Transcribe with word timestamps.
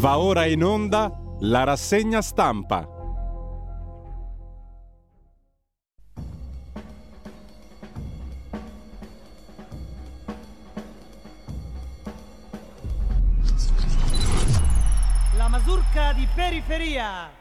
Va 0.00 0.16
ora 0.16 0.46
in 0.46 0.64
onda 0.64 1.12
la 1.40 1.62
rassegna 1.64 2.22
stampa. 2.22 2.88
La 15.36 15.48
mazurka 15.48 16.14
di 16.14 16.26
periferia. 16.34 17.39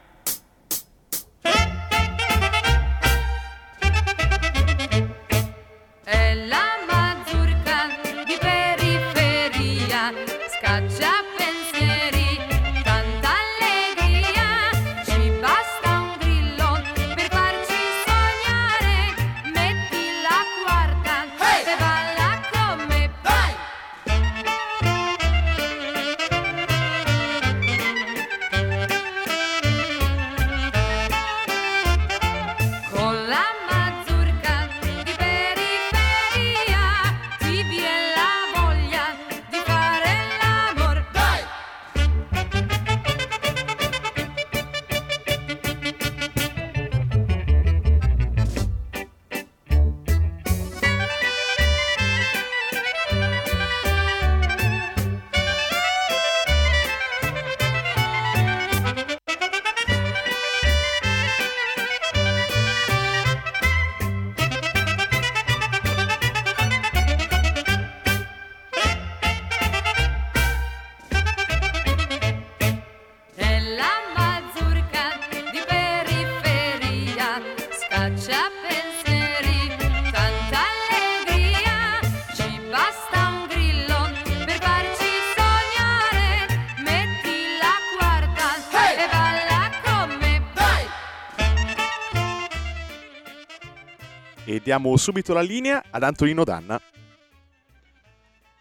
Diamo 94.70 94.96
subito 94.98 95.34
la 95.34 95.42
linea 95.42 95.86
ad 95.90 96.04
Antonino 96.04 96.44
Danna. 96.44 96.80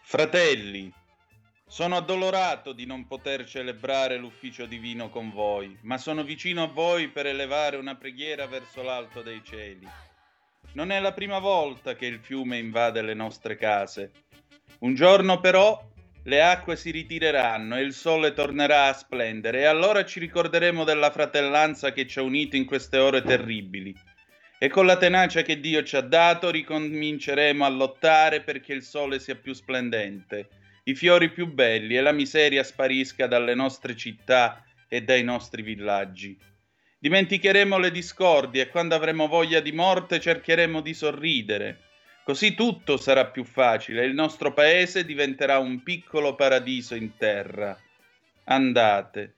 Fratelli, 0.01 0.91
sono 1.67 1.97
addolorato 1.97 2.73
di 2.73 2.87
non 2.87 3.05
poter 3.05 3.45
celebrare 3.45 4.17
l'ufficio 4.17 4.65
divino 4.65 5.11
con 5.11 5.29
voi, 5.29 5.77
ma 5.83 5.99
sono 5.99 6.23
vicino 6.23 6.63
a 6.63 6.67
voi 6.67 7.09
per 7.09 7.27
elevare 7.27 7.77
una 7.77 7.93
preghiera 7.93 8.47
verso 8.47 8.81
l'alto 8.81 9.21
dei 9.21 9.43
cieli. 9.43 9.87
Non 10.73 10.89
è 10.89 10.99
la 10.99 11.13
prima 11.13 11.37
volta 11.37 11.93
che 11.93 12.07
il 12.07 12.17
fiume 12.17 12.57
invade 12.57 13.03
le 13.03 13.13
nostre 13.13 13.55
case. 13.55 14.11
Un 14.79 14.95
giorno 14.95 15.39
però 15.39 15.79
le 16.23 16.41
acque 16.41 16.75
si 16.75 16.89
ritireranno 16.89 17.77
e 17.77 17.81
il 17.81 17.93
sole 17.93 18.33
tornerà 18.33 18.87
a 18.87 18.93
splendere 18.93 19.59
e 19.59 19.65
allora 19.65 20.03
ci 20.03 20.19
ricorderemo 20.19 20.83
della 20.83 21.11
fratellanza 21.11 21.91
che 21.91 22.07
ci 22.07 22.17
ha 22.17 22.23
unito 22.23 22.55
in 22.55 22.65
queste 22.65 22.97
ore 22.97 23.21
terribili. 23.21 24.17
E 24.61 24.67
con 24.67 24.85
la 24.85 24.97
tenacia 24.97 25.41
che 25.41 25.61
Dio 25.61 25.83
ci 25.83 25.95
ha 25.95 26.01
dato 26.01 26.51
ricominceremo 26.51 27.63
a 27.63 27.69
lottare 27.69 28.41
perché 28.41 28.73
il 28.73 28.83
sole 28.83 29.17
sia 29.19 29.35
più 29.35 29.53
splendente, 29.53 30.49
i 30.83 30.95
fiori 30.95 31.29
più 31.29 31.47
belli 31.47 31.95
e 31.95 32.01
la 32.01 32.11
miseria 32.11 32.61
sparisca 32.61 33.25
dalle 33.25 33.55
nostre 33.55 33.95
città 33.95 34.65
e 34.89 35.01
dai 35.01 35.23
nostri 35.23 35.61
villaggi. 35.61 36.37
Dimenticheremo 36.99 37.77
le 37.77 37.89
discordie 37.89 38.63
e 38.63 38.67
quando 38.67 38.95
avremo 38.95 39.27
voglia 39.27 39.61
di 39.61 39.71
morte 39.71 40.19
cercheremo 40.19 40.81
di 40.81 40.93
sorridere. 40.93 41.83
Così 42.25 42.53
tutto 42.53 42.97
sarà 42.97 43.27
più 43.27 43.45
facile 43.45 44.01
e 44.01 44.07
il 44.07 44.13
nostro 44.13 44.51
paese 44.51 45.05
diventerà 45.05 45.57
un 45.57 45.83
piccolo 45.83 46.35
paradiso 46.35 46.95
in 46.95 47.15
terra. 47.15 47.79
Andate. 48.43 49.35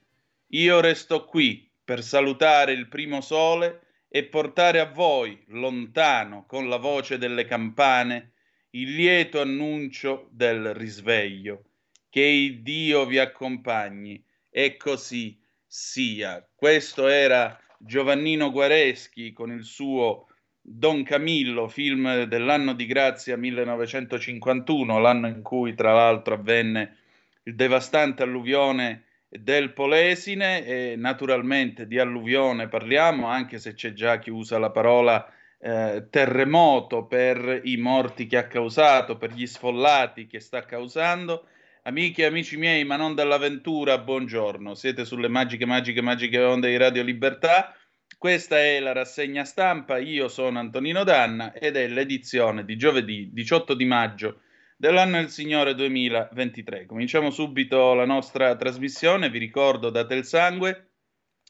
Io 0.48 0.80
resto 0.80 1.24
qui 1.26 1.70
per 1.84 2.02
salutare 2.02 2.72
il 2.72 2.88
primo 2.88 3.20
sole 3.20 3.91
e 4.14 4.24
portare 4.24 4.78
a 4.78 4.84
voi, 4.84 5.42
lontano, 5.46 6.44
con 6.46 6.68
la 6.68 6.76
voce 6.76 7.16
delle 7.16 7.46
campane, 7.46 8.32
il 8.72 8.94
lieto 8.94 9.40
annuncio 9.40 10.28
del 10.32 10.74
risveglio. 10.74 11.62
Che 12.10 12.20
il 12.20 12.60
Dio 12.60 13.06
vi 13.06 13.16
accompagni 13.16 14.22
e 14.50 14.76
così 14.76 15.40
sia. 15.66 16.46
Questo 16.54 17.06
era 17.06 17.58
Giovannino 17.78 18.50
Guareschi 18.50 19.32
con 19.32 19.50
il 19.50 19.64
suo 19.64 20.26
Don 20.60 21.04
Camillo, 21.04 21.66
film 21.68 22.24
dell'anno 22.24 22.74
di 22.74 22.84
grazia 22.84 23.38
1951, 23.38 24.98
l'anno 24.98 25.26
in 25.26 25.40
cui 25.40 25.74
tra 25.74 25.94
l'altro 25.94 26.34
avvenne 26.34 26.98
il 27.44 27.54
devastante 27.54 28.22
alluvione 28.22 29.04
del 29.38 29.72
Polesine 29.72 30.64
e 30.66 30.94
naturalmente 30.96 31.86
di 31.86 31.98
alluvione 31.98 32.68
parliamo, 32.68 33.26
anche 33.26 33.58
se 33.58 33.72
c'è 33.72 33.92
già 33.92 34.18
chi 34.18 34.30
usa 34.30 34.58
la 34.58 34.70
parola 34.70 35.26
eh, 35.58 36.06
terremoto 36.10 37.06
per 37.06 37.60
i 37.64 37.76
morti 37.76 38.26
che 38.26 38.36
ha 38.36 38.46
causato, 38.46 39.16
per 39.16 39.32
gli 39.32 39.46
sfollati 39.46 40.26
che 40.26 40.40
sta 40.40 40.64
causando. 40.64 41.46
Amiche 41.84 42.22
e 42.22 42.26
amici 42.26 42.56
miei, 42.56 42.84
ma 42.84 42.96
non 42.96 43.14
dall'avventura, 43.14 43.98
buongiorno. 43.98 44.74
Siete 44.74 45.04
sulle 45.04 45.28
magiche, 45.28 45.66
magiche, 45.66 46.02
magiche 46.02 46.38
onde 46.38 46.68
di 46.68 46.76
Radio 46.76 47.02
Libertà. 47.02 47.74
Questa 48.18 48.58
è 48.58 48.78
la 48.80 48.92
rassegna 48.92 49.44
stampa. 49.44 49.98
Io 49.98 50.28
sono 50.28 50.58
Antonino 50.58 51.02
Danna 51.04 51.52
ed 51.54 51.76
è 51.76 51.88
l'edizione 51.88 52.64
di 52.64 52.76
giovedì 52.76 53.30
18 53.32 53.74
di 53.74 53.84
maggio 53.84 54.41
dell'anno 54.82 55.18
del 55.18 55.28
Signore 55.28 55.76
2023. 55.76 56.86
Cominciamo 56.86 57.30
subito 57.30 57.94
la 57.94 58.04
nostra 58.04 58.56
trasmissione. 58.56 59.30
Vi 59.30 59.38
ricordo, 59.38 59.90
date 59.90 60.16
il 60.16 60.24
sangue. 60.24 60.88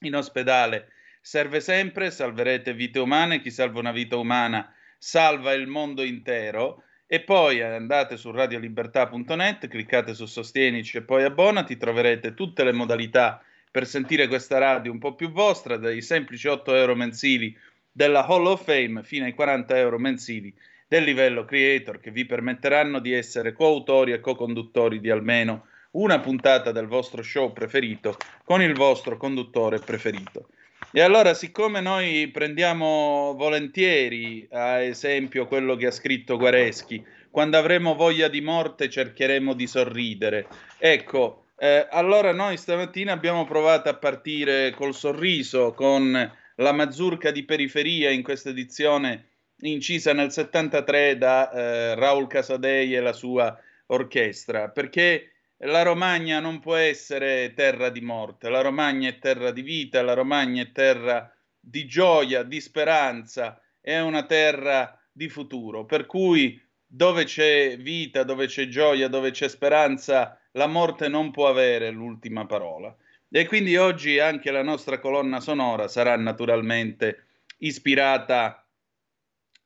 In 0.00 0.16
ospedale 0.16 0.88
serve 1.22 1.60
sempre, 1.60 2.10
salverete 2.10 2.74
vite 2.74 2.98
umane. 2.98 3.40
Chi 3.40 3.50
salva 3.50 3.78
una 3.78 3.90
vita 3.90 4.18
umana 4.18 4.70
salva 4.98 5.54
il 5.54 5.66
mondo 5.66 6.02
intero. 6.02 6.82
E 7.06 7.22
poi 7.22 7.62
andate 7.62 8.18
su 8.18 8.30
radiolibertà.net, 8.30 9.66
cliccate 9.66 10.12
su 10.12 10.26
Sostienici 10.26 10.98
e 10.98 11.02
poi 11.02 11.22
abbonati, 11.22 11.78
troverete 11.78 12.34
tutte 12.34 12.64
le 12.64 12.72
modalità 12.72 13.42
per 13.70 13.86
sentire 13.86 14.28
questa 14.28 14.58
radio 14.58 14.92
un 14.92 14.98
po' 14.98 15.14
più 15.14 15.30
vostra, 15.30 15.78
dai 15.78 16.02
semplici 16.02 16.48
8 16.48 16.74
euro 16.74 16.94
mensili 16.94 17.56
della 17.90 18.26
Hall 18.26 18.44
of 18.44 18.62
Fame 18.62 19.02
fino 19.04 19.24
ai 19.24 19.32
40 19.32 19.78
euro 19.78 19.98
mensili 19.98 20.54
del 20.92 21.04
livello 21.04 21.46
creator 21.46 22.00
che 22.00 22.10
vi 22.10 22.26
permetteranno 22.26 22.98
di 22.98 23.14
essere 23.14 23.54
coautori 23.54 24.12
e 24.12 24.20
co-conduttori 24.20 25.00
di 25.00 25.08
almeno 25.08 25.64
una 25.92 26.20
puntata 26.20 26.70
del 26.70 26.86
vostro 26.86 27.22
show 27.22 27.50
preferito 27.50 28.18
con 28.44 28.60
il 28.60 28.74
vostro 28.74 29.16
conduttore 29.16 29.78
preferito. 29.78 30.48
E 30.92 31.00
allora, 31.00 31.32
siccome 31.32 31.80
noi 31.80 32.28
prendiamo 32.28 33.34
volentieri 33.38 34.46
a 34.50 34.82
esempio 34.82 35.46
quello 35.46 35.76
che 35.76 35.86
ha 35.86 35.90
scritto 35.90 36.36
Guareschi, 36.36 37.02
quando 37.30 37.56
avremo 37.56 37.94
voglia 37.94 38.28
di 38.28 38.42
morte 38.42 38.90
cercheremo 38.90 39.54
di 39.54 39.66
sorridere. 39.66 40.46
Ecco, 40.76 41.46
eh, 41.56 41.86
allora 41.90 42.32
noi 42.32 42.58
stamattina 42.58 43.12
abbiamo 43.12 43.46
provato 43.46 43.88
a 43.88 43.96
partire 43.96 44.72
col 44.72 44.94
sorriso 44.94 45.72
con 45.72 46.12
la 46.56 46.72
mazurka 46.72 47.30
di 47.30 47.44
periferia 47.44 48.10
in 48.10 48.22
questa 48.22 48.50
edizione 48.50 49.28
incisa 49.62 50.12
nel 50.12 50.30
73 50.30 51.18
da 51.18 51.50
eh, 51.50 51.94
Raul 51.94 52.26
Casadei 52.26 52.94
e 52.94 53.00
la 53.00 53.12
sua 53.12 53.58
orchestra, 53.86 54.68
perché 54.68 55.32
la 55.58 55.82
Romagna 55.82 56.40
non 56.40 56.58
può 56.58 56.74
essere 56.74 57.52
terra 57.54 57.90
di 57.90 58.00
morte, 58.00 58.48
la 58.48 58.60
Romagna 58.60 59.08
è 59.08 59.18
terra 59.18 59.50
di 59.52 59.62
vita, 59.62 60.02
la 60.02 60.14
Romagna 60.14 60.62
è 60.62 60.72
terra 60.72 61.32
di 61.58 61.86
gioia, 61.86 62.42
di 62.42 62.60
speranza, 62.60 63.60
è 63.80 64.00
una 64.00 64.24
terra 64.24 64.98
di 65.12 65.28
futuro, 65.28 65.84
per 65.84 66.06
cui 66.06 66.60
dove 66.84 67.24
c'è 67.24 67.76
vita, 67.78 68.24
dove 68.24 68.46
c'è 68.46 68.66
gioia, 68.68 69.08
dove 69.08 69.30
c'è 69.30 69.48
speranza, 69.48 70.38
la 70.52 70.66
morte 70.66 71.08
non 71.08 71.30
può 71.30 71.48
avere 71.48 71.90
l'ultima 71.90 72.44
parola. 72.44 72.94
E 73.30 73.46
quindi 73.46 73.76
oggi 73.76 74.18
anche 74.18 74.50
la 74.50 74.62
nostra 74.62 74.98
colonna 74.98 75.40
sonora 75.40 75.88
sarà 75.88 76.16
naturalmente 76.16 77.26
ispirata 77.58 78.61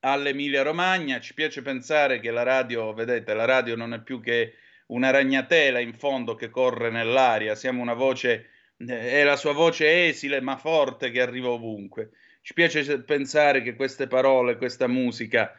all'Emilia 0.01 0.61
Romagna. 0.61 1.19
Ci 1.19 1.33
piace 1.33 1.61
pensare 1.61 2.19
che 2.19 2.31
la 2.31 2.43
radio, 2.43 2.93
vedete, 2.93 3.33
la 3.33 3.45
radio 3.45 3.75
non 3.75 3.93
è 3.93 4.01
più 4.01 4.21
che 4.21 4.55
una 4.87 5.09
ragnatela 5.09 5.79
in 5.79 5.93
fondo 5.93 6.35
che 6.35 6.49
corre 6.49 6.89
nell'aria, 6.89 7.55
siamo 7.55 7.81
una 7.81 7.93
voce, 7.93 8.49
eh, 8.77 9.11
è 9.11 9.23
la 9.23 9.35
sua 9.35 9.53
voce 9.53 10.07
esile 10.07 10.41
ma 10.41 10.57
forte 10.57 11.11
che 11.11 11.21
arriva 11.21 11.49
ovunque. 11.49 12.11
Ci 12.41 12.53
piace 12.53 13.01
pensare 13.03 13.61
che 13.61 13.75
queste 13.75 14.07
parole, 14.07 14.57
questa 14.57 14.87
musica 14.87 15.51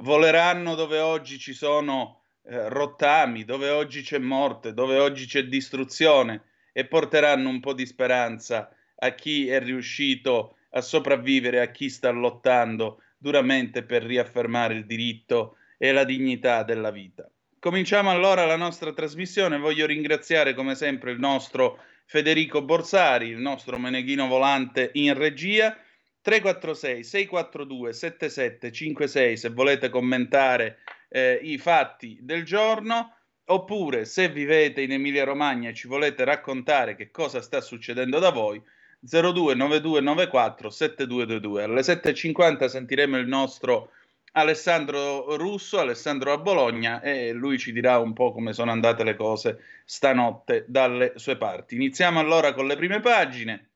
voleranno 0.00 0.74
dove 0.74 0.98
oggi 0.98 1.38
ci 1.38 1.54
sono 1.54 2.22
eh, 2.42 2.68
rottami, 2.68 3.44
dove 3.44 3.70
oggi 3.70 4.02
c'è 4.02 4.18
morte, 4.18 4.74
dove 4.74 4.98
oggi 4.98 5.26
c'è 5.26 5.44
distruzione 5.44 6.42
e 6.72 6.86
porteranno 6.86 7.48
un 7.48 7.60
po' 7.60 7.72
di 7.72 7.86
speranza 7.86 8.68
a 8.96 9.14
chi 9.14 9.48
è 9.48 9.60
riuscito 9.60 10.56
a 10.70 10.80
sopravvivere, 10.80 11.60
a 11.60 11.70
chi 11.70 11.88
sta 11.88 12.10
lottando 12.10 13.00
duramente 13.24 13.84
per 13.84 14.02
riaffermare 14.02 14.74
il 14.74 14.84
diritto 14.84 15.56
e 15.78 15.92
la 15.92 16.04
dignità 16.04 16.62
della 16.62 16.90
vita. 16.90 17.26
Cominciamo 17.58 18.10
allora 18.10 18.44
la 18.44 18.56
nostra 18.56 18.92
trasmissione. 18.92 19.56
Voglio 19.56 19.86
ringraziare 19.86 20.52
come 20.52 20.74
sempre 20.74 21.12
il 21.12 21.18
nostro 21.18 21.78
Federico 22.04 22.60
Borsari, 22.62 23.28
il 23.28 23.38
nostro 23.38 23.78
meneghino 23.78 24.26
volante 24.26 24.90
in 24.92 25.14
regia. 25.14 25.74
346 26.20 27.02
642 27.02 27.92
7756 27.94 29.36
se 29.36 29.48
volete 29.50 29.88
commentare 29.88 30.78
eh, 31.08 31.38
i 31.42 31.56
fatti 31.58 32.18
del 32.20 32.44
giorno 32.44 33.16
oppure 33.46 34.04
se 34.04 34.30
vivete 34.30 34.80
in 34.80 34.92
Emilia 34.92 35.24
Romagna 35.24 35.68
e 35.70 35.74
ci 35.74 35.86
volete 35.86 36.24
raccontare 36.24 36.94
che 36.94 37.10
cosa 37.10 37.42
sta 37.42 37.60
succedendo 37.60 38.18
da 38.18 38.30
voi 38.30 38.62
029294 39.06 40.70
7222 40.70 41.62
alle 41.62 41.80
7.50 41.80 42.66
sentiremo 42.66 43.18
il 43.18 43.26
nostro 43.26 43.90
Alessandro 44.36 45.36
Russo, 45.36 45.78
Alessandro 45.78 46.32
a 46.32 46.38
Bologna 46.38 47.00
e 47.00 47.32
lui 47.32 47.58
ci 47.58 47.72
dirà 47.72 47.98
un 47.98 48.12
po' 48.14 48.32
come 48.32 48.52
sono 48.52 48.72
andate 48.72 49.04
le 49.04 49.14
cose 49.14 49.60
stanotte 49.84 50.64
dalle 50.66 51.12
sue 51.16 51.36
parti. 51.36 51.76
Iniziamo 51.76 52.18
allora 52.18 52.52
con 52.52 52.66
le 52.66 52.74
prime 52.74 52.98
pagine. 52.98 53.68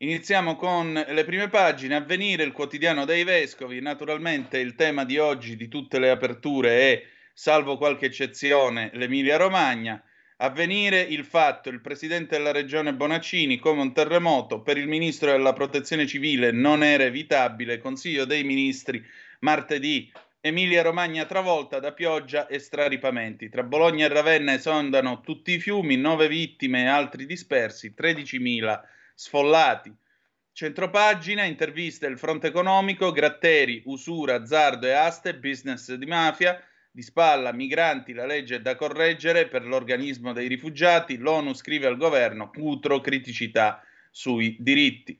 Iniziamo 0.00 0.54
con 0.54 0.92
le 0.92 1.24
prime 1.24 1.48
pagine. 1.48 1.96
Avvenire 1.96 2.44
il 2.44 2.52
quotidiano 2.52 3.04
dei 3.04 3.24
vescovi. 3.24 3.80
Naturalmente 3.80 4.58
il 4.58 4.76
tema 4.76 5.04
di 5.04 5.18
oggi 5.18 5.56
di 5.56 5.66
tutte 5.66 5.98
le 5.98 6.10
aperture 6.10 6.92
è, 6.92 7.02
salvo 7.34 7.76
qualche 7.78 8.06
eccezione, 8.06 8.90
l'Emilia 8.92 9.36
Romagna. 9.38 10.00
Avvenire 10.40 11.00
il 11.00 11.24
fatto, 11.24 11.68
il 11.68 11.80
presidente 11.80 12.36
della 12.36 12.52
regione 12.52 12.94
Bonaccini, 12.94 13.58
come 13.58 13.80
un 13.80 13.92
terremoto, 13.92 14.60
per 14.62 14.78
il 14.78 14.86
ministro 14.86 15.32
della 15.32 15.52
protezione 15.52 16.06
civile 16.06 16.52
non 16.52 16.84
era 16.84 17.02
evitabile. 17.02 17.78
Consiglio 17.78 18.24
dei 18.24 18.44
ministri 18.44 19.04
martedì. 19.40 20.12
Emilia 20.40 20.82
Romagna 20.82 21.24
travolta 21.24 21.80
da 21.80 21.92
pioggia 21.92 22.46
e 22.46 22.60
straripamenti. 22.60 23.48
Tra 23.48 23.64
Bologna 23.64 24.04
e 24.06 24.08
Ravenna 24.10 24.52
esondano 24.52 25.22
tutti 25.22 25.54
i 25.54 25.58
fiumi, 25.58 25.96
nove 25.96 26.28
vittime 26.28 26.82
e 26.82 26.86
altri 26.86 27.26
dispersi, 27.26 27.92
13.000 27.98 28.80
sfollati. 29.16 29.92
Centropagina, 30.52 31.42
intervista 31.42 32.06
il 32.06 32.16
fronte 32.16 32.46
economico, 32.46 33.10
Gratteri, 33.10 33.82
usura, 33.86 34.36
azzardo 34.36 34.86
e 34.86 34.92
aste, 34.92 35.34
business 35.34 35.92
di 35.94 36.06
mafia, 36.06 36.62
di 36.90 37.02
spalla, 37.02 37.52
migranti, 37.52 38.12
la 38.12 38.26
legge 38.26 38.56
è 38.56 38.60
da 38.60 38.74
correggere 38.74 39.46
per 39.46 39.64
l'organismo 39.64 40.32
dei 40.32 40.48
rifugiati, 40.48 41.16
l'ONU 41.16 41.54
scrive 41.54 41.86
al 41.86 41.96
governo, 41.96 42.50
Cutro, 42.50 43.00
criticità 43.00 43.82
sui 44.10 44.56
diritti. 44.58 45.18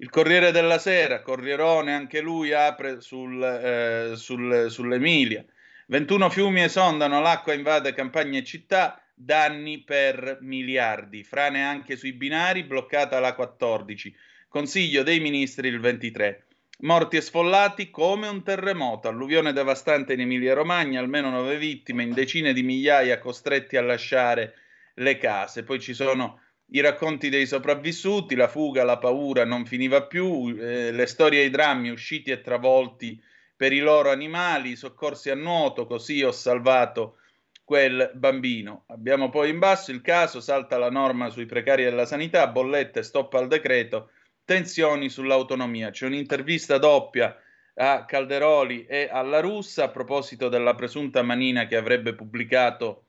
Il 0.00 0.10
Corriere 0.10 0.52
della 0.52 0.78
Sera, 0.78 1.22
Corrierone, 1.22 1.92
anche 1.92 2.20
lui 2.20 2.52
apre 2.52 3.00
sul, 3.00 3.42
eh, 3.42 4.12
sul, 4.14 4.66
sull'Emilia. 4.70 5.44
21 5.86 6.30
fiumi 6.30 6.62
esondano, 6.62 7.20
l'acqua 7.20 7.52
invade 7.52 7.92
campagne 7.94 8.38
e 8.38 8.44
città, 8.44 9.02
danni 9.12 9.80
per 9.80 10.38
miliardi. 10.42 11.24
Frane 11.24 11.64
anche 11.64 11.96
sui 11.96 12.12
binari, 12.12 12.62
bloccata 12.62 13.18
la 13.18 13.34
14. 13.34 14.14
Consiglio 14.46 15.02
dei 15.02 15.18
ministri 15.18 15.66
il 15.66 15.80
23. 15.80 16.47
Morti 16.80 17.16
e 17.16 17.22
sfollati 17.22 17.90
come 17.90 18.28
un 18.28 18.44
terremoto, 18.44 19.08
alluvione 19.08 19.52
devastante 19.52 20.12
in 20.12 20.20
Emilia-Romagna, 20.20 21.00
almeno 21.00 21.28
nove 21.28 21.58
vittime, 21.58 22.04
in 22.04 22.12
decine 22.12 22.52
di 22.52 22.62
migliaia 22.62 23.18
costretti 23.18 23.76
a 23.76 23.82
lasciare 23.82 24.54
le 24.94 25.18
case. 25.18 25.64
Poi 25.64 25.80
ci 25.80 25.92
sono 25.92 26.40
i 26.66 26.80
racconti 26.80 27.30
dei 27.30 27.46
sopravvissuti, 27.46 28.36
la 28.36 28.46
fuga, 28.46 28.84
la 28.84 28.98
paura 28.98 29.44
non 29.44 29.66
finiva 29.66 30.06
più, 30.06 30.56
eh, 30.56 30.92
le 30.92 31.06
storie 31.06 31.40
e 31.40 31.46
i 31.46 31.50
drammi 31.50 31.88
usciti 31.88 32.30
e 32.30 32.42
travolti 32.42 33.20
per 33.56 33.72
i 33.72 33.80
loro 33.80 34.12
animali, 34.12 34.70
i 34.70 34.76
soccorsi 34.76 35.30
a 35.30 35.34
nuoto, 35.34 35.84
così 35.84 36.22
ho 36.22 36.30
salvato 36.30 37.16
quel 37.64 38.12
bambino. 38.14 38.84
Abbiamo 38.86 39.30
poi 39.30 39.50
in 39.50 39.58
basso 39.58 39.90
il 39.90 40.00
caso, 40.00 40.40
salta 40.40 40.78
la 40.78 40.90
norma 40.90 41.28
sui 41.28 41.46
precari 41.46 41.82
della 41.82 42.06
sanità, 42.06 42.46
bollette, 42.46 43.02
stop 43.02 43.34
al 43.34 43.48
decreto, 43.48 44.10
tensioni 44.48 45.10
sull'autonomia. 45.10 45.90
C'è 45.90 46.06
un'intervista 46.06 46.78
doppia 46.78 47.38
a 47.74 48.06
Calderoli 48.06 48.86
e 48.86 49.06
alla 49.12 49.40
Russa 49.40 49.84
a 49.84 49.88
proposito 49.90 50.48
della 50.48 50.74
presunta 50.74 51.20
manina 51.20 51.66
che 51.66 51.76
avrebbe 51.76 52.14
pubblicato 52.14 53.04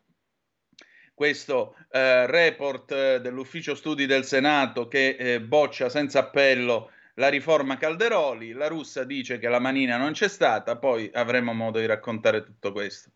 questo 1.14 1.78
eh, 1.92 2.26
report 2.26 2.92
eh, 2.92 3.22
dell'ufficio 3.22 3.74
studi 3.74 4.06
del 4.06 4.26
Senato 4.26 4.90
che 4.90 5.16
eh, 5.18 5.40
boccia 5.40 5.88
senza 5.88 6.20
appello 6.20 6.92
la 7.14 7.30
riforma 7.30 7.78
Calderoli. 7.78 8.52
La 8.52 8.68
Russa 8.68 9.06
dice 9.06 9.40
che 9.40 9.48
la 9.48 9.60
manina 9.60 9.96
non 9.96 10.12
c'è 10.12 10.28
stata, 10.28 10.76
poi 10.76 11.10
avremo 11.14 11.54
modo 11.54 11.80
di 11.80 11.86
raccontare 11.86 12.44
tutto 12.44 12.74
questo. 12.74 13.12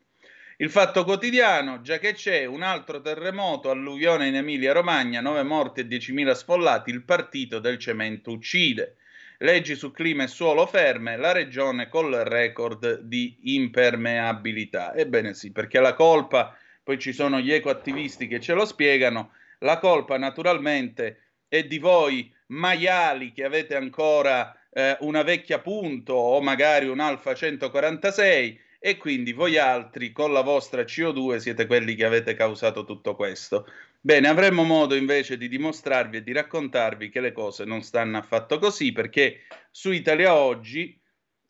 Il 0.64 0.70
fatto 0.70 1.04
quotidiano, 1.04 1.82
già 1.82 1.98
che 1.98 2.14
c'è 2.14 2.46
un 2.46 2.62
altro 2.64 3.02
terremoto, 3.02 3.70
alluvione 3.70 4.28
in 4.28 4.36
Emilia-Romagna, 4.36 5.20
9 5.20 5.44
morti 5.44 5.82
e 5.82 5.88
10.000 5.88 6.32
sfollati, 6.32 6.90
il 6.90 7.04
partito 7.04 7.60
del 7.60 7.78
cemento 7.78 8.32
uccide. 8.32 8.96
Leggi 9.40 9.76
su 9.76 9.92
clima 9.92 10.24
e 10.24 10.28
suolo 10.28 10.66
ferme, 10.66 11.18
la 11.18 11.34
regione 11.34 11.90
col 11.90 12.14
record 12.14 13.02
di 13.02 13.40
impermeabilità. 13.56 14.94
Ebbene 14.96 15.34
sì, 15.34 15.52
perché 15.52 15.82
la 15.82 15.96
colpa, 15.96 16.58
poi 16.82 16.98
ci 16.98 17.12
sono 17.12 17.42
gli 17.42 17.52
ecoattivisti 17.52 18.28
che 18.28 18.40
ce 18.40 18.54
lo 18.54 18.64
spiegano, 18.64 19.34
la 19.60 19.80
colpa 19.80 20.18
naturalmente 20.18 21.24
è 21.50 21.66
di 21.66 21.78
voi 21.78 22.34
maiali 22.48 23.34
che 23.34 23.44
avete 23.44 23.76
ancora 23.76 24.58
eh, 24.72 24.96
una 25.02 25.24
vecchia 25.24 25.60
punto 25.60 26.14
o 26.14 26.40
magari 26.40 26.88
un 26.88 27.02
Alfa 27.02 27.36
146 27.36 28.62
e 28.86 28.98
quindi 28.98 29.32
voi 29.32 29.58
altri 29.58 30.12
con 30.12 30.34
la 30.34 30.42
vostra 30.42 30.82
CO2 30.82 31.38
siete 31.38 31.68
quelli 31.68 31.96
che 31.96 32.04
avete 32.04 32.34
causato 32.34 32.84
tutto 32.84 33.16
questo. 33.16 33.66
Bene, 34.02 34.28
avremo 34.28 34.64
modo 34.64 34.94
invece 34.94 35.38
di 35.38 35.48
dimostrarvi 35.48 36.18
e 36.18 36.22
di 36.22 36.34
raccontarvi 36.34 37.08
che 37.08 37.22
le 37.22 37.32
cose 37.32 37.64
non 37.64 37.82
stanno 37.82 38.18
affatto 38.18 38.60
così 38.60 38.92
perché 38.92 39.44
su 39.72 39.92
Italia 39.92 40.36
Oggi, 40.36 41.00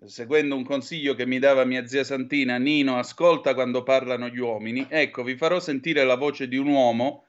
seguendo 0.05 0.55
un 0.55 0.63
consiglio 0.63 1.15
che 1.15 1.25
mi 1.25 1.39
dava 1.39 1.65
mia 1.65 1.87
zia 1.87 2.03
Santina, 2.03 2.59
Nino, 2.59 2.99
ascolta 2.99 3.55
quando 3.55 3.81
parlano 3.81 4.29
gli 4.29 4.37
uomini, 4.37 4.85
ecco, 4.87 5.23
vi 5.23 5.35
farò 5.35 5.59
sentire 5.59 6.03
la 6.03 6.17
voce 6.17 6.47
di 6.47 6.57
un 6.57 6.67
uomo, 6.67 7.25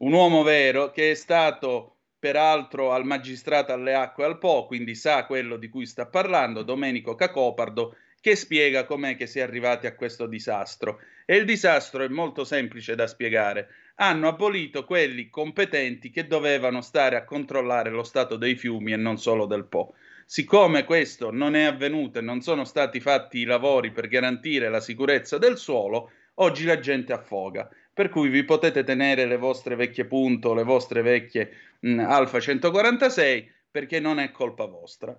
un 0.00 0.12
uomo 0.12 0.42
vero 0.42 0.90
che 0.90 1.12
è 1.12 1.14
stato 1.14 2.00
peraltro 2.18 2.92
al 2.92 3.06
magistrato 3.06 3.72
alle 3.72 3.94
acque 3.94 4.26
al 4.26 4.36
Po, 4.36 4.66
quindi 4.66 4.94
sa 4.94 5.24
quello 5.24 5.56
di 5.56 5.70
cui 5.70 5.86
sta 5.86 6.04
parlando, 6.04 6.62
Domenico 6.62 7.14
Cacopardo, 7.14 7.96
che 8.28 8.36
spiega 8.36 8.84
com'è 8.84 9.16
che 9.16 9.26
si 9.26 9.38
è 9.38 9.42
arrivati 9.42 9.86
a 9.86 9.94
questo 9.94 10.26
disastro. 10.26 11.00
E 11.24 11.36
il 11.36 11.46
disastro 11.46 12.04
è 12.04 12.08
molto 12.08 12.44
semplice 12.44 12.94
da 12.94 13.06
spiegare. 13.06 13.68
Hanno 13.96 14.28
abolito 14.28 14.84
quelli 14.84 15.30
competenti 15.30 16.10
che 16.10 16.26
dovevano 16.26 16.82
stare 16.82 17.16
a 17.16 17.24
controllare 17.24 17.88
lo 17.88 18.02
stato 18.02 18.36
dei 18.36 18.54
fiumi 18.54 18.92
e 18.92 18.96
non 18.96 19.16
solo 19.16 19.46
del 19.46 19.64
Po. 19.64 19.94
Siccome 20.26 20.84
questo 20.84 21.30
non 21.30 21.56
è 21.56 21.62
avvenuto 21.62 22.18
e 22.18 22.22
non 22.22 22.42
sono 22.42 22.64
stati 22.64 23.00
fatti 23.00 23.38
i 23.38 23.44
lavori 23.44 23.92
per 23.92 24.08
garantire 24.08 24.68
la 24.68 24.80
sicurezza 24.80 25.38
del 25.38 25.56
suolo, 25.56 26.10
oggi 26.34 26.66
la 26.66 26.78
gente 26.78 27.14
affoga. 27.14 27.66
Per 27.94 28.10
cui 28.10 28.28
vi 28.28 28.44
potete 28.44 28.84
tenere 28.84 29.24
le 29.24 29.38
vostre 29.38 29.74
vecchie 29.74 30.04
punto, 30.04 30.52
le 30.52 30.64
vostre 30.64 31.00
vecchie 31.00 31.50
mh, 31.80 32.00
Alfa 32.00 32.40
146, 32.40 33.50
perché 33.70 34.00
non 34.00 34.18
è 34.18 34.30
colpa 34.30 34.66
vostra. 34.66 35.18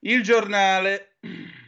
Il 0.00 0.22
giornale 0.22 1.16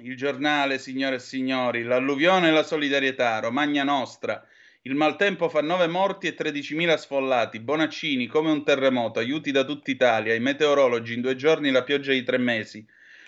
il 0.00 0.16
giornale, 0.16 0.78
signore 0.78 1.16
e 1.16 1.20
signori, 1.20 1.82
l'alluvione 1.82 2.48
e 2.48 2.52
la 2.52 2.62
solidarietà, 2.62 3.40
Romagna 3.40 3.82
Nostra, 3.82 4.46
il 4.82 4.94
maltempo 4.94 5.48
fa 5.48 5.60
9 5.60 5.86
morti 5.88 6.28
e 6.28 6.36
13.000 6.36 6.96
sfollati, 6.96 7.58
Bonaccini 7.58 8.26
come 8.26 8.50
un 8.50 8.64
terremoto, 8.64 9.18
aiuti 9.18 9.50
da 9.50 9.64
tutta 9.64 9.90
Italia, 9.90 10.34
i 10.34 10.40
meteorologi 10.40 11.14
in 11.14 11.20
due 11.20 11.34
giorni 11.34 11.70
la 11.70 11.82
pioggia 11.82 12.12
di 12.12 12.22
tre 12.22 12.38
mesi. 12.38 12.86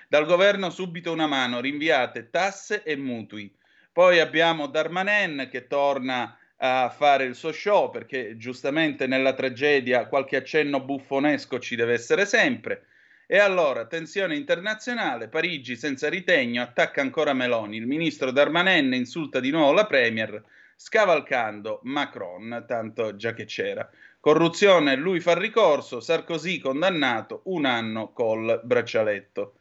Dal 0.08 0.26
governo 0.26 0.70
subito 0.70 1.12
una 1.12 1.26
mano, 1.26 1.60
rinviate 1.60 2.30
tasse 2.30 2.82
e 2.82 2.96
mutui. 2.96 3.52
Poi 3.92 4.20
abbiamo 4.20 4.68
Darmanen 4.68 5.48
che 5.50 5.66
torna 5.66 6.38
a 6.56 6.88
fare 6.90 7.24
il 7.24 7.34
suo 7.34 7.52
show 7.52 7.90
perché 7.90 8.36
giustamente 8.36 9.06
nella 9.06 9.34
tragedia 9.34 10.06
qualche 10.06 10.36
accenno 10.36 10.80
buffonesco 10.80 11.58
ci 11.58 11.74
deve 11.74 11.94
essere 11.94 12.26
sempre. 12.26 12.86
E 13.32 13.38
allora, 13.38 13.86
tensione 13.86 14.34
internazionale, 14.34 15.28
Parigi 15.28 15.76
senza 15.76 16.08
ritegno 16.08 16.62
attacca 16.62 17.00
ancora 17.00 17.32
Meloni, 17.32 17.76
il 17.76 17.86
ministro 17.86 18.32
Darmanin 18.32 18.92
insulta 18.92 19.38
di 19.38 19.50
nuovo 19.50 19.72
la 19.72 19.86
Premier, 19.86 20.42
scavalcando 20.74 21.78
Macron, 21.84 22.64
tanto 22.66 23.14
già 23.14 23.32
che 23.32 23.44
c'era. 23.44 23.88
Corruzione, 24.18 24.96
lui 24.96 25.20
fa 25.20 25.38
ricorso, 25.38 26.00
Sarkozy 26.00 26.58
condannato, 26.58 27.42
un 27.44 27.66
anno 27.66 28.12
col 28.12 28.62
braccialetto. 28.64 29.60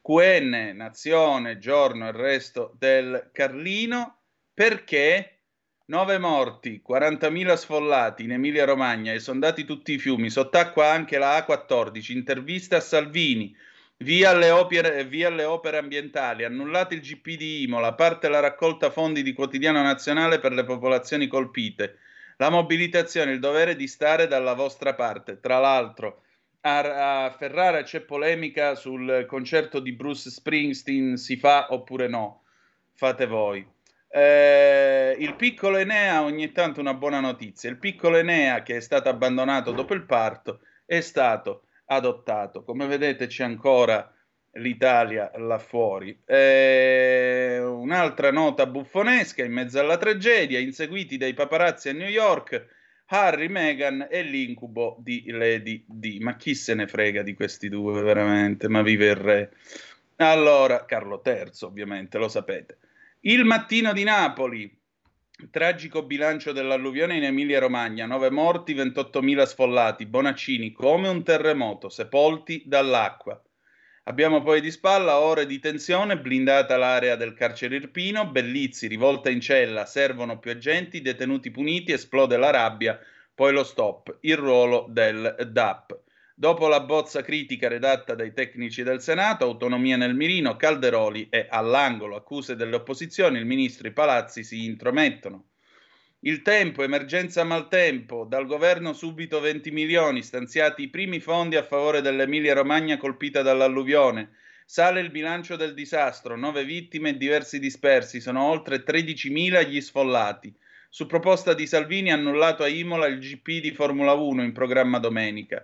QN, 0.00 0.72
Nazione, 0.74 1.58
Giorno 1.58 2.06
e 2.06 2.08
il 2.08 2.14
resto 2.14 2.74
del 2.78 3.28
Carlino, 3.34 4.20
perché 4.54 5.39
9 5.90 6.18
morti, 6.18 6.80
40.000 6.88 7.54
sfollati 7.54 8.22
in 8.22 8.30
Emilia 8.30 8.64
Romagna, 8.64 9.12
esondati 9.12 9.64
tutti 9.64 9.94
i 9.94 9.98
fiumi, 9.98 10.30
sott'acqua 10.30 10.88
anche 10.88 11.18
la 11.18 11.36
A14, 11.36 12.12
intervista 12.12 12.76
a 12.76 12.80
Salvini, 12.80 13.52
via 13.96 14.30
alle, 14.30 14.50
opere, 14.50 15.04
via 15.04 15.26
alle 15.26 15.42
opere 15.42 15.78
ambientali, 15.78 16.44
annullate 16.44 16.94
il 16.94 17.00
GP 17.00 17.36
di 17.36 17.62
Imola, 17.62 17.94
parte 17.94 18.28
la 18.28 18.38
raccolta 18.38 18.90
fondi 18.90 19.24
di 19.24 19.32
quotidiano 19.32 19.82
nazionale 19.82 20.38
per 20.38 20.52
le 20.52 20.62
popolazioni 20.62 21.26
colpite, 21.26 21.98
la 22.36 22.50
mobilitazione, 22.50 23.32
il 23.32 23.40
dovere 23.40 23.74
di 23.74 23.88
stare 23.88 24.28
dalla 24.28 24.54
vostra 24.54 24.94
parte. 24.94 25.40
Tra 25.40 25.58
l'altro, 25.58 26.22
a, 26.60 27.24
a 27.24 27.30
Ferrara 27.32 27.82
c'è 27.82 28.02
polemica 28.02 28.76
sul 28.76 29.24
concerto 29.26 29.80
di 29.80 29.90
Bruce 29.90 30.30
Springsteen, 30.30 31.16
si 31.16 31.36
fa 31.36 31.66
oppure 31.70 32.06
no? 32.06 32.44
Fate 32.94 33.26
voi. 33.26 33.66
Eh, 34.12 35.14
il 35.18 35.36
piccolo 35.36 35.76
Enea, 35.76 36.22
ogni 36.22 36.50
tanto 36.50 36.80
una 36.80 36.94
buona 36.94 37.20
notizia. 37.20 37.70
Il 37.70 37.78
piccolo 37.78 38.16
Enea, 38.16 38.62
che 38.62 38.76
è 38.76 38.80
stato 38.80 39.08
abbandonato 39.08 39.70
dopo 39.70 39.94
il 39.94 40.04
parto, 40.04 40.60
è 40.84 41.00
stato 41.00 41.66
adottato. 41.86 42.64
Come 42.64 42.86
vedete, 42.86 43.28
c'è 43.28 43.44
ancora 43.44 44.12
l'Italia 44.54 45.30
là 45.36 45.58
fuori. 45.58 46.20
Eh, 46.24 47.60
un'altra 47.60 48.32
nota 48.32 48.66
buffonesca 48.66 49.44
in 49.44 49.52
mezzo 49.52 49.78
alla 49.78 49.96
tragedia: 49.96 50.58
inseguiti 50.58 51.16
dai 51.16 51.34
paparazzi 51.34 51.90
a 51.90 51.92
New 51.92 52.08
York, 52.08 52.66
Harry, 53.06 53.46
Meghan 53.46 54.08
e 54.10 54.22
l'incubo 54.22 54.96
di 54.98 55.24
Lady 55.30 55.84
D. 55.86 56.18
Ma 56.20 56.36
chi 56.36 56.56
se 56.56 56.74
ne 56.74 56.88
frega 56.88 57.22
di 57.22 57.34
questi 57.34 57.68
due, 57.68 58.02
veramente? 58.02 58.68
Ma 58.68 58.82
vive 58.82 59.06
il 59.06 59.16
re. 59.16 59.52
Allora, 60.16 60.84
Carlo 60.84 61.22
III, 61.24 61.50
ovviamente, 61.62 62.18
lo 62.18 62.28
sapete. 62.28 62.78
Il 63.24 63.44
mattino 63.44 63.92
di 63.92 64.02
Napoli, 64.02 64.74
tragico 65.50 66.04
bilancio 66.04 66.52
dell'alluvione 66.52 67.16
in 67.16 67.24
Emilia-Romagna, 67.24 68.06
9 68.06 68.30
morti, 68.30 68.74
28.000 68.74 69.42
sfollati, 69.42 70.06
Bonaccini 70.06 70.72
come 70.72 71.08
un 71.08 71.22
terremoto, 71.22 71.90
sepolti 71.90 72.62
dall'acqua. 72.64 73.38
Abbiamo 74.04 74.40
poi 74.40 74.62
di 74.62 74.70
spalla 74.70 75.18
ore 75.18 75.44
di 75.44 75.58
tensione, 75.58 76.18
blindata 76.18 76.78
l'area 76.78 77.16
del 77.16 77.34
carcere 77.34 77.76
Irpino, 77.76 78.26
Bellizzi 78.30 78.86
rivolta 78.86 79.28
in 79.28 79.42
cella, 79.42 79.84
servono 79.84 80.38
più 80.38 80.52
agenti, 80.52 81.02
detenuti 81.02 81.50
puniti, 81.50 81.92
esplode 81.92 82.38
la 82.38 82.48
rabbia, 82.48 82.98
poi 83.34 83.52
lo 83.52 83.64
stop, 83.64 84.16
il 84.22 84.38
ruolo 84.38 84.86
del 84.88 85.46
DAP. 85.46 85.99
Dopo 86.40 86.68
la 86.68 86.80
bozza 86.80 87.20
critica 87.20 87.68
redatta 87.68 88.14
dai 88.14 88.32
tecnici 88.32 88.82
del 88.82 89.02
Senato, 89.02 89.44
autonomia 89.44 89.98
nel 89.98 90.14
mirino, 90.14 90.56
Calderoli 90.56 91.26
è 91.28 91.48
all'angolo, 91.50 92.16
accuse 92.16 92.56
delle 92.56 92.76
opposizioni, 92.76 93.36
il 93.36 93.44
ministro 93.44 93.86
e 93.86 93.90
i 93.90 93.92
palazzi 93.92 94.42
si 94.42 94.64
intromettono. 94.64 95.48
Il 96.20 96.40
tempo, 96.40 96.82
emergenza 96.82 97.44
maltempo, 97.44 98.24
dal 98.24 98.46
governo 98.46 98.94
subito 98.94 99.38
20 99.38 99.70
milioni, 99.70 100.22
stanziati 100.22 100.84
i 100.84 100.88
primi 100.88 101.20
fondi 101.20 101.56
a 101.56 101.62
favore 101.62 102.00
dell'Emilia 102.00 102.54
Romagna 102.54 102.96
colpita 102.96 103.42
dall'alluvione. 103.42 104.30
Sale 104.64 105.00
il 105.00 105.10
bilancio 105.10 105.56
del 105.56 105.74
disastro, 105.74 106.38
9 106.38 106.64
vittime 106.64 107.10
e 107.10 107.16
diversi 107.18 107.58
dispersi, 107.58 108.18
sono 108.18 108.44
oltre 108.44 108.82
13.000 108.82 109.68
gli 109.68 109.80
sfollati. 109.82 110.56
Su 110.88 111.04
proposta 111.04 111.52
di 111.52 111.66
Salvini 111.66 112.10
annullato 112.10 112.62
a 112.62 112.68
Imola 112.68 113.08
il 113.08 113.18
GP 113.18 113.60
di 113.60 113.72
Formula 113.72 114.14
1 114.14 114.42
in 114.42 114.52
programma 114.52 114.98
domenica. 114.98 115.62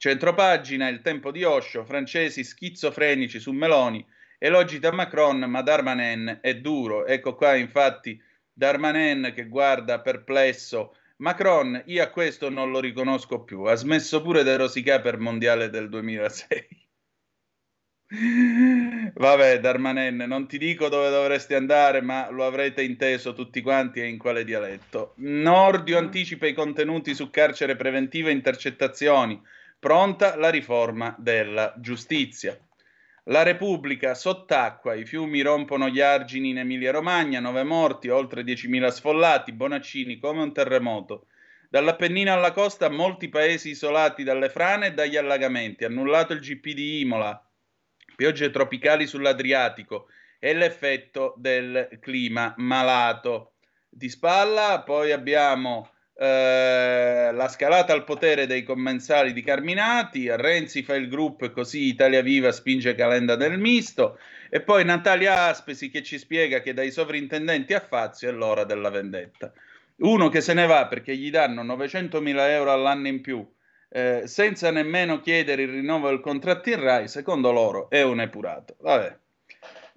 Centropagina, 0.00 0.86
il 0.86 1.00
tempo 1.00 1.32
di 1.32 1.42
Osho, 1.42 1.84
francesi 1.84 2.44
schizofrenici 2.44 3.40
su 3.40 3.50
Meloni, 3.50 4.06
elogi 4.38 4.78
da 4.78 4.92
Macron, 4.92 5.40
ma 5.40 5.60
Darmanin 5.60 6.38
è 6.40 6.54
duro. 6.54 7.04
Ecco 7.04 7.34
qua 7.34 7.56
infatti 7.56 8.16
Darmanin 8.52 9.32
che 9.34 9.48
guarda 9.48 10.00
perplesso. 10.00 10.94
Macron, 11.16 11.82
io 11.86 12.04
a 12.04 12.10
questo 12.10 12.48
non 12.48 12.70
lo 12.70 12.78
riconosco 12.78 13.42
più, 13.42 13.62
ha 13.62 13.74
smesso 13.74 14.22
pure 14.22 14.44
di 14.44 14.54
rosicare 14.54 15.02
per 15.02 15.18
mondiale 15.18 15.68
del 15.68 15.88
2006. 15.88 16.86
Vabbè, 19.14 19.58
Darmanin, 19.58 20.24
non 20.28 20.46
ti 20.46 20.58
dico 20.58 20.88
dove 20.88 21.10
dovresti 21.10 21.54
andare, 21.54 22.02
ma 22.02 22.30
lo 22.30 22.46
avrete 22.46 22.84
inteso 22.84 23.34
tutti 23.34 23.60
quanti 23.60 24.00
e 24.00 24.06
in 24.06 24.16
quale 24.16 24.44
dialetto. 24.44 25.14
Nordio 25.16 25.98
anticipa 25.98 26.46
i 26.46 26.54
contenuti 26.54 27.16
su 27.16 27.30
carcere 27.30 27.74
preventivo 27.74 28.28
e 28.28 28.32
intercettazioni. 28.32 29.42
Pronta 29.80 30.34
la 30.34 30.50
riforma 30.50 31.14
della 31.16 31.72
giustizia. 31.76 32.58
La 33.26 33.44
Repubblica 33.44 34.14
sott'acqua, 34.14 34.94
i 34.94 35.06
fiumi 35.06 35.40
rompono 35.40 35.88
gli 35.88 36.00
argini 36.00 36.48
in 36.48 36.58
Emilia-Romagna, 36.58 37.38
nove 37.38 37.62
morti, 37.62 38.08
oltre 38.08 38.42
10.000 38.42 38.88
sfollati, 38.88 39.52
Bonaccini 39.52 40.18
come 40.18 40.42
un 40.42 40.52
terremoto. 40.52 41.26
Dall'Appennino 41.68 42.32
alla 42.32 42.50
costa, 42.50 42.90
molti 42.90 43.28
paesi 43.28 43.70
isolati 43.70 44.24
dalle 44.24 44.48
frane 44.48 44.88
e 44.88 44.94
dagli 44.94 45.16
allagamenti. 45.16 45.84
Annullato 45.84 46.32
il 46.32 46.40
GP 46.40 46.72
di 46.72 46.98
Imola. 46.98 47.40
Piogge 48.16 48.50
tropicali 48.50 49.06
sull'Adriatico 49.06 50.08
e 50.40 50.54
l'effetto 50.54 51.34
del 51.36 51.98
clima 52.00 52.52
malato. 52.56 53.52
Di 53.88 54.08
spalla, 54.08 54.82
poi 54.84 55.12
abbiamo 55.12 55.88
eh, 56.20 57.30
la 57.32 57.48
scalata 57.48 57.92
al 57.92 58.02
potere 58.02 58.48
dei 58.48 58.64
commensali 58.64 59.32
di 59.32 59.40
Carminati, 59.40 60.28
Renzi 60.28 60.82
fa 60.82 60.96
il 60.96 61.08
gruppo 61.08 61.44
e 61.44 61.52
così 61.52 61.84
Italia 61.84 62.22
Viva 62.22 62.50
spinge 62.50 62.96
Calenda 62.96 63.36
nel 63.36 63.56
misto, 63.56 64.18
e 64.50 64.60
poi 64.60 64.84
Natalia 64.84 65.44
Aspesi 65.44 65.90
che 65.90 66.02
ci 66.02 66.18
spiega 66.18 66.60
che 66.60 66.74
dai 66.74 66.90
sovrintendenti 66.90 67.72
a 67.72 67.80
Fazio 67.80 68.28
è 68.28 68.32
l'ora 68.32 68.64
della 68.64 68.90
vendetta. 68.90 69.52
Uno 69.98 70.28
che 70.28 70.40
se 70.40 70.54
ne 70.54 70.66
va 70.66 70.88
perché 70.88 71.16
gli 71.16 71.30
danno 71.30 71.62
900.000 71.62 72.36
euro 72.50 72.72
all'anno 72.72 73.06
in 73.06 73.20
più, 73.20 73.48
eh, 73.88 74.22
senza 74.24 74.72
nemmeno 74.72 75.20
chiedere 75.20 75.62
il 75.62 75.70
rinnovo 75.70 76.08
del 76.08 76.20
contratto 76.20 76.68
in 76.70 76.80
RAI, 76.80 77.06
secondo 77.06 77.52
loro 77.52 77.88
è 77.90 78.02
un 78.02 78.20
epurato. 78.20 78.74
Vabbè. 78.80 79.16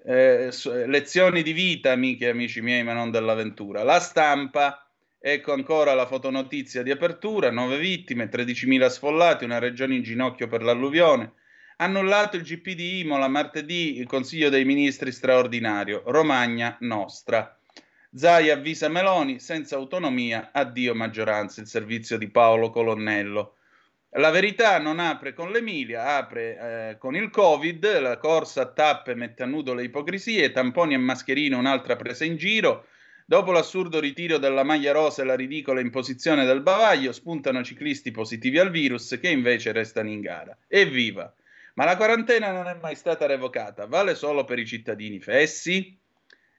Eh, 0.03 0.49
lezioni 0.85 1.41
di 1.41 1.51
vita, 1.51 1.91
amiche 1.91 2.25
e 2.25 2.29
amici 2.29 2.61
miei, 2.61 2.83
ma 2.83 2.93
non 2.93 3.09
dell'avventura. 3.09 3.83
La 3.83 3.99
stampa 3.99 4.85
Ecco 5.23 5.53
ancora 5.53 5.93
la 5.93 6.07
fotonotizia 6.07 6.81
di 6.81 6.89
apertura, 6.89 7.51
9 7.51 7.77
vittime, 7.77 8.27
13.000 8.27 8.87
sfollati, 8.87 9.45
una 9.45 9.59
regione 9.59 9.93
in 9.93 10.01
ginocchio 10.01 10.47
per 10.47 10.63
l'alluvione. 10.63 11.33
Annullato 11.77 12.37
il 12.37 12.41
GP 12.41 12.69
di 12.69 13.01
Imola 13.01 13.27
martedì, 13.27 13.99
il 13.99 14.07
Consiglio 14.07 14.49
dei 14.49 14.65
Ministri 14.65 15.11
straordinario, 15.11 16.01
Romagna 16.07 16.75
nostra. 16.79 17.55
Zai 18.11 18.49
avvisa 18.49 18.89
Meloni, 18.89 19.39
senza 19.39 19.75
autonomia, 19.75 20.49
addio 20.51 20.95
maggioranza, 20.95 21.61
il 21.61 21.67
servizio 21.67 22.17
di 22.17 22.27
Paolo 22.27 22.71
Colonnello. 22.71 23.57
La 24.15 24.31
verità 24.31 24.79
non 24.79 24.97
apre 24.97 25.33
con 25.33 25.51
l'Emilia, 25.51 26.17
apre 26.17 26.57
eh, 26.89 26.97
con 26.97 27.15
il 27.15 27.29
Covid, 27.29 27.99
la 27.99 28.17
corsa 28.17 28.63
a 28.63 28.71
tappe 28.71 29.13
mette 29.13 29.43
a 29.43 29.45
nudo 29.45 29.75
le 29.75 29.83
ipocrisie, 29.83 30.51
tamponi 30.51 30.95
e 30.95 30.97
mascherine 30.97 31.55
un'altra 31.55 31.95
presa 31.95 32.25
in 32.25 32.37
giro, 32.37 32.87
Dopo 33.31 33.53
l'assurdo 33.53 34.01
ritiro 34.01 34.37
della 34.37 34.63
maglia 34.63 34.91
rosa 34.91 35.21
e 35.21 35.25
la 35.25 35.37
ridicola 35.37 35.79
imposizione 35.79 36.43
del 36.43 36.59
bavaglio, 36.59 37.13
spuntano 37.13 37.63
ciclisti 37.63 38.11
positivi 38.11 38.59
al 38.59 38.71
virus 38.71 39.17
che 39.21 39.29
invece 39.29 39.71
restano 39.71 40.09
in 40.09 40.19
gara. 40.19 40.53
Evviva! 40.67 41.33
Ma 41.75 41.85
la 41.85 41.95
quarantena 41.95 42.51
non 42.51 42.67
è 42.67 42.73
mai 42.73 42.95
stata 42.95 43.25
revocata, 43.27 43.85
vale 43.85 44.15
solo 44.15 44.43
per 44.43 44.59
i 44.59 44.65
cittadini 44.65 45.21
fessi? 45.21 45.97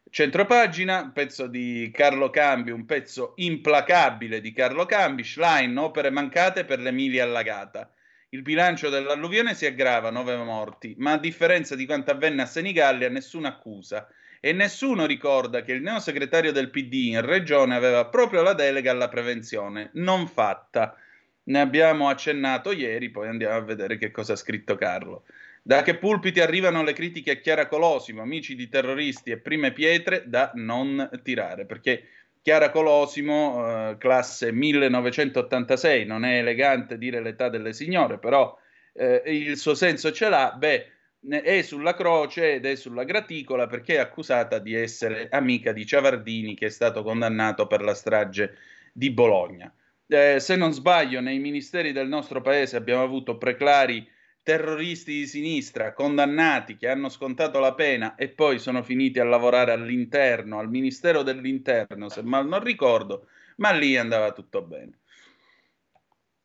Centropagina, 0.08 1.10
pezzo 1.12 1.46
di 1.46 1.90
Carlo 1.92 2.30
Cambi, 2.30 2.70
un 2.70 2.86
pezzo 2.86 3.34
implacabile 3.36 4.40
di 4.40 4.54
Carlo 4.54 4.86
Cambi, 4.86 5.24
Schlein, 5.24 5.76
opere 5.76 6.08
mancate 6.08 6.64
per 6.64 6.78
l'Emilia 6.80 7.24
allagata. 7.24 7.92
Il 8.30 8.40
bilancio 8.40 8.88
dell'alluvione 8.88 9.54
si 9.54 9.66
aggrava, 9.66 10.08
nove 10.08 10.34
morti, 10.38 10.94
ma 10.96 11.12
a 11.12 11.18
differenza 11.18 11.76
di 11.76 11.84
quanto 11.84 12.12
avvenne 12.12 12.40
a 12.40 12.46
Senigallia, 12.46 13.10
nessuna 13.10 13.48
accusa 13.48 14.08
e 14.44 14.52
nessuno 14.52 15.06
ricorda 15.06 15.62
che 15.62 15.70
il 15.70 15.82
neosegretario 15.82 16.50
del 16.50 16.70
PD 16.70 16.94
in 17.10 17.20
regione 17.20 17.76
aveva 17.76 18.06
proprio 18.06 18.42
la 18.42 18.54
delega 18.54 18.90
alla 18.90 19.08
prevenzione, 19.08 19.90
non 19.92 20.26
fatta. 20.26 20.96
Ne 21.44 21.60
abbiamo 21.60 22.08
accennato 22.08 22.72
ieri, 22.72 23.10
poi 23.10 23.28
andiamo 23.28 23.54
a 23.54 23.60
vedere 23.60 23.96
che 23.98 24.10
cosa 24.10 24.32
ha 24.32 24.36
scritto 24.36 24.74
Carlo. 24.74 25.26
Da 25.62 25.82
che 25.82 25.96
pulpiti 25.96 26.40
arrivano 26.40 26.82
le 26.82 26.92
critiche 26.92 27.30
a 27.30 27.36
Chiara 27.36 27.68
Colosimo, 27.68 28.20
amici 28.20 28.56
di 28.56 28.68
terroristi 28.68 29.30
e 29.30 29.38
prime 29.38 29.70
pietre 29.70 30.24
da 30.26 30.50
non 30.54 31.08
tirare, 31.22 31.64
perché 31.64 32.08
Chiara 32.42 32.70
Colosimo, 32.70 33.90
eh, 33.90 33.96
classe 33.96 34.50
1986, 34.50 36.04
non 36.04 36.24
è 36.24 36.38
elegante 36.38 36.98
dire 36.98 37.22
l'età 37.22 37.48
delle 37.48 37.72
signore, 37.72 38.18
però 38.18 38.58
eh, 38.92 39.22
il 39.26 39.56
suo 39.56 39.74
senso 39.74 40.10
ce 40.10 40.28
l'ha, 40.28 40.52
beh, 40.58 40.90
è 41.28 41.62
sulla 41.62 41.94
croce 41.94 42.54
ed 42.54 42.66
è 42.66 42.74
sulla 42.74 43.04
graticola 43.04 43.66
perché 43.66 43.94
è 43.94 43.98
accusata 43.98 44.58
di 44.58 44.74
essere 44.74 45.28
amica 45.30 45.72
di 45.72 45.86
Ciavardini 45.86 46.54
che 46.54 46.66
è 46.66 46.70
stato 46.70 47.02
condannato 47.02 47.66
per 47.66 47.82
la 47.82 47.94
strage 47.94 48.56
di 48.92 49.10
Bologna. 49.10 49.72
Eh, 50.06 50.40
se 50.40 50.56
non 50.56 50.72
sbaglio, 50.72 51.20
nei 51.20 51.38
ministeri 51.38 51.92
del 51.92 52.08
nostro 52.08 52.40
paese 52.42 52.76
abbiamo 52.76 53.02
avuto 53.02 53.38
preclari 53.38 54.06
terroristi 54.42 55.12
di 55.12 55.26
sinistra 55.26 55.92
condannati 55.92 56.76
che 56.76 56.88
hanno 56.88 57.08
scontato 57.08 57.60
la 57.60 57.74
pena 57.74 58.16
e 58.16 58.28
poi 58.28 58.58
sono 58.58 58.82
finiti 58.82 59.20
a 59.20 59.24
lavorare 59.24 59.72
all'interno, 59.72 60.58
al 60.58 60.68
Ministero 60.68 61.22
dell'Interno, 61.22 62.08
se 62.08 62.22
mal 62.22 62.48
non 62.48 62.62
ricordo, 62.62 63.28
ma 63.56 63.70
lì 63.70 63.96
andava 63.96 64.32
tutto 64.32 64.62
bene. 64.62 65.01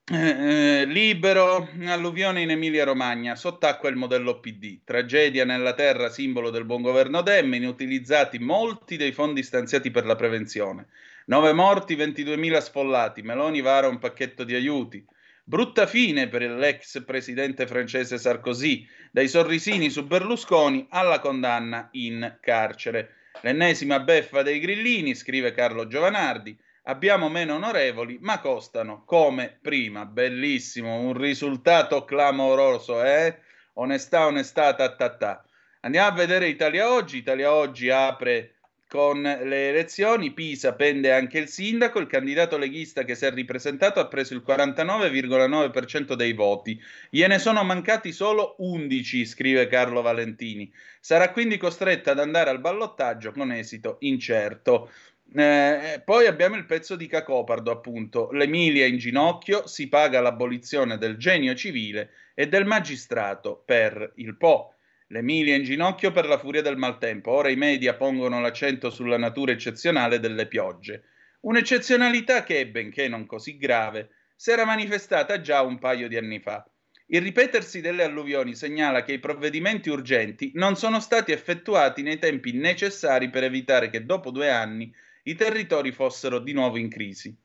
Eh, 0.10 0.86
libero, 0.86 1.68
alluvione 1.86 2.40
in 2.40 2.50
Emilia 2.50 2.86
Romagna, 2.86 3.36
sott'acqua 3.36 3.90
il 3.90 3.98
modello 3.98 4.40
PD, 4.40 4.80
tragedia 4.86 5.44
nella 5.44 5.74
terra, 5.74 6.08
simbolo 6.08 6.50
del 6.50 6.64
buon 6.64 6.82
governo 6.82 7.22
Dem, 7.22 7.54
inutilizzati 7.54 8.40
molti 8.40 8.96
dei 8.96 9.12
fondi 9.12 9.44
stanziati 9.44 9.92
per 9.92 10.06
la 10.06 10.16
prevenzione. 10.16 10.88
9 11.26 11.52
morti, 11.52 11.98
22.000 11.98 12.58
sfollati, 12.60 13.22
Meloni 13.22 13.60
vara 13.60 13.90
un 13.90 14.00
pacchetto 14.00 14.46
di 14.46 14.56
aiuti. 14.56 15.06
Brutta 15.44 15.86
fine 15.86 16.30
per 16.30 16.42
l'ex 16.44 17.04
presidente 17.04 17.68
francese 17.68 18.18
Sarkozy, 18.18 18.88
dai 19.12 19.28
sorrisini 19.28 19.90
su 19.90 20.06
Berlusconi 20.06 20.88
alla 20.90 21.20
condanna 21.20 21.90
in 21.92 22.38
carcere. 22.40 23.16
L'ennesima 23.42 24.00
beffa 24.00 24.42
dei 24.42 24.60
grillini, 24.60 25.16
scrive 25.16 25.52
Carlo 25.52 25.86
Giovanardi. 25.86 26.58
Abbiamo 26.90 27.28
meno 27.28 27.56
onorevoli, 27.56 28.18
ma 28.22 28.40
costano 28.40 29.04
come 29.04 29.60
prima. 29.62 30.06
Bellissimo, 30.06 31.00
un 31.00 31.18
risultato 31.18 32.06
clamoroso, 32.06 33.04
eh? 33.04 33.40
Onestà, 33.74 34.26
onestà, 34.26 34.74
ta, 34.74 34.96
ta, 34.96 35.18
ta. 35.18 35.44
Andiamo 35.82 36.08
a 36.08 36.14
vedere 36.14 36.48
Italia 36.48 36.90
Oggi. 36.90 37.18
Italia 37.18 37.52
Oggi 37.52 37.90
apre 37.90 38.54
con 38.88 39.22
le 39.22 39.68
elezioni. 39.68 40.32
Pisa 40.32 40.76
pende 40.76 41.12
anche 41.12 41.40
il 41.40 41.50
sindaco. 41.50 42.00
Il 42.00 42.08
candidato 42.08 42.58
leghista 42.58 43.04
che 43.04 43.16
si 43.16 43.26
è 43.26 43.32
ripresentato 43.34 44.00
ha 44.00 44.08
preso 44.08 44.34
il 44.34 44.44
49,9% 44.48 46.14
dei 46.14 46.32
voti. 46.32 46.82
Gliene 47.10 47.38
sono 47.38 47.66
mancati 47.66 48.14
solo 48.14 48.56
11, 48.60 49.26
scrive 49.26 49.68
Carlo 49.68 50.02
Valentini. 50.02 50.72
Sarà 51.02 51.32
quindi 51.32 51.58
costretto 51.58 52.12
ad 52.12 52.20
andare 52.20 52.50
al 52.50 52.62
ballottaggio 52.62 53.34
con 53.34 53.52
esito 53.52 53.98
incerto. 54.00 54.90
Eh, 55.34 56.02
poi 56.06 56.26
abbiamo 56.26 56.56
il 56.56 56.66
pezzo 56.66 56.96
di 56.96 57.08
Cacopardo, 57.08 57.72
appunto. 57.72 58.32
L'Emilia 58.32 58.86
in 58.86 58.98
ginocchio 58.98 59.68
si 59.68 59.90
paga 59.90 60.22
l'abolizione 60.22 60.98
del 60.98 61.18
genio 61.18 61.54
civile 61.54 62.12
e 62.34 62.48
del 62.48 62.66
magistrato 62.66 63.62
per 63.66 64.14
il 64.16 64.38
Po. 64.38 64.74
L'Emilia 65.08 65.56
in 65.56 65.64
ginocchio 65.64 66.12
per 66.12 66.28
la 66.28 66.38
furia 66.38 66.62
del 66.62 66.78
maltempo. 66.78 67.32
Ora 67.32 67.50
i 67.50 67.56
media 67.56 67.96
pongono 67.96 68.40
l'accento 68.40 68.90
sulla 68.90 69.18
natura 69.18 69.52
eccezionale 69.52 70.20
delle 70.20 70.48
piogge. 70.48 71.04
Un'eccezionalità 71.42 72.44
che, 72.44 72.68
benché 72.68 73.08
non 73.08 73.26
così 73.26 73.58
grave, 73.58 74.10
si 74.36 74.52
era 74.52 74.66
manifestata 74.66 75.40
già 75.42 75.62
un 75.62 75.80
paio 75.80 76.08
di 76.08 76.18
anni 76.18 76.40
fa. 76.40 76.68
Il 77.10 77.22
ripetersi 77.22 77.80
delle 77.80 78.04
alluvioni 78.04 78.54
segnala 78.54 79.04
che 79.04 79.14
i 79.14 79.20
provvedimenti 79.20 79.90
urgenti 79.90 80.52
non 80.56 80.76
sono 80.76 81.00
stati 81.00 81.32
effettuati 81.32 82.02
nei 82.02 82.20
tempi 82.20 82.52
necessari 82.52 83.30
per 83.30 83.44
evitare 83.46 83.90
che 83.90 84.06
dopo 84.06 84.30
due 84.30 84.50
anni 84.50 84.94
i 85.28 85.36
territori 85.36 85.92
fossero 85.92 86.40
di 86.40 86.54
nuovo 86.54 86.78
in 86.78 86.90
crisi. 86.90 87.36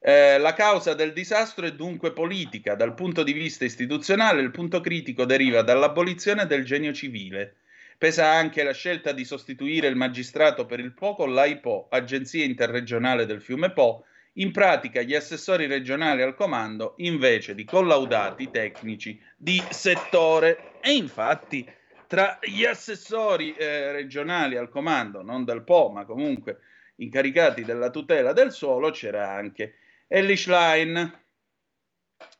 Eh, 0.00 0.36
la 0.38 0.52
causa 0.52 0.94
del 0.94 1.12
disastro 1.12 1.64
è 1.64 1.72
dunque 1.72 2.12
politica. 2.12 2.74
Dal 2.74 2.94
punto 2.94 3.22
di 3.22 3.32
vista 3.32 3.64
istituzionale, 3.64 4.42
il 4.42 4.50
punto 4.50 4.80
critico 4.80 5.24
deriva 5.24 5.62
dall'abolizione 5.62 6.46
del 6.46 6.64
genio 6.64 6.92
civile. 6.92 7.56
Pesa 7.96 8.26
anche 8.26 8.64
la 8.64 8.72
scelta 8.72 9.12
di 9.12 9.24
sostituire 9.24 9.86
il 9.86 9.96
magistrato 9.96 10.66
per 10.66 10.80
il 10.80 10.92
Po 10.92 11.14
con 11.14 11.32
l'AIPO, 11.32 11.86
Agenzia 11.90 12.44
Interregionale 12.44 13.24
del 13.24 13.40
Fiume 13.40 13.70
Po, 13.70 14.04
in 14.34 14.50
pratica 14.50 15.00
gli 15.00 15.14
assessori 15.14 15.66
regionali 15.66 16.20
al 16.20 16.34
comando 16.34 16.94
invece 16.98 17.54
di 17.54 17.64
collaudati 17.64 18.50
tecnici 18.50 19.18
di 19.36 19.62
settore. 19.70 20.72
E 20.80 20.92
infatti 20.92 21.64
tra 22.08 22.38
gli 22.42 22.64
assessori 22.64 23.54
eh, 23.54 23.92
regionali 23.92 24.56
al 24.56 24.68
comando, 24.68 25.22
non 25.22 25.44
del 25.44 25.62
Po, 25.62 25.90
ma 25.90 26.04
comunque 26.04 26.58
incaricati 26.96 27.64
della 27.64 27.90
tutela 27.90 28.32
del 28.32 28.52
suolo 28.52 28.90
c'era 28.90 29.30
anche 29.30 29.76
Ellie 30.06 30.36
Schlein. 30.36 31.22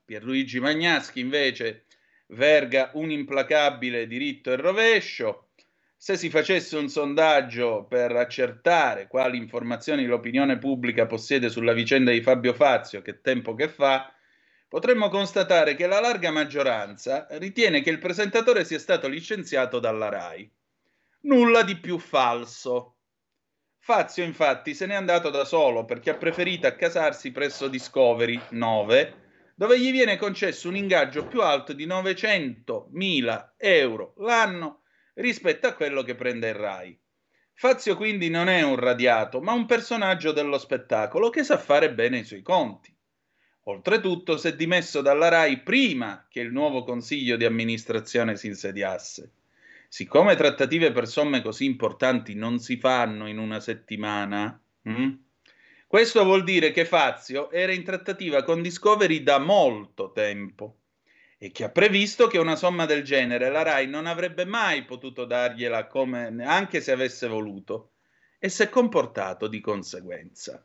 Pierluigi 0.05 0.61
Magnaschi 0.61 1.21
invece 1.21 1.87
verga 2.29 2.91
un 2.95 3.11
implacabile 3.11 4.07
diritto 4.07 4.53
e 4.53 4.57
rovescio. 4.57 5.49
Se 5.97 6.17
si 6.17 6.29
facesse 6.29 6.77
un 6.77 6.89
sondaggio 6.89 7.87
per 7.89 8.15
accertare 8.15 9.07
quali 9.07 9.39
informazioni 9.39 10.05
l'opinione 10.05 10.59
pubblica 10.59 11.07
possiede 11.07 11.49
sulla 11.49 11.73
vicenda 11.73 12.11
di 12.11 12.21
Fabio 12.21 12.53
Fazio, 12.53 13.01
che 13.01 13.23
tempo 13.23 13.55
che 13.55 13.69
fa, 13.69 14.13
potremmo 14.69 15.09
constatare 15.09 15.75
che 15.75 15.87
la 15.87 16.01
larga 16.01 16.31
maggioranza 16.31 17.27
ritiene 17.31 17.81
che 17.81 17.89
il 17.89 17.99
presentatore 17.99 18.65
sia 18.65 18.79
stato 18.79 19.09
licenziato 19.09 19.79
dalla 19.79 20.11
RAI. 20.11 20.51
Nulla 21.21 21.63
di 21.63 21.77
più 21.77 21.99
falso. 21.99 22.94
Fazio 23.85 24.25
infatti 24.25 24.73
se 24.73 24.87
n'è 24.87 24.95
andato 24.95 25.29
da 25.29 25.45
solo 25.45 25.85
perché 25.85 26.09
ha 26.09 26.15
preferito 26.15 26.67
accasarsi 26.67 27.33
presso 27.33 27.69
Discovery 27.69 28.41
9, 28.49 29.15
dove 29.55 29.79
gli 29.79 29.91
viene 29.91 30.17
concesso 30.17 30.69
un 30.69 30.77
ingaggio 30.77 31.27
più 31.27 31.43
alto 31.43 31.75
di 31.75 31.87
900.000 31.87 33.49
euro 33.59 34.15
l'anno 34.21 34.85
rispetto 35.17 35.67
a 35.67 35.75
quello 35.75 36.03
che 36.03 36.15
prende 36.15 36.49
il 36.49 36.55
RAI. 36.55 36.99
Fazio 37.53 37.95
quindi 37.95 38.31
non 38.31 38.49
è 38.49 38.63
un 38.63 38.77
radiato, 38.77 39.43
ma 39.43 39.53
un 39.53 39.67
personaggio 39.67 40.33
dello 40.33 40.57
spettacolo 40.57 41.29
che 41.29 41.45
sa 41.45 41.59
fare 41.59 41.93
bene 41.93 42.21
i 42.21 42.25
suoi 42.25 42.41
conti. 42.41 42.91
Oltretutto 43.65 44.39
si 44.39 44.49
è 44.49 44.57
dimesso 44.57 45.03
dalla 45.03 45.29
RAI 45.29 45.61
prima 45.61 46.25
che 46.31 46.41
il 46.41 46.53
nuovo 46.53 46.85
consiglio 46.85 47.37
di 47.37 47.45
amministrazione 47.45 48.37
si 48.37 48.47
insediasse. 48.47 49.31
Siccome 49.95 50.35
trattative 50.35 50.91
per 50.91 51.07
somme 51.07 51.41
così 51.41 51.67
importanti 51.67 52.35
non 52.35 52.59
si 52.59 52.79
fanno 52.79 53.29
in 53.29 53.39
una 53.39 53.61
settimana, 53.61 54.61
hm? 54.83 55.13
questo 55.87 56.25
vuol 56.25 56.43
dire 56.43 56.73
che 56.73 56.85
Fazio 56.85 57.49
era 57.53 57.73
in 57.73 57.85
trattativa 57.85 58.43
con 58.43 58.61
Discovery 58.61 59.23
da 59.23 59.39
molto 59.39 60.11
tempo 60.11 60.81
e 61.39 61.53
che 61.53 61.63
ha 61.63 61.71
previsto 61.71 62.27
che 62.27 62.39
una 62.39 62.57
somma 62.57 62.87
del 62.87 63.05
genere 63.05 63.51
la 63.51 63.63
RAI 63.63 63.87
non 63.87 64.07
avrebbe 64.07 64.45
mai 64.45 64.85
potuto 64.85 65.27
dargliela 65.27 65.87
come, 65.87 66.27
anche 66.45 66.81
se 66.81 66.91
avesse 66.91 67.29
voluto 67.29 67.93
e 68.41 68.49
si 68.49 68.65
è 68.65 68.69
comportato 68.69 69.47
di 69.47 69.61
conseguenza. 69.61 70.61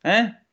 Eh? 0.00 0.43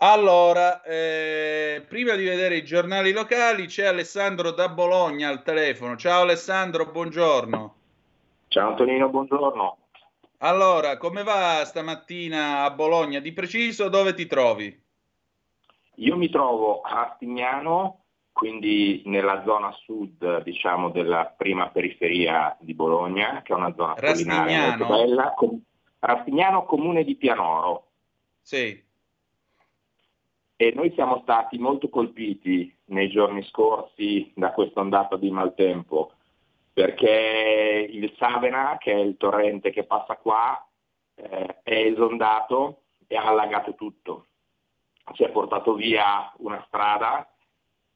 Allora, 0.00 0.80
eh, 0.82 1.84
prima 1.88 2.14
di 2.14 2.22
vedere 2.24 2.58
i 2.58 2.64
giornali 2.64 3.10
locali, 3.10 3.66
c'è 3.66 3.86
Alessandro 3.86 4.52
da 4.52 4.68
Bologna 4.68 5.28
al 5.28 5.42
telefono. 5.42 5.96
Ciao 5.96 6.22
Alessandro, 6.22 6.86
buongiorno. 6.86 7.74
Ciao 8.46 8.68
Antonino, 8.68 9.08
buongiorno. 9.08 9.76
Allora, 10.38 10.98
come 10.98 11.24
va 11.24 11.64
stamattina 11.64 12.62
a 12.62 12.70
Bologna? 12.70 13.18
Di 13.18 13.32
preciso 13.32 13.88
dove 13.88 14.14
ti 14.14 14.26
trovi? 14.26 14.82
Io 15.96 16.16
mi 16.16 16.30
trovo 16.30 16.80
a 16.82 17.14
Stignano, 17.16 18.04
quindi 18.30 19.02
nella 19.06 19.42
zona 19.44 19.72
sud, 19.72 20.44
diciamo, 20.44 20.90
della 20.90 21.24
prima 21.36 21.70
periferia 21.70 22.56
di 22.60 22.72
Bologna, 22.72 23.42
che 23.42 23.52
è 23.52 23.56
una 23.56 23.74
zona 23.74 23.96
molto 24.00 24.86
bella. 24.86 25.34
Rastignano, 25.98 26.66
comune 26.66 27.02
di 27.02 27.16
Pianoro. 27.16 27.88
Sì. 28.40 28.86
E 30.60 30.72
noi 30.74 30.92
siamo 30.94 31.20
stati 31.22 31.56
molto 31.56 31.88
colpiti 31.88 32.76
nei 32.86 33.08
giorni 33.10 33.44
scorsi 33.44 34.32
da 34.34 34.50
questa 34.50 34.80
ondata 34.80 35.16
di 35.16 35.30
maltempo, 35.30 36.14
perché 36.72 37.86
il 37.88 38.12
Savena, 38.16 38.76
che 38.76 38.90
è 38.90 38.96
il 38.96 39.16
torrente 39.16 39.70
che 39.70 39.84
passa 39.84 40.16
qua, 40.16 40.60
eh, 41.14 41.60
è 41.62 41.74
esondato 41.74 42.80
e 43.06 43.16
ha 43.16 43.28
allagato 43.28 43.76
tutto. 43.76 44.26
Si 45.14 45.22
è 45.22 45.30
portato 45.30 45.74
via 45.74 46.32
una 46.38 46.60
strada, 46.66 47.32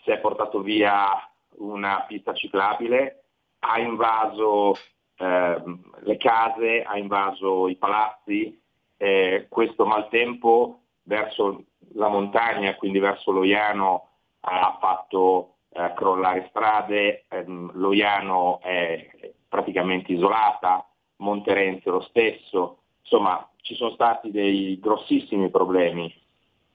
si 0.05 0.13
è 0.13 0.21
portato 0.21 0.61
via 0.61 1.09
una 1.57 2.05
pista 2.07 2.33
ciclabile, 2.33 3.25
ha 3.59 3.81
invaso 3.81 4.75
eh, 5.17 5.63
le 5.99 6.17
case, 6.17 6.85
ha 6.85 6.97
invaso 6.97 7.67
i 7.67 7.75
palazzi. 7.75 8.57
Eh, 8.97 9.47
questo 9.49 9.85
maltempo 9.85 10.83
verso 11.03 11.65
la 11.95 12.09
montagna, 12.09 12.75
quindi 12.77 12.99
verso 12.99 13.31
Loiano, 13.31 14.09
ha 14.41 14.79
fatto 14.81 15.57
eh, 15.71 15.93
crollare 15.95 16.47
strade, 16.51 17.25
ehm, 17.29 17.73
Loiano 17.75 18.61
è 18.61 19.09
praticamente 19.49 20.13
isolata, 20.13 20.87
Monterenze 21.17 21.89
lo 21.89 22.01
stesso, 22.01 22.79
insomma 23.01 23.49
ci 23.59 23.75
sono 23.77 23.93
stati 23.93 24.31
dei 24.33 24.79
grossissimi 24.81 25.51
problemi 25.51 26.13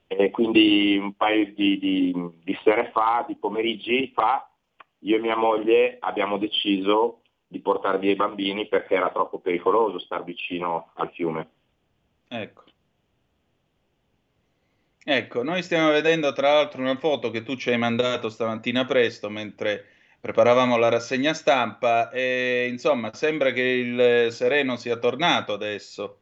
e 0.08 0.32
quindi 0.32 0.97
un 0.97 1.13
paio 1.15 1.53
di, 1.53 1.77
di, 1.77 2.32
di 2.43 2.58
sere 2.63 2.89
fa, 2.93 3.25
di 3.27 3.36
pomeriggi 3.36 4.12
fa, 4.13 4.49
io 4.99 5.17
e 5.17 5.19
mia 5.19 5.36
moglie 5.36 5.97
abbiamo 5.99 6.38
deciso 6.38 7.21
di 7.45 7.60
portare 7.60 7.97
via 7.97 8.12
i 8.12 8.15
bambini 8.15 8.67
perché 8.67 8.95
era 8.95 9.10
troppo 9.10 9.39
pericoloso 9.39 9.99
star 9.99 10.23
vicino 10.23 10.91
al 10.95 11.12
fiume. 11.12 11.49
Ecco. 12.30 12.63
Ecco, 15.09 15.41
noi 15.41 15.63
stiamo 15.63 15.89
vedendo 15.91 16.33
tra 16.33 16.55
l'altro 16.55 16.81
una 16.81 16.97
foto 16.97 17.29
che 17.31 17.41
tu 17.41 17.55
ci 17.55 17.69
hai 17.69 17.77
mandato 17.77 18.27
stamattina 18.27 18.83
presto 18.83 19.29
mentre 19.29 19.85
preparavamo 20.19 20.75
la 20.75 20.89
rassegna 20.89 21.33
stampa 21.33 22.09
e 22.09 22.67
insomma 22.69 23.13
sembra 23.13 23.51
che 23.51 23.61
il 23.61 24.31
sereno 24.33 24.75
sia 24.75 24.97
tornato 24.97 25.53
adesso. 25.53 26.17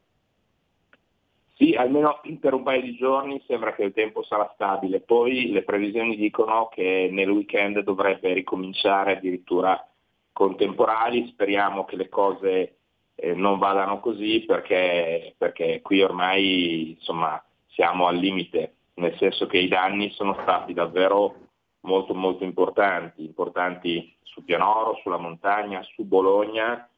Sì, 1.55 1.73
almeno 1.73 2.21
per 2.39 2.53
un 2.53 2.61
paio 2.61 2.81
di 2.81 2.95
giorni 2.95 3.43
sembra 3.47 3.73
che 3.73 3.85
il 3.85 3.91
tempo 3.91 4.21
sarà 4.21 4.51
stabile, 4.53 4.99
poi 4.99 5.49
le 5.49 5.63
previsioni 5.63 6.15
dicono 6.15 6.69
che 6.71 7.09
nel 7.11 7.31
weekend 7.31 7.79
dovrebbe 7.79 8.33
ricominciare 8.33 9.17
addirittura 9.17 9.83
con 10.31 10.55
temporali, 10.57 11.25
speriamo 11.25 11.85
che 11.85 11.95
le 11.95 12.07
cose 12.07 12.77
eh, 13.15 13.33
non 13.33 13.57
vadano 13.57 13.99
così 13.99 14.43
perché, 14.45 15.33
perché 15.39 15.81
qui 15.81 16.03
ormai 16.03 16.91
insomma, 16.91 17.43
siamo 17.67 18.05
al 18.05 18.17
limite, 18.17 18.74
nel 18.95 19.15
senso 19.17 19.45
che 19.47 19.57
i 19.57 19.67
danni 19.67 20.11
sono 20.11 20.37
stati 20.41 20.73
davvero 20.73 21.35
molto 21.81 22.13
molto 22.13 22.43
importanti, 22.43 23.23
importanti 23.23 24.15
su 24.21 24.43
Pianoro, 24.43 24.99
sulla 25.01 25.17
montagna, 25.17 25.81
su 25.83 26.03
Bologna, 26.03 26.89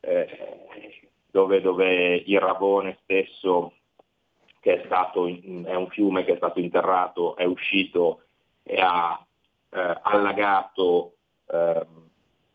eh, 0.00 0.68
dove, 1.30 1.60
dove, 1.60 2.14
il 2.14 2.40
Ravone 2.40 2.98
stesso, 3.02 3.74
che 4.60 4.80
è, 4.80 4.84
stato, 4.86 5.26
è 5.26 5.74
un 5.74 5.88
fiume 5.90 6.24
che 6.24 6.32
è 6.32 6.36
stato 6.36 6.58
interrato, 6.60 7.36
è 7.36 7.44
uscito 7.44 8.22
e 8.62 8.80
ha 8.80 9.24
eh, 9.70 9.98
allagato 10.02 11.14
eh, 11.48 11.86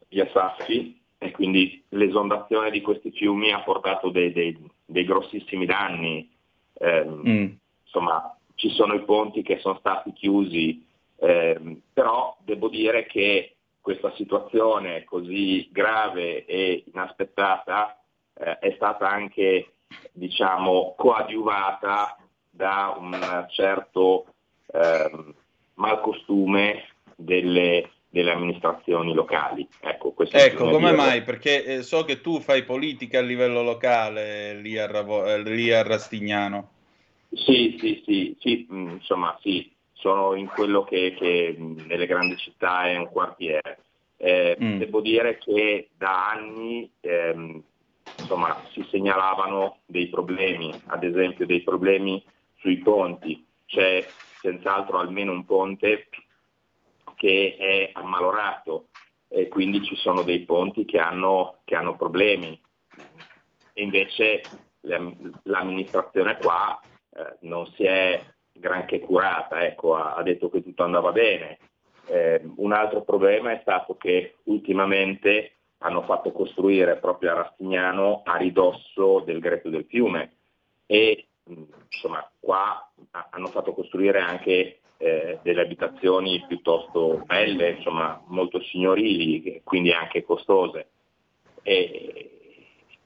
via 0.09 0.29
Saffi 0.31 0.99
e 1.17 1.31
quindi 1.31 1.85
l'esondazione 1.89 2.71
di 2.71 2.81
questi 2.81 3.11
fiumi 3.11 3.51
ha 3.53 3.61
portato 3.61 4.09
dei, 4.09 4.33
dei, 4.33 4.57
dei 4.83 5.05
grossissimi 5.05 5.65
danni. 5.65 6.29
Eh, 6.73 7.05
mm. 7.05 7.51
Insomma, 7.83 8.35
ci 8.61 8.69
sono 8.69 8.93
i 8.93 9.03
ponti 9.03 9.41
che 9.41 9.57
sono 9.57 9.77
stati 9.79 10.13
chiusi, 10.13 10.85
eh, 11.17 11.59
però 11.91 12.37
devo 12.43 12.69
dire 12.69 13.07
che 13.07 13.55
questa 13.81 14.13
situazione 14.13 15.03
così 15.03 15.67
grave 15.71 16.45
e 16.45 16.83
inaspettata 16.93 17.99
eh, 18.35 18.59
è 18.59 18.73
stata 18.75 19.09
anche 19.09 19.73
diciamo, 20.11 20.93
coadiuvata 20.95 22.19
da 22.51 22.95
un 22.99 23.47
certo 23.49 24.27
eh, 24.71 25.33
malcostume 25.73 26.83
delle 27.15 27.89
delle 28.11 28.31
amministrazioni 28.31 29.13
locali. 29.13 29.65
Ecco, 29.79 30.13
ecco 30.17 30.69
come 30.69 30.91
mai? 30.91 31.23
Perché 31.23 31.63
eh, 31.63 31.81
so 31.81 32.03
che 32.03 32.19
tu 32.19 32.41
fai 32.41 32.63
politica 32.63 33.19
a 33.19 33.21
livello 33.21 33.63
locale 33.63 34.53
lì 34.55 34.77
a, 34.77 34.85
Ravo, 34.85 35.37
lì 35.37 35.71
a 35.71 35.81
Rastignano. 35.81 36.80
Sì, 37.33 37.77
sì, 37.79 38.01
sì, 38.05 38.37
sì 38.39 38.65
mh, 38.69 38.75
mm, 38.75 38.89
insomma 38.89 39.37
sì, 39.41 39.71
sono 39.93 40.35
in 40.35 40.47
quello 40.47 40.83
che, 40.83 41.13
che 41.17 41.55
mh, 41.57 41.63
mm, 41.63 41.85
nelle 41.87 42.05
grandi 42.05 42.37
città 42.37 42.85
è 42.85 42.97
un 42.97 43.09
quartiere. 43.09 43.83
Eh, 44.17 44.57
mm. 44.61 44.77
Devo 44.79 45.01
dire 45.01 45.37
che 45.37 45.89
da 45.97 46.29
anni 46.29 46.91
ehm, 46.99 47.63
insomma, 48.21 48.61
si 48.71 48.85
segnalavano 48.89 49.79
dei 49.85 50.07
problemi, 50.07 50.79
ad 50.87 51.03
esempio 51.03 51.45
dei 51.45 51.61
problemi 51.61 52.23
sui 52.57 52.77
ponti. 52.77 53.45
C'è 53.65 54.13
senz'altro 54.41 54.99
almeno 54.99 55.31
un 55.31 55.45
ponte 55.45 56.07
che 57.15 57.55
è 57.57 57.89
ammalorato 57.93 58.87
e 59.27 59.47
quindi 59.47 59.83
ci 59.83 59.95
sono 59.95 60.23
dei 60.23 60.41
ponti 60.41 60.85
che 60.85 60.99
hanno, 60.99 61.59
che 61.63 61.75
hanno 61.75 61.95
problemi. 61.95 62.59
E 63.73 63.81
invece 63.81 64.49
l'amministrazione 65.43 66.37
qua 66.37 66.81
eh, 67.13 67.37
non 67.41 67.65
si 67.73 67.83
è 67.83 68.23
granché 68.53 68.99
curata, 68.99 69.65
ecco, 69.65 69.95
ha, 69.95 70.15
ha, 70.15 70.23
detto 70.23 70.49
che 70.49 70.63
tutto 70.63 70.83
andava 70.83 71.11
bene. 71.11 71.57
Eh, 72.07 72.41
un 72.57 72.73
altro 72.73 73.03
problema 73.03 73.51
è 73.51 73.59
stato 73.61 73.95
che 73.95 74.35
ultimamente 74.43 75.55
hanno 75.79 76.01
fatto 76.03 76.31
costruire 76.31 76.97
proprio 76.97 77.31
a 77.31 77.35
Rastignano 77.35 78.21
a 78.23 78.35
ridosso 78.37 79.21
del 79.21 79.39
greto 79.39 79.69
del 79.69 79.85
fiume 79.85 80.37
e 80.85 81.27
insomma 81.89 82.29
qua 82.39 82.91
hanno 83.31 83.47
fatto 83.47 83.73
costruire 83.73 84.19
anche 84.19 84.81
eh, 84.97 85.39
delle 85.41 85.61
abitazioni 85.61 86.43
piuttosto 86.47 87.23
belle, 87.25 87.71
insomma 87.71 88.21
molto 88.27 88.61
signorili, 88.61 89.61
quindi 89.63 89.91
anche 89.91 90.23
costose. 90.23 90.89
E 91.63 92.31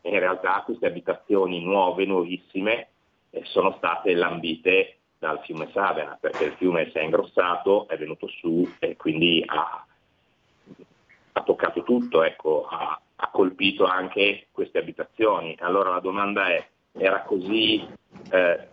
in 0.01 0.19
realtà 0.19 0.61
queste 0.65 0.85
abitazioni 0.85 1.63
nuove, 1.63 2.05
nuovissime, 2.05 2.89
sono 3.43 3.75
state 3.77 4.13
lambite 4.13 4.99
dal 5.17 5.41
fiume 5.43 5.69
Savena, 5.71 6.17
perché 6.19 6.45
il 6.45 6.53
fiume 6.53 6.89
si 6.91 6.97
è 6.97 7.01
ingrossato, 7.01 7.87
è 7.87 7.97
venuto 7.97 8.27
su 8.27 8.67
e 8.79 8.95
quindi 8.95 9.43
ha, 9.45 9.85
ha 11.33 11.43
toccato 11.43 11.83
tutto, 11.83 12.23
ecco, 12.23 12.67
ha, 12.69 12.99
ha 13.15 13.29
colpito 13.29 13.85
anche 13.85 14.47
queste 14.51 14.77
abitazioni. 14.77 15.55
Allora 15.59 15.89
la 15.89 15.99
domanda 15.99 16.47
è, 16.47 16.67
era 16.91 17.21
così, 17.23 17.87
eh, 18.31 18.67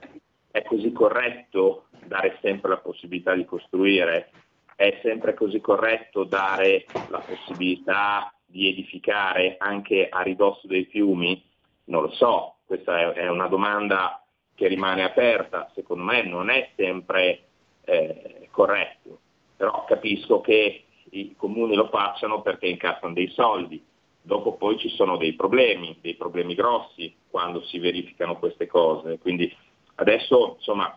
è 0.51 0.63
così 0.65 0.93
corretto 0.93 1.87
dare 2.05 2.39
sempre 2.43 2.71
la 2.71 2.79
possibilità 2.79 3.35
di 3.35 3.45
costruire, 3.45 4.31
è 4.77 4.99
sempre 5.03 5.35
così 5.35 5.61
corretto 5.61 6.25
dare 6.25 6.85
la 7.09 7.21
possibilità 7.21 8.33
di 8.45 8.69
edificare 8.69 9.57
anche 9.59 10.09
a 10.09 10.21
ridosso 10.23 10.67
dei 10.67 10.85
fiumi? 10.85 11.43
Non 11.85 12.03
lo 12.03 12.11
so, 12.11 12.57
questa 12.67 13.13
è 13.13 13.29
una 13.29 13.49
domanda 13.49 14.22
che 14.63 14.69
rimane 14.69 15.03
aperta, 15.03 15.69
secondo 15.75 16.05
me 16.05 16.23
non 16.23 16.49
è 16.49 16.71
sempre 16.77 17.47
eh, 17.85 18.47
corretto, 18.53 19.19
però 19.57 19.85
capisco 19.87 20.41
che 20.41 20.85
i 21.11 21.35
comuni 21.37 21.75
lo 21.75 21.89
facciano 21.89 22.43
perché 22.43 22.69
incassano 22.69 23.13
dei 23.13 23.27
soldi, 23.31 23.83
dopo 24.23 24.53
poi 24.55 24.79
ci 24.79 24.89
sono 24.91 25.17
dei 25.17 25.33
problemi, 25.33 25.99
dei 26.01 26.15
problemi 26.15 26.55
grossi 26.55 27.13
quando 27.29 27.61
si 27.65 27.81
verificano 27.81 28.39
queste 28.39 28.69
cose, 28.69 29.19
quindi 29.19 29.53
adesso 29.97 30.55
insomma 30.59 30.97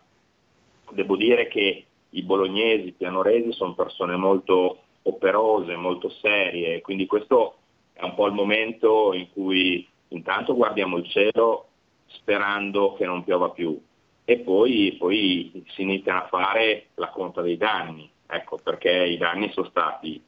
devo 0.92 1.16
dire 1.16 1.48
che 1.48 1.86
i 2.08 2.22
bolognesi, 2.22 2.90
i 2.90 2.96
pianoresi 2.96 3.52
sono 3.52 3.74
persone 3.74 4.16
molto 4.16 4.78
operose, 5.02 5.76
molto 5.76 6.10
serie, 6.22 6.82
quindi 6.82 7.08
questo 7.08 7.56
è 7.94 8.04
un 8.04 8.14
po' 8.14 8.28
il 8.28 8.34
momento 8.34 9.12
in 9.14 9.28
cui 9.32 9.88
intanto 10.10 10.56
guardiamo 10.56 10.98
il 10.98 11.10
cielo 11.10 11.70
sperando 12.08 12.94
che 12.94 13.06
non 13.06 13.24
piova 13.24 13.50
più 13.50 13.80
e 14.28 14.40
poi, 14.40 14.96
poi 14.98 15.64
si 15.68 15.84
inizia 15.84 16.24
a 16.24 16.28
fare 16.28 16.88
la 16.96 17.10
conta 17.10 17.42
dei 17.42 17.58
danni, 17.58 18.10
ecco, 18.26 18.58
perché 18.58 18.92
i 18.92 19.18
danni 19.18 19.52
sono 19.52 19.68
stati, 19.68 20.20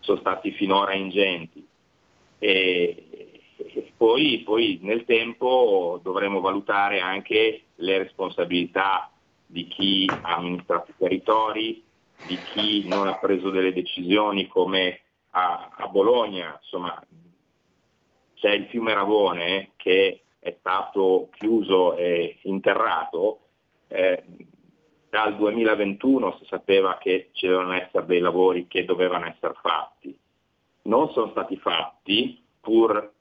sono 0.00 0.18
stati 0.18 0.50
finora 0.52 0.92
ingenti. 0.92 1.66
E, 2.38 3.06
e 3.56 3.92
poi, 3.96 4.42
poi 4.44 4.80
nel 4.82 5.06
tempo 5.06 5.98
dovremo 6.02 6.40
valutare 6.40 7.00
anche 7.00 7.62
le 7.76 7.98
responsabilità 7.98 9.10
di 9.46 9.66
chi 9.66 10.06
ha 10.10 10.36
amministrato 10.36 10.90
i 10.90 10.94
territori, 10.98 11.82
di 12.26 12.38
chi 12.52 12.86
non 12.86 13.08
ha 13.08 13.16
preso 13.16 13.48
delle 13.48 13.72
decisioni 13.72 14.46
come 14.46 15.00
a, 15.30 15.70
a 15.74 15.86
Bologna, 15.88 16.58
insomma 16.60 17.02
c'è 18.34 18.50
il 18.50 18.66
fiume 18.66 18.92
Ravone 18.92 19.70
che 19.76 20.22
è 20.42 20.56
stato 20.58 21.28
chiuso 21.34 21.94
e 21.94 22.38
interrato, 22.42 23.38
eh, 23.86 24.24
dal 25.08 25.36
2021 25.36 26.36
si 26.38 26.46
sapeva 26.46 26.98
che 26.98 27.28
ci 27.30 27.46
dovevano 27.46 27.74
essere 27.74 28.06
dei 28.06 28.18
lavori 28.18 28.66
che 28.66 28.84
dovevano 28.84 29.26
essere 29.26 29.54
fatti. 29.62 30.18
Non 30.82 31.12
sono 31.12 31.30
stati 31.30 31.56
fatti, 31.58 32.42
pur 32.60 33.12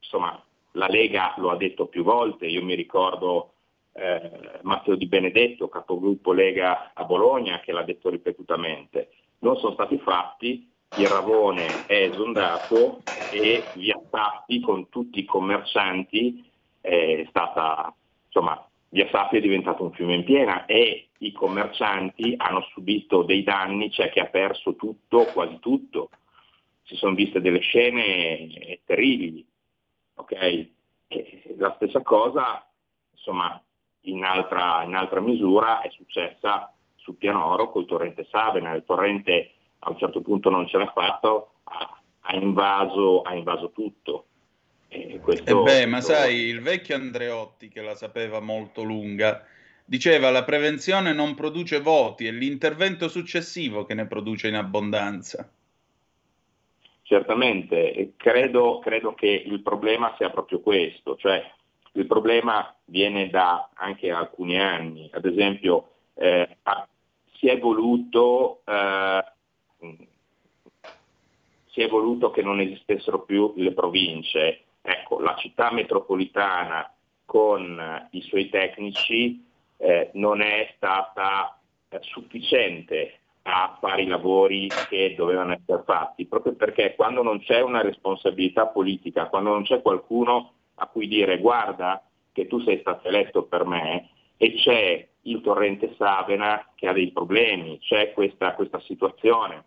insomma, 0.00 0.42
la 0.72 0.88
Lega 0.88 1.34
lo 1.36 1.50
ha 1.50 1.56
detto 1.56 1.86
più 1.86 2.02
volte, 2.02 2.46
io 2.46 2.64
mi 2.64 2.74
ricordo 2.74 3.52
eh, 3.92 4.58
Matteo 4.62 4.96
Di 4.96 5.06
Benedetto, 5.06 5.68
capogruppo 5.68 6.32
Lega 6.32 6.90
a 6.92 7.04
Bologna, 7.04 7.60
che 7.60 7.70
l'ha 7.70 7.84
detto 7.84 8.10
ripetutamente. 8.10 9.10
Non 9.40 9.56
sono 9.58 9.74
stati 9.74 9.96
fatti, 9.98 10.68
il 10.96 11.06
Ravone 11.06 11.86
è 11.86 12.02
esondato 12.02 13.02
e 13.30 13.62
via 13.74 14.00
Sappi 14.10 14.58
con 14.60 14.88
tutti 14.88 15.20
i 15.20 15.24
commercianti 15.24 16.47
è 16.88 17.26
stata, 17.28 17.94
insomma, 18.26 18.66
via 18.90 19.08
Sappi 19.10 19.36
è 19.36 19.40
diventato 19.40 19.82
un 19.82 19.92
fiume 19.92 20.14
in 20.14 20.24
piena 20.24 20.64
e 20.64 21.08
i 21.18 21.32
commercianti 21.32 22.34
hanno 22.38 22.62
subito 22.72 23.22
dei 23.22 23.42
danni, 23.42 23.90
c'è 23.90 24.10
chi 24.10 24.20
ha 24.20 24.26
perso 24.26 24.74
tutto, 24.76 25.24
quasi 25.26 25.58
tutto. 25.58 26.10
Si 26.82 26.96
sono 26.96 27.14
viste 27.14 27.40
delle 27.40 27.60
scene 27.60 28.80
terribili. 28.84 29.46
Okay? 30.14 30.74
La 31.58 31.74
stessa 31.76 32.00
cosa 32.02 32.66
insomma, 33.10 33.62
in 34.02 34.24
altra, 34.24 34.82
in 34.84 34.94
altra 34.94 35.20
misura 35.20 35.82
è 35.82 35.90
successa 35.90 36.72
su 36.96 37.18
Pianoro 37.18 37.70
col 37.70 37.86
torrente 37.86 38.26
Savena. 38.30 38.72
Il 38.72 38.84
torrente 38.84 39.52
a 39.80 39.90
un 39.90 39.98
certo 39.98 40.22
punto 40.22 40.48
non 40.48 40.66
ce 40.66 40.78
l'ha 40.78 40.90
fatto, 40.92 41.52
ha, 41.64 42.00
ha, 42.20 42.36
invaso, 42.36 43.22
ha 43.22 43.34
invaso, 43.34 43.70
tutto. 43.72 44.27
E 44.88 45.20
questo, 45.20 45.60
eh 45.60 45.62
beh, 45.62 45.86
ma 45.86 46.00
sai, 46.00 46.46
il 46.46 46.60
vecchio 46.60 46.96
Andreotti 46.96 47.68
che 47.68 47.82
la 47.82 47.94
sapeva 47.94 48.40
molto 48.40 48.82
lunga, 48.82 49.46
diceva 49.84 50.30
la 50.30 50.44
prevenzione 50.44 51.12
non 51.12 51.34
produce 51.34 51.80
voti, 51.80 52.26
è 52.26 52.30
l'intervento 52.30 53.08
successivo 53.08 53.84
che 53.84 53.94
ne 53.94 54.06
produce 54.06 54.48
in 54.48 54.54
abbondanza. 54.54 55.50
Certamente, 57.02 58.12
credo, 58.16 58.80
credo 58.80 59.14
che 59.14 59.28
il 59.28 59.62
problema 59.62 60.14
sia 60.18 60.28
proprio 60.28 60.60
questo, 60.60 61.16
cioè 61.16 61.42
il 61.92 62.06
problema 62.06 62.74
viene 62.84 63.30
da 63.30 63.70
anche 63.72 64.10
alcuni 64.10 64.60
anni, 64.60 65.08
ad 65.12 65.24
esempio 65.24 65.90
eh, 66.14 66.58
si, 67.38 67.48
è 67.48 67.58
voluto, 67.58 68.60
eh, 68.66 69.24
si 71.70 71.80
è 71.80 71.88
voluto 71.88 72.30
che 72.30 72.42
non 72.42 72.60
esistessero 72.60 73.22
più 73.22 73.54
le 73.56 73.72
province, 73.72 74.64
ecco, 74.82 75.20
la 75.20 75.34
città 75.36 75.72
metropolitana 75.72 76.92
con 77.24 78.08
i 78.12 78.22
suoi 78.22 78.48
tecnici 78.48 79.44
eh, 79.76 80.10
non 80.14 80.40
è 80.40 80.72
stata 80.76 81.58
eh, 81.88 81.98
sufficiente 82.02 83.20
a 83.42 83.76
fare 83.80 84.02
i 84.02 84.06
lavori 84.06 84.68
che 84.88 85.14
dovevano 85.16 85.52
essere 85.52 85.82
fatti, 85.84 86.26
proprio 86.26 86.54
perché 86.54 86.94
quando 86.94 87.22
non 87.22 87.40
c'è 87.40 87.60
una 87.60 87.80
responsabilità 87.80 88.66
politica, 88.66 89.28
quando 89.28 89.50
non 89.50 89.62
c'è 89.62 89.80
qualcuno 89.80 90.52
a 90.76 90.86
cui 90.86 91.08
dire 91.08 91.38
guarda 91.38 92.02
che 92.32 92.46
tu 92.46 92.60
sei 92.60 92.78
stato 92.80 93.08
eletto 93.08 93.44
per 93.44 93.64
me 93.64 94.10
e 94.36 94.54
c'è 94.54 95.08
il 95.22 95.40
torrente 95.40 95.94
Savena 95.96 96.70
che 96.74 96.88
ha 96.88 96.92
dei 96.92 97.10
problemi, 97.10 97.78
c'è 97.80 98.12
questa, 98.12 98.54
questa 98.54 98.80
situazione, 98.80 99.64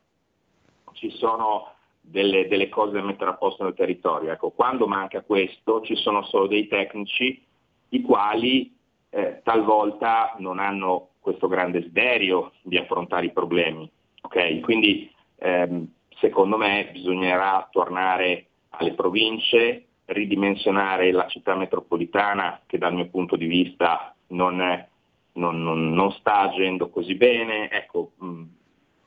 ci 0.93 1.09
sono 1.11 1.73
delle, 2.01 2.47
delle, 2.47 2.67
cose 2.67 2.93
da 2.93 3.01
mettere 3.03 3.29
a 3.29 3.35
posto 3.35 3.63
nel 3.63 3.75
territorio. 3.75 4.31
Ecco, 4.31 4.49
quando 4.49 4.87
manca 4.87 5.21
questo 5.21 5.81
ci 5.81 5.95
sono 5.95 6.23
solo 6.23 6.47
dei 6.47 6.67
tecnici 6.67 7.41
i 7.89 8.01
quali 8.01 8.75
eh, 9.09 9.41
talvolta 9.43 10.35
non 10.39 10.59
hanno 10.59 11.09
questo 11.19 11.47
grande 11.47 11.79
desiderio 11.79 12.53
di 12.63 12.77
affrontare 12.77 13.27
i 13.27 13.31
problemi. 13.31 13.89
Okay? 14.21 14.59
Quindi 14.61 15.11
ehm, 15.37 15.87
secondo 16.19 16.57
me 16.57 16.89
bisognerà 16.91 17.67
tornare 17.71 18.47
alle 18.69 18.93
province, 18.93 19.85
ridimensionare 20.05 21.11
la 21.11 21.27
città 21.27 21.55
metropolitana 21.55 22.61
che 22.65 22.77
dal 22.77 22.93
mio 22.93 23.07
punto 23.07 23.35
di 23.35 23.45
vista 23.45 24.13
non, 24.27 24.57
non, 25.33 25.63
non, 25.63 25.93
non 25.93 26.11
sta 26.13 26.39
agendo 26.39 26.89
così 26.89 27.15
bene, 27.15 27.69
ecco, 27.69 28.11
mh, 28.17 28.43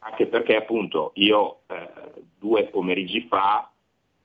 anche 0.06 0.26
perché 0.26 0.54
appunto 0.56 1.12
io 1.14 1.60
eh, 1.66 1.88
due 2.38 2.64
pomeriggi 2.64 3.26
fa, 3.28 3.70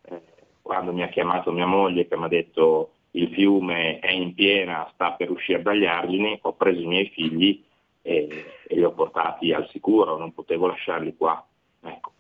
eh, 0.02 0.22
quando 0.62 0.92
mi 0.92 1.04
ha 1.04 1.08
chiamato 1.08 1.52
mia 1.52 1.66
moglie 1.66 2.08
che 2.08 2.18
mi 2.18 2.26
ha 2.26 2.28
detto 2.28 2.94
il 3.12 3.30
fiume 3.30 4.00
è 4.00 4.12
in 4.12 4.34
piena, 4.34 4.90
sta 4.94 5.14
per 5.14 5.32
uscire 5.32 5.62
dagli 5.62 5.86
argini, 5.86 6.38
ho 6.42 6.54
preso 6.54 6.82
i 6.82 6.86
miei 6.86 7.10
figli 7.10 7.64
e, 8.02 8.46
e 8.68 8.76
li 8.76 8.84
ho 8.84 8.92
portati 8.92 9.54
al 9.54 9.68
sicuro, 9.70 10.18
non 10.18 10.34
potevo 10.34 10.68
lasciarli 10.68 11.16
qua. 11.16 11.44
Ecco. 11.82 12.12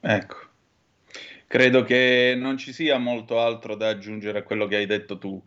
ecco. 0.00 0.36
Credo 1.46 1.84
che 1.84 2.34
non 2.36 2.56
ci 2.56 2.72
sia 2.72 2.98
molto 2.98 3.38
altro 3.38 3.76
da 3.76 3.88
aggiungere 3.88 4.40
a 4.40 4.42
quello 4.42 4.66
che 4.66 4.76
hai 4.76 4.86
detto 4.86 5.18
tu. 5.18 5.40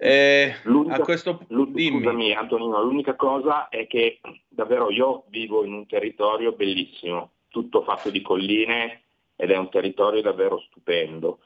Eh, 0.00 0.54
a 0.90 0.98
questo. 1.00 1.40
Scusami 1.48 2.32
Antonino, 2.32 2.80
l'unica 2.84 3.16
cosa 3.16 3.68
è 3.68 3.88
che 3.88 4.20
davvero 4.48 4.90
io 4.90 5.24
vivo 5.26 5.64
in 5.64 5.72
un 5.72 5.86
territorio 5.86 6.52
bellissimo, 6.52 7.32
tutto 7.48 7.82
fatto 7.82 8.08
di 8.08 8.22
colline 8.22 9.02
ed 9.34 9.50
è 9.50 9.56
un 9.56 9.68
territorio 9.70 10.22
davvero 10.22 10.60
stupendo. 10.60 11.40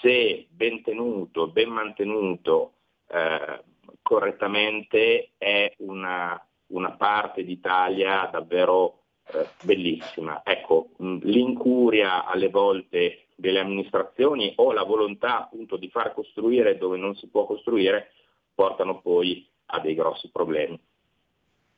Se 0.00 0.46
ben 0.48 0.82
tenuto, 0.82 1.48
ben 1.48 1.68
mantenuto 1.68 2.72
eh, 3.08 3.62
correttamente 4.00 5.32
è 5.36 5.74
una, 5.78 6.42
una 6.68 6.92
parte 6.92 7.44
d'Italia 7.44 8.26
davvero 8.32 9.00
eh, 9.34 9.46
bellissima. 9.62 10.40
Ecco, 10.44 10.92
l'incuria 10.96 12.24
alle 12.24 12.48
volte 12.48 13.27
delle 13.40 13.60
amministrazioni 13.60 14.52
o 14.56 14.72
la 14.72 14.82
volontà 14.82 15.44
appunto 15.44 15.76
di 15.76 15.88
far 15.90 16.12
costruire 16.12 16.76
dove 16.76 16.96
non 16.96 17.14
si 17.14 17.28
può 17.28 17.46
costruire 17.46 18.10
portano 18.52 19.00
poi 19.00 19.48
a 19.66 19.78
dei 19.78 19.94
grossi 19.94 20.28
problemi. 20.32 20.76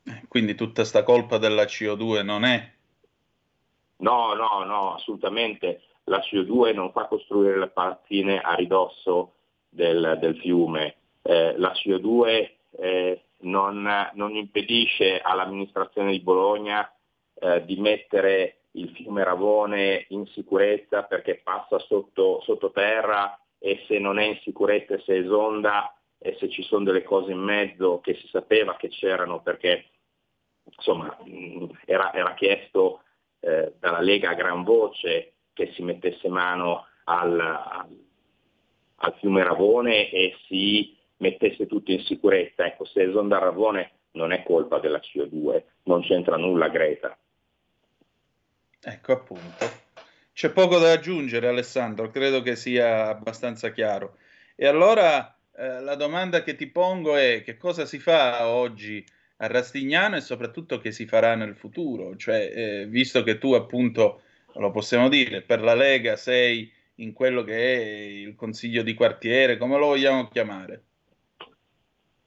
Eh, 0.05 0.23
quindi 0.27 0.55
tutta 0.55 0.85
sta 0.85 1.03
colpa 1.03 1.37
della 1.37 1.64
CO2 1.64 2.25
non 2.25 2.44
è? 2.44 2.73
No, 3.99 4.33
no, 4.33 4.64
no, 4.64 4.94
assolutamente. 4.94 5.83
La 6.05 6.20
CO2 6.20 6.73
non 6.73 6.92
fa 6.92 7.05
costruire 7.05 7.59
le 7.59 7.68
palazzine 7.68 8.40
a 8.40 8.55
ridosso 8.55 9.35
del, 9.68 10.16
del 10.18 10.38
fiume. 10.38 10.96
Eh, 11.20 11.59
la 11.59 11.73
CO2 11.73 12.51
eh, 12.79 13.23
non, 13.40 14.11
non, 14.14 14.35
impedisce 14.35 15.20
all'amministrazione 15.20 16.12
di 16.12 16.20
Bologna 16.20 16.90
eh, 17.35 17.62
di 17.66 17.77
mettere 17.77 18.60
il 18.73 18.91
fiume 18.91 19.25
Ravone 19.25 20.07
in 20.09 20.27
sicurezza 20.27 21.03
perché 21.05 21.41
passa 21.43 21.79
sotto, 21.79 22.41
sottoterra 22.43 23.39
e 23.59 23.85
se 23.87 23.99
non 23.99 24.19
è 24.19 24.25
in 24.25 24.39
sicurezza 24.43 24.95
e 24.95 25.01
se 25.01 25.17
esonda 25.17 25.95
e 26.19 26.37
se 26.39 26.49
ci 26.49 26.63
sono 26.63 26.85
delle 26.85 27.03
cose 27.03 27.33
in 27.33 27.39
mezzo 27.39 28.01
che 28.01 28.15
si 28.15 28.29
sapeva 28.29 28.77
che 28.77 28.89
c'erano 28.89 29.41
perché 29.41 29.87
insomma 30.65 31.17
era, 31.85 32.13
era 32.13 32.35
chiesto 32.35 33.03
eh, 33.41 33.75
dalla 33.79 34.01
Lega 34.01 34.31
a 34.31 34.35
gran 34.35 34.63
voce 34.63 35.33
che 35.53 35.73
si 35.73 35.83
mettesse 35.83 36.29
mano 36.29 36.87
al, 37.05 37.39
al, 37.41 37.99
al 38.97 39.15
fiume 39.19 39.43
Ravone 39.43 40.11
e 40.11 40.37
si 40.47 40.97
mettesse 41.19 41.67
tutto 41.67 41.91
in 41.91 42.01
sicurezza. 42.01 42.67
Ecco, 42.67 42.85
se 42.85 43.03
esonda 43.03 43.39
Ravone 43.39 43.93
non 44.13 44.33
è 44.33 44.43
colpa 44.43 44.79
della 44.79 45.01
CO2, 45.01 45.63
non 45.85 46.03
c'entra 46.03 46.37
nulla 46.37 46.69
Greta. 46.69 47.17
Ecco 48.83 49.12
appunto. 49.12 49.88
C'è 50.33 50.51
poco 50.51 50.79
da 50.79 50.93
aggiungere 50.93 51.49
Alessandro, 51.49 52.11
credo 52.11 52.40
che 52.40 52.57
sia 52.57 53.09
abbastanza 53.09 53.73
chiaro. 53.73 54.16
E 54.55 54.66
allora 54.66 55.37
eh, 55.57 55.81
la 55.81 55.97
domanda 55.97 56.43
che 56.43 56.55
ti 56.55 56.66
pongo 56.66 57.16
è 57.16 57.43
che 57.45 57.59
cosa 57.59 57.85
si 57.85 57.99
fa 57.99 58.47
oggi 58.49 59.05
a 59.37 59.47
Rastignano 59.47 60.16
e 60.16 60.21
soprattutto 60.21 60.79
che 60.79 60.93
si 60.93 61.07
farà 61.07 61.35
nel 61.35 61.57
futuro? 61.57 62.16
Cioè, 62.16 62.53
eh, 62.55 62.87
visto 62.87 63.23
che 63.23 63.37
tu 63.38 63.53
appunto, 63.53 64.23
lo 64.55 64.71
possiamo 64.71 65.09
dire, 65.09 65.43
per 65.43 65.61
la 65.61 65.75
Lega 65.75 66.16
sei 66.16 66.73
in 66.97 67.12
quello 67.12 67.43
che 67.43 67.55
è 67.55 67.81
il 67.81 68.35
consiglio 68.35 68.83
di 68.83 68.95
quartiere, 68.95 69.59
come 69.59 69.79
lo 69.79 69.87
vogliamo 69.87 70.29
chiamare? 70.29 70.85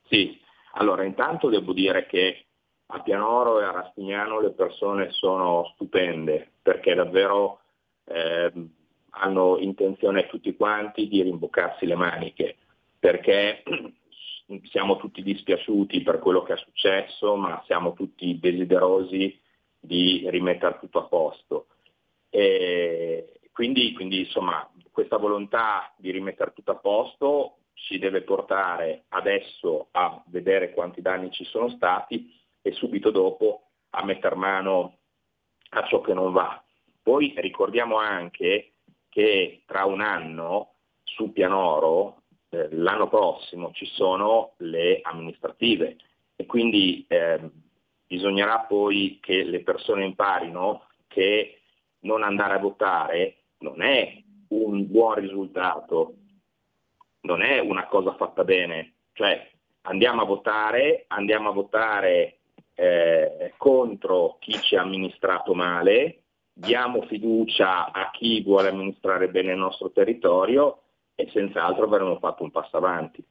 Sì, 0.07 0.39
allora 0.73 1.03
intanto 1.03 1.49
devo 1.49 1.73
dire 1.73 2.05
che 2.05 2.45
a 2.93 3.01
Pianoro 3.01 3.59
e 3.59 3.63
a 3.63 3.71
Rastignano 3.71 4.39
le 4.39 4.51
persone 4.51 5.09
sono 5.11 5.71
stupende 5.73 6.51
perché 6.61 6.93
davvero 6.93 7.61
eh, 8.05 8.51
hanno 9.09 9.57
intenzione 9.57 10.27
tutti 10.27 10.55
quanti 10.55 11.07
di 11.07 11.23
rimboccarsi 11.23 11.87
le 11.87 11.95
maniche 11.95 12.57
perché 12.99 13.63
siamo 14.69 14.97
tutti 14.97 15.23
dispiaciuti 15.23 16.01
per 16.03 16.19
quello 16.19 16.43
che 16.43 16.53
è 16.53 16.57
successo 16.57 17.35
ma 17.35 17.61
siamo 17.65 17.93
tutti 17.93 18.37
desiderosi 18.39 19.39
di 19.79 20.25
rimettere 20.29 20.77
tutto 20.79 20.99
a 20.99 21.07
posto. 21.07 21.67
E 22.29 23.41
quindi, 23.51 23.93
quindi 23.93 24.19
insomma 24.19 24.69
questa 24.91 25.17
volontà 25.17 25.93
di 25.97 26.11
rimettere 26.11 26.53
tutto 26.53 26.71
a 26.71 26.75
posto 26.75 27.57
ci 27.73 27.97
deve 27.97 28.21
portare 28.21 29.05
adesso 29.09 29.87
a 29.91 30.23
vedere 30.27 30.71
quanti 30.71 31.01
danni 31.01 31.31
ci 31.31 31.43
sono 31.43 31.69
stati 31.69 32.31
e 32.63 32.71
subito 32.71 33.11
dopo 33.11 33.67
a 33.91 34.03
mettere 34.03 34.35
mano 34.35 34.97
a 35.69 35.85
ciò 35.85 36.01
che 36.01 36.13
non 36.13 36.31
va. 36.31 36.63
Poi 37.03 37.33
ricordiamo 37.37 37.97
anche 37.97 38.71
che 39.09 39.61
tra 39.67 39.85
un 39.85 40.01
anno 40.01 40.73
su 41.03 41.31
Pianoro, 41.31 42.23
eh, 42.49 42.69
l'anno 42.71 43.07
prossimo, 43.09 43.71
ci 43.73 43.85
sono 43.85 44.53
le 44.57 45.01
amministrative 45.03 45.97
e 46.35 46.45
quindi 46.45 47.05
eh, 47.07 47.39
bisognerà 48.07 48.61
poi 48.61 49.19
che 49.21 49.43
le 49.43 49.61
persone 49.61 50.05
imparino 50.05 50.87
che 51.07 51.59
non 51.99 52.23
andare 52.23 52.55
a 52.55 52.59
votare 52.59 53.37
non 53.59 53.81
è 53.81 54.21
un 54.49 54.89
buon 54.89 55.15
risultato, 55.15 56.15
non 57.21 57.41
è 57.41 57.59
una 57.59 57.87
cosa 57.87 58.15
fatta 58.15 58.43
bene, 58.43 58.93
cioè 59.13 59.49
andiamo 59.81 60.21
a 60.21 60.25
votare, 60.25 61.05
andiamo 61.07 61.49
a 61.49 61.53
votare 61.53 62.39
eh, 62.75 63.53
contro 63.57 64.37
chi 64.39 64.53
ci 64.61 64.75
ha 64.75 64.81
amministrato 64.81 65.53
male, 65.53 66.23
diamo 66.53 67.03
fiducia 67.03 67.91
a 67.91 68.09
chi 68.11 68.41
vuole 68.41 68.69
amministrare 68.69 69.29
bene 69.29 69.51
il 69.51 69.57
nostro 69.57 69.91
territorio 69.91 70.81
e 71.15 71.29
senz'altro 71.31 71.85
avremo 71.85 72.17
fatto 72.19 72.43
un 72.43 72.51
passo 72.51 72.77
avanti. 72.77 73.23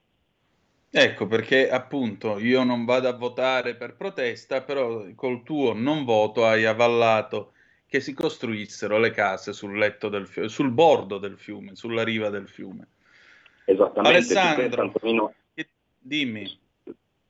Ecco 0.94 1.26
perché 1.26 1.70
appunto 1.70 2.38
io 2.38 2.64
non 2.64 2.84
vado 2.84 3.08
a 3.08 3.16
votare 3.16 3.76
per 3.76 3.96
protesta, 3.96 4.60
però 4.60 5.06
col 5.14 5.42
tuo 5.42 5.72
non 5.72 6.04
voto 6.04 6.44
hai 6.44 6.66
avallato 6.66 7.52
che 7.86 8.00
si 8.00 8.12
costruissero 8.12 8.98
le 8.98 9.10
case 9.10 9.52
sul 9.52 9.76
letto 9.76 10.08
del 10.08 10.26
fiume, 10.26 10.48
sul 10.48 10.70
bordo 10.70 11.18
del 11.18 11.38
fiume, 11.38 11.74
sulla 11.76 12.04
riva 12.04 12.28
del 12.28 12.48
fiume. 12.48 12.88
Esattamente. 13.64 14.18
Alessandro, 14.18 14.82
Antonino, 14.82 15.34
dimmi. 15.98 16.58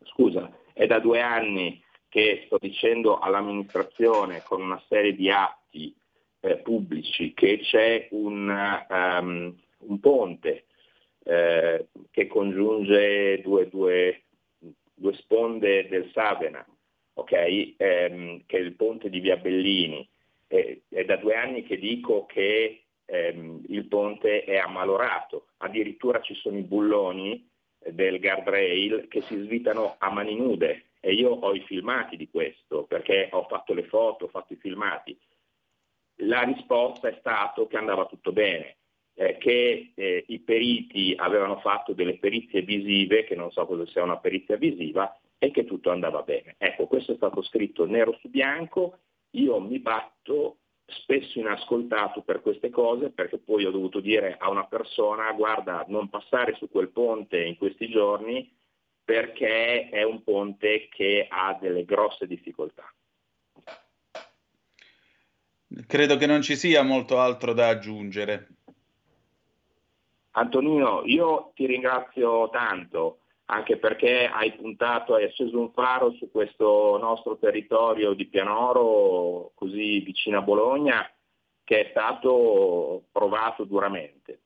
Scusa, 0.04 0.50
è 0.72 0.86
da 0.86 0.98
due 0.98 1.20
anni 1.20 1.82
che 2.12 2.42
sto 2.44 2.58
dicendo 2.60 3.20
all'amministrazione 3.20 4.42
con 4.42 4.60
una 4.60 4.78
serie 4.86 5.14
di 5.14 5.30
atti 5.30 5.96
eh, 6.40 6.58
pubblici 6.58 7.32
che 7.32 7.60
c'è 7.60 8.08
un, 8.10 8.84
um, 8.86 9.56
un 9.78 9.98
ponte 9.98 10.64
eh, 11.24 11.86
che 12.10 12.26
congiunge 12.26 13.40
due, 13.40 13.66
due, 13.70 14.24
due, 14.92 15.14
sponde 15.14 15.88
del 15.88 16.10
Savena, 16.12 16.62
okay? 17.14 17.76
ehm, 17.78 18.42
che 18.44 18.58
è 18.58 18.60
il 18.60 18.74
ponte 18.74 19.08
di 19.08 19.20
Via 19.20 19.38
Bellini. 19.38 20.06
Eh, 20.48 20.82
è 20.90 21.06
da 21.06 21.16
due 21.16 21.34
anni 21.34 21.62
che 21.62 21.78
dico 21.78 22.26
che 22.26 22.82
ehm, 23.06 23.62
il 23.68 23.86
ponte 23.86 24.44
è 24.44 24.58
ammalorato, 24.58 25.46
addirittura 25.56 26.20
ci 26.20 26.34
sono 26.34 26.58
i 26.58 26.62
bulloni 26.62 27.48
eh, 27.78 27.94
del 27.94 28.20
guardrail 28.20 29.06
che 29.08 29.22
si 29.22 29.34
svitano 29.34 29.94
a 29.96 30.10
mani 30.10 30.36
nude 30.36 30.88
e 31.04 31.14
io 31.14 31.30
ho 31.30 31.52
i 31.52 31.62
filmati 31.62 32.16
di 32.16 32.30
questo 32.30 32.84
perché 32.84 33.28
ho 33.32 33.44
fatto 33.48 33.74
le 33.74 33.84
foto, 33.84 34.26
ho 34.26 34.28
fatto 34.28 34.52
i 34.52 34.56
filmati. 34.56 35.18
La 36.22 36.42
risposta 36.42 37.08
è 37.08 37.16
stata 37.18 37.66
che 37.66 37.76
andava 37.76 38.06
tutto 38.06 38.30
bene 38.30 38.76
eh, 39.14 39.36
che 39.38 39.92
eh, 39.94 40.24
i 40.28 40.38
periti 40.40 41.12
avevano 41.16 41.58
fatto 41.58 41.92
delle 41.92 42.18
perizie 42.18 42.62
visive, 42.62 43.24
che 43.24 43.34
non 43.34 43.50
so 43.50 43.66
cosa 43.66 43.84
sia 43.86 44.04
una 44.04 44.18
perizia 44.18 44.56
visiva, 44.56 45.12
e 45.38 45.50
che 45.50 45.64
tutto 45.64 45.90
andava 45.90 46.22
bene. 46.22 46.54
Ecco, 46.56 46.86
questo 46.86 47.12
è 47.12 47.16
stato 47.16 47.42
scritto 47.42 47.84
nero 47.84 48.16
su 48.20 48.28
bianco, 48.28 48.98
io 49.30 49.58
mi 49.58 49.80
batto 49.80 50.58
spesso 50.84 51.40
inascoltato 51.40 52.22
per 52.22 52.42
queste 52.42 52.70
cose 52.70 53.10
perché 53.10 53.38
poi 53.38 53.64
ho 53.64 53.70
dovuto 53.70 53.98
dire 54.00 54.36
a 54.38 54.50
una 54.50 54.66
persona 54.66 55.32
guarda 55.32 55.84
non 55.88 56.10
passare 56.10 56.54
su 56.56 56.68
quel 56.68 56.90
ponte 56.90 57.42
in 57.42 57.56
questi 57.56 57.88
giorni 57.88 58.48
perché 59.04 59.88
è 59.88 60.02
un 60.02 60.22
ponte 60.22 60.88
che 60.88 61.26
ha 61.28 61.56
delle 61.60 61.84
grosse 61.84 62.26
difficoltà. 62.26 62.92
Credo 65.86 66.16
che 66.16 66.26
non 66.26 66.42
ci 66.42 66.56
sia 66.56 66.82
molto 66.82 67.18
altro 67.18 67.52
da 67.54 67.68
aggiungere. 67.68 68.48
Antonino, 70.32 71.02
io 71.04 71.52
ti 71.54 71.66
ringrazio 71.66 72.48
tanto 72.50 73.18
anche 73.46 73.76
perché 73.76 74.26
hai 74.26 74.52
puntato, 74.52 75.14
hai 75.14 75.24
acceso 75.24 75.58
un 75.58 75.72
faro 75.72 76.12
su 76.12 76.30
questo 76.30 76.96
nostro 76.98 77.36
territorio 77.36 78.14
di 78.14 78.26
Pianoro, 78.26 79.52
così 79.54 80.00
vicino 80.00 80.38
a 80.38 80.42
Bologna, 80.42 81.10
che 81.62 81.86
è 81.86 81.90
stato 81.90 83.04
provato 83.12 83.64
duramente. 83.64 84.41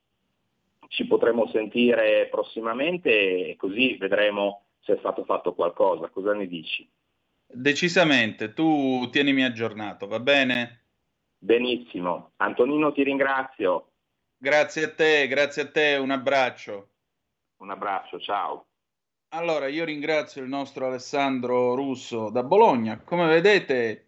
Ci 0.88 1.06
potremo 1.06 1.48
sentire 1.48 2.28
prossimamente 2.30 3.50
e 3.50 3.56
così 3.56 3.96
vedremo 3.96 4.66
se 4.80 4.94
è 4.94 4.98
stato 4.98 5.24
fatto 5.24 5.54
qualcosa. 5.54 6.08
Cosa 6.08 6.32
ne 6.32 6.46
dici? 6.46 6.88
Decisamente, 7.46 8.52
tu 8.52 9.08
tienimi 9.10 9.44
aggiornato, 9.44 10.06
va 10.06 10.20
bene? 10.20 10.82
Benissimo. 11.38 12.32
Antonino 12.36 12.92
ti 12.92 13.02
ringrazio. 13.02 13.90
Grazie 14.36 14.84
a 14.84 14.92
te, 14.92 15.26
grazie 15.28 15.62
a 15.62 15.70
te, 15.70 15.96
un 15.96 16.10
abbraccio. 16.10 16.88
Un 17.58 17.70
abbraccio, 17.70 18.18
ciao. 18.18 18.66
Allora, 19.30 19.66
io 19.66 19.84
ringrazio 19.84 20.42
il 20.42 20.48
nostro 20.48 20.86
Alessandro 20.86 21.74
Russo 21.74 22.30
da 22.30 22.42
Bologna. 22.42 23.00
Come 23.00 23.26
vedete, 23.26 24.05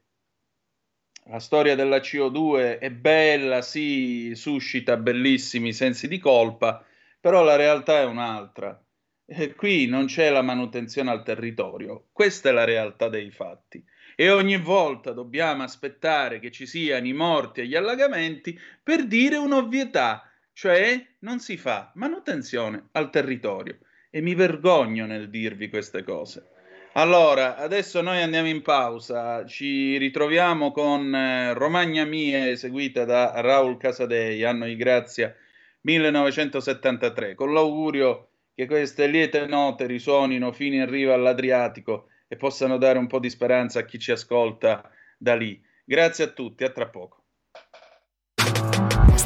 la 1.31 1.41
storia 1.41 1.75
della 1.75 1.99
CO2 1.99 2.79
è 2.79 2.91
bella, 2.91 3.61
sì, 3.61 4.33
suscita 4.35 4.97
bellissimi 4.97 5.73
sensi 5.73 6.09
di 6.09 6.19
colpa, 6.19 6.85
però 7.21 7.43
la 7.43 7.57
realtà 7.57 8.01
è 8.01 8.05
un'altra. 8.05 8.83
E 9.27 9.55
qui 9.55 9.87
non 9.87 10.07
c'è 10.07 10.31
la 10.31 10.41
manutenzione 10.41 11.11
al 11.11 11.23
territorio. 11.23 12.09
Questa 12.13 12.49
è 12.49 12.53
la 12.53 12.65
realtà 12.65 13.11
dei 13.11 13.31
fatti 13.31 13.85
e 14.21 14.31
ogni 14.31 14.57
volta 14.57 15.13
dobbiamo 15.13 15.63
aspettare 15.63 16.41
che 16.41 16.51
ci 16.51 16.67
siano 16.67 17.07
i 17.07 17.13
morti 17.13 17.61
e 17.61 17.67
gli 17.67 17.77
allagamenti 17.77 18.59
per 18.83 19.07
dire 19.07 19.37
un'ovvietà, 19.37 20.29
cioè 20.55 21.07
non 21.21 21.41
si 21.41 21.57
fa 21.59 21.93
manutenzione 21.95 22.89
al 22.93 23.11
territorio 23.11 23.79
e 24.11 24.23
mi 24.23 24.35
vergogno 24.35 25.05
nel 25.05 25.29
dirvi 25.29 25.69
queste 25.69 26.03
cose. 26.03 26.49
Allora, 26.99 27.57
adesso 27.57 28.01
noi 28.01 28.21
andiamo 28.21 28.49
in 28.49 28.61
pausa, 28.61 29.47
ci 29.47 29.97
ritroviamo 29.99 30.73
con 30.73 31.15
eh, 31.15 31.53
Romagna 31.55 32.05
Mie 32.05 32.51
eseguita 32.51 33.05
da 33.05 33.41
Raul 33.41 33.77
Casadei, 33.77 34.43
anno 34.43 34.65
di 34.65 34.75
grazia 34.75 35.33
1973, 35.83 37.37
con 37.37 37.53
l'augurio 37.53 38.31
che 38.53 38.67
queste 38.67 39.07
liete 39.07 39.47
note 39.47 39.87
risuonino 39.87 40.51
fino 40.51 40.75
in 40.75 40.91
riva 40.91 41.15
all'Adriatico 41.15 42.09
e 42.27 42.35
possano 42.35 42.79
dare 42.79 42.99
un 42.99 43.07
po' 43.07 43.21
di 43.21 43.31
speranza 43.31 43.79
a 43.79 43.85
chi 43.85 44.01
ci 44.01 44.11
ascolta 44.11 44.91
da 45.17 45.37
lì. 45.37 45.63
Grazie 45.85 46.25
a 46.25 46.29
tutti, 46.29 46.65
a 46.65 46.71
tra 46.71 46.89
poco. 46.89 47.23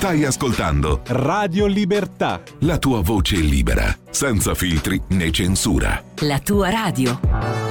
Stai 0.03 0.25
ascoltando 0.25 1.03
Radio 1.07 1.67
Libertà. 1.67 2.43
la 2.63 2.77
tua 2.77 3.01
voce 3.03 3.37
libera, 3.37 3.97
senza 4.11 4.53
filtri 4.53 5.01
né 5.11 5.31
censura. 5.31 6.03
La 6.23 6.41
tua 6.41 6.71
radio. 6.71 7.62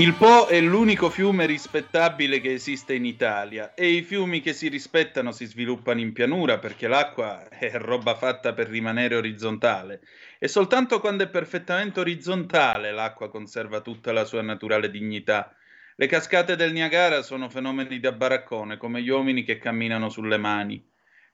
Il 0.00 0.14
Po 0.14 0.46
è 0.46 0.58
l'unico 0.62 1.10
fiume 1.10 1.44
rispettabile 1.44 2.40
che 2.40 2.54
esiste 2.54 2.94
in 2.94 3.04
Italia 3.04 3.74
e 3.74 3.90
i 3.90 4.00
fiumi 4.00 4.40
che 4.40 4.54
si 4.54 4.68
rispettano 4.68 5.30
si 5.30 5.44
sviluppano 5.44 6.00
in 6.00 6.14
pianura 6.14 6.58
perché 6.58 6.88
l'acqua 6.88 7.50
è 7.50 7.70
roba 7.72 8.14
fatta 8.14 8.54
per 8.54 8.70
rimanere 8.70 9.16
orizzontale 9.16 10.00
e 10.38 10.48
soltanto 10.48 11.00
quando 11.00 11.24
è 11.24 11.28
perfettamente 11.28 12.00
orizzontale 12.00 12.92
l'acqua 12.92 13.28
conserva 13.28 13.82
tutta 13.82 14.10
la 14.10 14.24
sua 14.24 14.40
naturale 14.40 14.90
dignità. 14.90 15.54
Le 15.96 16.06
cascate 16.06 16.56
del 16.56 16.72
Niagara 16.72 17.20
sono 17.20 17.50
fenomeni 17.50 18.00
da 18.00 18.12
baraccone 18.12 18.78
come 18.78 19.02
gli 19.02 19.10
uomini 19.10 19.44
che 19.44 19.58
camminano 19.58 20.08
sulle 20.08 20.38
mani, 20.38 20.82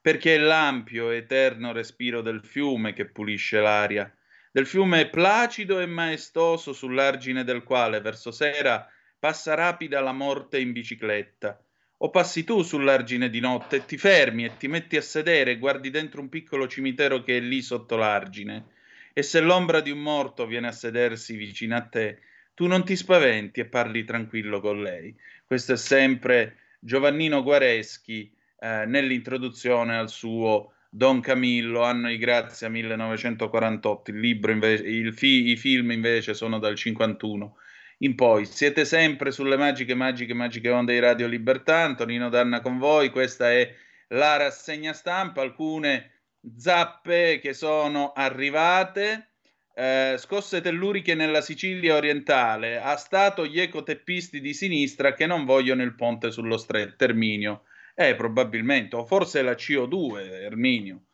perché 0.00 0.34
è 0.34 0.38
l'ampio 0.38 1.12
e 1.12 1.18
eterno 1.18 1.70
respiro 1.70 2.20
del 2.20 2.42
fiume 2.42 2.94
che 2.94 3.06
pulisce 3.06 3.60
l'aria 3.60 4.12
del 4.57 4.64
fiume 4.64 5.11
placido 5.11 5.80
e 5.80 5.86
maestoso 5.86 6.72
sull'argine 6.72 7.44
del 7.44 7.62
quale 7.62 8.00
verso 8.00 8.30
sera 8.30 8.90
passa 9.18 9.52
rapida 9.52 10.00
la 10.00 10.12
morte 10.12 10.59
in 10.59 10.72
bicicletta. 10.72 11.62
O 11.98 12.09
passi 12.09 12.42
tu 12.42 12.62
sull'argine 12.62 13.28
di 13.28 13.38
notte 13.38 13.76
e 13.76 13.84
ti 13.84 13.98
fermi 13.98 14.46
e 14.46 14.57
ti 14.57 14.66
metti 14.66 14.96
a 14.96 15.02
sedere 15.02 15.50
e 15.50 15.59
guardi 15.59 15.90
dentro 15.90 16.22
un 16.22 16.30
piccolo 16.30 16.66
cimitero 16.68 17.22
che 17.22 17.36
è 17.36 17.40
lì 17.40 17.61
sotto 17.61 17.96
l'argine. 17.96 18.68
E 19.12 19.20
se 19.20 19.40
l'ombra 19.40 19.80
di 19.80 19.90
un 19.90 19.98
morto 19.98 20.46
viene 20.46 20.68
a 20.68 20.72
sedersi 20.72 21.36
vicino 21.36 21.76
a 21.76 21.82
te, 21.82 22.20
tu 22.54 22.66
non 22.66 22.82
ti 22.82 22.96
spaventi 22.96 23.61
e 23.61 23.66
parli 23.66 24.04
tranquillo 24.04 24.61
con 24.61 24.80
lei. 24.80 25.14
Questo 25.44 25.74
è 25.74 25.76
sempre 25.76 26.57
Giovannino 26.78 27.42
Guareschi 27.42 28.34
eh, 28.59 28.86
nell'introduzione 28.86 29.98
al 29.98 30.09
suo 30.09 30.76
Don 30.97 31.20
Camillo, 31.20 31.82
anno 31.82 32.09
di 32.09 32.16
grazia 32.16 32.70
1948, 32.70 34.12
il 34.12 34.18
libro 34.18 34.51
invece, 34.51 34.84
il 34.84 35.12
fi- 35.12 35.51
i 35.51 35.57
film 35.59 35.90
invece 35.90 36.32
sono 36.32 36.59
dal 36.59 36.74
51 36.74 37.57
in 37.99 38.14
poi. 38.14 38.47
Siete 38.47 38.86
sempre 38.86 39.30
sulle 39.30 39.59
magiche, 39.59 39.92
magiche, 39.92 40.32
magiche 40.32 40.70
onde 40.70 40.94
di 40.94 40.99
Radio 40.99 41.26
Libertà, 41.26 41.82
Antonino 41.82 42.30
Danna 42.30 42.62
con 42.62 42.78
voi, 42.78 43.11
questa 43.11 43.53
è 43.53 43.74
la 44.09 44.38
rassegna 44.38 44.94
stampa, 44.94 45.42
alcune 45.42 46.22
zappe 46.57 47.40
che 47.42 47.53
sono 47.53 48.12
arrivate. 48.12 49.32
Eh, 49.74 50.14
scosse 50.16 50.62
telluriche 50.62 51.14
nella 51.14 51.42
Sicilia 51.42 51.97
orientale, 51.97 52.80
a 52.80 52.97
stato 52.97 53.44
gli 53.44 53.61
ecoteppisti 53.61 54.40
di 54.40 54.55
sinistra 54.55 55.12
che 55.12 55.26
non 55.26 55.44
vogliono 55.44 55.82
il 55.82 55.94
ponte 55.94 56.30
sullo 56.30 56.57
stretto, 56.57 56.97
Terminio. 56.97 57.64
Eh, 57.99 58.14
probabilmente, 58.14 58.94
o 58.94 59.07
forse 59.07 59.40
la 59.40 59.53
CO2, 59.53 60.42
Erminio. 60.42 61.05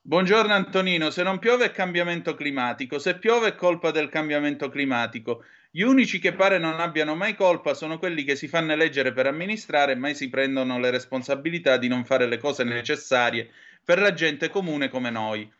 Buongiorno 0.00 0.54
Antonino, 0.54 1.10
se 1.10 1.22
non 1.22 1.38
piove 1.38 1.66
è 1.66 1.70
cambiamento 1.70 2.34
climatico, 2.34 2.98
se 2.98 3.18
piove 3.18 3.48
è 3.48 3.54
colpa 3.54 3.90
del 3.90 4.08
cambiamento 4.08 4.70
climatico. 4.70 5.44
Gli 5.70 5.82
unici 5.82 6.18
che 6.18 6.32
pare 6.32 6.56
non 6.56 6.80
abbiano 6.80 7.14
mai 7.14 7.34
colpa 7.34 7.74
sono 7.74 7.98
quelli 7.98 8.24
che 8.24 8.36
si 8.36 8.48
fanno 8.48 8.72
eleggere 8.72 9.12
per 9.12 9.26
amministrare 9.26 9.92
e 9.92 9.96
mai 9.96 10.14
si 10.14 10.30
prendono 10.30 10.78
le 10.78 10.90
responsabilità 10.90 11.76
di 11.76 11.88
non 11.88 12.06
fare 12.06 12.26
le 12.26 12.38
cose 12.38 12.64
necessarie 12.64 13.50
per 13.84 13.98
la 14.00 14.14
gente 14.14 14.48
comune 14.48 14.88
come 14.88 15.10
noi. 15.10 15.52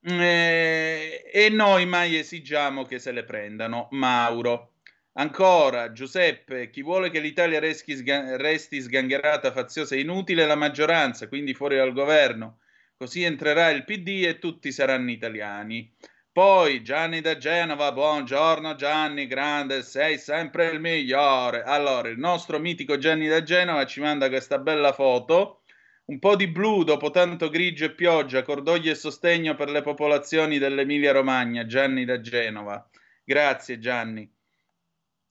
Eh, 0.00 1.30
e 1.30 1.48
noi 1.50 1.84
mai 1.84 2.16
esigiamo 2.16 2.84
che 2.86 2.98
se 2.98 3.12
le 3.12 3.24
prendano. 3.24 3.88
Mauro. 3.90 4.72
Ancora, 5.18 5.90
Giuseppe, 5.90 6.70
chi 6.70 6.80
vuole 6.80 7.10
che 7.10 7.18
l'Italia 7.18 7.58
resti, 7.58 7.96
sga- 7.96 8.36
resti 8.36 8.80
sgangherata, 8.80 9.50
faziosa 9.50 9.96
e 9.96 10.00
inutile 10.00 10.44
è 10.44 10.46
la 10.46 10.54
maggioranza, 10.54 11.26
quindi 11.26 11.54
fuori 11.54 11.74
dal 11.74 11.92
governo. 11.92 12.60
Così 12.96 13.24
entrerà 13.24 13.68
il 13.70 13.82
PD 13.82 14.24
e 14.24 14.38
tutti 14.38 14.70
saranno 14.70 15.10
italiani. 15.10 15.92
Poi 16.30 16.84
Gianni 16.84 17.20
da 17.20 17.36
Genova, 17.36 17.90
buongiorno 17.90 18.76
Gianni, 18.76 19.26
grande, 19.26 19.82
sei 19.82 20.18
sempre 20.18 20.68
il 20.68 20.78
migliore. 20.78 21.64
Allora, 21.64 22.08
il 22.08 22.18
nostro 22.18 22.60
mitico 22.60 22.96
Gianni 22.96 23.26
da 23.26 23.42
Genova 23.42 23.86
ci 23.86 23.98
manda 23.98 24.28
questa 24.28 24.58
bella 24.58 24.92
foto, 24.92 25.62
un 26.06 26.20
po' 26.20 26.36
di 26.36 26.46
blu 26.46 26.84
dopo 26.84 27.10
tanto 27.10 27.48
grigio 27.50 27.86
e 27.86 27.90
pioggia, 27.92 28.42
cordoglio 28.42 28.92
e 28.92 28.94
sostegno 28.94 29.56
per 29.56 29.68
le 29.68 29.82
popolazioni 29.82 30.58
dell'Emilia 30.58 31.10
Romagna, 31.10 31.66
Gianni 31.66 32.04
da 32.04 32.20
Genova. 32.20 32.88
Grazie 33.24 33.80
Gianni. 33.80 34.37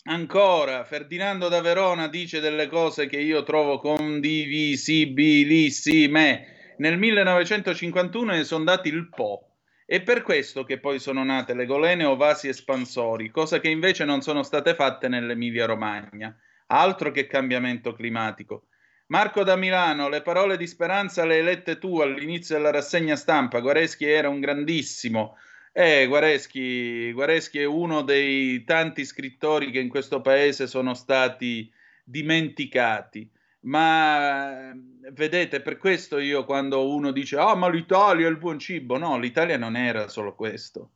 Ancora, 0.10 0.86
Ferdinando 0.86 1.49
da 1.49 1.60
Verona 1.60 2.08
dice 2.08 2.39
delle 2.39 2.68
cose 2.68 3.08
che 3.08 3.18
io 3.18 3.43
trovo 3.43 3.78
condivisibilissime. 3.80 6.76
Nel 6.78 6.97
1951 6.97 8.32
è 8.32 8.39
esondato 8.39 8.88
il 8.88 9.10
Po. 9.10 9.58
È 9.86 10.01
per 10.01 10.22
questo 10.22 10.64
che 10.64 10.80
poi 10.80 10.99
sono 10.99 11.26
nate 11.26 11.53
le 11.53 11.66
golene 11.66 12.05
o 12.05 12.16
vasi 12.16 12.47
espansori, 12.47 13.30
cosa 13.30 13.60
che 13.60 13.68
invece 13.68 14.05
non 14.05 14.22
sono 14.22 14.43
state 14.43 14.76
fatte 14.76 15.10
nell'Emilia 15.10 15.66
Romagna. 15.66 16.34
Altro 16.68 17.12
che 17.12 17.28
cambiamento 17.28 17.91
climatico. 17.91 18.68
Marco 19.08 19.43
da 19.43 19.58
Milano, 19.58 20.08
le 20.08 20.22
parole 20.22 20.55
di 20.55 20.68
speranza 20.68 21.26
le 21.26 21.36
hai 21.36 21.43
lette 21.43 21.80
tu 21.80 21.99
all'inizio 21.99 22.55
della 22.55 22.72
rassegna 22.72 23.18
stampa. 23.18 23.60
Guareschi 23.60 24.05
era 24.05 24.30
un 24.30 24.39
grandissimo. 24.39 25.36
Eh, 25.80 26.07
Guareschi, 26.07 27.11
Guareschi 27.11 27.59
è 27.59 27.65
uno 27.65 28.01
dei 28.01 28.63
tanti 28.63 29.05
scrittori 29.05 29.69
che 29.69 29.78
in 29.78 29.89
questo 29.89 30.21
paese 30.21 30.65
sono 30.65 30.95
stati 30.95 31.71
dimenticati. 32.03 33.30
Ma 33.65 34.73
vedete, 35.11 35.61
per 35.61 35.78
questo 35.78 36.17
io 36.17 36.45
quando 36.45 36.89
uno 36.89 37.11
dice 37.11 37.38
ah, 37.38 37.53
ma 37.53 37.69
l'Italia 37.69 38.25
è 38.25 38.30
il 38.32 38.39
buon 38.39 38.57
cibo, 38.57 38.97
no, 38.97 39.19
l'Italia 39.19 39.55
non 39.59 39.75
era 39.75 40.07
solo 40.07 40.34
questo. 40.34 40.93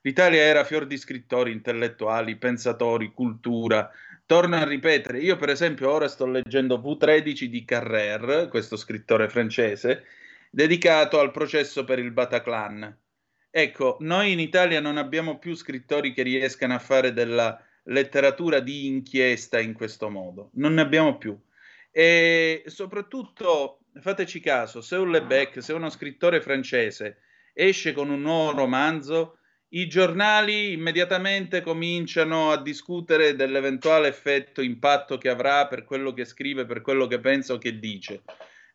L'Italia 0.00 0.42
era 0.42 0.64
fior 0.64 0.88
di 0.88 0.96
scrittori, 0.96 1.52
intellettuali, 1.52 2.34
pensatori, 2.34 3.12
cultura. 3.12 3.88
Torno 4.26 4.56
a 4.56 4.64
ripetere, 4.64 5.20
io 5.20 5.36
per 5.36 5.50
esempio 5.50 5.92
ora 5.92 6.08
sto 6.08 6.26
leggendo 6.26 6.78
V13 6.78 7.44
di 7.44 7.64
Carrère, 7.64 8.48
questo 8.48 8.74
scrittore 8.76 9.28
francese, 9.28 10.06
dedicato 10.50 11.20
al 11.20 11.30
processo 11.30 11.84
per 11.84 12.00
il 12.00 12.10
Bataclan. 12.10 13.06
Ecco, 13.50 13.96
noi 14.00 14.32
in 14.32 14.40
Italia 14.40 14.80
non 14.80 14.98
abbiamo 14.98 15.38
più 15.38 15.54
scrittori 15.54 16.12
che 16.12 16.22
riescano 16.22 16.74
a 16.74 16.78
fare 16.78 17.12
della 17.12 17.60
letteratura 17.84 18.60
di 18.60 18.86
inchiesta 18.86 19.58
in 19.58 19.72
questo 19.72 20.10
modo, 20.10 20.50
non 20.54 20.74
ne 20.74 20.82
abbiamo 20.82 21.16
più. 21.16 21.38
E 21.90 22.62
soprattutto, 22.66 23.80
fateci 24.00 24.40
caso, 24.40 24.80
se 24.82 24.96
un 24.96 25.10
Lebec, 25.10 25.62
se 25.62 25.72
uno 25.72 25.88
scrittore 25.88 26.40
francese 26.40 27.22
esce 27.54 27.92
con 27.92 28.10
un 28.10 28.20
nuovo 28.20 28.56
romanzo, 28.56 29.38
i 29.70 29.88
giornali 29.88 30.72
immediatamente 30.72 31.60
cominciano 31.60 32.50
a 32.50 32.62
discutere 32.62 33.34
dell'eventuale 33.34 34.08
effetto, 34.08 34.62
impatto 34.62 35.18
che 35.18 35.28
avrà 35.28 35.66
per 35.66 35.84
quello 35.84 36.12
che 36.12 36.24
scrive, 36.24 36.66
per 36.66 36.80
quello 36.80 37.06
che 37.06 37.18
pensa 37.18 37.54
o 37.54 37.58
che 37.58 37.78
dice. 37.78 38.22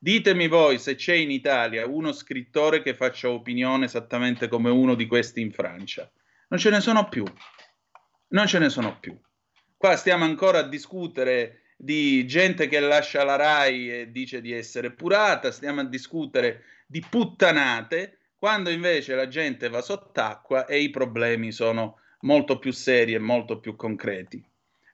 Ditemi 0.03 0.49
voi 0.49 0.79
se 0.79 0.95
c'è 0.95 1.13
in 1.13 1.31
Italia 1.31 1.87
uno 1.87 2.11
scrittore 2.11 2.81
che 2.81 2.93
faccia 2.93 3.29
opinione 3.29 3.85
esattamente 3.85 4.49
come 4.49 4.69
uno 4.69 4.95
di 4.95 5.07
questi 5.07 5.39
in 5.39 5.53
Francia. 5.53 6.11
Non 6.49 6.59
ce 6.59 6.69
ne 6.71 6.81
sono 6.81 7.07
più. 7.07 7.23
Non 8.31 8.45
ce 8.45 8.59
ne 8.59 8.67
sono 8.67 8.99
più. 8.99 9.17
Qua 9.77 9.95
stiamo 9.95 10.25
ancora 10.25 10.57
a 10.59 10.67
discutere 10.67 11.67
di 11.77 12.27
gente 12.27 12.67
che 12.67 12.81
lascia 12.81 13.23
la 13.23 13.37
RAI 13.37 13.91
e 14.01 14.11
dice 14.11 14.41
di 14.41 14.51
essere 14.51 14.91
purata, 14.91 15.51
stiamo 15.51 15.79
a 15.79 15.85
discutere 15.85 16.63
di 16.85 16.99
puttanate, 16.99 18.17
quando 18.35 18.69
invece 18.71 19.15
la 19.15 19.29
gente 19.29 19.69
va 19.69 19.79
sott'acqua 19.79 20.65
e 20.65 20.81
i 20.81 20.89
problemi 20.89 21.53
sono 21.53 21.99
molto 22.23 22.59
più 22.59 22.73
seri 22.73 23.13
e 23.13 23.19
molto 23.19 23.61
più 23.61 23.77
concreti. 23.77 24.45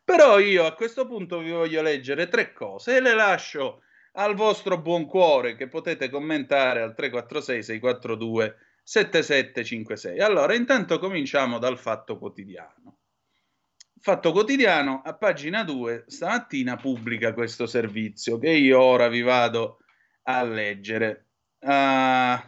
Però 0.04 0.38
io 0.38 0.68
a 0.68 0.76
questo 0.76 1.08
punto 1.08 1.40
vi 1.40 1.50
voglio 1.50 1.82
leggere 1.82 2.28
tre 2.28 2.54
cose 2.54 2.98
e 2.98 3.02
le 3.02 3.16
lascio 3.16 3.82
al 4.14 4.36
vostro 4.36 4.80
buon 4.82 5.06
cuore 5.06 5.56
che 5.56 5.68
potete 5.68 6.10
commentare 6.10 6.82
al 6.82 6.96
346 6.96 7.64
642 7.64 8.56
7756. 8.84 10.20
Allora, 10.20 10.56
intanto 10.56 10.98
cominciamo 10.98 11.60
dal 11.60 11.78
Fatto 11.78 12.18
Quotidiano. 12.18 12.98
Fatto 14.02 14.32
Quotidiano, 14.32 15.02
a 15.04 15.14
pagina 15.14 15.64
2, 15.64 16.06
stamattina 16.08 16.76
pubblica 16.78 17.34
questo 17.34 17.68
servizio 17.68 18.40
che 18.40 18.50
io 18.50 18.82
ora 18.82 19.08
vi 19.10 19.22
vado 19.22 19.80
a 20.24 20.42
leggere. 20.44 21.28
Uh, 21.60 22.40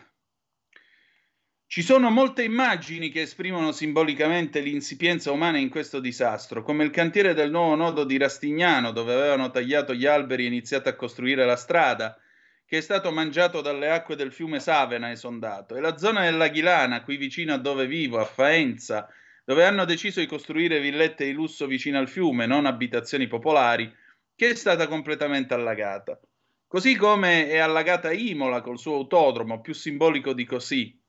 ci 1.72 1.84
sono 1.84 2.10
molte 2.10 2.44
immagini 2.44 3.08
che 3.08 3.22
esprimono 3.22 3.72
simbolicamente 3.72 4.60
l'insipienza 4.60 5.32
umana 5.32 5.58
in 5.58 5.70
questo 5.70 6.02
disastro, 6.02 6.64
come 6.64 6.84
il 6.84 6.90
cantiere 6.90 7.34
del 7.34 7.50
nuovo 7.50 7.76
nodo 7.76 8.04
di 8.04 8.18
Rastignano, 8.18 8.92
dove 8.92 9.14
avevano 9.14 9.52
tagliato 9.52 9.94
gli 9.94 10.06
alberi 10.06 10.44
e 10.44 10.48
iniziato 10.48 10.90
a 10.90 10.96
costruire 10.96 11.46
la 11.46 11.56
strada, 11.56 12.20
che 12.66 12.80
è 12.80 12.82
stato 12.82 13.10
mangiato 13.14 13.62
dalle 13.62 13.90
acque 13.90 14.18
del 14.18 14.34
fiume 14.34 14.60
Savena 14.60 15.12
esondato, 15.12 15.78
e 15.78 15.80
la 15.80 15.98
zona 15.98 16.24
dell'Aghilana, 16.24 17.04
qui 17.04 17.16
vicino 17.16 17.54
a 17.54 17.58
dove 17.58 17.88
vivo, 17.88 18.20
a 18.20 18.26
Faenza, 18.26 19.08
dove 19.46 19.64
hanno 19.64 19.86
deciso 19.86 20.20
di 20.20 20.26
costruire 20.26 20.82
villette 20.82 21.24
di 21.24 21.32
lusso 21.32 21.68
vicino 21.68 22.00
al 22.00 22.10
fiume, 22.10 22.48
non 22.48 22.66
abitazioni 22.66 23.28
popolari, 23.28 23.90
che 24.36 24.50
è 24.50 24.56
stata 24.56 24.88
completamente 24.88 25.54
allagata. 25.54 26.20
Così 26.68 26.98
come 26.98 27.48
è 27.48 27.60
allagata 27.60 28.12
Imola 28.12 28.60
col 28.60 28.78
suo 28.78 28.96
autodromo, 28.96 29.62
più 29.62 29.74
simbolico 29.74 30.34
di 30.34 30.44
così. 30.44 31.01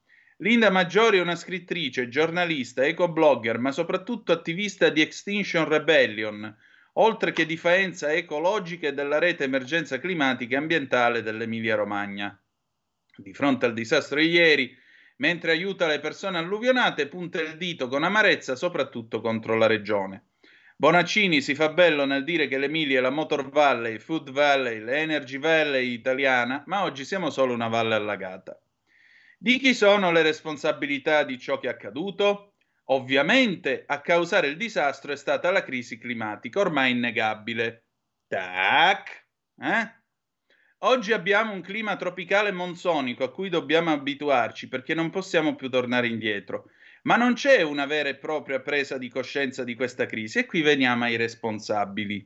Linda 0.43 0.71
Maggiori 0.71 1.19
è 1.19 1.21
una 1.21 1.37
scrittrice, 1.37 2.09
giornalista, 2.09 2.85
ecoblogger, 2.85 3.59
ma 3.59 3.71
soprattutto 3.71 4.33
attivista 4.33 4.89
di 4.89 5.01
Extinction 5.01 5.69
Rebellion, 5.69 6.53
oltre 6.95 7.31
che 7.31 7.47
di 7.47 7.57
faenza 7.57 8.13
ecologica 8.13 8.89
e 8.89 8.93
della 8.93 9.21
rete 9.21 9.45
emergenza 9.45 10.01
climatica 10.01 10.57
e 10.57 10.59
ambientale 10.59 11.23
dell'Emilia 11.23 11.77
Romagna. 11.77 12.37
Di 13.15 13.33
fronte 13.33 13.67
al 13.67 13.73
disastro 13.73 14.19
di 14.19 14.31
ieri, 14.31 14.77
mentre 15.19 15.53
aiuta 15.53 15.87
le 15.87 16.01
persone 16.01 16.39
alluvionate, 16.39 17.07
punta 17.07 17.41
il 17.41 17.57
dito 17.57 17.87
con 17.87 18.03
amarezza 18.03 18.57
soprattutto 18.57 19.21
contro 19.21 19.55
la 19.57 19.69
regione. 19.69 20.31
Bonaccini 20.75 21.41
si 21.41 21.55
fa 21.55 21.69
bello 21.69 22.05
nel 22.05 22.25
dire 22.25 22.49
che 22.49 22.59
l'Emilia 22.59 22.99
è 22.99 23.01
la 23.01 23.11
Motor 23.11 23.49
Valley, 23.49 24.01
Food 24.01 24.33
Valley, 24.33 24.81
l'Energy 24.81 25.39
Valley 25.39 25.93
italiana, 25.93 26.65
ma 26.67 26.83
oggi 26.83 27.05
siamo 27.05 27.31
solo 27.31 27.55
una 27.55 27.69
valle 27.69 27.95
allagata. 27.95 28.61
Di 29.43 29.59
chi 29.59 29.75
sono 29.75 30.13
le 30.13 30.23
responsabilità 30.23 31.25
di 31.25 31.37
ciò 31.37 31.59
che 31.59 31.67
è 31.67 31.71
accaduto? 31.71 32.53
Ovviamente 32.91 33.83
a 33.85 34.01
causare 34.01 34.47
il 34.47 34.57
disastro 34.57 35.11
è 35.11 35.17
stata 35.17 35.51
la 35.51 35.65
crisi 35.65 35.99
climatica, 35.99 36.61
ormai 36.61 36.93
innegabile. 36.93 37.87
Tac! 38.29 39.27
Eh? 39.61 39.95
Oggi 40.85 41.13
abbiamo 41.13 41.55
un 41.55 41.61
clima 41.61 41.97
tropicale 41.97 42.53
monsonico 42.53 43.25
a 43.25 43.33
cui 43.33 43.49
dobbiamo 43.49 43.91
abituarci 43.91 44.69
perché 44.69 44.95
non 44.95 45.11
possiamo 45.11 45.57
più 45.57 45.69
tornare 45.69 46.07
indietro. 46.07 46.67
Ma 47.03 47.17
non 47.17 47.35
c'è 47.35 47.63
una 47.63 47.87
vera 47.87 48.11
e 48.11 48.19
propria 48.19 48.61
presa 48.61 48.97
di 48.97 49.09
coscienza 49.09 49.65
di 49.65 49.75
questa 49.75 50.07
crisi 50.07 50.39
e 50.39 50.47
qui 50.47 50.61
veniamo 50.61 51.03
ai 51.03 51.17
responsabili. 51.17 52.25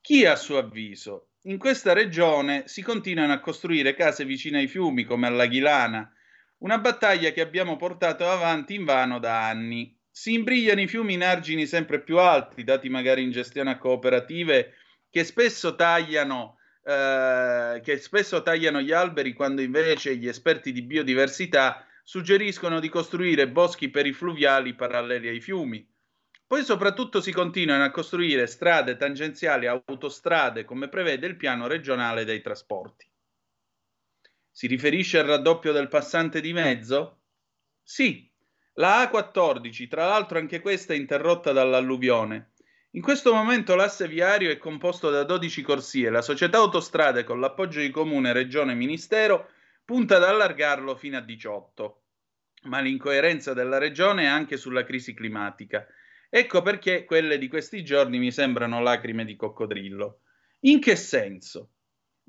Chi 0.00 0.24
a 0.24 0.34
suo 0.34 0.56
avviso? 0.56 1.32
In 1.42 1.58
questa 1.58 1.92
regione 1.92 2.62
si 2.68 2.80
continuano 2.80 3.34
a 3.34 3.40
costruire 3.40 3.92
case 3.92 4.24
vicine 4.24 4.60
ai 4.60 4.66
fiumi 4.66 5.04
come 5.04 5.26
all'Aghilana, 5.26 6.10
una 6.58 6.78
battaglia 6.78 7.30
che 7.30 7.40
abbiamo 7.40 7.76
portato 7.76 8.28
avanti 8.28 8.74
invano 8.74 9.18
da 9.18 9.48
anni. 9.48 9.96
Si 10.10 10.32
imbrigliano 10.32 10.80
i 10.80 10.88
fiumi 10.88 11.14
in 11.14 11.22
argini 11.22 11.66
sempre 11.66 12.00
più 12.00 12.18
alti, 12.18 12.64
dati 12.64 12.88
magari 12.88 13.22
in 13.22 13.30
gestione 13.30 13.70
a 13.70 13.78
cooperative 13.78 14.74
che 15.10 15.24
spesso 15.24 15.74
tagliano 15.76 16.58
eh, 16.88 17.80
che 17.82 17.98
spesso 17.98 18.42
tagliano 18.42 18.80
gli 18.80 18.92
alberi 18.92 19.34
quando 19.34 19.60
invece 19.60 20.16
gli 20.16 20.26
esperti 20.26 20.72
di 20.72 20.80
biodiversità 20.80 21.84
suggeriscono 22.02 22.80
di 22.80 22.88
costruire 22.88 23.46
boschi 23.46 23.90
perifluviali 23.90 24.74
paralleli 24.74 25.28
ai 25.28 25.40
fiumi. 25.42 25.86
Poi 26.46 26.64
soprattutto 26.64 27.20
si 27.20 27.30
continuano 27.30 27.84
a 27.84 27.90
costruire 27.90 28.46
strade 28.46 28.96
tangenziali 28.96 29.66
autostrade 29.66 30.64
come 30.64 30.88
prevede 30.88 31.26
il 31.26 31.36
piano 31.36 31.66
regionale 31.66 32.24
dei 32.24 32.40
trasporti. 32.40 33.06
Si 34.58 34.66
riferisce 34.66 35.20
al 35.20 35.26
raddoppio 35.26 35.70
del 35.70 35.86
passante 35.86 36.40
di 36.40 36.52
mezzo? 36.52 37.20
Sì, 37.80 38.28
la 38.72 39.04
A14, 39.04 39.86
tra 39.86 40.08
l'altro 40.08 40.38
anche 40.38 40.58
questa 40.58 40.94
è 40.94 40.96
interrotta 40.96 41.52
dall'alluvione, 41.52 42.54
in 42.90 43.00
questo 43.00 43.32
momento 43.32 43.76
l'asse 43.76 44.08
viario 44.08 44.50
è 44.50 44.58
composto 44.58 45.10
da 45.10 45.22
12 45.22 45.62
corsie. 45.62 46.10
La 46.10 46.22
società 46.22 46.58
autostrade, 46.58 47.22
con 47.22 47.38
l'appoggio 47.38 47.78
di 47.78 47.90
comune, 47.90 48.32
regione 48.32 48.72
e 48.72 48.74
ministero, 48.74 49.48
punta 49.84 50.16
ad 50.16 50.24
allargarlo 50.24 50.96
fino 50.96 51.18
a 51.18 51.20
18. 51.20 52.02
Ma 52.62 52.80
l'incoerenza 52.80 53.54
della 53.54 53.78
regione 53.78 54.24
è 54.24 54.26
anche 54.26 54.56
sulla 54.56 54.82
crisi 54.82 55.14
climatica. 55.14 55.86
Ecco 56.28 56.62
perché 56.62 57.04
quelle 57.04 57.38
di 57.38 57.46
questi 57.46 57.84
giorni 57.84 58.18
mi 58.18 58.32
sembrano 58.32 58.80
lacrime 58.80 59.24
di 59.24 59.36
coccodrillo. 59.36 60.22
In 60.62 60.80
che 60.80 60.96
senso? 60.96 61.74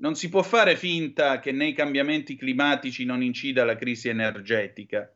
Non 0.00 0.14
si 0.14 0.30
può 0.30 0.42
fare 0.42 0.76
finta 0.76 1.40
che 1.40 1.52
nei 1.52 1.74
cambiamenti 1.74 2.34
climatici 2.34 3.04
non 3.04 3.22
incida 3.22 3.66
la 3.66 3.76
crisi 3.76 4.08
energetica. 4.08 5.14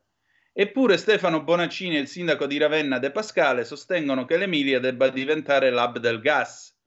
Eppure 0.53 0.97
Stefano 0.97 1.43
Bonaccini 1.43 1.97
e 1.97 2.01
il 2.01 2.07
sindaco 2.07 2.45
di 2.45 2.59
Ravenna 2.59 2.99
De 2.99 3.09
Pascale 3.09 3.65
sostengono 3.65 4.25
che 4.25 4.37
l'Emilia 4.37 4.79
debba 4.79 5.09
diventare 5.09 5.71
l'hub 5.71 5.97
del 5.97 6.21
gas 6.21 6.79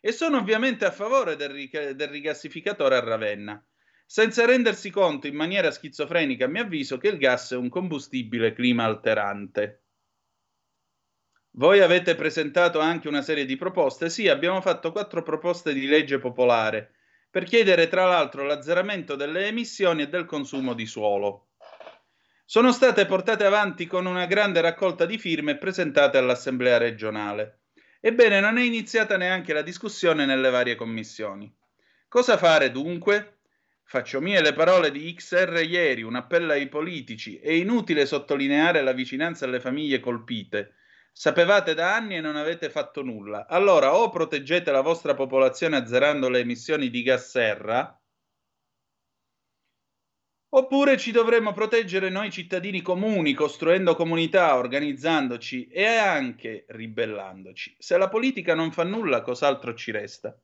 e 0.00 0.10
sono 0.10 0.38
ovviamente 0.38 0.84
a 0.84 0.90
favore 0.90 1.36
del, 1.36 1.50
rig- 1.50 1.90
del 1.90 2.08
rigassificatore 2.08 2.96
a 2.96 3.00
Ravenna, 3.00 3.64
senza 4.04 4.44
rendersi 4.44 4.90
conto 4.90 5.28
in 5.28 5.36
maniera 5.36 5.70
schizofrenica, 5.70 6.46
a 6.46 6.48
mio 6.48 6.62
avviso, 6.62 6.98
che 6.98 7.08
il 7.08 7.18
gas 7.18 7.52
è 7.52 7.56
un 7.56 7.68
combustibile 7.68 8.52
clima 8.52 8.84
alterante. 8.84 9.84
Voi 11.52 11.78
avete 11.80 12.16
presentato 12.16 12.80
anche 12.80 13.06
una 13.06 13.22
serie 13.22 13.44
di 13.46 13.54
proposte? 13.54 14.10
Sì, 14.10 14.26
abbiamo 14.26 14.60
fatto 14.60 14.90
quattro 14.90 15.22
proposte 15.22 15.72
di 15.72 15.86
legge 15.86 16.18
popolare 16.18 16.93
per 17.34 17.42
chiedere 17.42 17.88
tra 17.88 18.06
l'altro 18.06 18.44
l'azzeramento 18.44 19.16
delle 19.16 19.48
emissioni 19.48 20.02
e 20.02 20.08
del 20.08 20.24
consumo 20.24 20.72
di 20.72 20.86
suolo 20.86 21.48
sono 22.44 22.70
state 22.70 23.06
portate 23.06 23.44
avanti 23.44 23.88
con 23.88 24.06
una 24.06 24.26
grande 24.26 24.60
raccolta 24.60 25.04
di 25.04 25.18
firme 25.18 25.58
presentate 25.58 26.16
all'Assemblea 26.16 26.78
regionale. 26.78 27.62
Ebbene, 27.98 28.38
non 28.38 28.56
è 28.56 28.62
iniziata 28.62 29.16
neanche 29.16 29.52
la 29.52 29.62
discussione 29.62 30.26
nelle 30.26 30.48
varie 30.48 30.76
commissioni. 30.76 31.52
Cosa 32.06 32.36
fare 32.36 32.70
dunque? 32.70 33.38
Faccio 33.82 34.20
mie 34.20 34.40
le 34.40 34.52
parole 34.52 34.92
di 34.92 35.12
XR 35.12 35.60
ieri, 35.66 36.02
un 36.02 36.14
appello 36.14 36.52
ai 36.52 36.68
politici. 36.68 37.38
È 37.38 37.50
inutile 37.50 38.06
sottolineare 38.06 38.80
la 38.80 38.92
vicinanza 38.92 39.44
alle 39.44 39.58
famiglie 39.58 39.98
colpite. 39.98 40.74
Sapevate 41.16 41.74
da 41.74 41.94
anni 41.94 42.16
e 42.16 42.20
non 42.20 42.34
avete 42.34 42.68
fatto 42.68 43.00
nulla. 43.00 43.46
Allora 43.46 43.94
o 43.94 44.08
proteggete 44.08 44.72
la 44.72 44.80
vostra 44.80 45.14
popolazione 45.14 45.76
azzerando 45.76 46.28
le 46.28 46.40
emissioni 46.40 46.90
di 46.90 47.02
gas 47.02 47.30
serra, 47.30 47.96
Oppure 50.56 50.96
ci 50.96 51.10
dovremmo 51.10 51.52
proteggere 51.52 52.10
noi 52.10 52.30
cittadini 52.30 52.80
comuni, 52.80 53.34
costruendo 53.34 53.96
comunità, 53.96 54.56
organizzandoci 54.56 55.66
e 55.66 55.84
anche 55.84 56.64
ribellandoci. 56.68 57.74
Se 57.76 57.96
la 57.98 58.08
politica 58.08 58.54
non 58.54 58.70
fa 58.70 58.84
nulla, 58.84 59.20
cos'altro 59.20 59.74
ci 59.74 59.90
resta? 59.90 60.40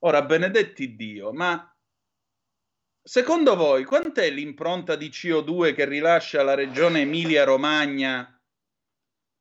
Ora, 0.00 0.22
benedetti 0.22 0.94
Dio, 0.94 1.32
ma 1.32 1.76
secondo 3.02 3.56
voi 3.56 3.82
quant'è 3.82 4.30
l'impronta 4.30 4.94
di 4.94 5.08
CO2 5.08 5.74
che 5.74 5.86
rilascia 5.86 6.44
la 6.44 6.54
regione 6.54 7.00
Emilia-Romagna 7.00 8.37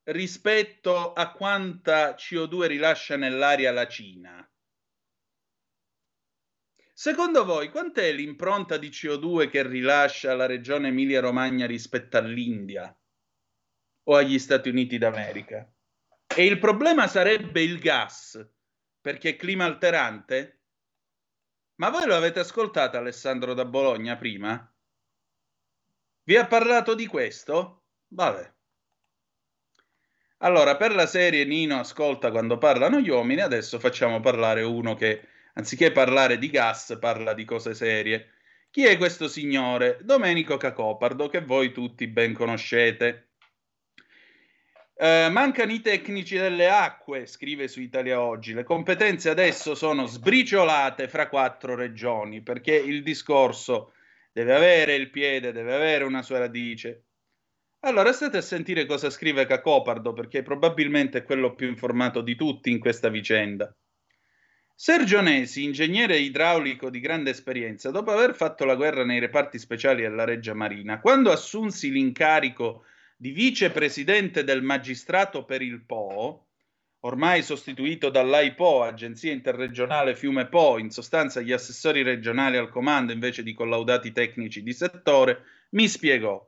rispetto 0.08 1.14
a 1.14 1.32
quanta 1.32 2.16
CO2 2.16 2.68
rilascia 2.68 3.18
nell'aria 3.18 3.72
la 3.72 3.88
Cina? 3.88 4.50
Secondo 6.94 7.46
voi, 7.46 7.70
quant'è 7.70 8.12
l'impronta 8.12 8.78
di 8.78 8.90
CO2 8.90 9.50
che 9.50 9.68
rilascia 9.68 10.34
la 10.36 10.46
regione 10.46 10.88
Emilia-Romagna 10.88 11.66
rispetto 11.66 12.18
all'India 12.18 12.96
o 14.04 14.16
agli 14.16 14.40
Stati 14.40 14.70
Uniti 14.70 14.98
d'America? 14.98 15.72
E 16.26 16.46
il 16.46 16.58
problema 16.58 17.08
sarebbe 17.08 17.62
il 17.62 17.78
gas, 17.78 18.44
perché 19.00 19.30
è 19.30 19.36
clima 19.36 19.66
alterante? 19.66 20.62
Ma 21.76 21.90
voi 21.90 22.08
lo 22.08 22.16
avete 22.16 22.40
ascoltato 22.40 22.98
Alessandro 22.98 23.54
da 23.54 23.66
Bologna 23.66 24.18
prima? 24.18 24.74
Vi 26.24 26.36
ha 26.36 26.48
parlato 26.48 26.96
di 26.96 27.06
questo? 27.06 27.86
Vabbè. 28.08 28.57
Allora, 30.42 30.76
per 30.76 30.94
la 30.94 31.08
serie 31.08 31.46
Nino 31.46 31.80
ascolta 31.80 32.30
quando 32.30 32.60
parlano 32.60 33.00
gli 33.00 33.10
uomini, 33.10 33.42
adesso 33.42 33.80
facciamo 33.80 34.20
parlare 34.20 34.62
uno 34.62 34.94
che 34.94 35.22
anziché 35.54 35.92
parlare 35.92 36.38
di 36.38 36.52
gas, 36.52 36.96
parla 37.00 37.34
di 37.34 37.44
cose 37.44 37.74
serie. 37.74 38.34
Chi 38.70 38.86
è 38.86 38.98
questo 38.98 39.28
signore? 39.28 39.98
Domenico 40.02 40.58
Cacopardo, 40.58 41.28
che 41.28 41.42
voi 41.42 41.72
tutti 41.72 42.06
ben 42.06 42.34
conoscete. 42.34 43.30
Eh, 45.00 45.30
mancano 45.32 45.72
i 45.72 45.82
tecnici 45.82 46.38
delle 46.38 46.70
acque, 46.70 47.26
scrive 47.26 47.68
su 47.68 47.82
Italia 47.82 48.22
Oggi. 48.22 48.54
Le 48.54 48.64
competenze 48.64 49.30
adesso 49.30 49.74
sono 49.74 50.06
sbriciolate 50.06 51.08
fra 51.08 51.30
quattro 51.30 51.74
regioni, 51.74 52.42
perché 52.42 52.76
il 52.76 53.02
discorso 53.02 53.94
deve 54.32 54.54
avere 54.54 54.94
il 54.94 55.10
piede, 55.10 55.52
deve 55.52 55.74
avere 55.74 56.04
una 56.04 56.22
sua 56.22 56.38
radice. 56.38 57.07
Allora 57.82 58.12
state 58.12 58.38
a 58.38 58.42
sentire 58.42 58.86
cosa 58.86 59.10
scrive 59.12 59.46
Cacopardo, 59.46 60.12
perché 60.12 60.42
probabilmente 60.42 61.20
è 61.20 61.24
quello 61.24 61.54
più 61.54 61.68
informato 61.68 62.22
di 62.22 62.36
tutti 62.36 62.72
in 62.72 62.80
questa 62.80 63.10
vicenda. 63.10 63.74
Sergio 64.74 65.22
Nesi, 65.22 65.64
ingegnere 65.64 66.18
idraulico 66.18 66.90
di 66.90 67.00
grande 67.00 67.32
esperienza, 67.32 67.90
dopo 67.92 68.12
aver 68.12 68.36
fatto 68.36 68.66
la 68.66 68.76
guerra 68.76 69.04
nei 69.04 69.20
reparti 69.20 69.58
speciali 69.60 70.02
della 70.02 70.24
Reggia 70.24 70.54
Marina, 70.54 71.00
quando 71.00 71.32
assunsi 71.32 71.92
l'incarico 71.92 72.84
di 73.16 73.32
vicepresidente 73.32 74.44
del 74.44 74.62
magistrato 74.62 75.46
per 75.46 75.62
il 75.62 75.84
Po, 75.84 76.46
ormai 77.02 77.42
sostituito 77.42 78.10
dall'AIPO, 78.10 78.84
Agenzia 78.84 79.32
Interregionale 79.32 80.16
Fiume 80.16 80.48
Po, 80.48 80.78
in 80.78 80.92
sostanza 80.92 81.42
gli 81.42 81.52
assessori 81.52 82.04
regionali 82.04 82.58
al 82.58 82.70
comando 82.70 83.12
invece 83.12 83.44
di 83.44 83.54
collaudati 83.54 84.12
tecnici 84.12 84.62
di 84.62 84.74
settore, 84.74 85.44
mi 85.72 85.88
spiegò. 85.88 86.44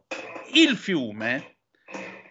Il 0.53 0.75
fiume 0.75 1.57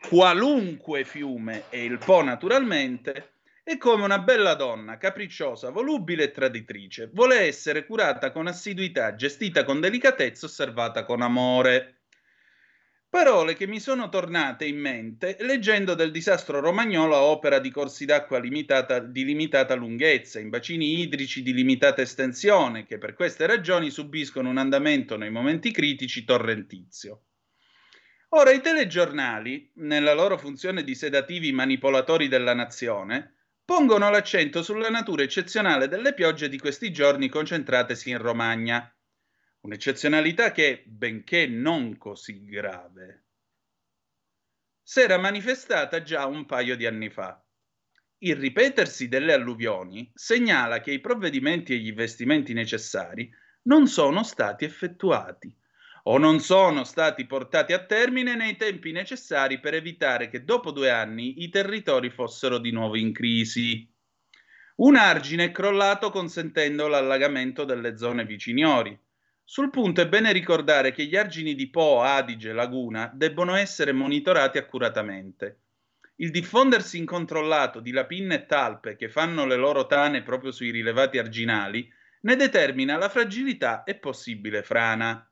qualunque 0.09 1.05
fiume 1.05 1.65
e 1.69 1.85
il 1.85 1.99
Po 1.99 2.23
naturalmente, 2.23 3.33
è 3.63 3.77
come 3.77 4.05
una 4.05 4.19
bella 4.19 4.55
donna, 4.55 4.97
capricciosa, 4.97 5.69
volubile 5.69 6.25
e 6.25 6.31
traditrice. 6.31 7.11
Vuole 7.13 7.41
essere 7.41 7.85
curata 7.85 8.31
con 8.31 8.47
assiduità, 8.47 9.15
gestita 9.15 9.65
con 9.65 9.81
delicatezza, 9.81 10.47
osservata 10.47 11.05
con 11.05 11.21
amore. 11.21 11.97
Parole 13.11 13.55
che 13.55 13.67
mi 13.67 13.81
sono 13.81 14.09
tornate 14.09 14.65
in 14.65 14.79
mente 14.79 15.37
leggendo 15.41 15.95
del 15.95 16.11
disastro 16.11 16.61
romagnolo 16.61 17.15
a 17.15 17.23
opera 17.23 17.59
di 17.59 17.71
corsi 17.71 18.07
d'acqua 18.07 18.39
limitata- 18.39 19.01
di 19.01 19.25
limitata 19.25 19.75
lunghezza, 19.75 20.41
in 20.41 20.49
bacini 20.49 21.01
idrici 21.01 21.43
di 21.43 21.53
limitata 21.53 22.01
estensione, 22.01 22.87
che 22.87 22.97
per 22.97 23.13
queste 23.13 23.45
ragioni 23.47 23.91
subiscono 23.91 24.49
un 24.49 24.57
andamento 24.57 25.19
nei 25.19 25.31
momenti 25.31 25.71
critici 25.71 26.25
torrentizio. 26.25 27.25
Ora, 28.31 28.51
i 28.51 28.61
telegiornali, 28.61 29.71
nella 29.77 30.13
loro 30.13 30.37
funzione 30.37 30.85
di 30.85 30.95
sedativi 30.95 31.51
manipolatori 31.51 32.29
della 32.29 32.53
nazione, 32.53 33.37
pongono 33.65 34.11
l'accento 34.11 34.63
sulla 34.63 34.91
natura 34.91 35.23
eccezionale 35.23 35.89
delle 35.89 36.13
piogge 36.13 36.51
di 36.51 36.59
questi 36.59 36.93
giorni 36.93 37.31
concentratesi 37.31 38.11
in 38.11 38.19
Romagna. 38.19 38.95
Un'eccezionalità 39.61 40.53
che, 40.53 40.83
benché 40.87 41.47
non 41.47 41.97
così 41.97 42.45
grave, 42.45 43.25
s'era 44.83 45.17
manifestata 45.17 46.03
già 46.03 46.27
un 46.27 46.45
paio 46.45 46.77
di 46.77 46.85
anni 46.85 47.09
fa. 47.09 47.43
Il 48.19 48.37
ripetersi 48.37 49.09
delle 49.09 49.33
alluvioni 49.33 50.11
segnala 50.15 50.81
che 50.81 50.93
i 50.93 51.01
provvedimenti 51.01 51.73
e 51.73 51.77
gli 51.77 51.89
investimenti 51.89 52.53
necessari 52.53 53.31
non 53.63 53.87
sono 53.87 54.23
stati 54.23 54.67
effettuati 54.67 55.55
o 56.11 56.17
non 56.17 56.41
sono 56.41 56.85
stati 56.85 57.27
portati 57.27 57.75
a 57.75 57.85
termine 57.85 58.35
nei 58.35 58.57
tempi 58.57 58.93
necessari 58.93 59.61
per 59.61 59.75
evitare 59.75 60.31
che 60.31 60.43
dopo 60.43 60.71
due 60.71 60.89
anni 60.89 61.43
i 61.43 61.51
territori 61.51 62.09
fossero 62.09 62.57
di 62.57 62.71
nuovo 62.71 62.97
in 62.97 63.13
crisi. 63.13 63.87
Un 64.77 64.97
argine 64.97 65.45
è 65.45 65.51
crollato 65.51 66.11
consentendo 66.11 66.89
l'allagamento 66.89 67.65
delle 67.65 67.99
zone 67.99 68.25
viciniori. 68.25 68.99
Sul 69.45 69.69
punto 69.69 70.01
è 70.01 70.09
bene 70.09 70.33
ricordare 70.33 70.93
che 70.93 71.05
gli 71.05 71.17
argini 71.17 71.55
di 71.55 71.69
Po, 71.69 72.01
Adige, 72.01 72.55
Laguna 72.55 73.11
debbono 73.13 73.55
essere 73.55 73.93
monitorati 73.93 74.57
accuratamente. 74.57 75.61
Il 76.17 76.31
diffondersi 76.31 76.97
incontrollato 76.97 77.81
di 77.81 77.91
lapinne 77.91 78.35
e 78.37 78.47
talpe 78.47 78.97
che 78.97 79.11
fanno 79.11 79.45
le 79.45 79.57
loro 79.57 79.87
tane 79.87 80.23
proprio 80.23 80.53
sui 80.53 80.71
rilevati 80.71 81.19
arginali 81.19 81.87
ne 82.23 82.37
determina 82.37 82.97
la 82.97 83.11
fragilità 83.11 83.85
e 83.85 83.95
possibile 83.95 84.63
frana. 84.63 85.28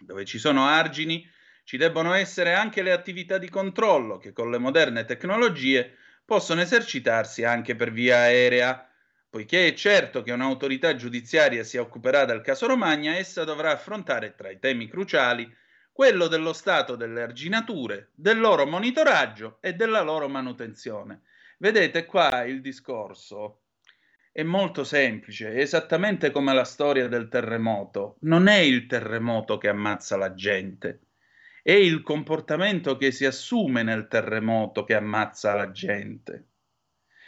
Dove 0.00 0.24
ci 0.24 0.38
sono 0.38 0.66
argini 0.66 1.28
ci 1.64 1.76
debbono 1.76 2.14
essere 2.14 2.54
anche 2.54 2.82
le 2.82 2.92
attività 2.92 3.38
di 3.38 3.48
controllo 3.48 4.18
che 4.18 4.32
con 4.32 4.50
le 4.50 4.58
moderne 4.58 5.04
tecnologie 5.04 5.96
possono 6.24 6.60
esercitarsi 6.60 7.44
anche 7.44 7.76
per 7.76 7.92
via 7.92 8.18
aerea. 8.18 8.88
Poiché 9.28 9.68
è 9.68 9.74
certo 9.74 10.22
che 10.22 10.32
un'autorità 10.32 10.96
giudiziaria 10.96 11.62
si 11.62 11.76
occuperà 11.76 12.24
del 12.24 12.40
caso 12.40 12.66
Romagna, 12.66 13.14
essa 13.14 13.44
dovrà 13.44 13.70
affrontare 13.70 14.34
tra 14.34 14.50
i 14.50 14.58
temi 14.58 14.88
cruciali 14.88 15.48
quello 15.92 16.26
dello 16.26 16.52
stato 16.52 16.96
delle 16.96 17.22
arginature, 17.22 18.10
del 18.14 18.40
loro 18.40 18.66
monitoraggio 18.66 19.58
e 19.60 19.74
della 19.74 20.00
loro 20.00 20.28
manutenzione. 20.28 21.22
Vedete 21.58 22.06
qua 22.06 22.42
il 22.44 22.60
discorso 22.60 23.59
è 24.40 24.42
molto 24.42 24.84
semplice, 24.84 25.54
esattamente 25.54 26.30
come 26.30 26.54
la 26.54 26.64
storia 26.64 27.08
del 27.08 27.28
terremoto. 27.28 28.16
Non 28.20 28.48
è 28.48 28.56
il 28.56 28.86
terremoto 28.86 29.58
che 29.58 29.68
ammazza 29.68 30.16
la 30.16 30.32
gente, 30.32 31.00
è 31.62 31.72
il 31.72 32.02
comportamento 32.02 32.96
che 32.96 33.10
si 33.10 33.26
assume 33.26 33.82
nel 33.82 34.08
terremoto 34.08 34.84
che 34.84 34.94
ammazza 34.94 35.54
la 35.54 35.70
gente. 35.70 36.46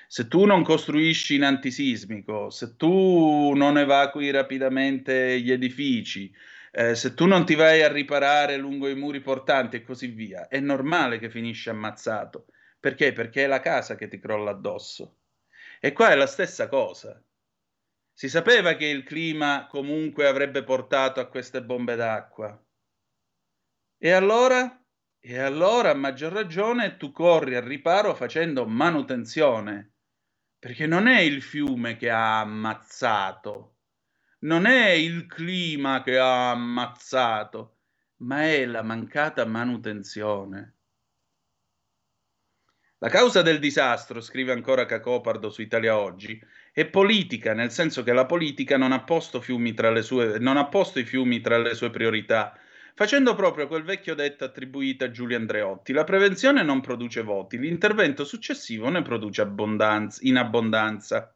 Se 0.08 0.26
tu 0.28 0.44
non 0.44 0.62
costruisci 0.62 1.34
in 1.34 1.44
antisismico, 1.44 2.50
se 2.50 2.76
tu 2.76 3.52
non 3.54 3.78
evacui 3.78 4.30
rapidamente 4.30 5.40
gli 5.40 5.50
edifici, 5.50 6.34
eh, 6.70 6.94
se 6.94 7.14
tu 7.14 7.26
non 7.26 7.44
ti 7.44 7.54
vai 7.54 7.82
a 7.82 7.92
riparare 7.92 8.56
lungo 8.56 8.88
i 8.88 8.94
muri 8.94 9.20
portanti 9.20 9.76
e 9.76 9.82
così 9.82 10.08
via, 10.08 10.48
è 10.48 10.60
normale 10.60 11.18
che 11.18 11.30
finisci 11.30 11.68
ammazzato. 11.68 12.46
Perché? 12.80 13.12
Perché 13.12 13.44
è 13.44 13.46
la 13.46 13.60
casa 13.60 13.96
che 13.96 14.08
ti 14.08 14.18
crolla 14.18 14.50
addosso. 14.50 15.21
E 15.84 15.92
qua 15.92 16.10
è 16.10 16.14
la 16.14 16.28
stessa 16.28 16.68
cosa. 16.68 17.20
Si 18.12 18.28
sapeva 18.28 18.74
che 18.74 18.86
il 18.86 19.02
clima 19.02 19.66
comunque 19.68 20.28
avrebbe 20.28 20.62
portato 20.62 21.18
a 21.18 21.26
queste 21.26 21.60
bombe 21.60 21.96
d'acqua. 21.96 22.56
E 23.98 24.10
allora? 24.12 24.80
E 25.18 25.38
allora, 25.40 25.90
a 25.90 25.94
maggior 25.94 26.32
ragione, 26.32 26.96
tu 26.96 27.10
corri 27.10 27.56
al 27.56 27.64
riparo 27.64 28.14
facendo 28.14 28.64
manutenzione. 28.64 29.94
Perché 30.56 30.86
non 30.86 31.08
è 31.08 31.18
il 31.18 31.42
fiume 31.42 31.96
che 31.96 32.10
ha 32.10 32.38
ammazzato, 32.38 33.78
non 34.42 34.66
è 34.66 34.90
il 34.90 35.26
clima 35.26 36.00
che 36.04 36.16
ha 36.16 36.52
ammazzato, 36.52 37.78
ma 38.18 38.44
è 38.44 38.64
la 38.66 38.82
mancata 38.82 39.44
manutenzione. 39.46 40.71
La 43.02 43.08
causa 43.08 43.42
del 43.42 43.58
disastro, 43.58 44.20
scrive 44.20 44.52
ancora 44.52 44.86
Cacopardo 44.86 45.50
su 45.50 45.60
Italia 45.60 45.98
Oggi, 45.98 46.40
è 46.72 46.86
politica, 46.86 47.52
nel 47.52 47.72
senso 47.72 48.04
che 48.04 48.12
la 48.12 48.26
politica 48.26 48.76
non 48.76 48.92
ha 48.92 49.02
posto, 49.02 49.42
sue, 49.42 50.38
non 50.38 50.56
ha 50.56 50.68
posto 50.68 51.00
i 51.00 51.04
fiumi 51.04 51.40
tra 51.40 51.58
le 51.58 51.74
sue 51.74 51.90
priorità, 51.90 52.56
facendo 52.94 53.34
proprio 53.34 53.66
quel 53.66 53.82
vecchio 53.82 54.14
detto 54.14 54.44
attribuito 54.44 55.02
a 55.02 55.10
Giulio 55.10 55.36
Andreotti. 55.36 55.92
La 55.92 56.04
prevenzione 56.04 56.62
non 56.62 56.80
produce 56.80 57.22
voti, 57.22 57.58
l'intervento 57.58 58.24
successivo 58.24 58.88
ne 58.88 59.02
produce 59.02 59.40
abbondanza, 59.40 60.20
in 60.22 60.36
abbondanza. 60.36 61.34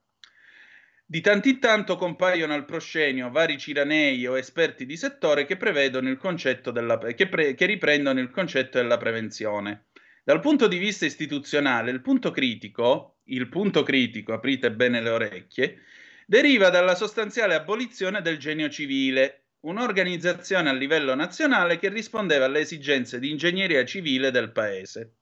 Di 1.05 1.21
tanto 1.21 1.49
in 1.49 1.59
tanto 1.59 1.97
compaiono 1.97 2.55
al 2.55 2.65
proscenio 2.65 3.29
vari 3.33 3.59
ciranei 3.59 4.25
o 4.29 4.39
esperti 4.39 4.87
di 4.87 4.97
settore 4.97 5.45
che, 5.47 5.57
che, 5.57 7.27
pre, 7.27 7.55
che 7.55 7.67
riprendono 7.67 8.21
il 8.21 8.31
concetto 8.31 8.79
della 8.81 8.99
prevenzione. 8.99 9.86
Dal 10.27 10.41
punto 10.41 10.67
di 10.67 10.79
vista 10.79 11.05
istituzionale, 11.05 11.93
il 11.93 12.01
punto 12.01 12.33
critico, 12.33 13.21
il 13.27 13.49
punto 13.49 13.85
critico, 13.85 14.33
aprite 14.33 14.73
bene 14.73 15.01
le 15.01 15.11
orecchie, 15.11 15.83
deriva 16.27 16.69
dalla 16.69 16.97
sostanziale 16.97 17.55
abolizione 17.55 18.21
del 18.23 18.37
genio 18.37 18.69
civile, 18.69 19.51
un'organizzazione 19.61 20.69
a 20.69 20.73
livello 20.73 21.15
nazionale 21.15 21.79
che 21.79 21.91
rispondeva 21.91 22.47
alle 22.47 22.59
esigenze 22.59 23.21
di 23.21 23.31
ingegneria 23.31 23.85
civile 23.85 24.33
del 24.33 24.51
paese. 24.51 25.19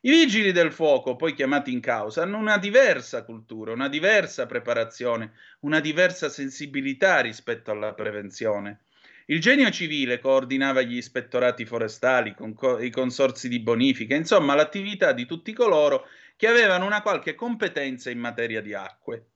I 0.00 0.10
vigili 0.12 0.50
del 0.50 0.72
fuoco, 0.72 1.14
poi 1.14 1.34
chiamati 1.34 1.70
in 1.70 1.80
causa, 1.80 2.22
hanno 2.22 2.38
una 2.38 2.56
diversa 2.56 3.24
cultura, 3.24 3.72
una 3.72 3.90
diversa 3.90 4.46
preparazione, 4.46 5.32
una 5.60 5.80
diversa 5.80 6.30
sensibilità 6.30 7.20
rispetto 7.20 7.70
alla 7.70 7.92
prevenzione. 7.92 8.80
Il 9.30 9.40
genio 9.40 9.68
civile 9.70 10.20
coordinava 10.20 10.80
gli 10.80 10.96
ispettorati 10.96 11.66
forestali, 11.66 12.34
con 12.34 12.54
co- 12.54 12.78
i 12.78 12.88
consorsi 12.88 13.50
di 13.50 13.60
bonifica, 13.60 14.14
insomma 14.14 14.54
l'attività 14.54 15.12
di 15.12 15.26
tutti 15.26 15.52
coloro 15.52 16.06
che 16.34 16.46
avevano 16.46 16.86
una 16.86 17.02
qualche 17.02 17.34
competenza 17.34 18.08
in 18.08 18.18
materia 18.18 18.62
di 18.62 18.72
acque. 18.72 19.26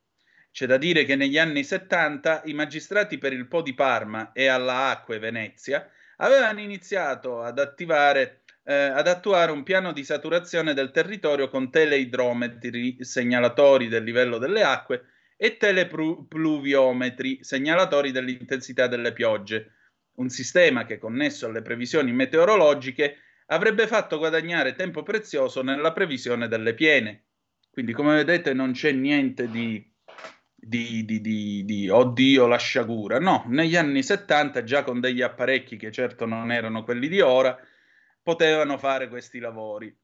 C'è 0.51 0.65
da 0.65 0.79
dire 0.79 1.05
che 1.05 1.15
negli 1.15 1.37
anni 1.37 1.63
70 1.63 2.43
i 2.47 2.55
magistrati 2.55 3.19
per 3.19 3.35
il 3.35 3.47
Po 3.47 3.61
di 3.61 3.75
Parma 3.75 4.33
e 4.33 4.47
alla 4.47 4.89
Acque 4.89 5.19
Venezia 5.19 5.87
avevano 6.17 6.61
iniziato 6.61 7.43
ad 7.43 7.59
attivare 7.59 8.45
eh, 8.65 8.75
ad 8.75 9.09
attuare 9.09 9.53
un 9.53 9.63
piano 9.63 9.93
di 9.93 10.05
saturazione 10.05 10.73
del 10.73 10.91
territorio 10.91 11.49
con 11.49 11.71
teleidrometri 11.71 13.05
segnalatori 13.05 13.89
del 13.89 14.05
livello 14.05 14.39
delle 14.39 14.63
acque 14.63 15.05
e 15.37 15.57
telepluviometri 15.57 17.43
segnalatori 17.43 18.13
dell'intensità 18.13 18.87
delle 18.87 19.13
piogge, 19.13 19.73
un 20.15 20.29
sistema 20.29 20.85
che, 20.85 20.99
connesso 20.99 21.47
alle 21.47 21.63
previsioni 21.63 22.13
meteorologiche, 22.13 23.19
avrebbe 23.47 23.87
fatto 23.87 24.19
guadagnare 24.19 24.75
tempo 24.75 25.03
prezioso 25.03 25.63
nella 25.63 25.93
previsione 25.93 26.49
delle 26.49 26.75
piene. 26.75 27.25
Quindi, 27.71 27.93
come 27.93 28.15
vedete, 28.17 28.53
non 28.53 28.73
c'è 28.73 28.93
niente 28.93 29.49
di, 29.49 29.91
di, 30.55 31.05
di, 31.05 31.21
di, 31.21 31.65
di 31.65 31.89
oddio 31.89 32.47
la 32.47 32.59
sciagura. 32.59 33.19
No, 33.19 33.45
negli 33.49 33.77
anni 33.77 34.03
70, 34.03 34.63
già 34.63 34.83
con 34.83 35.01
degli 35.01 35.23
apparecchi 35.23 35.77
che 35.77 35.91
certo 35.91 36.27
non 36.27 36.53
erano 36.53 36.85
quelli 36.85 37.09
di 37.09 37.21
ora, 37.21 37.59
potevano 38.23 38.77
fare 38.79 39.09
questi 39.09 39.39
lavori. 39.39 39.95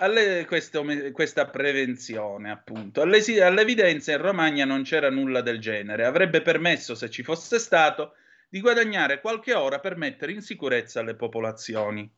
Alle, 0.00 0.44
questo, 0.46 0.84
questa 1.12 1.48
prevenzione, 1.48 2.52
appunto. 2.52 3.02
Alle, 3.02 3.20
all'evidenza 3.42 4.12
in 4.12 4.22
Romagna 4.22 4.64
non 4.64 4.82
c'era 4.82 5.10
nulla 5.10 5.40
del 5.40 5.58
genere. 5.58 6.04
Avrebbe 6.04 6.40
permesso, 6.40 6.94
se 6.94 7.10
ci 7.10 7.24
fosse 7.24 7.58
stato, 7.58 8.14
di 8.48 8.60
guadagnare 8.60 9.20
qualche 9.20 9.54
ora 9.54 9.78
per 9.78 9.96
mettere 9.96 10.32
in 10.32 10.40
sicurezza 10.40 11.02
le 11.02 11.14
popolazioni. 11.14 12.10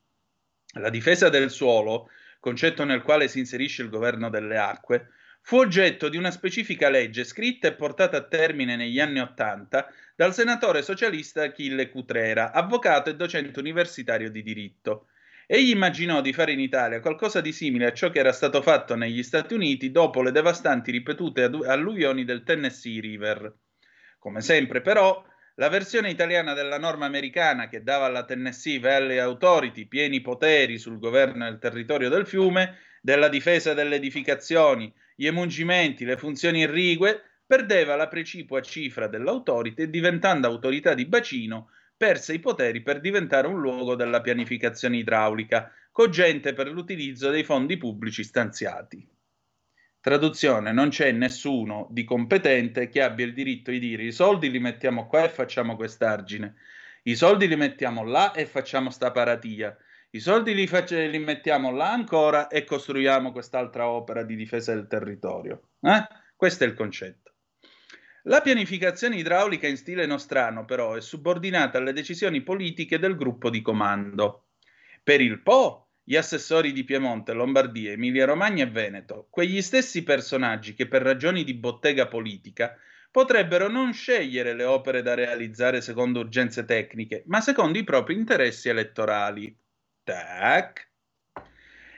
La 0.75 0.91
difesa 0.91 1.29
del 1.29 1.51
suolo, 1.51 2.09
concetto 2.39 2.85
nel 2.85 3.03
quale 3.03 3.29
si 3.29 3.41
inserisce 3.41 3.83
il 3.83 3.89
governo 3.89 4.31
delle 4.31 4.57
acque, 4.57 5.09
fu 5.43 5.57
oggetto 5.57 6.09
di 6.09 6.17
una 6.17 6.31
specifica 6.31 6.89
legge 6.89 7.25
scritta 7.25 7.67
e 7.67 7.75
portata 7.75 8.19
a 8.19 8.27
termine 8.27 8.77
negli 8.77 9.01
anni 9.01 9.21
Ottanta 9.21 9.93
dal 10.15 10.35
senatore 10.35 10.83
socialista 10.83 11.43
Achille 11.43 11.91
Cutrera, 11.91 12.53
avvocato 12.53 13.11
e 13.11 13.17
docente 13.17 13.59
universitario 13.59 14.31
di 14.31 14.43
diritto. 14.43 15.07
Egli 15.47 15.71
immaginò 15.71 16.21
di 16.21 16.33
fare 16.33 16.53
in 16.53 16.61
Italia 16.61 17.01
qualcosa 17.01 17.41
di 17.41 17.51
simile 17.53 17.87
a 17.87 17.93
ciò 17.93 18.11
che 18.11 18.21
era 18.21 18.31
stato 18.31 18.63
fatto 18.63 18.95
negli 18.95 19.25
Stati 19.25 19.55
Uniti 19.55 19.91
dopo 19.91 20.23
le 20.23 20.31
devastanti 20.31 20.93
ripetute 20.93 21.43
alluvioni 21.43 22.25
del 22.25 22.45
Tennessee 22.45 23.01
River. 23.01 23.53
Come 24.19 24.43
sempre, 24.43 24.81
però, 24.81 25.25
la 25.61 25.69
versione 25.69 26.09
italiana 26.09 26.55
della 26.55 26.79
norma 26.79 27.05
americana 27.05 27.69
che 27.69 27.83
dava 27.83 28.07
alla 28.07 28.25
Tennessee 28.25 28.81
Valley 28.81 29.19
Authority 29.19 29.85
pieni 29.85 30.23
poteri 30.23 30.79
sul 30.79 30.99
governo 30.99 31.45
del 31.45 31.59
territorio 31.59 32.09
del 32.09 32.27
fiume, 32.27 32.79
della 33.03 33.29
difesa 33.29 33.75
delle 33.75 33.97
edificazioni, 33.97 34.91
gli 35.15 35.27
emungimenti, 35.27 36.07
le 36.07 36.17
funzioni 36.17 36.61
irrigue, 36.61 37.43
perdeva 37.47 37.95
la 37.95 38.09
precipua 38.09 38.63
cifra 38.63 39.07
dell'autority 39.07 39.83
e 39.83 39.91
diventando 39.91 40.47
autorità 40.47 40.95
di 40.95 41.05
bacino 41.05 41.69
perse 41.95 42.33
i 42.33 42.39
poteri 42.39 42.81
per 42.81 42.99
diventare 42.99 43.47
un 43.47 43.61
luogo 43.61 43.97
della 43.97 44.23
pianificazione 44.23 44.97
idraulica, 44.97 45.71
cogente 45.93 46.55
per 46.55 46.69
l'utilizzo 46.71 47.29
dei 47.29 47.45
fondi 47.45 47.77
pubblici 47.77 48.25
stanziati. 48.25 49.07
Traduzione, 50.03 50.73
non 50.73 50.89
c'è 50.89 51.13
nessuno 51.13 51.87
di 51.91 52.05
competente 52.05 52.89
che 52.89 53.03
abbia 53.03 53.27
il 53.27 53.35
diritto 53.35 53.71
di 53.71 53.79
dire 53.79 54.05
i 54.05 54.13
soldi 54.13 54.51
li 54.51 54.59
mettiamo 54.59 55.07
qua 55.07 55.25
e 55.25 55.29
facciamo 55.29 55.77
quest'argine, 55.77 56.55
i 57.03 57.15
soldi 57.15 57.47
li 57.47 57.57
mettiamo 57.57 58.03
là 58.03 58.33
e 58.33 58.47
facciamo 58.47 58.89
sta 58.89 59.11
paratia, 59.11 59.77
i 60.13 60.19
soldi 60.19 60.55
li, 60.55 60.67
face- 60.67 61.07
li 61.07 61.19
mettiamo 61.19 61.71
là 61.71 61.93
ancora 61.93 62.49
e 62.49 62.65
costruiamo 62.65 63.31
quest'altra 63.31 63.89
opera 63.89 64.23
di 64.23 64.37
difesa 64.37 64.73
del 64.73 64.87
territorio. 64.87 65.69
Eh? 65.83 66.07
Questo 66.35 66.65
è 66.65 66.67
il 66.67 66.73
concetto. 66.73 67.35
La 68.23 68.41
pianificazione 68.41 69.17
idraulica 69.17 69.67
in 69.67 69.77
stile 69.77 70.07
nostrano, 70.07 70.65
però, 70.65 70.95
è 70.95 71.03
subordinata 71.03 71.77
alle 71.77 71.93
decisioni 71.93 72.41
politiche 72.43 72.99
del 72.99 73.17
gruppo 73.17 73.51
di 73.51 73.61
comando. 73.61 74.47
Per 75.03 75.21
il 75.21 75.43
Po, 75.43 75.90
gli 76.03 76.17
assessori 76.17 76.73
di 76.73 76.85
Piemonte, 76.85 77.33
Lombardia, 77.33 77.93
Emilia-Romagna 77.93 78.65
e 78.65 78.71
Veneto, 78.71 79.29
quegli 79.31 79.63
stessi 79.63 80.03
personaggi 80.03 80.75
che 80.75 80.89
per 80.89 81.03
ragioni 81.03 81.45
di 81.45 81.55
bottega 81.55 82.07
politica 82.09 82.77
potrebbero 83.11 83.69
non 83.69 83.93
scegliere 83.93 84.55
le 84.55 84.65
opere 84.65 85.03
da 85.03 85.15
realizzare 85.15 85.81
secondo 85.81 86.21
urgenze 86.21 86.65
tecniche, 86.65 87.25
ma 87.27 87.41
secondo 87.41 87.79
i 87.79 87.85
propri 87.85 88.15
interessi 88.15 88.69
elettorali. 88.69 89.57
Tac. 90.03 90.89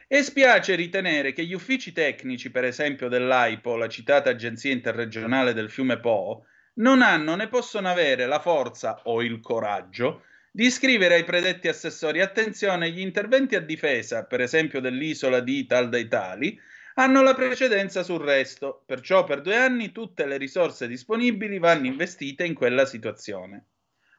E 0.09 0.23
spiace 0.23 0.75
ritenere 0.75 1.33
che 1.33 1.45
gli 1.45 1.55
uffici 1.55 1.93
tecnici, 1.93 2.51
per 2.51 2.65
esempio 2.65 3.09
dell'AIPO, 3.09 3.77
la 3.77 3.89
citata 3.89 4.31
agenzia 4.31 4.73
interregionale 4.73 5.55
del 5.55 5.71
fiume 5.71 6.01
Po, 6.01 6.45
non 6.75 7.03
hanno 7.03 7.35
né 7.35 7.49
possono 7.49 7.89
avere 7.89 8.27
la 8.27 8.39
forza 8.39 9.01
o 9.05 9.23
il 9.23 9.41
coraggio 9.41 10.25
di 10.55 10.71
scrivere 10.71 11.15
ai 11.15 11.25
predetti 11.25 11.69
assessori 11.69 12.21
attenzione, 12.21 12.91
gli 12.91 13.01
interventi 13.01 13.55
a 13.55 13.61
difesa, 13.61 14.25
per 14.25 14.43
esempio 14.43 14.81
dell'isola 14.81 15.41
di 15.41 15.65
tal 15.65 15.89
dei 15.89 16.09
tali, 16.09 16.61
hanno 16.97 17.23
la 17.23 17.35
precedenza 17.35 18.03
sul 18.03 18.21
resto, 18.21 18.83
perciò 18.85 19.25
per 19.25 19.41
due 19.41 19.57
anni 19.57 19.93
tutte 19.93 20.27
le 20.27 20.37
risorse 20.37 20.87
disponibili 20.87 21.59
vanno 21.59 21.87
investite 21.87 22.45
in 22.45 22.53
quella 22.53 22.85
situazione. 22.85 23.69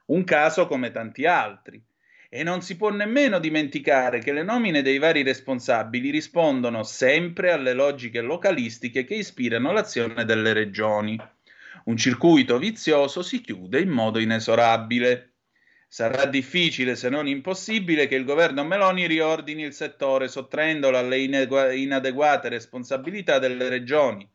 Un 0.06 0.24
caso 0.24 0.66
come 0.66 0.90
tanti 0.90 1.24
altri. 1.24 1.80
E 2.28 2.42
non 2.42 2.62
si 2.62 2.76
può 2.76 2.90
nemmeno 2.90 3.38
dimenticare 3.38 4.18
che 4.18 4.32
le 4.32 4.42
nomine 4.42 4.82
dei 4.82 4.98
vari 4.98 5.22
responsabili 5.22 6.10
rispondono 6.10 6.82
sempre 6.82 7.52
alle 7.52 7.74
logiche 7.74 8.20
localistiche 8.20 9.04
che 9.04 9.14
ispirano 9.14 9.70
l'azione 9.70 10.24
delle 10.24 10.52
regioni. 10.52 11.16
Un 11.84 11.96
circuito 11.96 12.58
vizioso 12.58 13.22
si 13.22 13.40
chiude 13.40 13.78
in 13.78 13.90
modo 13.90 14.18
inesorabile. 14.18 15.33
Sarà 15.94 16.26
difficile, 16.26 16.96
se 16.96 17.08
non 17.08 17.28
impossibile, 17.28 18.08
che 18.08 18.16
il 18.16 18.24
governo 18.24 18.64
Meloni 18.64 19.06
riordini 19.06 19.62
il 19.62 19.72
settore, 19.72 20.26
sottraendolo 20.26 20.98
alle 20.98 21.18
inadeguate 21.18 22.48
responsabilità 22.48 23.38
delle 23.38 23.68
regioni, 23.68 24.28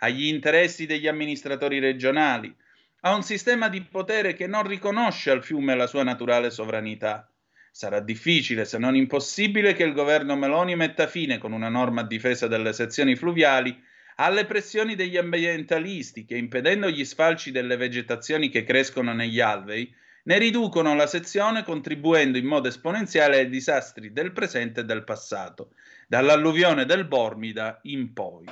agli 0.00 0.26
interessi 0.26 0.84
degli 0.84 1.06
amministratori 1.06 1.78
regionali, 1.78 2.54
a 3.00 3.14
un 3.14 3.22
sistema 3.22 3.70
di 3.70 3.80
potere 3.80 4.34
che 4.34 4.46
non 4.46 4.66
riconosce 4.66 5.30
al 5.30 5.42
fiume 5.42 5.74
la 5.74 5.86
sua 5.86 6.02
naturale 6.02 6.50
sovranità. 6.50 7.32
Sarà 7.70 8.00
difficile, 8.00 8.66
se 8.66 8.76
non 8.76 8.94
impossibile, 8.94 9.72
che 9.72 9.84
il 9.84 9.94
governo 9.94 10.36
Meloni 10.36 10.76
metta 10.76 11.06
fine 11.06 11.38
con 11.38 11.52
una 11.52 11.70
norma 11.70 12.02
a 12.02 12.06
difesa 12.06 12.46
delle 12.46 12.74
sezioni 12.74 13.16
fluviali 13.16 13.74
alle 14.16 14.44
pressioni 14.44 14.94
degli 14.94 15.16
ambientalisti 15.16 16.26
che, 16.26 16.36
impedendo 16.36 16.90
gli 16.90 17.06
sfalci 17.06 17.52
delle 17.52 17.78
vegetazioni 17.78 18.50
che 18.50 18.64
crescono 18.64 19.14
negli 19.14 19.40
alvei, 19.40 20.04
ne 20.26 20.38
riducono 20.38 20.94
la 20.94 21.06
sezione 21.06 21.62
contribuendo 21.62 22.36
in 22.36 22.46
modo 22.46 22.68
esponenziale 22.68 23.38
ai 23.38 23.48
disastri 23.48 24.12
del 24.12 24.32
presente 24.32 24.80
e 24.80 24.84
del 24.84 25.04
passato, 25.04 25.72
dall'alluvione 26.08 26.84
del 26.84 27.06
Bormida 27.06 27.78
in 27.84 28.12
poi. 28.12 28.44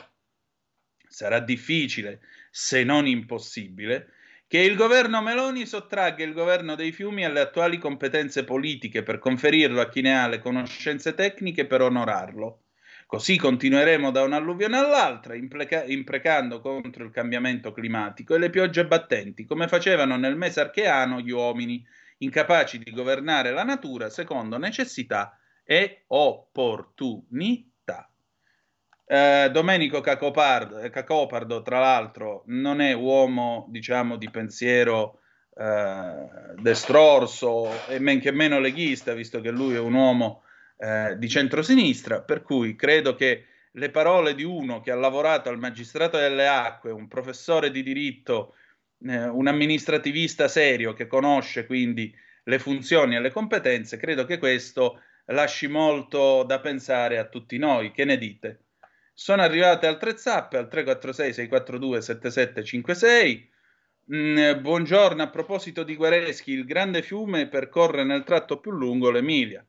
Sarà 1.09 1.41
difficile, 1.41 2.20
se 2.51 2.85
non 2.85 3.07
impossibile, 3.07 4.12
che 4.47 4.59
il 4.61 4.77
governo 4.77 5.20
Meloni 5.20 5.66
sottragga 5.66 6.22
il 6.22 6.33
governo 6.33 6.77
dei 6.77 6.93
fiumi 6.93 7.25
alle 7.25 7.41
attuali 7.41 7.79
competenze 7.79 8.45
politiche 8.45 9.03
per 9.03 9.18
conferirlo 9.18 9.81
a 9.81 9.89
chi 9.89 10.01
ne 10.01 10.16
ha 10.16 10.29
le 10.29 10.39
conoscenze 10.39 11.14
tecniche 11.14 11.66
per 11.66 11.83
onorarlo. 11.83 12.63
Così 13.07 13.36
continueremo 13.36 14.11
da 14.11 14.22
un'alluvione 14.22 14.76
all'altra, 14.76 15.34
impreca- 15.34 15.84
imprecando 15.84 16.61
contro 16.61 17.05
il 17.05 17.11
cambiamento 17.11 17.72
climatico 17.72 18.34
e 18.34 18.38
le 18.38 18.50
piogge 18.50 18.86
battenti, 18.86 19.44
come 19.44 19.68
facevano 19.68 20.16
nel 20.16 20.36
mese 20.36 20.61
archeano 20.61 21.20
gli 21.20 21.30
uomini, 21.30 21.84
incapaci 22.18 22.78
di 22.78 22.92
governare 22.92 23.50
la 23.50 23.64
natura 23.64 24.09
secondo 24.09 24.59
necessità 24.59 25.38
e 25.62 26.05
opportunità. 26.09 28.09
Eh, 29.07 29.50
Domenico 29.52 30.00
Cacopardo, 30.00 30.78
eh, 30.78 30.88
Cacopardo, 30.88 31.62
tra 31.62 31.78
l'altro, 31.78 32.42
non 32.46 32.80
è 32.80 32.94
uomo, 32.94 33.66
diciamo, 33.68 34.16
di 34.16 34.30
pensiero 34.30 35.20
eh, 35.57 36.55
destrorso 36.57 37.68
e 37.88 37.98
men 37.98 38.20
che 38.20 38.32
meno 38.32 38.59
leghista, 38.59 39.12
visto 39.12 39.40
che 39.40 39.50
lui 39.50 39.74
è 39.74 39.78
un 39.78 39.92
uomo 39.92 40.43
eh, 40.85 41.16
di 41.16 41.30
centrosinistra, 41.30 42.20
per 42.20 42.43
cui 42.43 42.76
credo 42.76 43.14
che 43.14 43.47
le 43.72 43.91
parole 43.91 44.35
di 44.35 44.43
uno 44.43 44.82
che 44.82 44.91
ha 44.91 44.95
lavorato 44.95 45.49
al 45.49 45.59
magistrato 45.59 46.18
delle 46.18 46.47
acque, 46.47 46.91
un 46.91 47.09
professore 47.09 47.70
di 47.70 47.82
diritto, 47.82 48.55
eh, 49.07 49.24
un 49.24 49.47
amministrativista 49.47 50.47
serio 50.47 50.93
che 50.93 51.07
conosce 51.07 51.64
quindi 51.64 52.14
le 52.45 52.59
funzioni 52.59 53.16
e 53.16 53.20
le 53.20 53.30
competenze, 53.30 53.97
credo 53.97 54.26
che 54.26 54.37
questo 54.37 55.01
lasci 55.28 55.68
molto 55.68 56.43
da 56.43 56.61
pensare 56.61 57.16
a 57.16 57.24
tutti 57.24 57.57
noi. 57.57 57.91
Che 57.91 58.05
ne 58.05 58.18
dite? 58.18 58.64
Sono 59.14 59.41
arrivate 59.41 59.87
altre 59.87 60.18
zappe 60.18 60.59
al 60.59 60.68
346 60.68 61.32
642 61.32 62.03
7756. 62.03 63.51
Mm, 64.14 64.61
buongiorno, 64.61 65.22
a 65.22 65.30
proposito 65.30 65.82
di 65.82 65.97
Guareschi, 65.97 66.53
il 66.53 66.66
grande 66.66 67.01
fiume 67.01 67.49
percorre 67.49 68.05
nel 68.05 68.22
tratto 68.22 68.61
più 68.61 68.70
lungo 68.70 69.11
l'Emilia. 69.11 69.66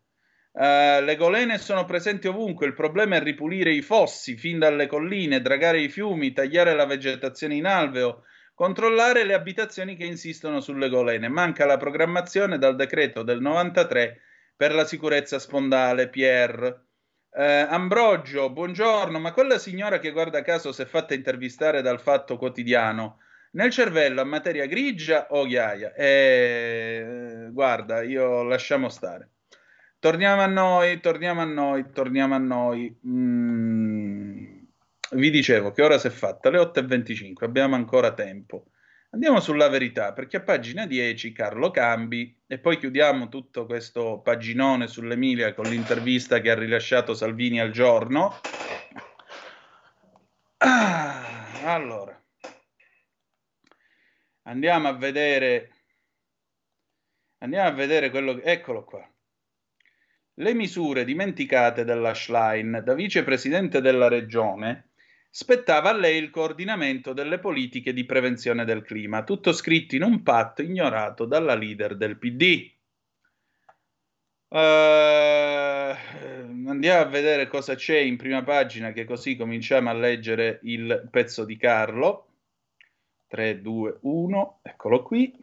Uh, 0.57 1.03
le 1.03 1.17
golene 1.17 1.57
sono 1.57 1.83
presenti 1.83 2.29
ovunque, 2.29 2.65
il 2.65 2.73
problema 2.73 3.17
è 3.17 3.21
ripulire 3.21 3.73
i 3.73 3.81
fossi 3.81 4.37
fin 4.37 4.57
dalle 4.57 4.87
colline, 4.87 5.41
dragare 5.41 5.81
i 5.81 5.89
fiumi, 5.89 6.31
tagliare 6.31 6.73
la 6.73 6.85
vegetazione 6.85 7.55
in 7.55 7.65
alveo, 7.65 8.23
controllare 8.53 9.25
le 9.25 9.33
abitazioni 9.33 9.97
che 9.97 10.05
insistono 10.05 10.61
sulle 10.61 10.87
golene. 10.87 11.27
Manca 11.27 11.65
la 11.65 11.75
programmazione 11.75 12.57
dal 12.57 12.77
decreto 12.77 13.21
del 13.21 13.41
93 13.41 14.21
per 14.55 14.73
la 14.73 14.85
sicurezza 14.85 15.39
spondale, 15.39 16.07
Pierre. 16.07 16.85
Eh, 17.33 17.43
Ambrogio, 17.43 18.49
buongiorno, 18.49 19.19
ma 19.19 19.33
quella 19.33 19.57
signora 19.57 19.99
che 19.99 20.11
guarda 20.11 20.41
caso 20.41 20.71
si 20.71 20.83
è 20.83 20.85
fatta 20.85 21.13
intervistare 21.13 21.81
dal 21.81 21.99
Fatto 21.99 22.37
Quotidiano, 22.37 23.19
nel 23.51 23.71
cervello 23.71 24.21
a 24.21 24.23
materia 24.23 24.67
grigia 24.67 25.27
o 25.31 25.45
ghiaia? 25.45 25.93
Eh, 25.95 27.49
guarda, 27.51 28.03
io 28.03 28.43
lasciamo 28.43 28.87
stare. 28.87 29.31
Torniamo 30.05 30.43
a 30.43 30.45
noi, 30.45 30.99
torniamo 30.99 31.41
a 31.41 31.45
noi, 31.45 31.89
torniamo 31.91 32.35
a 32.35 32.37
noi. 32.37 32.95
Mm, 33.07 34.59
vi 35.13 35.31
dicevo 35.31 35.71
che 35.71 35.81
ora 35.81 35.97
si 35.97 36.05
è 36.05 36.09
fatta 36.11 36.51
le 36.51 36.59
8.25, 36.59 37.43
abbiamo 37.43 37.73
ancora 37.73 38.13
tempo. 38.13 38.67
Andiamo 39.09 39.39
sulla 39.39 39.67
verità, 39.67 40.13
perché 40.13 40.37
a 40.37 40.41
pagina 40.41 40.85
10 40.85 41.31
Carlo 41.31 41.71
Cambi 41.71 42.39
e 42.45 42.59
poi 42.59 42.77
chiudiamo 42.77 43.29
tutto 43.29 43.65
questo 43.65 44.19
paginone 44.19 44.85
sull'Emilia 44.85 45.55
con 45.55 45.65
l'intervista 45.65 46.39
che 46.39 46.51
ha 46.51 46.55
rilasciato 46.55 47.15
Salvini 47.15 47.59
al 47.59 47.71
giorno. 47.71 48.41
Ah, 50.57 51.73
allora, 51.73 52.23
andiamo 54.43 54.87
a 54.87 54.93
vedere, 54.93 55.71
andiamo 57.39 57.69
a 57.69 57.71
vedere 57.71 58.11
quello 58.11 58.35
che, 58.35 58.43
eccolo 58.43 58.83
qua. 58.83 59.09
Le 60.37 60.53
misure 60.53 61.05
dimenticate 61.05 61.85
della 61.85 62.13
Schlein 62.13 62.81
da 62.83 62.93
vicepresidente 62.93 63.79
della 63.79 64.09
regione 64.09 64.89
spettava 65.29 65.89
a 65.89 65.93
lei 65.93 66.17
il 66.17 66.29
coordinamento 66.29 67.13
delle 67.13 67.39
politiche 67.39 67.93
di 67.93 68.05
prevenzione 68.05 68.65
del 68.65 68.81
clima, 68.83 69.23
tutto 69.23 69.53
scritto 69.53 69.95
in 69.95 70.03
un 70.03 70.23
patto 70.23 70.61
ignorato 70.61 71.25
dalla 71.25 71.55
leader 71.55 71.95
del 71.95 72.17
PD. 72.17 72.69
Eh, 74.47 75.95
andiamo 76.67 77.01
a 77.01 77.05
vedere 77.05 77.47
cosa 77.47 77.75
c'è 77.75 77.97
in 77.97 78.17
prima 78.17 78.43
pagina, 78.43 78.91
che 78.91 79.05
così 79.05 79.37
cominciamo 79.37 79.89
a 79.89 79.93
leggere 79.93 80.59
il 80.63 81.07
pezzo 81.11 81.45
di 81.45 81.55
Carlo. 81.55 82.27
3, 83.27 83.61
2, 83.61 83.97
1, 84.01 84.59
eccolo 84.63 85.01
qui. 85.03 85.33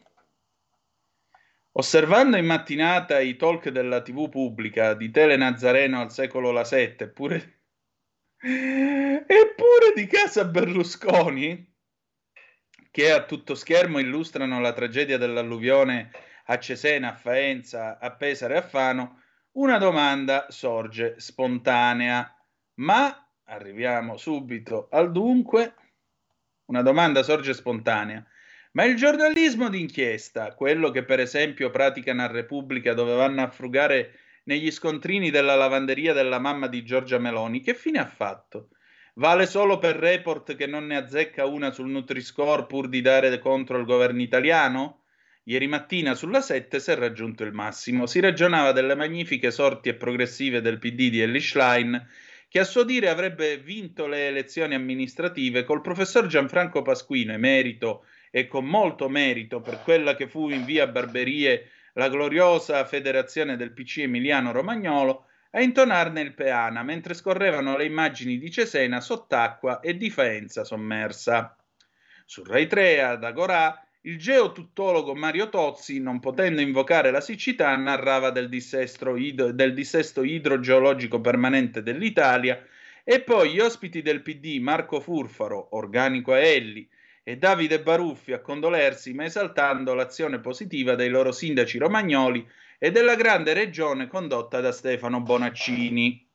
Osservando 1.74 2.36
in 2.36 2.44
mattinata 2.44 3.18
i 3.20 3.36
talk 3.36 3.70
della 3.70 4.02
TV 4.02 4.28
pubblica 4.28 4.92
di 4.92 5.10
Tele 5.10 5.36
Nazareno 5.36 6.02
al 6.02 6.12
secolo 6.12 6.50
la 6.50 6.64
7, 6.64 7.04
eppure, 7.04 7.60
eppure 8.36 9.92
di 9.94 10.06
casa 10.06 10.44
Berlusconi, 10.44 11.74
che 12.90 13.10
a 13.10 13.24
tutto 13.24 13.54
schermo 13.54 13.98
illustrano 13.98 14.60
la 14.60 14.74
tragedia 14.74 15.16
dell'alluvione 15.16 16.10
a 16.44 16.58
Cesena, 16.58 17.12
a 17.12 17.16
Faenza, 17.16 17.98
a 17.98 18.10
Pesaro 18.10 18.52
e 18.52 18.58
a 18.58 18.62
Fano, 18.62 19.22
una 19.52 19.78
domanda 19.78 20.46
sorge 20.50 21.18
spontanea. 21.18 22.36
Ma 22.74 23.28
arriviamo 23.44 24.18
subito 24.18 24.88
al 24.90 25.10
dunque. 25.10 25.74
Una 26.66 26.82
domanda 26.82 27.22
sorge 27.22 27.54
spontanea. 27.54 28.22
Ma 28.74 28.84
il 28.84 28.96
giornalismo 28.96 29.68
d'inchiesta, 29.68 30.54
quello 30.54 30.90
che 30.90 31.04
per 31.04 31.20
esempio 31.20 31.68
praticano 31.68 32.22
a 32.22 32.26
Repubblica 32.26 32.94
dove 32.94 33.14
vanno 33.14 33.42
a 33.42 33.50
frugare 33.50 34.18
negli 34.44 34.70
scontrini 34.70 35.28
della 35.28 35.56
lavanderia 35.56 36.14
della 36.14 36.38
mamma 36.38 36.68
di 36.68 36.82
Giorgia 36.82 37.18
Meloni, 37.18 37.60
che 37.60 37.74
fine 37.74 37.98
ha 37.98 38.06
fatto? 38.06 38.70
Vale 39.16 39.44
solo 39.44 39.78
per 39.78 39.96
report 39.96 40.56
che 40.56 40.66
non 40.66 40.86
ne 40.86 40.96
azzecca 40.96 41.44
una 41.44 41.70
sul 41.70 41.90
Nutri-Score 41.90 42.64
pur 42.64 42.88
di 42.88 43.02
dare 43.02 43.38
contro 43.40 43.76
il 43.76 43.84
governo 43.84 44.22
italiano? 44.22 45.02
Ieri 45.44 45.66
mattina 45.66 46.14
sulla 46.14 46.40
7 46.40 46.80
si 46.80 46.90
è 46.92 46.94
raggiunto 46.94 47.44
il 47.44 47.52
massimo. 47.52 48.06
Si 48.06 48.20
ragionava 48.20 48.72
delle 48.72 48.94
magnifiche 48.94 49.50
sorti 49.50 49.90
e 49.90 49.94
progressive 49.96 50.62
del 50.62 50.78
PD 50.78 51.10
di 51.10 51.20
Ellie 51.20 51.40
Schlein, 51.40 52.08
che 52.48 52.58
a 52.58 52.64
suo 52.64 52.84
dire 52.84 53.10
avrebbe 53.10 53.58
vinto 53.58 54.06
le 54.06 54.28
elezioni 54.28 54.74
amministrative 54.74 55.64
col 55.64 55.82
professor 55.82 56.26
Gianfranco 56.26 56.80
Pasquino, 56.80 57.34
emerito 57.34 58.06
e 58.34 58.46
con 58.46 58.64
molto 58.64 59.10
merito 59.10 59.60
per 59.60 59.82
quella 59.82 60.16
che 60.16 60.26
fu 60.26 60.48
in 60.48 60.64
via 60.64 60.86
Barberie 60.86 61.70
la 61.92 62.08
gloriosa 62.08 62.82
federazione 62.86 63.58
del 63.58 63.72
PC 63.72 63.98
Emiliano 63.98 64.52
Romagnolo, 64.52 65.26
a 65.50 65.60
intonarne 65.60 66.22
il 66.22 66.32
peana 66.32 66.82
mentre 66.82 67.12
scorrevano 67.12 67.76
le 67.76 67.84
immagini 67.84 68.38
di 68.38 68.50
Cesena 68.50 69.02
sott'acqua 69.02 69.80
e 69.80 69.98
di 69.98 70.08
Faenza 70.08 70.64
sommersa. 70.64 71.54
Su 72.24 72.42
Rai 72.42 72.66
3 72.66 73.02
ad 73.02 73.22
Agorà 73.22 73.86
il 74.04 74.16
geotuttologo 74.16 75.14
Mario 75.14 75.50
Tozzi, 75.50 76.00
non 76.00 76.18
potendo 76.18 76.62
invocare 76.62 77.10
la 77.10 77.20
siccità, 77.20 77.76
narrava 77.76 78.30
del 78.30 78.48
dissesto, 78.48 79.14
del 79.14 79.74
dissesto 79.74 80.24
idrogeologico 80.24 81.20
permanente 81.20 81.82
dell'Italia 81.82 82.64
e 83.04 83.20
poi 83.20 83.50
gli 83.50 83.60
ospiti 83.60 84.00
del 84.00 84.22
PD 84.22 84.58
Marco 84.58 85.00
Furfaro, 85.00 85.76
organico 85.76 86.32
a 86.32 86.38
Elli, 86.38 86.88
e 87.24 87.36
Davide 87.36 87.80
Baruffi 87.80 88.32
a 88.32 88.40
condolersi, 88.40 89.12
ma 89.14 89.24
esaltando 89.24 89.94
l'azione 89.94 90.40
positiva 90.40 90.94
dei 90.94 91.08
loro 91.08 91.30
sindaci 91.30 91.78
romagnoli 91.78 92.46
e 92.78 92.90
della 92.90 93.14
grande 93.14 93.52
regione 93.52 94.08
condotta 94.08 94.60
da 94.60 94.72
Stefano 94.72 95.20
Bonaccini. 95.20 96.28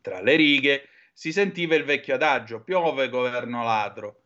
Tra 0.00 0.20
le 0.20 0.36
righe 0.36 0.88
si 1.12 1.32
sentiva 1.32 1.74
il 1.74 1.84
vecchio 1.84 2.14
adagio: 2.14 2.62
piove 2.62 3.08
governo 3.08 3.64
ladro. 3.64 4.20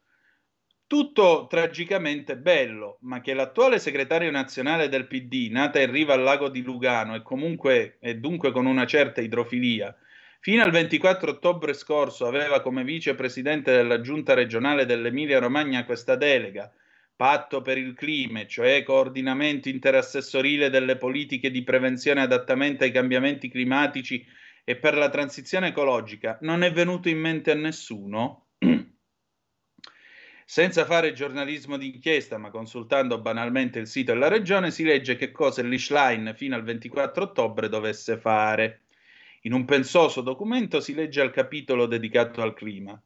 Tutto 0.86 1.46
tragicamente 1.48 2.36
bello, 2.36 2.98
ma 3.02 3.20
che 3.20 3.32
l'attuale 3.32 3.78
segretario 3.78 4.30
nazionale 4.30 4.88
del 4.88 5.06
PD, 5.06 5.48
nata 5.50 5.80
in 5.80 5.92
riva 5.92 6.14
al 6.14 6.22
lago 6.22 6.48
di 6.48 6.62
Lugano 6.62 7.14
e 7.14 7.22
comunque 7.22 7.96
e 8.00 8.16
dunque 8.16 8.50
con 8.50 8.66
una 8.66 8.84
certa 8.86 9.20
idrofilia, 9.20 9.96
fino 10.40 10.62
al 10.62 10.70
24 10.70 11.32
ottobre 11.32 11.74
scorso 11.74 12.26
aveva 12.26 12.62
come 12.62 12.82
vicepresidente 12.82 13.72
della 13.72 14.00
giunta 14.00 14.32
regionale 14.32 14.86
dell'Emilia-Romagna 14.86 15.84
questa 15.84 16.16
delega, 16.16 16.72
patto 17.14 17.60
per 17.60 17.76
il 17.76 17.92
clima, 17.92 18.46
cioè 18.46 18.82
coordinamento 18.82 19.68
interassessorile 19.68 20.70
delle 20.70 20.96
politiche 20.96 21.50
di 21.50 21.62
prevenzione 21.62 22.20
e 22.20 22.24
adattamento 22.24 22.84
ai 22.84 22.90
cambiamenti 22.90 23.50
climatici 23.50 24.26
e 24.64 24.76
per 24.76 24.94
la 24.94 25.10
transizione 25.10 25.68
ecologica, 25.68 26.38
non 26.40 26.62
è 26.62 26.72
venuto 26.72 27.10
in 27.10 27.18
mente 27.18 27.50
a 27.50 27.54
nessuno? 27.54 28.46
Senza 30.46 30.86
fare 30.86 31.12
giornalismo 31.12 31.76
d'inchiesta, 31.76 32.38
ma 32.38 32.50
consultando 32.50 33.20
banalmente 33.20 33.78
il 33.78 33.86
sito 33.86 34.12
della 34.12 34.28
regione, 34.28 34.70
si 34.70 34.84
legge 34.84 35.16
che 35.16 35.30
cosa 35.30 35.62
l'Ishline 35.62 36.34
fino 36.34 36.56
al 36.56 36.64
24 36.64 37.24
ottobre 37.24 37.68
dovesse 37.68 38.16
fare. 38.16 38.84
In 39.44 39.54
un 39.54 39.64
pensoso 39.64 40.20
documento 40.20 40.80
si 40.80 40.92
legge 40.92 41.22
al 41.22 41.30
capitolo 41.30 41.86
dedicato 41.86 42.42
al 42.42 42.52
clima. 42.52 43.00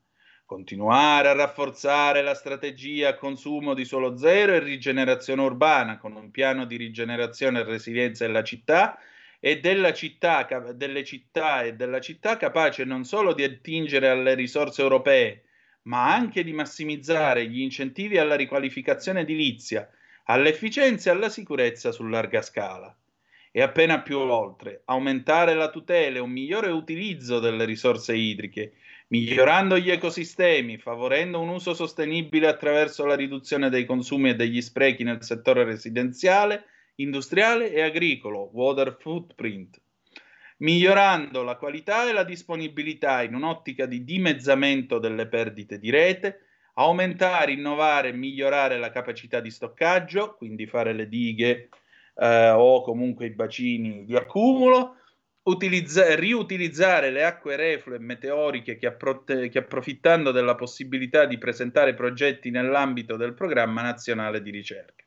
Continuare 0.45 1.29
a 1.29 1.33
rafforzare 1.33 2.23
la 2.23 2.35
strategia 2.35 3.11
a 3.11 3.15
consumo 3.15 3.73
di 3.73 3.85
suolo 3.85 4.17
zero 4.17 4.53
e 4.53 4.59
rigenerazione 4.59 5.43
urbana 5.43 5.97
con 5.97 6.17
un 6.17 6.33
piano 6.33 6.65
di 6.65 6.77
rigenerazione 6.77 7.61
e 7.61 7.63
resilienza 7.63 8.27
della 8.27 8.43
città 8.43 8.99
e 9.39 9.61
città, 9.95 10.73
delle 10.75 11.05
città 11.05 11.63
e 11.63 11.75
della 11.75 12.01
città 12.01 12.37
capace 12.37 12.83
non 12.83 13.05
solo 13.05 13.33
di 13.33 13.45
attingere 13.45 14.09
alle 14.09 14.35
risorse 14.35 14.83
europee, 14.83 15.45
ma 15.83 16.13
anche 16.13 16.43
di 16.43 16.53
massimizzare 16.53 17.47
gli 17.47 17.61
incentivi 17.61 18.19
alla 18.19 18.35
riqualificazione 18.35 19.21
edilizia, 19.21 19.89
all'efficienza 20.25 21.11
e 21.11 21.15
alla 21.15 21.29
sicurezza 21.29 21.93
su 21.93 22.03
larga 22.05 22.43
scala. 22.43 22.93
E 23.57 23.63
appena 23.63 24.03
più 24.03 24.19
oltre, 24.19 24.83
aumentare 24.87 25.55
la 25.55 25.71
tutela 25.71 26.17
e 26.17 26.21
un 26.21 26.33
migliore 26.33 26.71
utilizzo 26.71 27.39
delle 27.39 27.65
risorse 27.65 28.17
idriche, 28.17 28.73
migliorando 29.11 29.79
gli 29.79 29.93
ecosistemi, 29.93 30.77
favorendo 30.77 31.39
un 31.39 31.51
uso 31.51 31.73
sostenibile 31.73 32.49
attraverso 32.49 33.07
la 33.07 33.15
riduzione 33.15 33.69
dei 33.71 33.85
consumi 33.85 34.31
e 34.31 34.35
degli 34.35 34.61
sprechi 34.61 35.05
nel 35.05 35.23
settore 35.23 35.63
residenziale, 35.63 36.65
industriale 36.97 37.73
e 37.73 37.83
agricolo, 37.83 38.51
water 38.53 38.97
footprint, 38.99 39.81
migliorando 40.57 41.45
la 41.45 41.55
qualità 41.55 42.09
e 42.09 42.13
la 42.13 42.25
disponibilità 42.25 43.23
in 43.23 43.37
un'ottica 43.37 43.87
di 43.87 44.03
dimezzamento 44.03 44.99
delle 44.99 45.29
perdite 45.29 45.79
di 45.79 45.91
rete, 45.91 46.41
aumentare, 46.75 47.53
innovare 47.53 48.09
e 48.09 48.15
migliorare 48.15 48.79
la 48.79 48.91
capacità 48.91 49.39
di 49.39 49.53
stoccaggio, 49.53 50.35
quindi 50.35 50.67
fare 50.67 50.93
le 50.93 51.07
dighe 51.07 51.69
eh, 52.15 52.51
o 52.51 52.83
comunque 52.83 53.27
i 53.27 53.31
bacini 53.31 54.05
di 54.05 54.17
accumulo, 54.17 54.97
utilizza- 55.45 56.15
riutilizzare 56.15 57.11
le 57.11 57.25
acque 57.25 57.57
reflue 57.57 57.99
meteoriche 57.99 58.77
che, 58.77 58.87
appro- 58.87 59.25
che 59.25 59.59
approfittando 59.59 60.31
della 60.31 60.55
possibilità 60.55 61.27
di 61.27 61.39
presentare 61.39 61.95
progetti 61.95 62.51
nell'ambito 62.51 63.17
del 63.17 63.35
programma 63.35 63.83
nazionale 63.83 64.41
di 64.43 64.51
ricerca. 64.51 65.05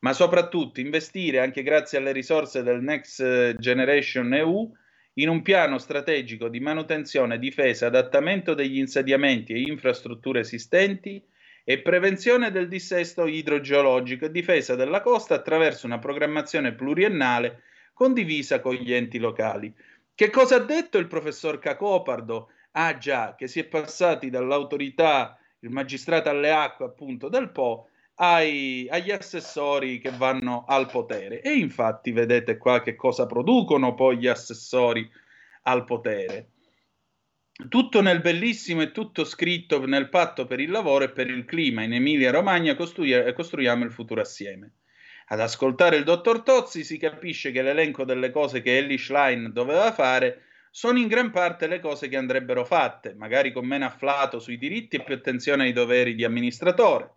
Ma 0.00 0.12
soprattutto 0.12 0.80
investire 0.80 1.40
anche 1.40 1.62
grazie 1.62 1.98
alle 1.98 2.12
risorse 2.12 2.62
del 2.62 2.82
Next 2.82 3.56
Generation 3.56 4.34
EU 4.34 4.70
in 5.14 5.28
un 5.28 5.42
piano 5.42 5.78
strategico 5.78 6.48
di 6.48 6.60
manutenzione, 6.60 7.38
difesa, 7.38 7.86
adattamento 7.86 8.52
degli 8.52 8.78
insediamenti 8.78 9.52
e 9.52 9.60
infrastrutture 9.60 10.40
esistenti 10.40 11.22
e 11.64 11.80
prevenzione 11.80 12.50
del 12.50 12.68
dissesto 12.68 13.26
idrogeologico 13.26 14.26
e 14.26 14.30
difesa 14.30 14.74
della 14.74 15.00
costa 15.00 15.34
attraverso 15.34 15.86
una 15.86 15.98
programmazione 15.98 16.74
pluriennale 16.74 17.62
condivisa 17.94 18.60
con 18.60 18.74
gli 18.74 18.92
enti 18.92 19.18
locali. 19.18 19.74
Che 20.14 20.30
cosa 20.30 20.56
ha 20.56 20.60
detto 20.60 20.98
il 20.98 21.06
professor 21.06 21.58
Cacopardo? 21.58 22.50
Ah 22.72 22.98
già, 22.98 23.34
che 23.34 23.48
si 23.48 23.60
è 23.60 23.64
passati 23.64 24.28
dall'autorità, 24.30 25.38
il 25.60 25.70
magistrato 25.70 26.28
alle 26.28 26.52
acque 26.52 26.84
appunto 26.84 27.28
del 27.28 27.50
Po, 27.50 27.88
ai, 28.16 28.86
agli 28.90 29.10
assessori 29.10 29.98
che 29.98 30.10
vanno 30.10 30.64
al 30.66 30.90
potere. 30.90 31.40
E 31.40 31.54
infatti 31.54 32.12
vedete 32.12 32.58
qua 32.58 32.82
che 32.82 32.94
cosa 32.94 33.26
producono 33.26 33.94
poi 33.94 34.18
gli 34.18 34.26
assessori 34.26 35.08
al 35.62 35.84
potere. 35.84 36.50
Tutto 37.68 38.00
nel 38.00 38.20
bellissimo 38.20 38.82
e 38.82 38.90
tutto 38.90 39.24
scritto 39.24 39.84
nel 39.86 40.08
patto 40.08 40.46
per 40.46 40.60
il 40.60 40.70
lavoro 40.70 41.04
e 41.04 41.10
per 41.10 41.28
il 41.28 41.44
clima. 41.44 41.82
In 41.82 41.94
Emilia 41.94 42.30
Romagna 42.30 42.74
costru- 42.74 43.32
costruiamo 43.32 43.84
il 43.84 43.92
futuro 43.92 44.20
assieme. 44.20 44.72
Ad 45.26 45.40
ascoltare 45.40 45.96
il 45.96 46.04
dottor 46.04 46.42
Tozzi 46.42 46.84
si 46.84 46.98
capisce 46.98 47.52
che 47.52 47.62
l'elenco 47.62 48.04
delle 48.04 48.30
cose 48.30 48.60
che 48.60 48.76
Ellie 48.76 48.98
Schlein 48.98 49.52
doveva 49.52 49.92
fare 49.92 50.42
sono 50.70 50.98
in 50.98 51.06
gran 51.06 51.30
parte 51.30 51.66
le 51.66 51.80
cose 51.80 52.08
che 52.08 52.16
andrebbero 52.16 52.64
fatte, 52.64 53.14
magari 53.14 53.52
con 53.52 53.64
meno 53.64 53.84
afflato 53.84 54.38
sui 54.40 54.58
diritti 54.58 54.96
e 54.96 55.02
più 55.04 55.14
attenzione 55.14 55.64
ai 55.64 55.72
doveri 55.72 56.14
di 56.14 56.24
amministratore 56.24 57.14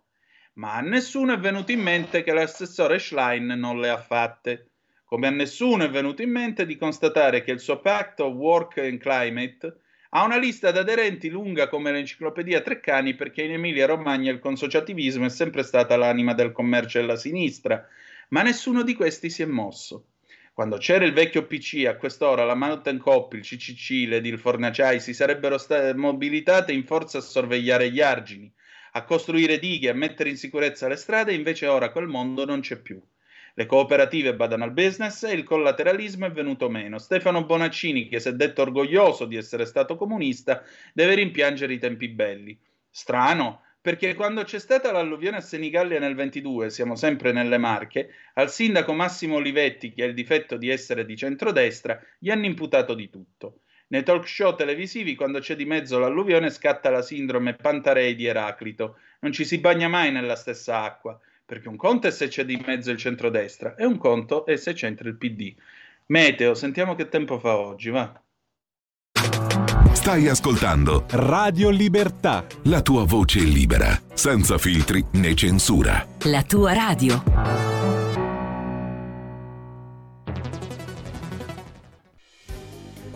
ma 0.58 0.74
a 0.74 0.80
nessuno 0.80 1.32
è 1.32 1.38
venuto 1.38 1.72
in 1.72 1.80
mente 1.80 2.22
che 2.22 2.32
l'assessore 2.32 2.98
Schlein 2.98 3.46
non 3.46 3.80
le 3.80 3.88
ha 3.88 3.96
fatte, 3.96 4.70
come 5.04 5.28
a 5.28 5.30
nessuno 5.30 5.84
è 5.84 5.90
venuto 5.90 6.22
in 6.22 6.30
mente 6.30 6.66
di 6.66 6.76
constatare 6.76 7.42
che 7.42 7.52
il 7.52 7.60
suo 7.60 7.80
Pact 7.80 8.20
of 8.20 8.34
Work 8.34 8.78
and 8.78 8.98
Climate 8.98 9.80
ha 10.10 10.24
una 10.24 10.38
lista 10.38 10.70
di 10.70 10.78
aderenti 10.78 11.28
lunga 11.28 11.68
come 11.68 11.92
l'enciclopedia 11.92 12.62
Treccani 12.62 13.14
perché 13.14 13.42
in 13.42 13.52
Emilia-Romagna 13.52 14.32
il 14.32 14.38
consociativismo 14.38 15.26
è 15.26 15.28
sempre 15.28 15.62
stata 15.62 15.96
l'anima 15.96 16.32
del 16.32 16.52
commercio 16.52 16.98
della 16.98 17.16
sinistra, 17.16 17.86
ma 18.28 18.42
nessuno 18.42 18.82
di 18.82 18.94
questi 18.94 19.28
si 19.28 19.42
è 19.42 19.46
mosso. 19.46 20.06
Quando 20.54 20.78
c'era 20.78 21.04
il 21.04 21.12
vecchio 21.12 21.46
PC, 21.46 21.84
a 21.86 21.96
quest'ora 21.96 22.44
la 22.44 22.54
Mountain 22.54 22.98
Cop, 22.98 23.34
il 23.34 23.42
CCC, 23.42 24.08
l'Edil 24.08 24.38
Fornaciai 24.38 24.98
si 24.98 25.12
sarebbero 25.12 25.58
sta- 25.58 25.94
mobilitate 25.94 26.72
in 26.72 26.84
forza 26.84 27.18
a 27.18 27.20
sorvegliare 27.20 27.90
gli 27.90 28.00
argini, 28.00 28.50
a 28.92 29.04
costruire 29.04 29.58
dighe, 29.58 29.90
a 29.90 29.94
mettere 29.94 30.30
in 30.30 30.36
sicurezza 30.36 30.88
le 30.88 30.96
strade, 30.96 31.34
invece 31.34 31.66
ora 31.66 31.92
quel 31.92 32.08
mondo 32.08 32.44
non 32.44 32.60
c'è 32.60 32.80
più. 32.80 33.00
Le 33.58 33.66
cooperative 33.66 34.36
badano 34.36 34.62
al 34.62 34.70
business 34.70 35.24
e 35.24 35.32
il 35.32 35.42
collateralismo 35.42 36.26
è 36.26 36.30
venuto 36.30 36.68
meno. 36.68 36.98
Stefano 36.98 37.44
Bonaccini, 37.44 38.06
che 38.06 38.20
si 38.20 38.28
è 38.28 38.32
detto 38.32 38.62
orgoglioso 38.62 39.24
di 39.24 39.34
essere 39.34 39.66
stato 39.66 39.96
comunista, 39.96 40.62
deve 40.92 41.16
rimpiangere 41.16 41.72
i 41.72 41.78
tempi 41.78 42.06
belli. 42.06 42.56
Strano, 42.88 43.62
perché 43.80 44.14
quando 44.14 44.44
c'è 44.44 44.60
stata 44.60 44.92
l'alluvione 44.92 45.38
a 45.38 45.40
Senigallia 45.40 45.98
nel 45.98 46.14
22, 46.14 46.70
siamo 46.70 46.94
sempre 46.94 47.32
nelle 47.32 47.58
Marche, 47.58 48.10
al 48.34 48.48
sindaco 48.48 48.92
Massimo 48.92 49.34
Olivetti, 49.34 49.90
che 49.90 50.04
ha 50.04 50.06
il 50.06 50.14
difetto 50.14 50.56
di 50.56 50.68
essere 50.68 51.04
di 51.04 51.16
centrodestra, 51.16 52.00
gli 52.16 52.30
hanno 52.30 52.46
imputato 52.46 52.94
di 52.94 53.10
tutto. 53.10 53.62
Nei 53.88 54.04
talk 54.04 54.28
show 54.28 54.54
televisivi, 54.54 55.16
quando 55.16 55.40
c'è 55.40 55.56
di 55.56 55.64
mezzo 55.64 55.98
l'alluvione, 55.98 56.50
scatta 56.50 56.90
la 56.90 57.02
sindrome 57.02 57.54
Pantarei 57.54 58.14
di 58.14 58.26
Eraclito. 58.26 58.98
Non 59.18 59.32
ci 59.32 59.44
si 59.44 59.58
bagna 59.58 59.88
mai 59.88 60.12
nella 60.12 60.36
stessa 60.36 60.84
acqua, 60.84 61.18
perché 61.48 61.70
un 61.70 61.76
conto 61.76 62.06
è 62.06 62.10
se 62.10 62.28
c'è 62.28 62.44
di 62.44 62.62
mezzo 62.66 62.90
il 62.90 62.98
centrodestra 62.98 63.74
e 63.74 63.86
un 63.86 63.96
conto 63.96 64.44
è 64.44 64.56
se 64.56 64.74
c'entra 64.74 65.08
il 65.08 65.16
PD. 65.16 65.54
Meteo, 66.08 66.52
sentiamo 66.52 66.94
che 66.94 67.08
tempo 67.08 67.38
fa 67.38 67.56
oggi, 67.56 67.88
va. 67.88 68.20
Stai 69.92 70.28
ascoltando 70.28 71.06
Radio 71.08 71.70
Libertà. 71.70 72.44
la 72.64 72.82
tua 72.82 73.04
voce 73.04 73.40
libera, 73.40 73.98
senza 74.12 74.58
filtri 74.58 75.02
né 75.12 75.34
censura. 75.34 76.06
La 76.24 76.42
tua 76.42 76.74
radio. 76.74 77.97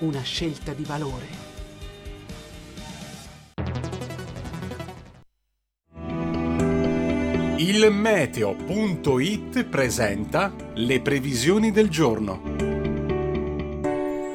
una 0.00 0.22
scelta 0.22 0.72
di 0.72 0.84
valore. 0.84 1.48
Il 7.58 7.90
meteo.it 7.92 9.64
presenta 9.64 10.52
le 10.74 11.00
previsioni 11.02 11.70
del 11.70 11.90
giorno. 11.90 12.40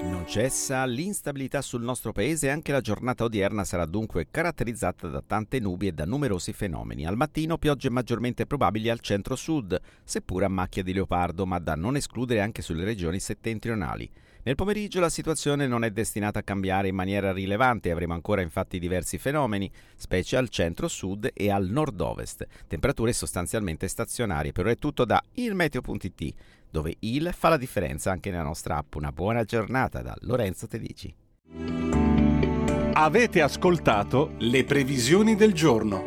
Non 0.04 0.24
cessa 0.28 0.86
l'instabilità 0.86 1.62
sul 1.62 1.82
nostro 1.82 2.12
paese 2.12 2.48
e 2.48 2.52
anche 2.52 2.72
la 2.72 2.82
giornata 2.82 3.24
odierna 3.24 3.64
sarà 3.64 3.86
dunque 3.86 4.28
caratterizzata 4.30 5.08
da 5.08 5.24
tante 5.26 5.60
nubi 5.60 5.88
e 5.88 5.92
da 5.92 6.06
numerosi 6.06 6.54
fenomeni. 6.54 7.08
Al 7.08 7.18
mattino 7.18 7.58
piogge 7.58 7.90
maggiormente 7.90 8.46
probabili 8.46 8.90
al 8.90 9.00
centro-sud, 9.00 9.80
seppur 10.04 10.44
a 10.44 10.48
macchia 10.48 10.84
di 10.84 10.94
leopardo, 10.94 11.48
ma 11.48 11.58
da 11.58 11.74
non 11.74 11.96
escludere 11.96 12.42
anche 12.42 12.62
sulle 12.62 12.84
regioni 12.84 13.20
settentrionali. 13.20 14.08
Nel 14.46 14.54
pomeriggio 14.54 15.00
la 15.00 15.10
situazione 15.10 15.66
non 15.66 15.84
è 15.84 15.90
destinata 15.90 16.38
a 16.38 16.44
cambiare 16.44 16.88
in 16.88 16.94
maniera 16.94 17.34
rilevante, 17.34 17.90
avremo 17.90 18.14
ancora 18.14 18.42
infatti 18.42 18.78
diversi 18.78 19.18
fenomeni, 19.18 19.72
specie 19.96 20.38
al 20.38 20.50
centro-sud 20.50 21.32
e 21.34 21.50
al 21.50 21.68
nord-ovest, 21.68 22.46
temperature 22.68 23.12
sostanzialmente 23.12 23.88
stazionarie, 23.88 24.52
però 24.52 24.70
è 24.70 24.78
tutto 24.78 25.04
da 25.04 25.20
ilmeteo.it, 25.34 26.34
dove 26.70 26.96
il 27.00 27.34
fa 27.36 27.50
la 27.50 27.58
differenza 27.58 28.12
anche 28.12 28.30
nella 28.30 28.44
nostra 28.44 28.78
app. 28.78 28.94
Una 28.94 29.12
buona 29.12 29.44
giornata 29.46 30.04
da 30.04 30.16
Lorenzo 30.20 30.68
Tedici. 30.68 31.12
Avete 32.94 33.42
ascoltato 33.42 34.34
le 34.38 34.64
previsioni 34.64 35.36
del 35.36 35.54
giorno. 35.54 36.04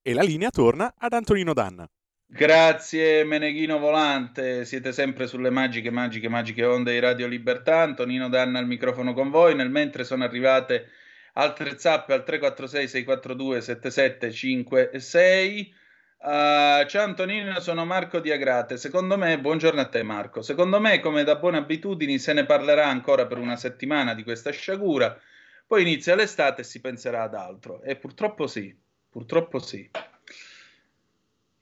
E 0.00 0.14
la 0.14 0.22
linea 0.22 0.48
torna 0.48 0.94
ad 0.96 1.12
Antonino 1.12 1.52
Danna. 1.52 1.86
Grazie 2.32 3.24
Meneghino 3.24 3.80
Volante, 3.80 4.64
siete 4.64 4.92
sempre 4.92 5.26
sulle 5.26 5.50
magiche, 5.50 5.90
magiche, 5.90 6.28
magiche 6.28 6.64
onde 6.64 6.92
di 6.92 7.00
Radio 7.00 7.26
Libertà. 7.26 7.80
Antonino 7.80 8.28
Danna 8.28 8.60
al 8.60 8.68
microfono 8.68 9.12
con 9.14 9.30
voi. 9.30 9.56
Nel 9.56 9.68
mentre 9.68 10.04
sono 10.04 10.22
arrivate 10.22 10.90
altre 11.32 11.76
zappe 11.76 12.12
al 12.12 12.22
346 12.22 12.86
642 12.86 13.60
7756. 13.60 15.74
Uh, 16.18 16.86
ciao 16.86 17.02
Antonino, 17.02 17.58
sono 17.58 17.84
Marco 17.84 18.20
Diagrate. 18.20 18.76
Secondo 18.76 19.18
me, 19.18 19.40
buongiorno 19.40 19.80
a 19.80 19.88
te 19.88 20.04
Marco. 20.04 20.40
Secondo 20.40 20.78
me, 20.78 21.00
come 21.00 21.24
da 21.24 21.34
buone 21.34 21.58
abitudini, 21.58 22.20
se 22.20 22.32
ne 22.32 22.46
parlerà 22.46 22.86
ancora 22.86 23.26
per 23.26 23.38
una 23.38 23.56
settimana 23.56 24.14
di 24.14 24.22
questa 24.22 24.52
sciagura. 24.52 25.18
Poi 25.66 25.82
inizia 25.82 26.14
l'estate 26.14 26.60
e 26.60 26.64
si 26.64 26.80
penserà 26.80 27.24
ad 27.24 27.34
altro. 27.34 27.82
E 27.82 27.96
purtroppo 27.96 28.46
sì, 28.46 28.72
purtroppo 29.10 29.58
sì. 29.58 29.90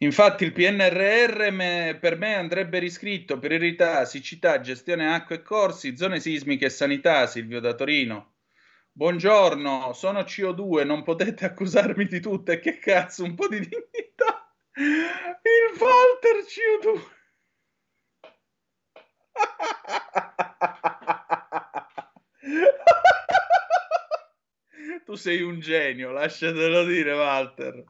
Infatti 0.01 0.45
il 0.45 0.53
PNRR 0.53 1.51
me- 1.51 1.99
per 2.01 2.17
me 2.17 2.37
andrebbe 2.37 2.79
riscritto 2.79 3.41
priorità, 3.41 4.05
siccità, 4.05 4.61
gestione 4.61 5.13
acqua 5.13 5.35
e 5.35 5.43
corsi, 5.43 5.97
zone 5.97 6.21
sismiche 6.21 6.67
e 6.67 6.71
sanità, 6.71 7.27
Silvio 7.27 7.59
da 7.59 7.75
Torino. 7.75 8.35
Buongiorno, 8.93 9.93
sono 9.95 10.21
CO2, 10.21 10.87
non 10.87 11.03
potete 11.03 11.47
accusarmi 11.47 12.05
di 12.07 12.21
tutto 12.21 12.53
e 12.53 12.61
che 12.61 12.79
cazzo, 12.79 13.25
un 13.25 13.35
po' 13.35 13.49
di 13.49 13.59
dignità. 13.59 14.55
Il 14.77 15.79
Walter 15.81 16.45
CO2. 16.47 17.17
Tu 25.09 25.15
sei 25.15 25.41
un 25.41 25.59
genio, 25.59 26.11
lasciatelo 26.11 26.85
dire, 26.85 27.15
Walter. 27.15 27.83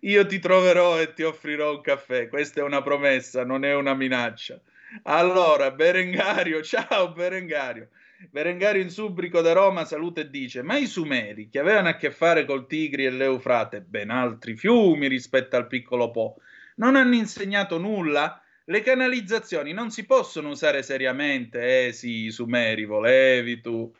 Io 0.00 0.24
ti 0.24 0.38
troverò 0.38 0.98
e 0.98 1.12
ti 1.12 1.22
offrirò 1.22 1.74
un 1.74 1.82
caffè. 1.82 2.28
Questa 2.28 2.60
è 2.60 2.62
una 2.62 2.80
promessa, 2.80 3.44
non 3.44 3.62
è 3.62 3.74
una 3.74 3.92
minaccia. 3.92 4.58
Allora, 5.02 5.70
Berengario, 5.70 6.62
ciao 6.64 7.12
Berengario. 7.12 7.90
Berengario 8.30 8.80
in 8.80 8.88
Subrico 8.88 9.42
da 9.42 9.52
Roma 9.52 9.84
saluta 9.84 10.22
e 10.22 10.30
dice: 10.30 10.62
Ma 10.62 10.78
i 10.78 10.86
Sumeri, 10.86 11.50
che 11.50 11.58
avevano 11.58 11.90
a 11.90 11.96
che 11.96 12.10
fare 12.10 12.46
col 12.46 12.66
Tigri 12.66 13.04
e 13.04 13.10
l'Eufrate, 13.10 13.82
ben 13.82 14.08
altri 14.08 14.56
fiumi 14.56 15.08
rispetto 15.08 15.56
al 15.56 15.66
piccolo 15.66 16.10
Po, 16.10 16.36
non 16.76 16.96
hanno 16.96 17.16
insegnato 17.16 17.76
nulla? 17.76 18.40
Le 18.64 18.80
canalizzazioni 18.80 19.74
non 19.74 19.90
si 19.90 20.06
possono 20.06 20.48
usare 20.48 20.82
seriamente, 20.82 21.88
eh 21.88 21.92
sì, 21.92 22.24
i 22.24 22.30
Sumeri, 22.30 22.86
volevi 22.86 23.60
tu. 23.60 23.92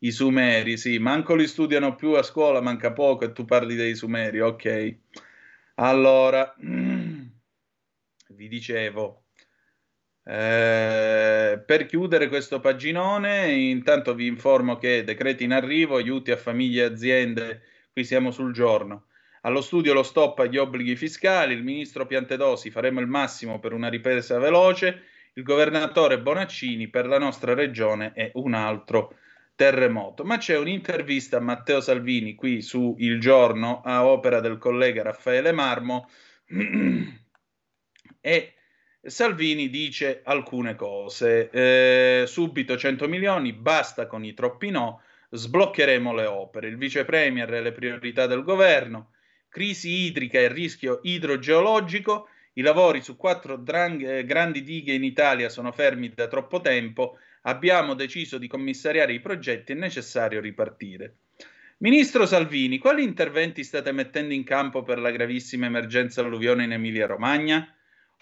I 0.00 0.12
Sumeri, 0.12 0.76
sì, 0.76 0.98
manco 0.98 1.34
li 1.34 1.46
studiano 1.46 1.94
più 1.96 2.12
a 2.12 2.22
scuola, 2.22 2.60
manca 2.60 2.92
poco 2.92 3.24
e 3.24 3.32
tu 3.32 3.44
parli 3.44 3.74
dei 3.74 3.96
Sumeri, 3.96 4.40
ok. 4.40 4.96
Allora, 5.74 6.54
vi 6.58 8.48
dicevo, 8.48 9.24
eh, 10.24 11.62
per 11.64 11.86
chiudere 11.86 12.28
questo 12.28 12.60
paginone, 12.60 13.50
intanto 13.50 14.14
vi 14.14 14.26
informo 14.26 14.76
che 14.76 15.02
decreti 15.02 15.44
in 15.44 15.52
arrivo, 15.52 15.96
aiuti 15.96 16.30
a 16.30 16.36
famiglie 16.36 16.82
e 16.82 16.86
aziende, 16.86 17.62
qui 17.92 18.04
siamo 18.04 18.30
sul 18.30 18.52
giorno. 18.52 19.06
Allo 19.42 19.62
studio 19.62 19.94
lo 19.94 20.02
stop 20.02 20.40
agli 20.40 20.58
obblighi 20.58 20.96
fiscali, 20.96 21.54
il 21.54 21.64
ministro 21.64 22.06
Piantedosi 22.06 22.70
faremo 22.70 23.00
il 23.00 23.06
massimo 23.06 23.58
per 23.58 23.72
una 23.72 23.88
ripresa 23.88 24.38
veloce, 24.38 25.04
il 25.34 25.42
governatore 25.42 26.20
Bonaccini 26.20 26.88
per 26.88 27.06
la 27.06 27.18
nostra 27.18 27.54
regione 27.54 28.12
è 28.12 28.30
un 28.34 28.54
altro 28.54 29.14
terremoto. 29.58 30.22
Ma 30.22 30.38
c'è 30.38 30.56
un'intervista 30.56 31.38
a 31.38 31.40
Matteo 31.40 31.80
Salvini 31.80 32.36
qui 32.36 32.62
su 32.62 32.94
Il 32.98 33.18
Giorno 33.18 33.80
a 33.84 34.06
opera 34.06 34.38
del 34.38 34.56
collega 34.56 35.02
Raffaele 35.02 35.50
Marmo 35.50 36.08
e 38.20 38.52
Salvini 39.02 39.68
dice 39.68 40.20
alcune 40.22 40.76
cose. 40.76 41.50
Eh, 41.50 42.24
subito 42.28 42.76
100 42.76 43.08
milioni, 43.08 43.52
basta 43.52 44.06
con 44.06 44.24
i 44.24 44.32
troppi 44.32 44.70
no, 44.70 45.02
sbloccheremo 45.30 46.14
le 46.14 46.26
opere. 46.26 46.68
Il 46.68 46.76
vice 46.76 47.04
premier 47.04 47.52
e 47.52 47.60
le 47.60 47.72
priorità 47.72 48.26
del 48.26 48.44
governo, 48.44 49.10
crisi 49.48 50.04
idrica 50.06 50.38
e 50.38 50.46
rischio 50.46 51.00
idrogeologico. 51.02 52.28
I 52.52 52.62
lavori 52.62 53.02
su 53.02 53.16
quattro 53.16 53.56
drang- 53.56 54.06
eh, 54.06 54.24
grandi 54.24 54.62
dighe 54.62 54.92
in 54.92 55.02
Italia 55.02 55.48
sono 55.48 55.72
fermi 55.72 56.12
da 56.14 56.28
troppo 56.28 56.60
tempo. 56.60 57.18
Abbiamo 57.42 57.94
deciso 57.94 58.38
di 58.38 58.48
commissariare 58.48 59.12
i 59.12 59.20
progetti, 59.20 59.72
è 59.72 59.74
necessario 59.74 60.40
ripartire. 60.40 61.16
Ministro 61.78 62.26
Salvini, 62.26 62.78
quali 62.78 63.04
interventi 63.04 63.62
state 63.62 63.92
mettendo 63.92 64.34
in 64.34 64.42
campo 64.42 64.82
per 64.82 64.98
la 64.98 65.10
gravissima 65.10 65.66
emergenza 65.66 66.22
alluvione 66.22 66.64
in 66.64 66.72
Emilia-Romagna? 66.72 67.72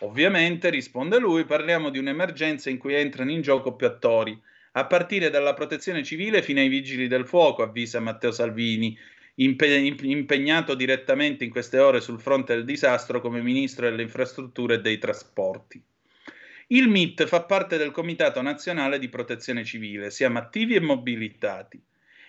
Ovviamente, 0.00 0.68
risponde 0.68 1.18
lui, 1.18 1.46
parliamo 1.46 1.88
di 1.88 1.98
un'emergenza 1.98 2.68
in 2.68 2.76
cui 2.76 2.94
entrano 2.94 3.30
in 3.30 3.40
gioco 3.40 3.74
più 3.74 3.86
attori, 3.86 4.38
a 4.72 4.84
partire 4.84 5.30
dalla 5.30 5.54
protezione 5.54 6.02
civile 6.02 6.42
fino 6.42 6.60
ai 6.60 6.68
vigili 6.68 7.08
del 7.08 7.26
fuoco, 7.26 7.62
avvisa 7.62 7.98
Matteo 7.98 8.30
Salvini, 8.30 8.94
impe- 9.36 9.96
impegnato 10.02 10.74
direttamente 10.74 11.44
in 11.44 11.50
queste 11.50 11.78
ore 11.78 12.02
sul 12.02 12.20
fronte 12.20 12.54
del 12.54 12.66
disastro 12.66 13.22
come 13.22 13.40
ministro 13.40 13.88
delle 13.88 14.02
infrastrutture 14.02 14.74
e 14.74 14.80
dei 14.82 14.98
trasporti. 14.98 15.82
Il 16.68 16.88
MIT 16.88 17.26
fa 17.26 17.44
parte 17.44 17.76
del 17.76 17.92
Comitato 17.92 18.42
Nazionale 18.42 18.98
di 18.98 19.08
Protezione 19.08 19.62
Civile, 19.62 20.10
siamo 20.10 20.38
attivi 20.38 20.74
e 20.74 20.80
mobilitati 20.80 21.80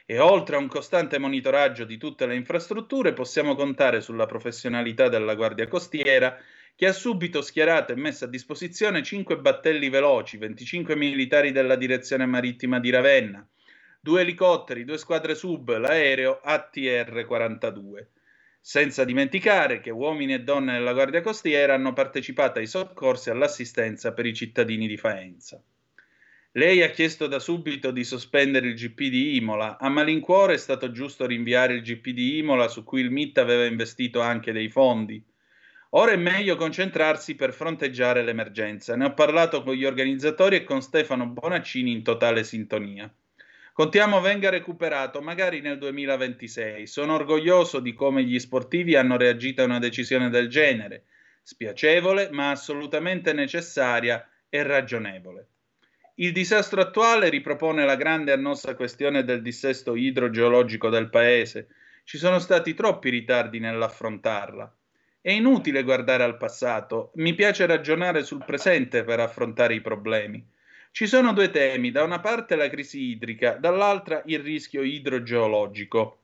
e 0.06 0.20
oltre 0.20 0.56
a 0.56 0.60
un 0.60 0.68
costante 0.68 1.18
monitoraggio 1.18 1.86
di 1.86 1.98
tutte 1.98 2.28
le 2.28 2.36
infrastrutture 2.36 3.14
possiamo 3.14 3.56
contare 3.56 4.00
sulla 4.00 4.28
professionalità 4.28 5.10
della 5.10 5.34
Guardia 5.34 5.68
Costiera 5.68 6.38
che 6.76 6.86
ha 6.86 6.94
subito 6.94 7.42
schierato 7.42 7.94
e 7.94 7.96
messo 7.96 8.26
a 8.26 8.28
disposizione 8.28 9.02
5 9.02 9.40
battelli 9.40 9.90
veloci, 9.90 10.38
25 10.38 10.96
militari 10.96 11.52
della 11.52 11.76
direzione 11.76 12.28
marittima 12.28 12.80
di 12.80 12.92
Ravenna, 12.92 13.44
due 14.00 14.22
elicotteri, 14.22 14.86
due 14.86 15.00
squadre 15.00 15.34
sub, 15.34 15.76
l'aereo 15.76 16.42
ATR-42. 16.46 18.06
Senza 18.60 19.06
dimenticare 19.06 19.80
che 19.80 19.92
uomini 19.92 20.34
e 20.34 20.42
donne 20.42 20.74
della 20.74 20.94
Guardia 20.94 21.22
Costiera 21.22 21.74
hanno 21.74 21.94
partecipato 21.94 22.60
ai 22.60 22.68
soccorsi 22.68 23.30
e 23.30 23.32
all'assistenza 23.32 24.14
per 24.14 24.26
i 24.26 24.34
cittadini 24.34 24.88
di 24.88 24.98
Faenza. 24.98 25.62
Lei 26.58 26.82
ha 26.82 26.90
chiesto 26.90 27.28
da 27.28 27.40
subito 27.40 27.92
di 27.92 28.04
sospendere 28.04 28.68
il 28.68 28.74
GP 28.74 29.10
di 29.10 29.36
Imola. 29.36 29.78
A 29.78 29.90
malincuore 29.90 30.56
è 30.56 30.58
stato 30.58 30.92
giusto 30.92 31.28
rinviare 31.28 31.76
il 31.76 31.82
GP 31.82 32.10
di 32.10 32.38
Imola 32.40 32.68
su 32.68 32.84
cui 32.84 33.02
il 33.02 33.12
MIT 33.12 33.38
aveva 33.38 33.66
investito 33.66 34.22
anche 34.22 34.52
dei 34.52 34.68
fondi. 34.68 35.24
Ora 35.92 36.12
è 36.12 36.18
meglio 36.18 36.56
concentrarsi 36.56 37.36
per 37.36 37.54
fronteggiare 37.54 38.24
l'emergenza. 38.24 38.96
Ne 38.96 39.06
ho 39.06 39.14
parlato 39.14 39.62
con 39.62 39.76
gli 39.76 39.86
organizzatori 39.86 40.56
e 40.56 40.64
con 40.64 40.82
Stefano 40.82 41.28
Bonaccini 41.28 41.92
in 41.92 42.04
totale 42.04 42.44
sintonia. 42.44 43.14
Contiamo 43.78 44.22
venga 44.22 44.50
recuperato 44.50 45.22
magari 45.22 45.62
nel 45.62 45.78
2026. 45.78 46.88
Sono 46.88 47.14
orgoglioso 47.14 47.80
di 47.80 47.94
come 47.94 48.24
gli 48.24 48.40
sportivi 48.40 48.96
hanno 48.96 49.18
reagito 49.18 49.62
a 49.62 49.66
una 49.66 49.78
decisione 49.78 50.32
del 50.32 50.50
genere, 50.50 51.04
spiacevole 51.44 52.30
ma 52.32 52.50
assolutamente 52.50 53.34
necessaria 53.34 54.28
e 54.50 54.64
ragionevole. 54.64 55.48
Il 56.16 56.32
disastro 56.32 56.82
attuale 56.82 57.30
ripropone 57.30 57.86
la 57.86 57.96
grande 57.96 58.32
annosa 58.32 58.74
questione 58.74 59.24
del 59.24 59.44
dissesto 59.44 59.96
idrogeologico 59.96 60.90
del 60.90 61.12
paese. 61.12 61.68
Ci 62.04 62.18
sono 62.18 62.40
stati 62.40 62.74
troppi 62.74 63.12
ritardi 63.12 63.60
nell'affrontarla. 63.60 64.76
È 65.22 65.30
inutile 65.30 65.84
guardare 65.84 66.24
al 66.24 66.38
passato, 66.38 67.12
mi 67.18 67.36
piace 67.36 67.68
ragionare 67.68 68.24
sul 68.24 68.44
presente 68.44 69.04
per 69.04 69.20
affrontare 69.20 69.76
i 69.76 69.82
problemi. 69.82 70.44
Ci 70.98 71.06
sono 71.06 71.32
due 71.32 71.52
temi, 71.52 71.92
da 71.92 72.02
una 72.02 72.20
parte 72.20 72.56
la 72.56 72.72
crisi 72.72 73.10
idrica, 73.12 73.52
dall'altra 73.52 74.24
il 74.26 74.40
rischio 74.40 74.82
idrogeologico. 74.82 76.24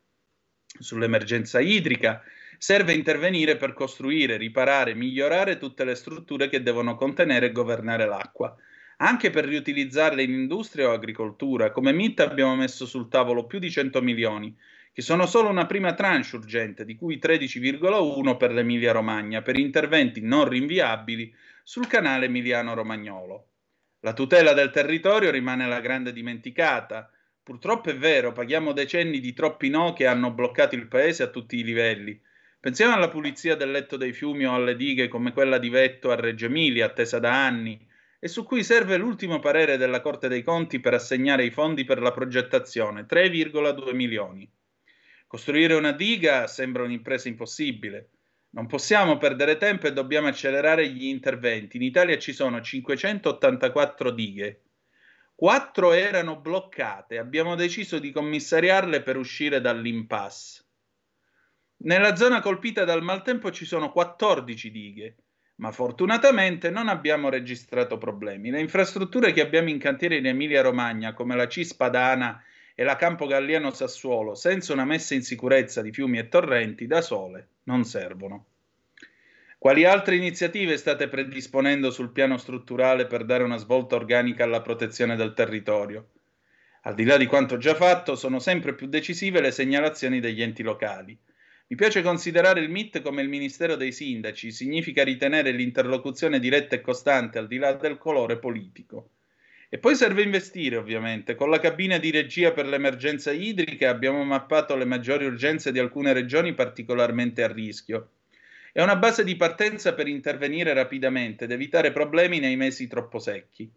Sull'emergenza 0.66 1.60
idrica 1.60 2.24
serve 2.58 2.94
intervenire 2.94 3.56
per 3.56 3.74
costruire, 3.74 4.36
riparare, 4.36 4.96
migliorare 4.96 5.60
tutte 5.60 5.84
le 5.84 5.94
strutture 5.94 6.50
che 6.50 6.64
devono 6.64 6.96
contenere 6.96 7.46
e 7.46 7.52
governare 7.52 8.08
l'acqua, 8.08 8.56
anche 8.98 9.30
per 9.30 9.46
riutilizzarla 9.46 10.24
in 10.24 10.32
industria 10.32 10.90
o 10.90 10.94
agricoltura. 10.94 11.70
Come 11.70 11.92
MIT 11.94 12.22
abbiamo 12.22 12.56
messo 12.56 12.88
sul 12.88 13.10
tavolo 13.10 13.46
più 13.46 13.60
di 13.60 13.70
100 13.70 14.02
milioni, 14.02 14.58
che 14.92 15.04
sono 15.04 15.28
solo 15.28 15.50
una 15.50 15.68
prima 15.68 15.94
tranche 15.94 16.36
urgente, 16.36 16.84
di 16.84 16.96
cui 16.96 17.20
13,1 17.20 18.38
per 18.38 18.52
l'Emilia-Romagna, 18.52 19.44
per 19.44 19.56
interventi 19.56 20.20
non 20.22 20.50
rinviabili 20.50 21.32
sul 21.62 21.86
canale 21.86 22.26
Emiliano-Romagnolo. 22.26 23.50
La 24.06 24.12
tutela 24.12 24.52
del 24.52 24.70
territorio 24.70 25.32
rimane 25.32 25.66
la 25.66 25.80
grande 25.80 26.12
dimenticata. 26.12 27.10
Purtroppo 27.42 27.90
è 27.90 27.96
vero, 27.96 28.34
paghiamo 28.34 28.74
decenni 28.74 29.22
di 29.22 29.32
troppi 29.32 29.70
no 29.70 29.94
che 29.94 30.08
hanno 30.08 30.32
bloccato 30.32 30.76
il 30.76 30.90
paese 30.90 31.24
a 31.24 31.28
tutti 31.28 31.58
i 31.58 31.64
livelli. 31.64 32.22
Pensiamo 32.60 32.94
alla 32.94 33.08
pulizia 33.08 33.56
del 33.56 33.72
letto 33.72 33.96
dei 33.96 34.12
fiumi 34.12 34.46
o 34.46 34.56
alle 34.56 34.76
dighe 34.76 35.08
come 35.08 35.32
quella 35.32 35.58
di 35.58 35.70
Vetto 35.70 36.12
a 36.12 36.16
Reggio 36.16 36.48
Emilia, 36.48 36.88
attesa 36.88 37.20
da 37.20 37.46
anni, 37.46 37.80
e 38.20 38.28
su 38.28 38.44
cui 38.44 38.62
serve 38.66 38.98
l'ultimo 38.98 39.40
parere 39.40 39.78
della 39.78 40.02
Corte 40.02 40.28
dei 40.28 40.44
Conti 40.44 40.82
per 40.82 40.96
assegnare 40.96 41.46
i 41.46 41.52
fondi 41.52 41.86
per 41.86 42.02
la 42.02 42.12
progettazione, 42.12 43.06
3,2 43.06 43.94
milioni. 43.96 44.52
Costruire 45.28 45.76
una 45.76 45.94
diga 45.94 46.48
sembra 46.48 46.84
un'impresa 46.84 47.30
impossibile. 47.30 48.10
Non 48.54 48.68
possiamo 48.68 49.18
perdere 49.18 49.58
tempo 49.58 49.88
e 49.88 49.94
dobbiamo 49.94 50.28
accelerare 50.28 50.88
gli 50.88 51.06
interventi. 51.06 51.78
In 51.78 51.84
Italia 51.84 52.20
ci 52.20 52.34
sono 52.34 52.62
584 52.62 54.12
dighe. 54.12 54.62
Quattro 55.34 55.92
erano 55.92 56.40
bloccate. 56.40 57.18
Abbiamo 57.18 57.56
deciso 57.56 57.98
di 57.98 58.12
commissariarle 58.12 59.02
per 59.02 59.18
uscire 59.18 59.60
dall'impasse. 59.60 60.66
Nella 61.78 62.16
zona 62.16 62.42
colpita 62.42 62.86
dal 62.86 63.02
maltempo 63.02 63.52
ci 63.52 63.66
sono 63.66 63.92
14 63.92 64.70
dighe, 64.70 65.16
ma 65.56 65.72
fortunatamente 65.72 66.70
non 66.70 66.90
abbiamo 66.90 67.30
registrato 67.30 67.98
problemi. 67.98 68.52
Le 68.52 68.60
infrastrutture 68.60 69.34
che 69.34 69.42
abbiamo 69.42 69.70
in 69.70 69.80
cantiere 69.80 70.18
in 70.18 70.28
Emilia-Romagna, 70.28 71.14
come 71.14 71.36
la 71.36 71.48
Cispadana 71.48 72.40
e 72.76 72.84
la 72.84 72.96
Campo 72.96 73.28
Galliano 73.28 73.72
Sassuolo, 73.72 74.36
senza 74.36 74.74
una 74.74 74.86
messa 74.86 75.14
in 75.14 75.22
sicurezza 75.22 75.82
di 75.82 75.92
fiumi 75.92 76.18
e 76.18 76.28
torrenti, 76.28 76.88
da 76.88 77.02
sole 77.02 77.48
non 77.64 77.84
servono. 77.84 78.46
Quali 79.58 79.86
altre 79.86 80.18
iniziative 80.18 80.76
state 80.76 81.08
predisponendo 81.08 81.90
sul 81.90 82.12
piano 82.12 82.38
strutturale 82.38 83.08
per 83.08 83.24
dare 83.24 83.44
una 83.44 83.58
svolta 83.58 83.96
organica 83.96 84.44
alla 84.44 84.62
protezione 84.62 85.16
del 85.16 85.34
territorio? 85.34 86.10
Al 86.82 86.96
di 86.96 87.06
là 87.06 87.16
di 87.16 87.28
quanto 87.28 87.58
già 87.58 87.76
fatto, 87.76 88.16
sono 88.16 88.40
sempre 88.40 88.74
più 88.74 88.88
decisive 88.88 89.40
le 89.40 89.52
segnalazioni 89.52 90.20
degli 90.20 90.42
enti 90.42 90.64
locali. 90.64 91.18
Mi 91.68 91.78
piace 91.78 92.02
considerare 92.02 92.60
il 92.60 92.70
MIT 92.70 93.02
come 93.02 93.22
il 93.22 93.30
Ministero 93.30 93.78
dei 93.78 93.94
Sindaci, 93.94 94.52
significa 94.52 95.02
ritenere 95.04 95.52
l'interlocuzione 95.52 96.40
diretta 96.40 96.76
e 96.76 96.82
costante 96.82 97.40
al 97.40 97.48
di 97.48 97.58
là 97.58 97.72
del 97.72 97.98
colore 97.98 98.38
politico. 98.38 99.12
E 99.74 99.80
poi 99.80 99.96
serve 99.96 100.22
investire, 100.22 100.76
ovviamente. 100.76 101.34
Con 101.34 101.50
la 101.50 101.58
cabina 101.58 101.98
di 101.98 102.12
regia 102.12 102.52
per 102.52 102.68
l'emergenza 102.68 103.32
idrica 103.32 103.90
abbiamo 103.90 104.24
mappato 104.24 104.76
le 104.76 104.86
maggiori 104.86 105.26
urgenze 105.26 105.72
di 105.72 105.80
alcune 105.80 106.14
regioni 106.14 106.54
particolarmente 106.54 107.42
a 107.42 107.52
rischio. 107.52 108.10
È 108.72 108.84
una 108.84 108.98
base 108.98 109.24
di 109.24 109.36
partenza 109.36 109.96
per 109.96 110.08
intervenire 110.08 110.74
rapidamente 110.74 111.46
ed 111.46 111.52
evitare 111.52 111.92
problemi 111.92 112.38
nei 112.38 112.56
mesi 112.56 112.86
troppo 112.86 113.18
secchi. 113.18 113.68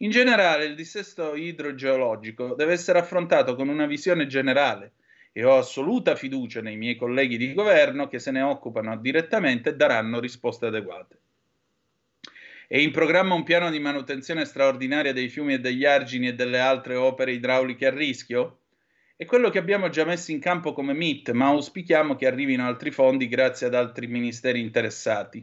In 0.00 0.10
generale, 0.10 0.66
il 0.66 0.74
dissesto 0.74 1.34
idrogeologico 1.34 2.54
deve 2.54 2.74
essere 2.74 2.98
affrontato 2.98 3.54
con 3.54 3.68
una 3.68 3.86
visione 3.86 4.26
generale 4.26 4.92
e 5.32 5.44
ho 5.44 5.56
assoluta 5.56 6.14
fiducia 6.14 6.60
nei 6.60 6.76
miei 6.76 6.96
colleghi 6.96 7.38
di 7.38 7.54
governo 7.54 8.06
che 8.06 8.18
se 8.18 8.32
ne 8.32 8.42
occupano 8.42 8.98
direttamente 8.98 9.70
e 9.70 9.76
daranno 9.76 10.20
risposte 10.20 10.66
adeguate. 10.66 11.18
È 12.70 12.76
in 12.76 12.90
programma 12.90 13.32
un 13.32 13.44
piano 13.44 13.70
di 13.70 13.78
manutenzione 13.78 14.44
straordinaria 14.44 15.14
dei 15.14 15.30
fiumi 15.30 15.54
e 15.54 15.58
degli 15.58 15.86
argini 15.86 16.28
e 16.28 16.34
delle 16.34 16.58
altre 16.58 16.96
opere 16.96 17.32
idrauliche 17.32 17.86
a 17.86 17.90
rischio? 17.90 18.58
È 19.16 19.24
quello 19.24 19.48
che 19.48 19.56
abbiamo 19.56 19.88
già 19.88 20.04
messo 20.04 20.32
in 20.32 20.38
campo 20.38 20.74
come 20.74 20.92
MIT, 20.92 21.30
ma 21.30 21.46
auspichiamo 21.46 22.14
che 22.14 22.26
arrivino 22.26 22.66
altri 22.66 22.90
fondi 22.90 23.26
grazie 23.26 23.68
ad 23.68 23.74
altri 23.74 24.06
ministeri 24.06 24.60
interessati. 24.60 25.42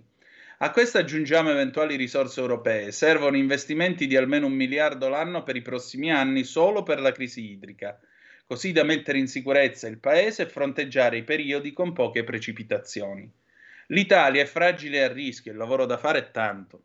A 0.59 0.69
questo 0.69 0.99
aggiungiamo 0.99 1.49
eventuali 1.49 1.95
risorse 1.95 2.41
europee. 2.41 2.91
Servono 2.91 3.37
investimenti 3.37 4.05
di 4.05 4.15
almeno 4.15 4.45
un 4.45 4.53
miliardo 4.53 5.09
l'anno 5.09 5.41
per 5.41 5.55
i 5.55 5.63
prossimi 5.63 6.11
anni 6.11 6.43
solo 6.43 6.83
per 6.83 6.99
la 6.99 7.11
crisi 7.11 7.49
idrica, 7.49 7.99
così 8.45 8.71
da 8.71 8.83
mettere 8.83 9.17
in 9.17 9.27
sicurezza 9.27 9.87
il 9.87 9.97
Paese 9.97 10.43
e 10.43 10.49
fronteggiare 10.49 11.17
i 11.17 11.23
periodi 11.23 11.73
con 11.73 11.91
poche 11.91 12.23
precipitazioni. 12.23 13.27
L'Italia 13.87 14.43
è 14.43 14.45
fragile 14.45 14.97
e 14.97 15.01
a 15.01 15.11
rischio, 15.11 15.51
il 15.51 15.57
lavoro 15.57 15.87
da 15.87 15.97
fare 15.97 16.19
è 16.19 16.29
tanto. 16.29 16.83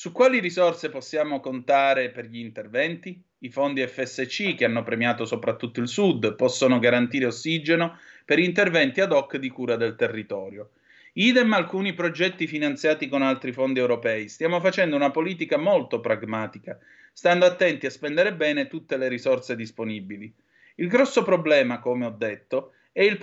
Su 0.00 0.12
quali 0.12 0.40
risorse 0.40 0.88
possiamo 0.88 1.40
contare 1.40 2.08
per 2.08 2.24
gli 2.24 2.38
interventi? 2.38 3.22
I 3.40 3.50
fondi 3.50 3.86
FSC, 3.86 4.54
che 4.54 4.64
hanno 4.64 4.82
premiato 4.82 5.26
soprattutto 5.26 5.78
il 5.80 5.88
Sud, 5.88 6.36
possono 6.36 6.78
garantire 6.78 7.26
ossigeno 7.26 7.98
per 8.24 8.38
interventi 8.38 9.02
ad 9.02 9.12
hoc 9.12 9.36
di 9.36 9.50
cura 9.50 9.76
del 9.76 9.96
territorio. 9.96 10.70
Idem 11.12 11.52
alcuni 11.52 11.92
progetti 11.92 12.46
finanziati 12.46 13.08
con 13.08 13.20
altri 13.20 13.52
fondi 13.52 13.78
europei. 13.78 14.30
Stiamo 14.30 14.58
facendo 14.60 14.96
una 14.96 15.10
politica 15.10 15.58
molto 15.58 16.00
pragmatica, 16.00 16.78
stando 17.12 17.44
attenti 17.44 17.84
a 17.84 17.90
spendere 17.90 18.32
bene 18.32 18.68
tutte 18.68 18.96
le 18.96 19.06
risorse 19.06 19.54
disponibili. 19.54 20.34
Il 20.76 20.88
grosso 20.88 21.22
problema, 21.24 21.78
come 21.78 22.06
ho 22.06 22.14
detto, 22.16 22.72
è 22.90 23.02
il, 23.02 23.18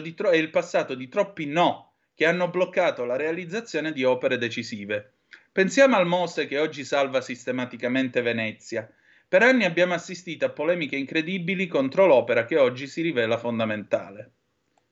di 0.00 0.14
tro- 0.14 0.30
è 0.30 0.36
il 0.36 0.50
passato 0.50 0.94
di 0.94 1.08
troppi 1.08 1.46
no 1.46 1.94
che 2.14 2.24
hanno 2.24 2.48
bloccato 2.50 3.04
la 3.04 3.16
realizzazione 3.16 3.90
di 3.90 4.04
opere 4.04 4.38
decisive. 4.38 5.14
Pensiamo 5.52 5.96
al 5.96 6.06
Mose 6.06 6.46
che 6.46 6.60
oggi 6.60 6.84
salva 6.84 7.20
sistematicamente 7.20 8.22
Venezia. 8.22 8.88
Per 9.26 9.42
anni 9.42 9.64
abbiamo 9.64 9.94
assistito 9.94 10.44
a 10.44 10.50
polemiche 10.50 10.94
incredibili 10.94 11.66
contro 11.66 12.06
l'opera 12.06 12.44
che 12.44 12.56
oggi 12.56 12.86
si 12.86 13.02
rivela 13.02 13.36
fondamentale. 13.36 14.30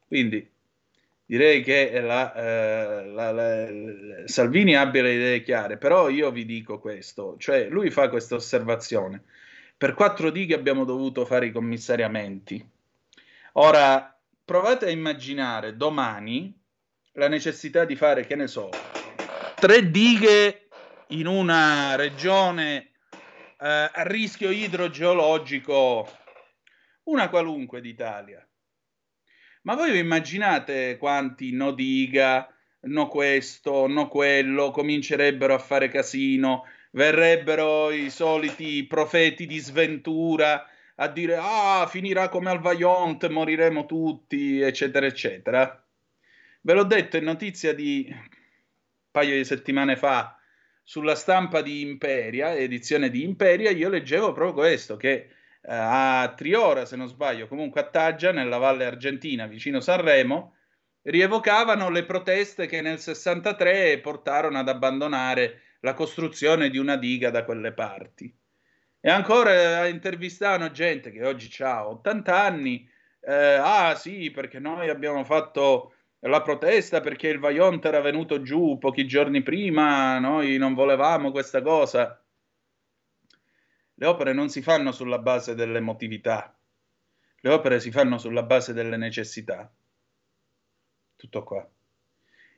Quindi 0.08 0.48
direi 1.24 1.62
che 1.62 2.00
la, 2.00 2.34
eh, 2.34 3.06
la, 3.06 3.30
la, 3.30 3.68
Salvini 4.24 4.74
abbia 4.74 5.02
le 5.02 5.12
idee 5.12 5.42
chiare, 5.42 5.76
però 5.76 6.08
io 6.08 6.32
vi 6.32 6.44
dico 6.44 6.80
questo, 6.80 7.36
cioè 7.38 7.68
lui 7.68 7.90
fa 7.90 8.08
questa 8.08 8.34
osservazione. 8.34 9.22
Per 9.76 9.94
quattro 9.94 10.30
dighe 10.30 10.56
abbiamo 10.56 10.84
dovuto 10.84 11.24
fare 11.24 11.46
i 11.46 11.52
commissariamenti. 11.52 12.68
Ora, 13.52 14.18
provate 14.44 14.86
a 14.86 14.90
immaginare 14.90 15.76
domani 15.76 16.52
la 17.12 17.28
necessità 17.28 17.84
di 17.84 17.94
fare, 17.94 18.26
che 18.26 18.34
ne 18.34 18.48
so, 18.48 18.70
tre 19.58 19.90
dighe 19.90 20.68
in 21.08 21.26
una 21.26 21.96
regione 21.96 22.90
eh, 23.60 23.90
a 23.92 24.02
rischio 24.04 24.50
idrogeologico, 24.50 26.08
una 27.04 27.28
qualunque 27.28 27.80
d'Italia. 27.80 28.46
Ma 29.62 29.74
voi 29.74 29.90
vi 29.90 29.98
immaginate 29.98 30.96
quanti 30.96 31.52
no 31.52 31.72
diga, 31.72 32.48
no 32.82 33.08
questo, 33.08 33.88
no 33.88 34.06
quello, 34.06 34.70
comincerebbero 34.70 35.54
a 35.54 35.58
fare 35.58 35.88
casino, 35.88 36.64
verrebbero 36.92 37.90
i 37.90 38.10
soliti 38.10 38.86
profeti 38.86 39.44
di 39.46 39.58
sventura 39.58 40.64
a 40.94 41.08
dire 41.08 41.36
ah, 41.36 41.86
finirà 41.88 42.28
come 42.28 42.50
al 42.50 42.60
Vaillant, 42.60 43.26
moriremo 43.28 43.86
tutti, 43.86 44.60
eccetera, 44.60 45.06
eccetera. 45.06 45.84
Ve 46.60 46.72
l'ho 46.72 46.84
detto 46.84 47.16
in 47.16 47.24
notizia 47.24 47.74
di 47.74 48.36
paio 49.18 49.34
di 49.34 49.44
settimane 49.44 49.96
fa 49.96 50.38
sulla 50.84 51.16
stampa 51.16 51.60
di 51.60 51.80
Imperia, 51.80 52.54
edizione 52.54 53.10
di 53.10 53.24
Imperia, 53.24 53.70
io 53.70 53.88
leggevo 53.88 54.32
proprio 54.32 54.54
questo, 54.54 54.96
che 54.96 55.10
eh, 55.10 55.28
a 55.62 56.32
Triora, 56.36 56.86
se 56.86 56.94
non 56.94 57.08
sbaglio, 57.08 57.48
comunque 57.48 57.80
a 57.80 57.88
Taggia, 57.88 58.30
nella 58.30 58.58
Valle 58.58 58.84
Argentina, 58.84 59.46
vicino 59.46 59.80
Sanremo, 59.80 60.54
rievocavano 61.02 61.90
le 61.90 62.04
proteste 62.04 62.66
che 62.66 62.80
nel 62.80 63.00
63 63.00 63.98
portarono 63.98 64.58
ad 64.58 64.68
abbandonare 64.68 65.62
la 65.80 65.94
costruzione 65.94 66.70
di 66.70 66.78
una 66.78 66.96
diga 66.96 67.30
da 67.30 67.44
quelle 67.44 67.72
parti. 67.72 68.32
E 69.00 69.10
ancora 69.10 69.84
eh, 69.84 69.90
intervistavano 69.90 70.70
gente 70.70 71.10
che 71.10 71.26
oggi 71.26 71.50
ha 71.62 71.88
80 71.88 72.40
anni, 72.40 72.88
eh, 73.20 73.34
ah 73.34 73.96
sì, 73.96 74.30
perché 74.30 74.60
noi 74.60 74.88
abbiamo 74.88 75.24
fatto 75.24 75.94
la 76.20 76.42
protesta 76.42 77.00
perché 77.00 77.28
il 77.28 77.38
Vaillant 77.38 77.84
era 77.84 78.00
venuto 78.00 78.42
giù 78.42 78.78
pochi 78.78 79.06
giorni 79.06 79.42
prima, 79.42 80.18
noi 80.18 80.56
non 80.56 80.74
volevamo 80.74 81.30
questa 81.30 81.62
cosa. 81.62 82.22
Le 83.94 84.06
opere 84.06 84.32
non 84.32 84.48
si 84.48 84.62
fanno 84.62 84.92
sulla 84.92 85.18
base 85.18 85.54
dell'emotività, 85.54 86.56
le 87.40 87.50
opere 87.50 87.80
si 87.80 87.90
fanno 87.90 88.18
sulla 88.18 88.42
base 88.42 88.72
delle 88.72 88.96
necessità. 88.96 89.72
Tutto 91.16 91.42
qua. 91.42 91.68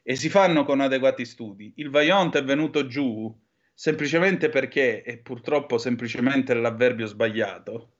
E 0.02 0.16
si 0.16 0.28
fanno 0.28 0.64
con 0.64 0.80
adeguati 0.80 1.24
studi. 1.24 1.72
Il 1.76 1.90
Vaillant 1.90 2.36
è 2.36 2.44
venuto 2.44 2.86
giù 2.86 3.34
semplicemente 3.74 4.50
perché, 4.50 5.02
e 5.02 5.18
purtroppo 5.18 5.78
semplicemente 5.78 6.52
l'avverbio 6.52 7.06
sbagliato, 7.06 7.99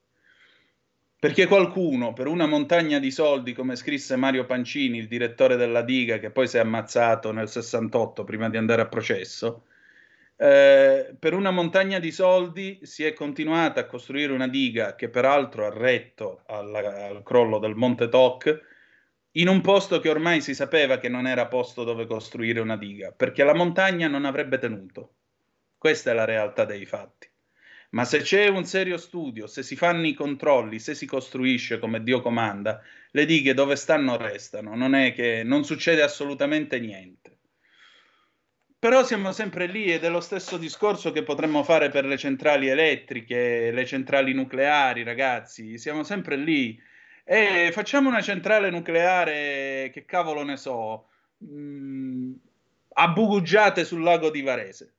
perché 1.21 1.47
qualcuno, 1.47 2.15
per 2.15 2.27
una 2.29 2.47
montagna 2.47 2.99
di 2.99 3.11
soldi, 3.11 3.53
come 3.53 3.77
scrisse 3.77 4.17
Mario 4.17 4.47
Pancini, 4.47 4.97
il 4.97 5.07
direttore 5.07 5.57
della 5.57 5.83
diga, 5.83 6.19
che 6.19 6.31
poi 6.31 6.49
si 6.49 6.57
è 6.57 6.61
ammazzato 6.61 7.31
nel 7.31 7.49
68 7.51 8.25
prima 8.25 8.49
di 8.49 8.57
andare 8.57 8.81
a 8.81 8.89
processo, 8.89 9.67
eh, 10.37 11.15
per 11.19 11.35
una 11.35 11.51
montagna 11.51 11.99
di 11.99 12.11
soldi 12.11 12.79
si 12.83 13.05
è 13.05 13.13
continuata 13.13 13.81
a 13.81 13.87
costruire 13.87 14.33
una 14.33 14.49
diga 14.49 14.95
che 14.95 15.11
peraltro 15.11 15.67
ha 15.67 15.71
retto 15.71 16.43
alla, 16.47 17.05
al 17.09 17.23
crollo 17.23 17.59
del 17.59 17.75
Monte 17.75 18.09
Toc, 18.09 18.59
in 19.33 19.49
un 19.49 19.61
posto 19.61 20.01
che 20.01 20.09
ormai 20.09 20.41
si 20.41 20.55
sapeva 20.55 20.97
che 20.97 21.11
non 21.11 21.27
era 21.27 21.49
posto 21.49 21.85
dove 21.85 22.07
costruire 22.07 22.61
una 22.61 22.79
diga, 22.79 23.13
perché 23.13 23.45
la 23.45 23.55
montagna 23.55 24.09
non 24.09 24.25
avrebbe 24.25 24.57
tenuto. 24.57 25.17
Questa 25.77 26.13
è 26.13 26.15
la 26.15 26.25
realtà 26.25 26.65
dei 26.65 26.87
fatti. 26.87 27.30
Ma 27.91 28.05
se 28.05 28.21
c'è 28.21 28.47
un 28.47 28.65
serio 28.65 28.97
studio, 28.97 29.47
se 29.49 29.63
si 29.65 29.75
fanno 29.75 30.07
i 30.07 30.15
controlli, 30.15 30.79
se 30.79 30.95
si 30.95 31.07
costruisce 31.07 31.81
come 31.81 32.03
Dio 32.03 32.21
comanda, 32.21 32.81
le 33.11 33.25
dighe 33.25 33.53
dove 33.53 33.75
stanno 33.75 34.17
restano, 34.17 34.77
non 34.77 34.95
è 34.95 35.13
che 35.13 35.43
non 35.45 35.65
succede 35.65 36.03
assolutamente 36.03 36.79
niente. 36.79 37.39
Però 38.79 39.05
siamo 39.05 39.33
sempre 39.33 39.67
lì 39.67 39.93
ed 39.93 40.05
è 40.05 40.09
lo 40.09 40.21
stesso 40.21 40.57
discorso 40.57 41.11
che 41.11 41.25
potremmo 41.25 41.65
fare 41.65 41.91
per 41.91 42.07
le 42.07 42.17
centrali 42.17 42.69
elettriche, 42.69 43.71
le 43.73 43.85
centrali 43.85 44.33
nucleari, 44.35 45.03
ragazzi, 45.03 45.77
siamo 45.77 46.05
sempre 46.05 46.37
lì. 46.37 46.81
E 47.25 47.71
facciamo 47.73 48.09
una 48.09 48.23
centrale 48.23 48.71
nucleare, 48.71 49.91
che 49.93 50.05
cavolo 50.07 50.45
ne 50.45 50.57
so, 50.57 51.09
mh, 51.39 51.47
mm, 51.49 52.33
a 52.95 53.09
Bugugiate 53.09 53.85
sul 53.85 54.03
lago 54.03 54.31
di 54.31 54.43
Varese 54.43 54.95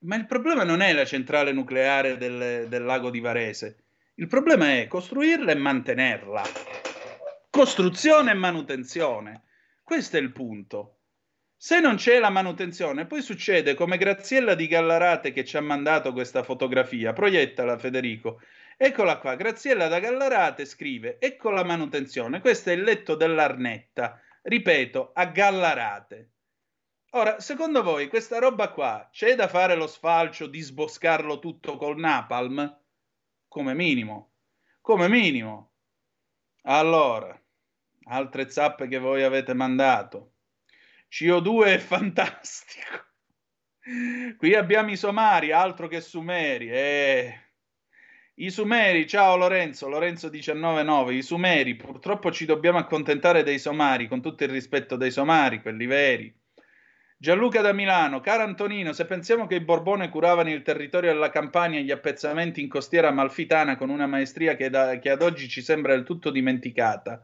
ma 0.00 0.16
il 0.16 0.26
problema 0.26 0.64
non 0.64 0.80
è 0.80 0.92
la 0.92 1.04
centrale 1.04 1.52
nucleare 1.52 2.16
del, 2.16 2.68
del 2.68 2.84
lago 2.84 3.10
di 3.10 3.20
Varese, 3.20 3.84
il 4.14 4.26
problema 4.26 4.72
è 4.72 4.86
costruirla 4.86 5.52
e 5.52 5.54
mantenerla. 5.54 6.42
Costruzione 7.48 8.32
e 8.32 8.34
manutenzione. 8.34 9.44
Questo 9.82 10.18
è 10.18 10.20
il 10.20 10.30
punto. 10.30 10.98
Se 11.56 11.80
non 11.80 11.96
c'è 11.96 12.18
la 12.18 12.30
manutenzione, 12.30 13.06
poi 13.06 13.22
succede 13.22 13.74
come 13.74 13.96
Graziella 13.96 14.54
di 14.54 14.66
Gallarate 14.66 15.32
che 15.32 15.44
ci 15.44 15.56
ha 15.56 15.60
mandato 15.60 16.12
questa 16.12 16.42
fotografia. 16.42 17.12
Proiettala, 17.12 17.78
Federico. 17.78 18.40
Eccola 18.76 19.18
qua. 19.18 19.36
Graziella 19.36 19.88
da 19.88 20.00
Gallarate 20.00 20.64
scrive: 20.64 21.18
Ecco 21.18 21.50
la 21.50 21.64
manutenzione. 21.64 22.40
Questo 22.40 22.70
è 22.70 22.72
il 22.72 22.82
letto 22.82 23.14
dell'Arnetta. 23.14 24.20
Ripeto, 24.42 25.12
a 25.14 25.26
Gallarate. 25.26 26.30
Ora, 27.14 27.40
secondo 27.40 27.82
voi 27.82 28.06
questa 28.06 28.38
roba 28.38 28.70
qua 28.70 29.08
c'è 29.10 29.34
da 29.34 29.48
fare 29.48 29.74
lo 29.74 29.88
sfalcio 29.88 30.46
di 30.46 30.60
sboscarlo 30.60 31.40
tutto 31.40 31.76
col 31.76 31.98
napalm? 31.98 32.78
Come 33.48 33.74
minimo. 33.74 34.34
Come 34.80 35.08
minimo. 35.08 35.72
Allora, 36.62 37.36
altre 38.04 38.48
zappe 38.48 38.86
che 38.86 38.98
voi 38.98 39.24
avete 39.24 39.54
mandato. 39.54 40.34
CO2 41.10 41.64
è 41.64 41.78
fantastico. 41.82 43.06
Qui 44.36 44.54
abbiamo 44.54 44.92
i 44.92 44.96
somari, 44.96 45.50
altro 45.50 45.88
che 45.88 46.00
sumeri. 46.00 46.70
Eh. 46.70 47.40
I 48.34 48.50
sumeri, 48.50 49.08
ciao 49.08 49.36
Lorenzo, 49.36 49.88
Lorenzo 49.88 50.30
199, 50.30 51.14
i 51.14 51.22
sumeri, 51.22 51.74
purtroppo 51.74 52.30
ci 52.30 52.46
dobbiamo 52.46 52.78
accontentare 52.78 53.42
dei 53.42 53.58
somari, 53.58 54.06
con 54.06 54.22
tutto 54.22 54.44
il 54.44 54.50
rispetto 54.50 54.94
dei 54.94 55.10
somari, 55.10 55.60
quelli 55.60 55.86
veri. 55.86 56.39
Gianluca 57.22 57.60
da 57.60 57.74
Milano, 57.74 58.20
caro 58.20 58.44
Antonino, 58.44 58.94
se 58.94 59.04
pensiamo 59.04 59.46
che 59.46 59.56
i 59.56 59.60
Borbone 59.60 60.08
curavano 60.08 60.48
il 60.48 60.62
territorio 60.62 61.12
della 61.12 61.28
Campania 61.28 61.78
e 61.78 61.82
gli 61.82 61.90
appezzamenti 61.90 62.62
in 62.62 62.68
costiera 62.70 63.08
amalfitana 63.08 63.76
con 63.76 63.90
una 63.90 64.06
maestria 64.06 64.56
che, 64.56 64.70
da, 64.70 64.98
che 64.98 65.10
ad 65.10 65.20
oggi 65.20 65.46
ci 65.46 65.60
sembra 65.60 65.94
del 65.94 66.04
tutto 66.04 66.30
dimenticata, 66.30 67.22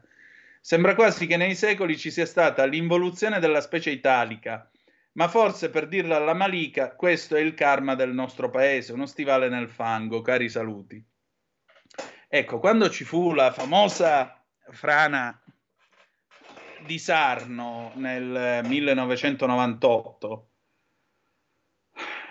sembra 0.61 0.93
quasi 0.93 1.25
che 1.25 1.35
nei 1.35 1.55
secoli 1.55 1.97
ci 1.97 2.11
sia 2.11 2.27
stata 2.27 2.63
l'involuzione 2.65 3.39
della 3.39 3.59
specie 3.59 3.89
italica, 3.89 4.69
ma 5.13 5.27
forse 5.27 5.71
per 5.71 5.87
dirla 5.87 6.17
alla 6.17 6.35
Malika, 6.35 6.93
questo 6.93 7.35
è 7.35 7.39
il 7.39 7.55
karma 7.55 7.95
del 7.95 8.13
nostro 8.13 8.51
paese, 8.51 8.93
uno 8.93 9.07
stivale 9.07 9.49
nel 9.49 9.67
fango, 9.67 10.21
cari 10.21 10.47
saluti. 10.47 11.03
Ecco, 12.27 12.59
quando 12.59 12.91
ci 12.91 13.03
fu 13.03 13.33
la 13.33 13.51
famosa 13.51 14.39
frana 14.69 15.41
di 16.87 16.97
Sarno 16.97 17.91
nel 17.95 18.61
1998, 18.65 20.49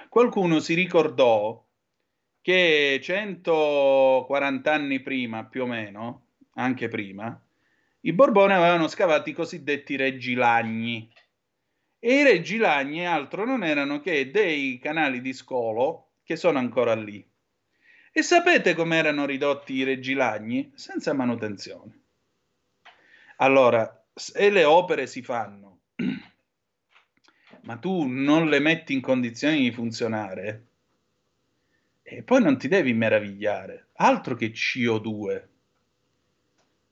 qualcuno 0.08 0.58
si 0.60 0.74
ricordò 0.74 1.62
che 2.40 2.98
140 3.02 4.72
anni 4.72 5.00
prima, 5.00 5.44
più 5.44 5.64
o 5.64 5.66
meno, 5.66 6.28
anche 6.54 6.88
prima, 6.88 7.38
i 8.00 8.12
Borbone 8.12 8.54
avevano 8.54 8.88
scavato 8.88 9.28
i 9.28 9.34
cosiddetti 9.34 9.94
reggi 9.96 10.34
lagni. 10.34 11.12
E 11.98 12.14
i 12.14 12.22
reggi 12.22 12.56
lagni 12.56 13.06
altro 13.06 13.44
non 13.44 13.62
erano 13.62 14.00
che 14.00 14.30
dei 14.30 14.78
canali 14.78 15.20
di 15.20 15.32
scolo 15.32 16.12
che 16.22 16.36
sono 16.36 16.58
ancora 16.58 16.94
lì. 16.94 17.24
E 18.12 18.22
sapete 18.22 18.74
come 18.74 18.96
erano 18.96 19.26
ridotti 19.26 19.74
i 19.74 19.82
reggi 19.82 20.14
lagni? 20.14 20.72
Senza 20.76 21.12
manutenzione. 21.12 22.04
Allora, 23.36 23.95
se 24.18 24.48
le 24.48 24.64
opere 24.64 25.06
si 25.06 25.20
fanno, 25.20 25.80
ma 27.62 27.76
tu 27.76 28.06
non 28.06 28.48
le 28.48 28.60
metti 28.60 28.94
in 28.94 29.02
condizioni 29.02 29.60
di 29.60 29.72
funzionare, 29.72 30.64
e 32.02 32.22
poi 32.22 32.42
non 32.42 32.56
ti 32.56 32.66
devi 32.66 32.94
meravigliare. 32.94 33.88
Altro 33.96 34.34
che 34.36 34.52
CO2. 34.52 35.42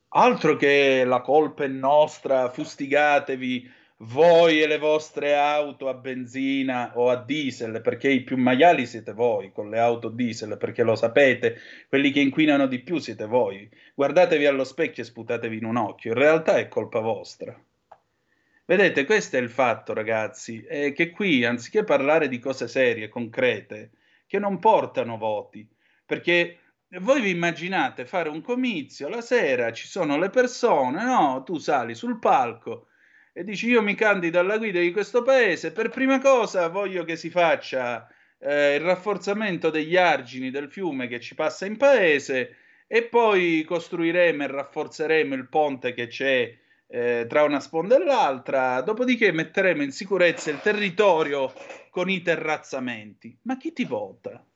Altro 0.09 0.57
che 0.57 1.05
la 1.05 1.23
colpa 1.23 1.65
è 1.65 1.69
nostra, 1.69 2.51
fustigatevi 2.51 3.73
voi 3.99 4.61
e 4.61 4.67
le 4.67 4.79
vostre 4.79 5.37
auto 5.37 5.89
a 5.89 5.95
benzina 5.95 6.93
o 6.97 7.11
a 7.11 7.17
diesel, 7.17 7.81
perché 7.81 8.11
i 8.11 8.23
più 8.23 8.37
maiali 8.37 8.87
siete 8.87 9.13
voi 9.13 9.53
con 9.53 9.71
le 9.71 9.79
auto 9.79 10.09
diesel, 10.09 10.57
perché 10.57 10.83
lo 10.83 10.97
sapete, 10.97 11.59
quelli 11.89 12.11
che 12.11 12.21
inquinano 12.21 12.67
di 12.67 12.81
più 12.81 12.99
siete 12.99 13.27
voi. 13.27 13.71
Guardatevi 13.95 14.47
allo 14.47 14.65
specchio 14.65 15.03
e 15.03 15.07
sputatevi 15.07 15.57
in 15.57 15.65
un 15.65 15.77
occhio, 15.77 16.13
in 16.13 16.19
realtà 16.19 16.57
è 16.57 16.69
colpa 16.69 17.01
vostra. 17.01 17.57
Vedete, 18.67 19.05
questo 19.05 19.37
è 19.37 19.41
il 19.41 19.51
fatto, 19.51 19.93
ragazzi, 19.93 20.63
è 20.63 20.93
che 20.93 21.11
qui, 21.11 21.45
anziché 21.45 21.85
parlare 21.85 22.29
di 22.29 22.39
cose 22.39 22.67
serie, 22.67 23.09
concrete, 23.09 23.91
che 24.27 24.39
non 24.39 24.59
portano 24.59 25.19
voti, 25.19 25.69
perché 26.05 26.59
voi 27.01 27.21
vi 27.21 27.31
immaginate 27.31 28.07
fare 28.07 28.29
un 28.29 28.41
comizio 28.41 29.09
la 29.09 29.21
sera, 29.21 29.73
ci 29.73 29.87
sono 29.87 30.17
le 30.17 30.31
persone, 30.31 31.05
no? 31.05 31.43
Tu 31.45 31.59
sali 31.59 31.95
sul 31.95 32.19
palco 32.19 32.87
e 33.37 33.43
dici 33.43 33.67
io 33.67 33.83
mi 33.83 33.97
candido 33.97 34.39
alla 34.39 34.59
guida 34.59 34.79
di 34.79 34.93
questo 34.93 35.23
paese, 35.23 35.73
per 35.73 35.89
prima 35.89 36.21
cosa 36.21 36.69
voglio 36.69 37.03
che 37.03 37.17
si 37.17 37.31
faccia 37.31 38.07
eh, 38.39 38.77
il 38.77 38.81
rafforzamento 38.81 39.71
degli 39.71 39.97
argini 39.97 40.53
del 40.53 40.71
fiume 40.71 41.09
che 41.09 41.19
ci 41.19 41.35
passa 41.35 41.67
in 41.67 41.77
paese 41.77 42.57
e 42.87 43.03
poi 43.03 43.65
costruiremo 43.67 44.45
e 44.45 44.47
rafforzeremo 44.47 45.35
il 45.35 45.49
ponte 45.49 45.95
che 45.95 46.07
c'è 46.07 46.57
eh, 46.87 47.27
tra 47.29 47.43
una 47.43 47.59
sponda 47.59 47.97
e 47.97 48.05
l'altra, 48.05 48.81
dopodiché 48.83 49.33
metteremo 49.33 49.83
in 49.83 49.91
sicurezza 49.91 50.51
il 50.51 50.61
territorio 50.61 51.53
con 51.91 52.09
i 52.09 52.23
terrazzamenti. 52.23 53.37
Ma 53.43 53.57
chi 53.57 53.73
ti 53.73 53.85
vota? 53.85 54.47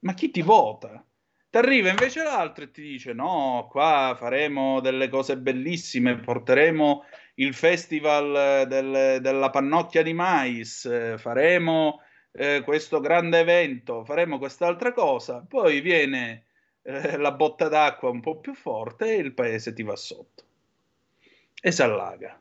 Ma 0.00 0.14
chi 0.14 0.30
ti 0.30 0.42
vota? 0.42 1.04
Ti 1.50 1.56
arriva 1.60 1.88
invece 1.88 2.22
l'altro 2.22 2.64
e 2.64 2.70
ti 2.70 2.82
dice: 2.82 3.12
No, 3.12 3.66
qua 3.70 4.14
faremo 4.18 4.80
delle 4.80 5.08
cose 5.08 5.36
bellissime, 5.38 6.18
porteremo 6.18 7.04
il 7.34 7.54
festival 7.54 8.66
del, 8.68 9.20
della 9.20 9.50
pannocchia 9.50 10.02
di 10.02 10.12
mais, 10.12 10.84
eh, 10.84 11.18
faremo 11.18 12.00
eh, 12.32 12.62
questo 12.64 13.00
grande 13.00 13.40
evento, 13.40 14.04
faremo 14.04 14.38
quest'altra 14.38 14.92
cosa. 14.92 15.44
Poi 15.46 15.80
viene 15.80 16.46
eh, 16.82 17.16
la 17.16 17.32
botta 17.32 17.68
d'acqua 17.68 18.10
un 18.10 18.20
po' 18.20 18.38
più 18.38 18.54
forte 18.54 19.14
e 19.14 19.18
il 19.18 19.34
paese 19.34 19.72
ti 19.72 19.82
va 19.82 19.96
sotto 19.96 20.44
e 21.60 21.72
si 21.72 21.82
allaga. 21.82 22.38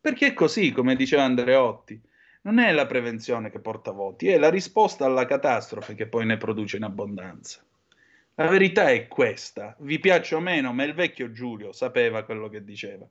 Perché 0.00 0.28
è 0.28 0.32
così, 0.32 0.72
come 0.72 0.94
diceva 0.96 1.24
Andreotti. 1.24 2.00
Non 2.44 2.58
è 2.58 2.72
la 2.72 2.86
prevenzione 2.86 3.50
che 3.50 3.60
porta 3.60 3.92
voti, 3.92 4.28
è 4.28 4.38
la 4.38 4.50
risposta 4.50 5.04
alla 5.04 5.26
catastrofe 5.26 5.94
che 5.94 6.06
poi 6.06 6.26
ne 6.26 6.36
produce 6.36 6.76
in 6.76 6.82
abbondanza. 6.82 7.64
La 8.34 8.48
verità 8.48 8.90
è 8.90 9.06
questa, 9.06 9.76
vi 9.80 10.00
piace 10.00 10.34
o 10.34 10.40
meno, 10.40 10.72
ma 10.72 10.82
il 10.82 10.94
vecchio 10.94 11.30
Giulio 11.30 11.72
sapeva 11.72 12.24
quello 12.24 12.48
che 12.48 12.64
diceva. 12.64 13.06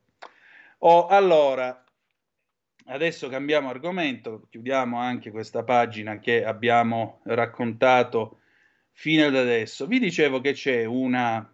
Oh, 0.84 1.06
allora, 1.06 1.84
adesso 2.86 3.30
cambiamo 3.30 3.70
argomento, 3.70 4.48
chiudiamo 4.50 4.98
anche 4.98 5.30
questa 5.30 5.64
pagina 5.64 6.18
che 6.18 6.44
abbiamo 6.44 7.20
raccontato 7.26 8.40
fino 8.92 9.28
ad 9.28 9.36
adesso. 9.36 9.86
Vi 9.86 10.00
dicevo 10.00 10.42
che 10.42 10.54
c'è 10.54 10.86
una 10.86 11.48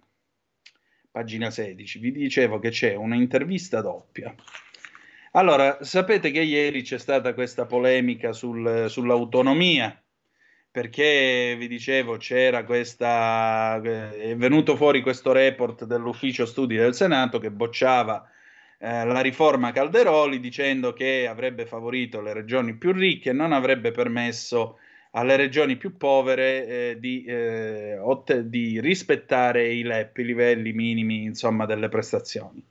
pagina 1.11 1.49
16, 1.49 1.99
vi 1.99 2.11
dicevo 2.13 2.59
che 2.59 2.69
c'è 2.69 2.95
un'intervista 2.95 3.81
doppia. 3.81 4.33
Allora, 5.31 5.83
sapete 5.83 6.31
che 6.31 6.41
ieri 6.41 6.81
c'è 6.81 6.97
stata 6.97 7.33
questa 7.33 7.65
polemica 7.65 8.31
sul, 8.31 8.85
sull'autonomia, 8.87 10.01
perché 10.71 11.53
vi 11.59 11.67
dicevo 11.67 12.15
c'era 12.15 12.63
questa, 12.63 13.81
è 13.81 14.37
venuto 14.37 14.77
fuori 14.77 15.01
questo 15.01 15.33
report 15.33 15.83
dell'ufficio 15.83 16.45
studi 16.45 16.77
del 16.77 16.95
Senato 16.95 17.39
che 17.39 17.51
bocciava 17.51 18.31
eh, 18.79 19.05
la 19.05 19.21
riforma 19.21 19.71
Calderoli 19.71 20.39
dicendo 20.39 20.93
che 20.93 21.27
avrebbe 21.27 21.65
favorito 21.65 22.21
le 22.21 22.33
regioni 22.33 22.75
più 22.75 22.91
ricche 22.91 23.31
e 23.31 23.33
non 23.33 23.51
avrebbe 23.51 23.91
permesso 23.91 24.77
alle 25.11 25.35
regioni 25.35 25.77
più 25.77 25.97
povere 25.97 26.67
eh, 26.67 26.97
di, 26.99 27.23
eh, 27.23 27.97
ott- 27.97 28.39
di, 28.41 28.79
rispettare 28.79 29.67
i 29.67 29.81
LEP, 29.81 30.17
i 30.17 30.25
livelli 30.25 30.73
minimi 30.73 31.23
insomma, 31.23 31.65
delle 31.65 31.89
prestazioni. 31.89 32.63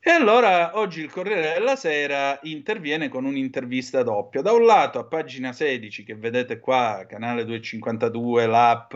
E 0.00 0.10
allora 0.10 0.78
oggi 0.78 1.02
il 1.02 1.10
Corriere 1.10 1.54
della 1.54 1.76
Sera 1.76 2.38
interviene 2.44 3.08
con 3.08 3.24
un'intervista 3.24 4.02
doppia. 4.02 4.42
Da 4.42 4.52
un 4.52 4.64
lato 4.64 4.98
a 5.00 5.04
pagina 5.04 5.52
16, 5.52 6.04
che 6.04 6.14
vedete 6.14 6.60
qua, 6.60 7.04
canale 7.08 7.44
252, 7.44 8.46
l'app, 8.46 8.94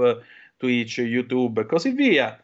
Twitch, 0.56 0.98
YouTube 0.98 1.62
e 1.62 1.66
così 1.66 1.90
via, 1.90 2.41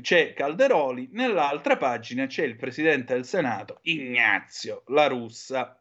c'è 0.00 0.32
Calderoli, 0.34 1.08
nell'altra 1.12 1.76
pagina 1.76 2.26
c'è 2.26 2.44
il 2.44 2.56
presidente 2.56 3.14
del 3.14 3.24
Senato, 3.24 3.78
Ignazio 3.82 4.82
La 4.86 5.06
Russa, 5.06 5.80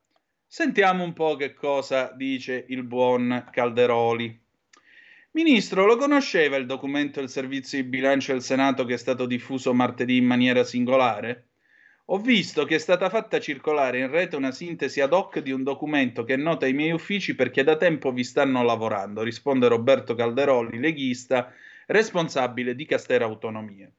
Sentiamo 0.51 1.03
un 1.03 1.13
po' 1.13 1.35
che 1.35 1.53
cosa 1.53 2.11
dice 2.15 2.65
il 2.69 2.81
buon 2.81 3.49
Calderoli. 3.51 4.35
Ministro, 5.33 5.85
lo 5.85 5.95
conosceva 5.95 6.55
il 6.55 6.65
documento 6.65 7.19
del 7.19 7.29
servizio 7.29 7.79
di 7.79 7.87
bilancio 7.87 8.31
del 8.31 8.41
Senato 8.41 8.83
che 8.83 8.95
è 8.95 8.97
stato 8.97 9.27
diffuso 9.27 9.75
martedì 9.75 10.17
in 10.17 10.25
maniera 10.25 10.63
singolare? 10.63 11.49
Ho 12.05 12.17
visto 12.17 12.65
che 12.65 12.75
è 12.75 12.79
stata 12.79 13.09
fatta 13.09 13.39
circolare 13.39 13.99
in 13.99 14.09
rete 14.09 14.37
una 14.37 14.51
sintesi 14.51 15.01
ad 15.01 15.13
hoc 15.13 15.37
di 15.37 15.51
un 15.51 15.61
documento 15.61 16.23
che 16.23 16.35
nota 16.35 16.65
ai 16.65 16.73
miei 16.73 16.93
uffici 16.93 17.35
perché 17.35 17.63
da 17.63 17.77
tempo 17.77 18.11
vi 18.11 18.23
stanno 18.23 18.63
lavorando, 18.63 19.21
risponde 19.21 19.67
Roberto 19.67 20.15
Calderoli, 20.15 20.79
leghista, 20.79 21.53
responsabile 21.89 22.75
di 22.75 22.85
Castera 22.85 23.25
Autonomia. 23.25 23.91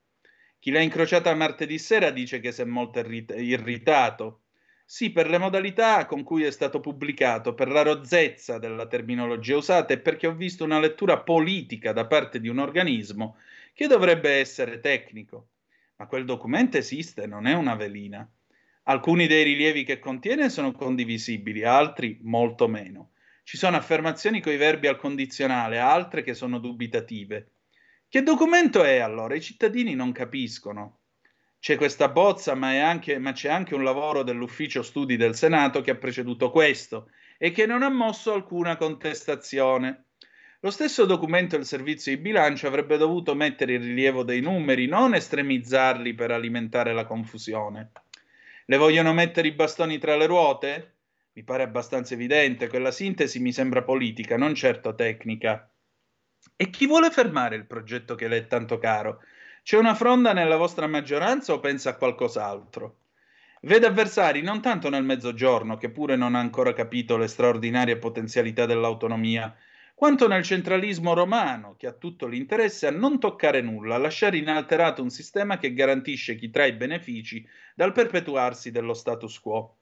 Chi 0.61 0.71
l'ha 0.71 0.81
incrociata 0.81 1.35
martedì 1.35 1.77
sera 1.77 2.11
dice 2.11 2.39
che 2.39 2.53
si 2.53 2.61
è 2.61 2.65
molto 2.65 3.01
irritato. 3.01 4.43
Sì, 4.85 5.11
per 5.11 5.29
le 5.29 5.39
modalità 5.39 6.07
con 6.07 6.23
cui 6.23 6.45
è 6.45 6.53
stato 6.53 6.79
pubblicato, 6.79 7.53
per 7.53 7.69
la 7.69 7.83
rozzezza 7.83 8.59
della 8.59 8.87
terminologia 8.87 9.57
usata 9.57 9.93
e 9.93 9.99
perché 9.99 10.29
ho 10.29 10.35
visto 10.35 10.63
una 10.63 10.79
lettura 10.79 11.19
politica 11.19 11.93
da 11.93 12.07
parte 12.07 12.39
di 12.39 12.49
un 12.49 12.59
organismo 12.59 13.39
che 13.73 13.89
dovrebbe 13.89 14.31
essere 14.31 14.79
tecnico. 14.79 15.49
Ma 15.97 16.07
quel 16.07 16.25
documento 16.25 16.77
esiste, 16.77 17.27
non 17.27 17.47
è 17.47 17.55
una 17.55 17.75
velina. 17.75 18.29
Alcuni 18.85 19.27
dei 19.27 19.43
rilievi 19.43 19.83
che 19.83 19.99
contiene 19.99 20.49
sono 20.49 20.71
condivisibili, 20.71 21.65
altri 21.65 22.21
molto 22.23 22.69
meno. 22.69 23.11
Ci 23.43 23.57
sono 23.57 23.77
affermazioni 23.77 24.41
coi 24.41 24.57
verbi 24.57 24.87
al 24.87 24.97
condizionale, 24.97 25.79
altre 25.79 26.23
che 26.23 26.35
sono 26.35 26.59
dubitative. 26.59 27.51
Che 28.11 28.23
documento 28.23 28.83
è 28.83 28.99
allora? 28.99 29.35
I 29.35 29.41
cittadini 29.41 29.95
non 29.95 30.13
capiscono 30.13 31.01
c'è 31.61 31.77
questa 31.77 32.09
bozza, 32.09 32.55
ma, 32.55 32.71
anche, 32.89 33.19
ma, 33.19 33.33
c'è 33.33 33.51
anche 33.51 33.75
un 33.75 33.85
lavoro 33.85 34.23
dell'ufficio 34.23 34.83
studi 34.83 35.17
del 35.17 35.37
Senato 35.37 35.83
che 35.83 35.91
ha 35.91 35.97
preceduto 35.97 36.51
questo 36.51 37.11
e 37.37 37.51
che 37.51 37.67
non 37.67 37.83
ha 37.83 37.91
mosso 37.91 38.33
alcuna 38.33 38.77
contestazione. 38.77 40.07
Lo 40.61 40.71
stesso 40.71 41.05
documento 41.05 41.57
del 41.57 41.67
servizio 41.67 42.15
di 42.15 42.21
bilancio 42.21 42.67
avrebbe 42.67 42.97
dovuto 42.97 43.35
mettere 43.35 43.75
in 43.75 43.83
rilievo 43.83 44.25
dei 44.25 44.41
numeri, 44.41 44.87
non 44.87 45.15
estremizzarli 45.15 46.15
per 46.15 46.31
alimentare 46.31 46.95
la 46.95 47.05
confusione. 47.05 47.93
Le 48.65 48.77
vogliono 48.79 49.13
mettere 49.13 49.49
i 49.49 49.53
bastoni 49.53 49.99
tra 49.99 50.17
le 50.17 50.27
ruote? 50.27 50.95
Mi 51.33 51.45
pare 51.45 51.63
abbastanza 51.63 52.15
evidente, 52.15 52.69
quella 52.69 52.91
sintesi 52.91 53.39
mi 53.39 53.53
sembra 53.53 53.83
politica, 53.83 54.39
non 54.39 54.55
certo 54.55 54.95
tecnica. 54.95 55.71
E 56.57 56.69
chi 56.69 56.87
vuole 56.87 57.11
fermare 57.11 57.57
il 57.57 57.67
progetto 57.67 58.15
che 58.15 58.29
le 58.29 58.37
è 58.37 58.47
tanto 58.47 58.79
caro? 58.79 59.23
C'è 59.63 59.77
una 59.77 59.95
fronda 59.95 60.33
nella 60.33 60.57
vostra 60.57 60.87
maggioranza 60.87 61.53
o 61.53 61.61
pensa 61.61 61.91
a 61.91 61.97
qualcos'altro? 61.97 62.99
Vede 63.63 63.87
avversari 63.87 64.43
non 64.43 64.61
tanto 64.61 64.89
nel 64.89 65.05
mezzogiorno, 65.05 65.77
che 65.77 65.91
pure 65.91 66.17
non 66.17 66.35
ha 66.35 66.39
ancora 66.39 66.73
capito 66.73 67.17
le 67.17 67.29
straordinarie 67.29 67.99
potenzialità 67.99 68.65
dell'autonomia, 68.67 69.55
quanto 69.95 70.29
nel 70.29 70.43
centralismo 70.43 71.13
romano, 71.13 71.77
che 71.77 71.87
ha 71.87 71.93
tutto 71.93 72.27
l'interesse 72.27 72.87
a 72.87 72.91
non 72.91 73.19
toccare 73.19 73.61
nulla, 73.61 73.97
a 73.97 73.99
lasciare 73.99 74.39
inalterato 74.39 75.03
un 75.03 75.11
sistema 75.11 75.59
che 75.59 75.75
garantisce 75.75 76.37
chi 76.37 76.49
trae 76.49 76.75
benefici 76.75 77.47
dal 77.75 77.93
perpetuarsi 77.93 78.71
dello 78.71 78.95
status 78.95 79.39
quo. 79.41 79.77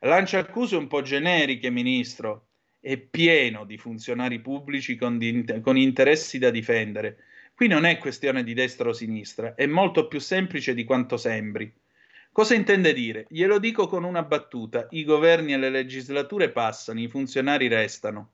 Lancia 0.00 0.38
accuse 0.38 0.76
un 0.76 0.88
po' 0.88 1.00
generiche, 1.00 1.70
ministro, 1.70 2.48
è 2.86 2.98
pieno 2.98 3.64
di 3.64 3.78
funzionari 3.78 4.40
pubblici 4.40 4.96
con, 4.96 5.18
di, 5.18 5.44
con 5.62 5.76
interessi 5.76 6.38
da 6.38 6.50
difendere 6.50 7.18
Qui 7.56 7.68
non 7.68 7.86
è 7.86 7.96
questione 7.96 8.44
di 8.44 8.52
destra 8.52 8.90
o 8.90 8.92
sinistra, 8.92 9.54
è 9.54 9.64
molto 9.64 10.08
più 10.08 10.20
semplice 10.20 10.74
di 10.74 10.84
quanto 10.84 11.16
sembri. 11.16 11.74
Cosa 12.30 12.52
intende 12.52 12.92
dire? 12.92 13.24
Glielo 13.30 13.58
dico 13.58 13.86
con 13.86 14.04
una 14.04 14.22
battuta, 14.22 14.88
i 14.90 15.04
governi 15.04 15.54
e 15.54 15.56
le 15.56 15.70
legislature 15.70 16.50
passano, 16.50 17.00
i 17.00 17.08
funzionari 17.08 17.66
restano. 17.68 18.32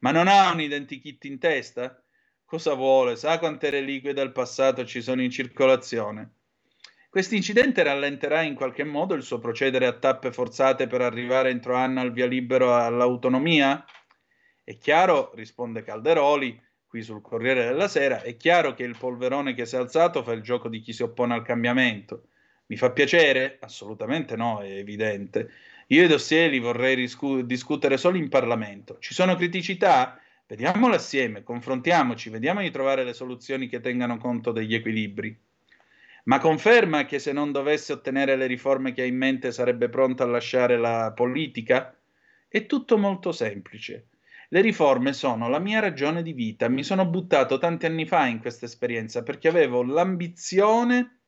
Ma 0.00 0.10
non 0.10 0.28
ha 0.28 0.52
un 0.52 0.60
identikit 0.60 1.24
in 1.24 1.38
testa? 1.38 1.98
Cosa 2.44 2.74
vuole? 2.74 3.16
Sa 3.16 3.38
quante 3.38 3.70
reliquie 3.70 4.12
del 4.12 4.32
passato 4.32 4.84
ci 4.84 5.00
sono 5.00 5.22
in 5.22 5.30
circolazione? 5.30 6.32
Questo 7.10 7.34
incidente 7.34 7.82
rallenterà 7.82 8.42
in 8.42 8.54
qualche 8.54 8.84
modo 8.84 9.14
il 9.14 9.22
suo 9.22 9.38
procedere 9.38 9.86
a 9.86 9.98
tappe 9.98 10.30
forzate 10.30 10.86
per 10.86 11.00
arrivare 11.00 11.48
entro 11.48 11.74
anno 11.74 12.00
al 12.00 12.12
via 12.12 12.26
libero 12.26 12.74
all'autonomia? 12.74 13.82
È 14.62 14.76
chiaro, 14.76 15.32
risponde 15.34 15.82
Calderoli, 15.82 16.60
qui 16.86 17.00
sul 17.00 17.22
Corriere 17.22 17.64
della 17.64 17.88
Sera, 17.88 18.20
è 18.20 18.36
chiaro 18.36 18.74
che 18.74 18.82
il 18.82 18.98
polverone 18.98 19.54
che 19.54 19.64
si 19.64 19.76
è 19.76 19.78
alzato 19.78 20.22
fa 20.22 20.32
il 20.32 20.42
gioco 20.42 20.68
di 20.68 20.80
chi 20.80 20.92
si 20.92 21.02
oppone 21.02 21.32
al 21.32 21.42
cambiamento. 21.42 22.28
Mi 22.66 22.76
fa 22.76 22.90
piacere? 22.90 23.56
Assolutamente 23.62 24.36
no, 24.36 24.60
è 24.60 24.70
evidente. 24.70 25.50
Io 25.86 26.04
i 26.04 26.08
dossier 26.08 26.50
li 26.50 26.58
vorrei 26.58 26.94
riscu- 26.94 27.40
discutere 27.40 27.96
solo 27.96 28.18
in 28.18 28.28
Parlamento. 28.28 28.98
Ci 28.98 29.14
sono 29.14 29.34
criticità? 29.34 30.20
Vediamole 30.46 30.96
assieme, 30.96 31.42
confrontiamoci, 31.42 32.28
vediamo 32.28 32.60
di 32.60 32.70
trovare 32.70 33.02
le 33.02 33.14
soluzioni 33.14 33.66
che 33.66 33.80
tengano 33.80 34.18
conto 34.18 34.52
degli 34.52 34.74
equilibri. 34.74 35.47
Ma 36.28 36.40
conferma 36.40 37.06
che 37.06 37.18
se 37.18 37.32
non 37.32 37.52
dovesse 37.52 37.94
ottenere 37.94 38.36
le 38.36 38.46
riforme 38.46 38.92
che 38.92 39.00
ha 39.00 39.06
in 39.06 39.16
mente 39.16 39.50
sarebbe 39.50 39.88
pronto 39.88 40.22
a 40.22 40.26
lasciare 40.26 40.76
la 40.76 41.10
politica? 41.14 41.98
È 42.46 42.66
tutto 42.66 42.98
molto 42.98 43.32
semplice. 43.32 44.08
Le 44.50 44.60
riforme 44.60 45.14
sono 45.14 45.48
la 45.48 45.58
mia 45.58 45.80
ragione 45.80 46.22
di 46.22 46.34
vita. 46.34 46.68
Mi 46.68 46.84
sono 46.84 47.06
buttato 47.06 47.56
tanti 47.56 47.86
anni 47.86 48.04
fa 48.04 48.26
in 48.26 48.40
questa 48.40 48.66
esperienza 48.66 49.22
perché 49.22 49.48
avevo 49.48 49.82
l'ambizione 49.82 51.20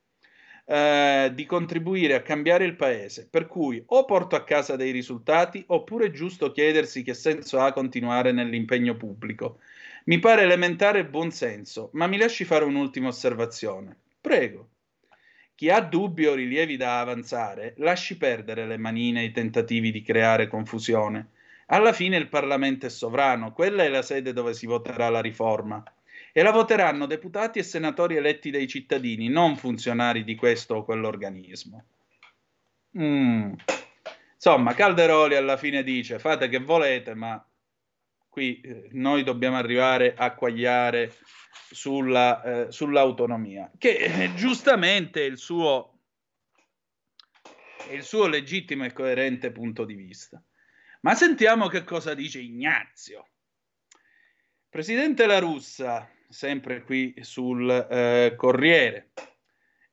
eh, 0.65 1.31
di 1.33 1.45
contribuire 1.47 2.13
a 2.13 2.21
cambiare 2.21 2.65
il 2.65 2.75
paese. 2.75 3.27
Per 3.27 3.47
cui 3.47 3.83
o 3.83 4.05
porto 4.05 4.35
a 4.35 4.43
casa 4.43 4.75
dei 4.75 4.91
risultati 4.91 5.63
oppure 5.65 6.05
è 6.05 6.11
giusto 6.11 6.51
chiedersi 6.51 7.01
che 7.01 7.15
senso 7.15 7.59
ha 7.59 7.73
continuare 7.73 8.31
nell'impegno 8.31 8.95
pubblico. 8.95 9.61
Mi 10.05 10.19
pare 10.19 10.43
elementare 10.43 10.99
e 10.99 11.05
buonsenso, 11.07 11.89
ma 11.93 12.05
mi 12.05 12.17
lasci 12.17 12.43
fare 12.43 12.65
un'ultima 12.65 13.07
osservazione. 13.07 13.97
Prego. 14.21 14.70
Chi 15.61 15.69
ha 15.69 15.79
dubbi 15.79 16.25
o 16.25 16.33
rilievi 16.33 16.75
da 16.75 17.01
avanzare, 17.01 17.75
lasci 17.77 18.17
perdere 18.17 18.65
le 18.65 18.77
manine 18.77 19.21
e 19.21 19.25
i 19.25 19.31
tentativi 19.31 19.91
di 19.91 20.01
creare 20.01 20.47
confusione. 20.47 21.33
Alla 21.67 21.93
fine 21.93 22.17
il 22.17 22.29
Parlamento 22.29 22.87
è 22.87 22.89
sovrano, 22.89 23.53
quella 23.53 23.83
è 23.83 23.87
la 23.87 24.01
sede 24.01 24.33
dove 24.33 24.55
si 24.55 24.65
voterà 24.65 25.09
la 25.09 25.21
riforma. 25.21 25.83
E 26.33 26.41
la 26.41 26.49
voteranno 26.49 27.05
deputati 27.05 27.59
e 27.59 27.63
senatori 27.63 28.15
eletti 28.15 28.49
dai 28.49 28.67
cittadini, 28.67 29.29
non 29.29 29.55
funzionari 29.55 30.23
di 30.23 30.33
questo 30.33 30.77
o 30.77 30.83
quell'organismo. 30.83 31.83
Mm. 32.97 33.53
Insomma, 34.33 34.73
Calderoli 34.73 35.35
alla 35.35 35.57
fine 35.57 35.83
dice 35.83 36.17
fate 36.17 36.49
che 36.49 36.57
volete, 36.57 37.13
ma 37.13 37.39
qui 38.31 38.61
eh, 38.61 38.87
noi 38.93 39.23
dobbiamo 39.23 39.57
arrivare 39.57 40.15
a 40.15 40.33
quagliare 40.33 41.13
sulla, 41.69 42.41
eh, 42.41 42.71
sull'autonomia, 42.71 43.69
che 43.77 43.97
eh, 43.97 44.33
giustamente 44.35 45.21
è 45.21 45.25
il, 45.25 45.37
suo, 45.37 45.99
è 47.87 47.91
il 47.91 48.03
suo 48.03 48.27
legittimo 48.27 48.85
e 48.85 48.93
coerente 48.93 49.51
punto 49.51 49.83
di 49.83 49.95
vista. 49.95 50.41
Ma 51.01 51.13
sentiamo 51.13 51.67
che 51.67 51.83
cosa 51.83 52.13
dice 52.13 52.39
Ignazio. 52.39 53.27
Presidente 54.69 55.25
La 55.25 55.39
Russa, 55.39 56.09
sempre 56.29 56.83
qui 56.83 57.13
sul 57.19 57.69
eh, 57.69 58.33
Corriere. 58.37 59.11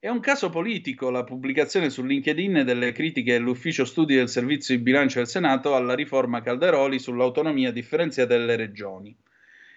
È 0.00 0.08
un 0.08 0.20
caso 0.20 0.48
politico 0.48 1.10
la 1.10 1.24
pubblicazione 1.24 1.90
su 1.90 2.04
LinkedIn 2.04 2.62
delle 2.64 2.92
critiche 2.92 3.32
dell'ufficio 3.32 3.84
studi 3.84 4.14
del 4.14 4.28
servizio 4.28 4.76
di 4.76 4.80
bilancio 4.80 5.18
del 5.18 5.26
Senato 5.26 5.74
alla 5.74 5.96
riforma 5.96 6.40
Calderoli 6.40 7.00
sull'autonomia 7.00 7.72
differenziata 7.72 8.36
delle 8.36 8.54
regioni. 8.54 9.16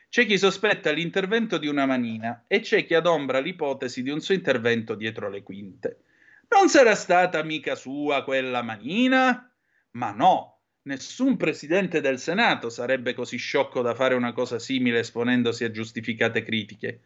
C'è 0.09 0.27
chi 0.27 0.37
sospetta 0.37 0.91
l'intervento 0.91 1.57
di 1.57 1.65
una 1.65 1.87
manina 1.87 2.43
e 2.45 2.59
c'è 2.59 2.85
chi 2.85 2.93
adombra 2.93 3.39
l'ipotesi 3.39 4.03
di 4.03 4.11
un 4.11 4.21
suo 4.21 4.35
intervento 4.35 4.93
dietro 4.93 5.27
le 5.27 5.41
quinte. 5.41 6.01
Non 6.49 6.69
sarà 6.69 6.93
stata 6.93 7.41
mica 7.41 7.73
sua 7.73 8.23
quella 8.23 8.61
manina? 8.61 9.51
Ma 9.93 10.11
no, 10.11 10.59
nessun 10.83 11.35
presidente 11.35 11.99
del 11.99 12.19
Senato 12.19 12.69
sarebbe 12.69 13.15
così 13.15 13.37
sciocco 13.37 13.81
da 13.81 13.95
fare 13.95 14.13
una 14.13 14.33
cosa 14.33 14.59
simile 14.59 14.99
esponendosi 14.99 15.63
a 15.63 15.71
giustificate 15.71 16.43
critiche. 16.43 17.01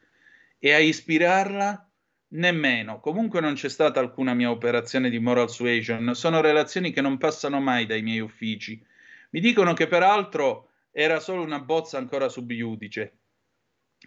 E 0.60 0.74
a 0.74 0.80
ispirarla? 0.80 1.92
Nemmeno. 2.36 3.00
Comunque 3.00 3.40
non 3.40 3.54
c'è 3.54 3.70
stata 3.70 4.02
alcuna 4.02 4.34
mia 4.34 4.50
operazione 4.50 5.10
di 5.10 5.20
moral 5.20 5.50
suasion. 5.50 6.14
Sono 6.16 6.42
relazioni 6.42 6.92
che 6.92 7.00
non 7.00 7.18
passano 7.18 7.62
mai 7.62 7.86
dai 7.86 8.02
miei 8.02 8.20
uffici. 8.20 8.84
Mi 9.30 9.40
dicono 9.40 9.74
che 9.74 9.88
peraltro 9.88 10.72
era 10.92 11.22
solo 11.22 11.44
una 11.44 11.60
bozza 11.60 11.98
ancora 11.98 12.28
sub 12.28 12.52
iudice. 12.52 13.18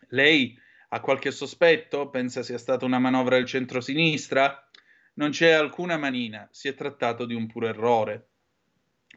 Lei 0.09 0.59
ha 0.91 1.01
qualche 1.01 1.31
sospetto? 1.31 2.11
Pensa 2.11 2.43
sia 2.43 2.59
stata 2.59 2.85
una 2.85 2.99
manovra 2.99 3.37
del 3.37 3.47
centro-sinistra? 3.47 4.69
Non 5.15 5.31
c'è 5.31 5.51
alcuna 5.51 5.97
manina, 5.97 6.47
si 6.53 6.69
è 6.69 6.75
trattato 6.75 7.25
di 7.25 7.35
un 7.35 7.47
puro 7.47 7.67
errore. 7.67 8.29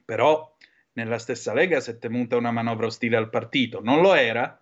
Però 0.05 0.55
nella 0.93 1.19
stessa 1.19 1.53
Lega 1.53 1.81
si 1.81 1.91
è 1.91 1.97
temuta 1.97 2.37
una 2.37 2.51
manovra 2.51 2.85
ostile 2.85 3.17
al 3.17 3.29
partito. 3.29 3.81
Non 3.81 4.01
lo 4.01 4.13
era? 4.13 4.57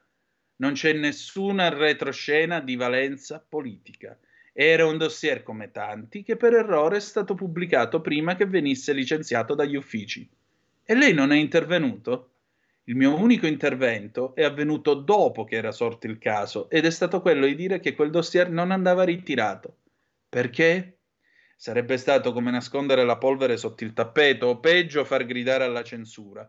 Non 0.58 0.74
c'è 0.74 0.94
nessuna 0.94 1.70
retroscena 1.70 2.60
di 2.60 2.76
valenza 2.76 3.44
politica. 3.48 4.18
Era 4.61 4.86
un 4.86 4.98
dossier 4.98 5.41
come 5.41 5.72
tanti 5.72 6.22
che 6.22 6.36
per 6.36 6.53
errore 6.53 6.98
è 6.98 6.99
stato 6.99 7.34
pubblicato 7.34 8.02
prima 8.02 8.36
che 8.36 8.45
venisse 8.45 8.91
licenziato 8.91 9.56
dagli 9.56 9.77
uffici. 9.77 10.30
E 10.84 10.95
lei 10.95 11.14
non 11.14 11.31
è 11.31 11.38
intervenuto? 11.38 12.31
Il 12.84 12.98
mio 12.98 13.15
unico 13.15 13.48
intervento 13.48 14.36
è 14.36 14.44
avvenuto 14.44 14.95
dopo 14.95 15.45
che 15.45 15.56
era 15.56 15.72
sorto 15.72 16.07
il 16.07 16.18
caso 16.18 16.69
ed 16.69 16.84
è 16.84 16.90
stato 16.90 17.22
quello 17.22 17.45
di 17.45 17.56
dire 17.56 17.80
che 17.80 17.95
quel 17.95 18.10
dossier 18.10 18.49
non 18.49 18.72
andava 18.72 19.03
ritirato. 19.03 19.77
Perché? 20.27 20.98
Sarebbe 21.56 21.95
stato 21.95 22.34
come 22.34 22.52
nascondere 22.52 23.06
la 23.06 23.18
polvere 23.18 23.56
sotto 23.56 23.86
il 23.86 23.94
tappeto 23.94 24.48
o 24.48 24.60
peggio 24.60 25.06
far 25.06 25.26
gridare 25.26 25.64
alla 25.64 25.84
censura. 25.84 26.45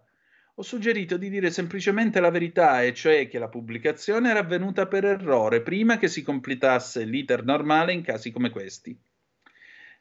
Ho 0.61 0.63
suggerito 0.63 1.17
di 1.17 1.31
dire 1.31 1.51
semplicemente 1.51 2.21
la 2.21 2.29
verità, 2.29 2.83
e 2.83 2.93
cioè 2.93 3.29
che 3.29 3.39
la 3.39 3.49
pubblicazione 3.49 4.29
era 4.29 4.41
avvenuta 4.41 4.87
per 4.87 5.07
errore 5.07 5.63
prima 5.63 5.97
che 5.97 6.07
si 6.07 6.23
completasse 6.23 7.05
l'iter 7.05 7.45
normale 7.45 7.95
in 7.95 8.03
casi 8.03 8.31
come 8.31 8.51
questi. 8.51 8.95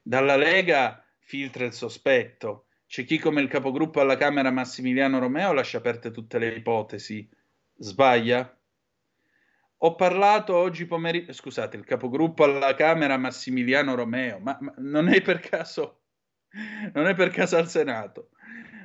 Dalla 0.02 0.36
Lega 0.36 1.02
filtra 1.18 1.64
il 1.64 1.72
sospetto. 1.72 2.66
C'è 2.86 3.06
chi 3.06 3.20
come 3.20 3.40
il 3.40 3.48
capogruppo 3.48 4.02
alla 4.02 4.18
Camera 4.18 4.52
Massimiliano 4.52 5.18
Romeo 5.20 5.54
lascia 5.54 5.78
aperte 5.78 6.12
tutte 6.12 6.38
le 6.40 6.54
ipotesi. 6.54 7.26
Sbaglia? 7.78 8.54
Ho 9.78 9.96
parlato 9.96 10.58
oggi 10.58 10.86
pomeriggio, 10.86 11.32
scusate, 11.32 11.78
il 11.78 11.86
capogruppo 11.86 12.44
alla 12.44 12.76
Camera 12.76 13.16
Massimiliano 13.16 13.96
Romeo, 13.96 14.40
ma, 14.40 14.58
ma 14.60 14.74
non 14.80 15.08
è 15.08 15.22
per 15.22 15.40
caso, 15.40 16.02
non 16.92 17.08
è 17.08 17.14
per 17.14 17.30
caso 17.30 17.56
al 17.56 17.70
Senato. 17.70 18.32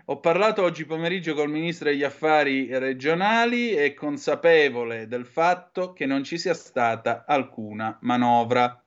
Ho 0.08 0.20
parlato 0.20 0.62
oggi 0.62 0.84
pomeriggio 0.84 1.32
col 1.32 1.48
ministro 1.48 1.88
degli 1.88 2.02
affari 2.02 2.68
regionali 2.76 3.74
e 3.74 3.94
consapevole 3.94 5.08
del 5.08 5.24
fatto 5.24 5.94
che 5.94 6.04
non 6.04 6.22
ci 6.24 6.36
sia 6.36 6.52
stata 6.52 7.24
alcuna 7.26 7.96
manovra. 8.02 8.84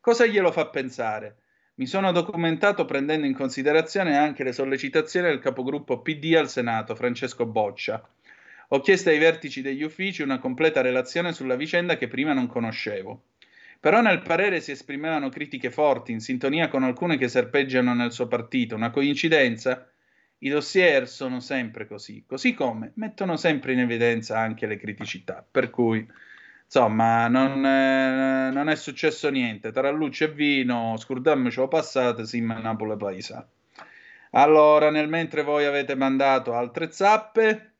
Cosa 0.00 0.26
glielo 0.26 0.50
fa 0.50 0.66
pensare? 0.66 1.36
Mi 1.74 1.86
sono 1.86 2.10
documentato 2.10 2.84
prendendo 2.84 3.28
in 3.28 3.32
considerazione 3.32 4.16
anche 4.16 4.42
le 4.42 4.52
sollecitazioni 4.52 5.28
del 5.28 5.38
capogruppo 5.38 6.00
PD 6.02 6.34
al 6.34 6.48
Senato, 6.48 6.96
Francesco 6.96 7.46
Boccia. 7.46 8.04
Ho 8.70 8.80
chiesto 8.80 9.10
ai 9.10 9.18
vertici 9.18 9.62
degli 9.62 9.84
uffici 9.84 10.22
una 10.22 10.40
completa 10.40 10.80
relazione 10.80 11.32
sulla 11.32 11.54
vicenda 11.54 11.96
che 11.96 12.08
prima 12.08 12.32
non 12.32 12.48
conoscevo. 12.48 13.22
Però 13.78 14.00
nel 14.00 14.20
parere 14.20 14.60
si 14.60 14.72
esprimevano 14.72 15.28
critiche 15.28 15.70
forti, 15.70 16.10
in 16.10 16.18
sintonia 16.18 16.66
con 16.66 16.82
alcune 16.82 17.16
che 17.16 17.28
serpeggiano 17.28 17.94
nel 17.94 18.10
suo 18.10 18.26
partito. 18.26 18.74
Una 18.74 18.90
coincidenza? 18.90 19.88
I 20.38 20.50
dossier 20.50 21.08
sono 21.08 21.40
sempre 21.40 21.86
così, 21.86 22.24
così 22.26 22.52
come 22.52 22.92
mettono 22.96 23.36
sempre 23.36 23.72
in 23.72 23.80
evidenza 23.80 24.38
anche 24.38 24.66
le 24.66 24.76
criticità. 24.76 25.46
Per 25.48 25.70
cui 25.70 26.06
insomma, 26.64 27.28
non, 27.28 27.64
eh, 27.64 28.50
non, 28.52 28.68
è 28.68 28.76
successo 28.76 29.30
niente. 29.30 29.72
Tra 29.72 29.90
luce 29.90 30.24
e 30.24 30.32
vino, 30.32 30.96
scordammoci 30.98 31.58
lo 31.58 31.68
passato, 31.68 32.24
sì, 32.26 32.40
ma 32.40 32.58
Napoli 32.58 32.96
paesa. 32.96 33.48
Allora, 34.32 34.90
nel 34.90 35.08
mentre 35.08 35.42
voi 35.42 35.64
avete 35.64 35.94
mandato 35.94 36.52
altre 36.54 36.90
zappe, 36.92 37.74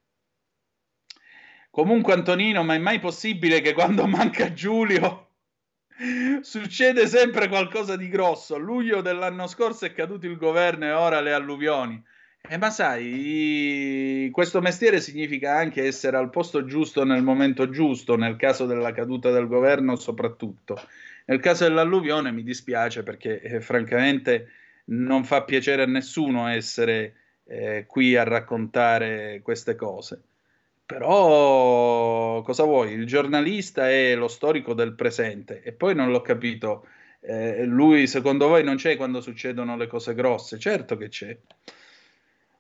comunque 1.71 2.15
Antonino, 2.15 2.63
ma 2.65 2.75
è 2.75 2.79
mai 2.79 2.99
possibile 3.01 3.61
che 3.61 3.75
quando 3.75 4.07
manca 4.09 4.53
Giulio 4.53 5.25
succede 6.41 7.07
sempre 7.07 7.49
qualcosa 7.49 7.97
di 7.97 8.09
grosso? 8.09 8.55
A 8.55 8.59
luglio 8.59 9.03
dell'anno 9.03 9.47
scorso 9.47 9.85
è 9.85 9.93
caduto 9.93 10.27
il 10.27 10.37
governo 10.39 10.87
e 10.87 10.93
ora 10.93 11.21
le 11.21 11.33
alluvioni. 11.35 12.03
Eh, 12.49 12.59
ma 12.59 12.71
sai, 12.71 14.29
questo 14.31 14.61
mestiere 14.61 15.01
significa 15.01 15.57
anche 15.57 15.85
essere 15.85 16.17
al 16.17 16.31
posto 16.31 16.65
giusto 16.65 17.05
nel 17.05 17.23
momento 17.23 17.69
giusto, 17.71 18.17
nel 18.17 18.37
caso 18.37 18.67
della 18.67 18.93
caduta 18.93 19.31
del 19.33 19.49
governo 19.49 19.97
soprattutto. 19.97 20.81
Nel 21.25 21.41
caso 21.41 21.65
dell'alluvione 21.65 22.31
mi 22.31 22.45
dispiace 22.45 23.03
perché 23.03 23.41
eh, 23.41 23.61
francamente 23.61 24.51
non 24.87 25.25
fa 25.25 25.43
piacere 25.43 25.83
a 25.83 25.87
nessuno 25.87 26.47
essere 26.47 27.15
eh, 27.47 27.85
qui 27.89 28.15
a 28.17 28.23
raccontare 28.23 29.41
queste 29.43 29.75
cose. 29.75 30.23
Però 30.87 32.43
cosa 32.43 32.63
vuoi? 32.63 32.93
Il 32.93 33.07
giornalista 33.07 33.91
è 33.91 34.15
lo 34.15 34.29
storico 34.29 34.73
del 34.73 34.95
presente 34.95 35.63
e 35.63 35.73
poi 35.73 35.97
non 35.97 36.13
l'ho 36.13 36.21
capito. 36.21 36.87
Eh, 37.21 37.65
lui 37.65 38.07
secondo 38.07 38.47
voi 38.47 38.63
non 38.63 38.77
c'è 38.77 38.97
quando 38.97 39.21
succedono 39.21 39.77
le 39.77 39.89
cose 39.89 40.15
grosse? 40.15 40.61
Certo 40.61 40.97
che 40.97 41.09
c'è. 41.09 41.37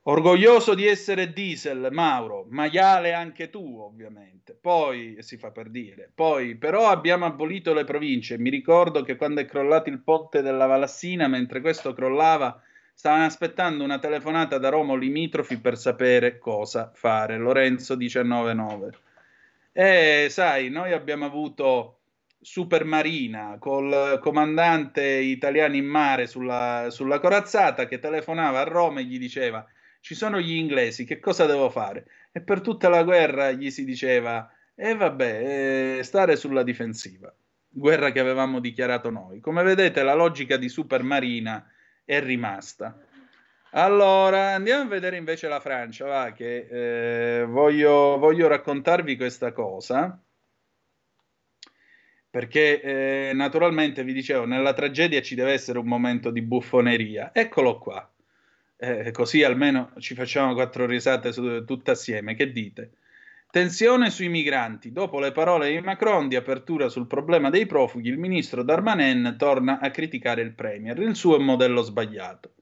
Orgoglioso 0.08 0.74
di 0.74 0.86
essere 0.86 1.32
diesel, 1.32 1.88
Mauro, 1.90 2.46
maiale 2.48 3.12
anche 3.12 3.50
tu, 3.50 3.80
ovviamente. 3.80 4.54
Poi 4.54 5.16
si 5.18 5.36
fa 5.36 5.50
per 5.50 5.68
dire. 5.68 6.08
Poi, 6.14 6.54
però, 6.54 6.90
abbiamo 6.90 7.24
abolito 7.24 7.74
le 7.74 7.82
province. 7.82 8.38
Mi 8.38 8.48
ricordo 8.48 9.02
che 9.02 9.16
quando 9.16 9.40
è 9.40 9.46
crollato 9.46 9.88
il 9.90 10.00
ponte 10.00 10.42
della 10.42 10.66
Valassina, 10.66 11.26
mentre 11.26 11.60
questo 11.60 11.92
crollava, 11.92 12.62
stavano 12.94 13.24
aspettando 13.24 13.82
una 13.82 13.98
telefonata 13.98 14.58
da 14.58 14.68
Roma 14.68 14.96
limitrofi 14.96 15.58
per 15.58 15.76
sapere 15.76 16.38
cosa 16.38 16.92
fare. 16.94 17.36
Lorenzo 17.36 17.96
199. 17.96 18.90
E 19.72 20.28
sai, 20.30 20.68
noi 20.70 20.92
abbiamo 20.92 21.24
avuto 21.24 21.98
supermarina 22.40 23.56
col 23.58 24.20
comandante 24.22 25.02
italiano 25.02 25.74
in 25.74 25.86
mare 25.86 26.28
sulla, 26.28 26.90
sulla 26.90 27.18
corazzata 27.18 27.88
che 27.88 27.98
telefonava 27.98 28.60
a 28.60 28.64
Roma 28.64 29.00
e 29.00 29.04
gli 29.04 29.18
diceva 29.18 29.66
ci 30.06 30.14
sono 30.14 30.38
gli 30.38 30.52
inglesi, 30.52 31.04
che 31.04 31.18
cosa 31.18 31.46
devo 31.46 31.68
fare? 31.68 32.06
E 32.30 32.40
per 32.40 32.60
tutta 32.60 32.88
la 32.88 33.02
guerra 33.02 33.50
gli 33.50 33.72
si 33.72 33.84
diceva 33.84 34.48
e 34.72 34.90
eh 34.90 34.94
vabbè, 34.94 35.96
eh, 35.98 36.02
stare 36.04 36.36
sulla 36.36 36.62
difensiva, 36.62 37.34
guerra 37.66 38.12
che 38.12 38.20
avevamo 38.20 38.60
dichiarato 38.60 39.10
noi. 39.10 39.40
Come 39.40 39.64
vedete 39.64 40.04
la 40.04 40.14
logica 40.14 40.56
di 40.56 40.68
supermarina 40.68 41.68
è 42.04 42.20
rimasta. 42.20 42.96
Allora, 43.72 44.54
andiamo 44.54 44.82
a 44.82 44.86
vedere 44.86 45.16
invece 45.16 45.48
la 45.48 45.58
Francia, 45.58 46.06
va, 46.06 46.30
che 46.30 47.40
eh, 47.40 47.44
voglio, 47.44 48.16
voglio 48.16 48.46
raccontarvi 48.46 49.16
questa 49.16 49.50
cosa 49.50 50.22
perché 52.30 52.80
eh, 52.80 53.32
naturalmente 53.34 54.04
vi 54.04 54.12
dicevo, 54.12 54.44
nella 54.44 54.72
tragedia 54.72 55.20
ci 55.20 55.34
deve 55.34 55.52
essere 55.52 55.80
un 55.80 55.86
momento 55.86 56.30
di 56.30 56.42
buffoneria. 56.42 57.30
Eccolo 57.32 57.78
qua. 57.78 58.08
Eh, 58.78 59.10
così 59.10 59.42
almeno 59.42 59.92
ci 60.00 60.14
facciamo 60.14 60.52
quattro 60.52 60.84
risate 60.84 61.32
su, 61.32 61.64
tutte 61.64 61.92
assieme. 61.92 62.34
Che 62.34 62.52
dite? 62.52 62.90
Tensione 63.50 64.10
sui 64.10 64.28
migranti. 64.28 64.92
Dopo 64.92 65.18
le 65.18 65.32
parole 65.32 65.70
di 65.70 65.80
Macron 65.80 66.28
di 66.28 66.36
apertura 66.36 66.90
sul 66.90 67.06
problema 67.06 67.48
dei 67.48 67.64
profughi, 67.64 68.08
il 68.08 68.18
ministro 68.18 68.62
Darmanin 68.62 69.36
torna 69.38 69.78
a 69.80 69.90
criticare 69.90 70.42
il 70.42 70.52
Premier. 70.52 70.98
Il 70.98 71.16
suo 71.16 71.36
è 71.36 71.38
un 71.38 71.46
modello 71.46 71.80
sbagliato. 71.80 72.52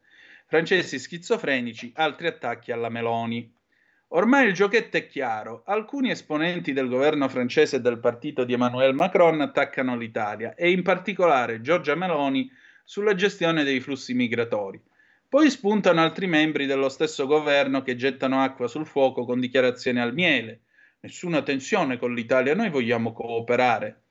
Francesi 0.47 1.01
schizofrenici, 1.01 1.93
altri 1.97 2.28
attacchi 2.28 2.70
alla 2.70 2.91
Meloni. 2.91 3.53
Ormai 4.09 4.47
il 4.47 4.55
giochetto 4.55 4.97
è 4.97 5.09
chiaro. 5.09 5.65
Alcuni 5.66 6.11
esponenti 6.11 6.73
del 6.73 6.86
governo 6.86 7.28
francese 7.28 7.77
e 7.77 7.81
del 7.81 7.99
partito 7.99 8.45
di 8.45 8.53
Emmanuel 8.53 8.95
Macron 8.95 9.41
attaccano 9.41 9.97
l'Italia 9.97 10.55
e 10.55 10.70
in 10.70 10.82
particolare 10.82 11.61
Giorgia 11.61 11.97
Meloni 11.97 12.49
sulla 12.85 13.16
gestione 13.16 13.65
dei 13.65 13.81
flussi 13.81 14.15
migratori. 14.15 14.81
Poi 15.35 15.51
spuntano 15.51 16.01
altri 16.01 16.28
membri 16.28 16.65
dello 16.65 16.89
stesso 16.89 17.27
governo 17.27 17.82
che 17.82 17.97
gettano 17.97 18.40
acqua 18.40 18.69
sul 18.69 18.86
fuoco 18.86 19.24
con 19.24 19.40
dichiarazioni 19.40 19.98
al 19.98 20.15
miele. 20.15 20.61
Nessuna 21.01 21.43
tensione 21.43 21.98
con 21.98 22.15
l'Italia, 22.15 22.55
noi 22.55 22.70
vogliamo 22.70 23.12
cooperare. 23.12 24.02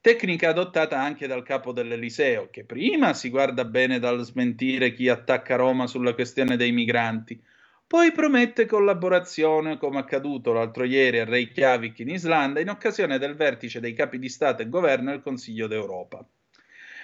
Tecnica 0.00 0.48
adottata 0.48 0.98
anche 0.98 1.26
dal 1.26 1.42
capo 1.42 1.72
dell'Eliseo, 1.72 2.48
che 2.50 2.64
prima 2.64 3.12
si 3.12 3.28
guarda 3.28 3.66
bene 3.66 3.98
dal 3.98 4.22
smentire 4.22 4.94
chi 4.94 5.10
attacca 5.10 5.56
Roma 5.56 5.86
sulla 5.86 6.14
questione 6.14 6.56
dei 6.56 6.72
migranti, 6.72 7.38
poi 7.86 8.10
promette 8.12 8.64
collaborazione, 8.64 9.76
come 9.76 9.98
accaduto 9.98 10.54
l'altro 10.54 10.84
ieri 10.84 11.18
a 11.18 11.26
Reykjavik 11.26 11.98
in 11.98 12.08
Islanda, 12.08 12.58
in 12.58 12.70
occasione 12.70 13.18
del 13.18 13.34
vertice 13.34 13.80
dei 13.80 13.92
capi 13.92 14.18
di 14.18 14.30
Stato 14.30 14.62
e 14.62 14.68
governo 14.70 15.10
del 15.10 15.20
Consiglio 15.20 15.66
d'Europa. 15.66 16.26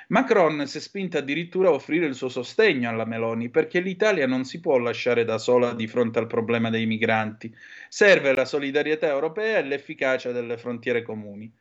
Macron 0.08 0.66
si 0.68 0.78
è 0.78 0.80
spinto 0.80 1.18
addirittura 1.18 1.68
a 1.68 1.72
offrire 1.72 2.06
il 2.06 2.14
suo 2.14 2.28
sostegno 2.28 2.88
alla 2.88 3.04
Meloni 3.04 3.48
perché 3.48 3.80
l'Italia 3.80 4.26
non 4.26 4.44
si 4.44 4.60
può 4.60 4.78
lasciare 4.78 5.24
da 5.24 5.36
sola 5.36 5.74
di 5.74 5.88
fronte 5.88 6.20
al 6.20 6.28
problema 6.28 6.70
dei 6.70 6.86
migranti. 6.86 7.52
Serve 7.88 8.32
la 8.32 8.44
solidarietà 8.44 9.08
europea 9.08 9.58
e 9.58 9.64
l'efficacia 9.64 10.30
delle 10.30 10.58
frontiere 10.58 11.02
comuni. 11.02 11.52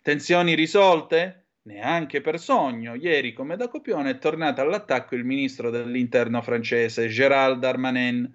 Tensioni 0.00 0.54
risolte? 0.54 1.44
Neanche 1.62 2.20
per 2.20 2.40
sogno. 2.40 2.96
Ieri, 2.96 3.32
come 3.32 3.56
da 3.56 3.68
copione, 3.68 4.10
è 4.10 4.18
tornato 4.18 4.60
all'attacco 4.60 5.14
il 5.14 5.24
ministro 5.24 5.70
dell'interno 5.70 6.42
francese 6.42 7.06
Gérald 7.06 7.60
Darmanin 7.60 8.28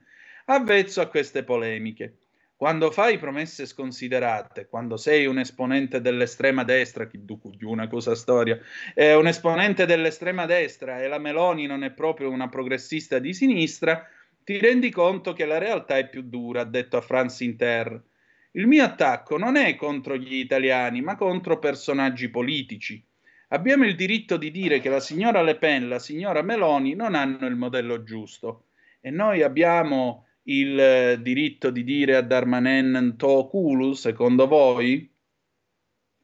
avvezzo 0.45 1.01
a 1.01 1.07
queste 1.07 1.43
polemiche. 1.43 2.26
Quando 2.57 2.89
fai 2.89 3.19
promesse 3.19 3.67
sconsiderate, 3.67 4.67
quando 4.67 4.97
sei 4.97 5.27
un 5.27 5.37
esponente 5.37 6.01
dell'estrema 6.01 6.63
destra, 6.63 7.05
chi 7.05 7.23
di 7.23 7.65
una 7.65 7.87
cosa 7.87 8.15
storia, 8.15 8.59
è 8.95 9.13
un 9.13 9.27
esponente 9.27 9.85
dell'estrema 9.85 10.47
destra 10.47 10.99
e 11.03 11.07
la 11.07 11.19
Meloni 11.19 11.67
non 11.67 11.83
è 11.83 11.91
proprio 11.91 12.31
una 12.31 12.49
progressista 12.49 13.19
di 13.19 13.31
sinistra, 13.35 14.03
ti 14.43 14.57
rendi 14.57 14.89
conto 14.89 15.33
che 15.33 15.45
la 15.45 15.59
realtà 15.59 15.99
è 15.99 16.09
più 16.09 16.23
dura, 16.23 16.61
ha 16.61 16.65
detto 16.65 16.97
a 16.97 17.01
France 17.01 17.43
Inter. 17.43 18.03
Il 18.53 18.65
mio 18.65 18.85
attacco 18.85 19.37
non 19.37 19.55
è 19.55 19.75
contro 19.75 20.17
gli 20.17 20.37
italiani, 20.37 21.01
ma 21.01 21.15
contro 21.15 21.59
personaggi 21.59 22.27
politici. 22.29 23.05
Abbiamo 23.49 23.85
il 23.85 23.95
diritto 23.95 24.35
di 24.35 24.49
dire 24.49 24.79
che 24.79 24.89
la 24.89 24.99
signora 24.99 25.43
Le 25.43 25.57
Pen 25.57 25.87
la 25.87 25.99
signora 25.99 26.41
Meloni 26.41 26.95
non 26.95 27.13
hanno 27.13 27.45
il 27.45 27.55
modello 27.55 28.01
giusto 28.01 28.69
e 28.99 29.11
noi 29.11 29.43
abbiamo 29.43 30.26
il 30.49 30.79
eh, 30.79 31.21
diritto 31.21 31.69
di 31.69 31.83
dire 31.83 32.15
a 32.15 32.21
Darmanen 32.21 33.15
to 33.17 33.47
culu, 33.47 33.93
secondo 33.93 34.47
voi? 34.47 35.09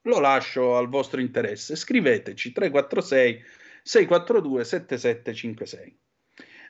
Lo 0.04 0.20
lascio 0.20 0.76
al 0.76 0.90
vostro 0.90 1.22
interesse. 1.22 1.76
Scriveteci 1.76 2.52
346 2.52 3.44
642 3.84 4.64
7756. 4.64 5.98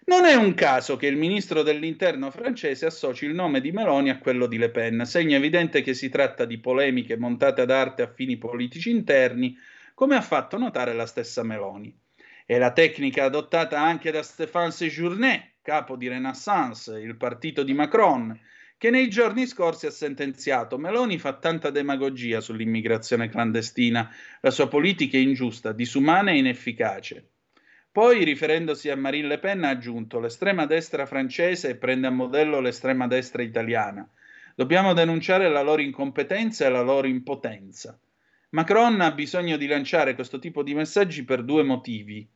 Non 0.06 0.26
è 0.26 0.34
un 0.36 0.54
caso 0.54 0.98
che 0.98 1.08
il 1.08 1.16
ministro 1.16 1.64
dell'interno 1.64 2.30
francese 2.30 2.88
associ 2.88 3.26
il 3.26 3.34
nome 3.34 3.62
di 3.62 3.72
Meloni 3.72 4.10
a 4.10 4.18
quello 4.18 4.48
di 4.48 4.58
Le 4.58 4.70
Pen, 4.70 5.06
segno 5.06 5.38
evidente 5.38 5.82
che 5.82 5.94
si 5.94 6.10
tratta 6.10 6.44
di 6.44 6.60
polemiche 6.60 7.16
montate 7.16 7.62
ad 7.62 7.72
arte 7.72 8.02
a 8.02 8.12
fini 8.12 8.38
politici 8.38 8.90
interni, 8.90 9.56
come 9.94 10.16
ha 10.16 10.22
fatto 10.22 10.58
notare 10.58 10.94
la 10.94 11.06
stessa 11.06 11.44
Meloni. 11.44 11.96
È 12.46 12.58
la 12.58 12.74
tecnica 12.74 13.24
adottata 13.24 13.80
anche 13.80 14.12
da 14.12 14.22
Stéphane 14.22 14.72
Séjourné, 14.72 15.53
capo 15.64 15.96
di 15.96 16.10
Renaissance, 16.10 17.00
il 17.00 17.16
partito 17.16 17.64
di 17.64 17.74
Macron, 17.74 18.38
che 18.78 18.90
nei 18.90 19.10
giorni 19.10 19.48
scorsi 19.48 19.86
ha 19.86 19.92
sentenziato 19.92 20.78
Meloni 20.78 21.18
fa 21.18 21.38
tanta 21.38 21.70
demagogia 21.70 22.42
sull'immigrazione 22.42 23.30
clandestina, 23.30 24.14
la 24.42 24.52
sua 24.52 24.68
politica 24.68 25.16
è 25.16 25.22
ingiusta, 25.22 25.72
disumana 25.72 26.32
e 26.32 26.38
inefficace. 26.38 27.30
Poi, 27.94 28.26
riferendosi 28.26 28.90
a 28.90 28.98
Marine 28.98 29.28
Le 29.28 29.40
Pen, 29.40 29.64
ha 29.64 29.70
aggiunto 29.70 30.20
l'estrema 30.20 30.66
destra 30.66 31.06
francese 31.06 31.78
prende 31.78 32.08
a 32.08 32.12
modello 32.12 32.60
l'estrema 32.60 33.08
destra 33.08 33.42
italiana. 33.42 34.06
Dobbiamo 34.56 34.94
denunciare 34.94 35.48
la 35.48 35.62
loro 35.62 35.82
incompetenza 35.82 36.66
e 36.66 36.70
la 36.70 36.82
loro 36.82 37.08
impotenza. 37.08 37.98
Macron 38.50 39.00
ha 39.00 39.12
bisogno 39.12 39.56
di 39.56 39.68
lanciare 39.68 40.14
questo 40.14 40.40
tipo 40.40 40.62
di 40.62 40.74
messaggi 40.74 41.24
per 41.24 41.44
due 41.44 41.64
motivi. 41.64 42.28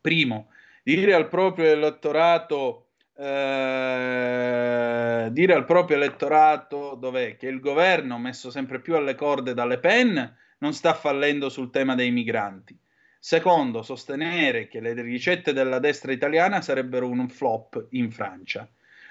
Primo, 0.00 0.50
dire 0.96 1.12
al 1.12 1.28
proprio 1.28 1.66
elettorato 1.66 2.86
eh, 3.14 5.28
dire 5.30 5.52
al 5.52 5.66
proprio 5.66 5.96
elettorato 5.96 6.96
dov'è 6.98 7.36
che 7.36 7.46
il 7.46 7.60
governo 7.60 8.16
messo 8.16 8.50
sempre 8.50 8.80
più 8.80 8.94
alle 8.94 9.14
corde 9.14 9.52
dalle 9.52 9.80
pen 9.80 10.34
non 10.58 10.72
sta 10.72 10.94
fallendo 10.94 11.50
sul 11.50 11.70
tema 11.70 11.94
dei 11.94 12.10
migranti. 12.10 12.78
Secondo, 13.18 13.82
sostenere 13.82 14.68
che 14.68 14.80
le 14.80 14.94
ricette 14.94 15.52
della 15.52 15.78
destra 15.78 16.12
italiana 16.12 16.62
sarebbero 16.62 17.06
un 17.06 17.28
flop 17.28 17.88
in 17.90 18.10
Francia. 18.10 18.66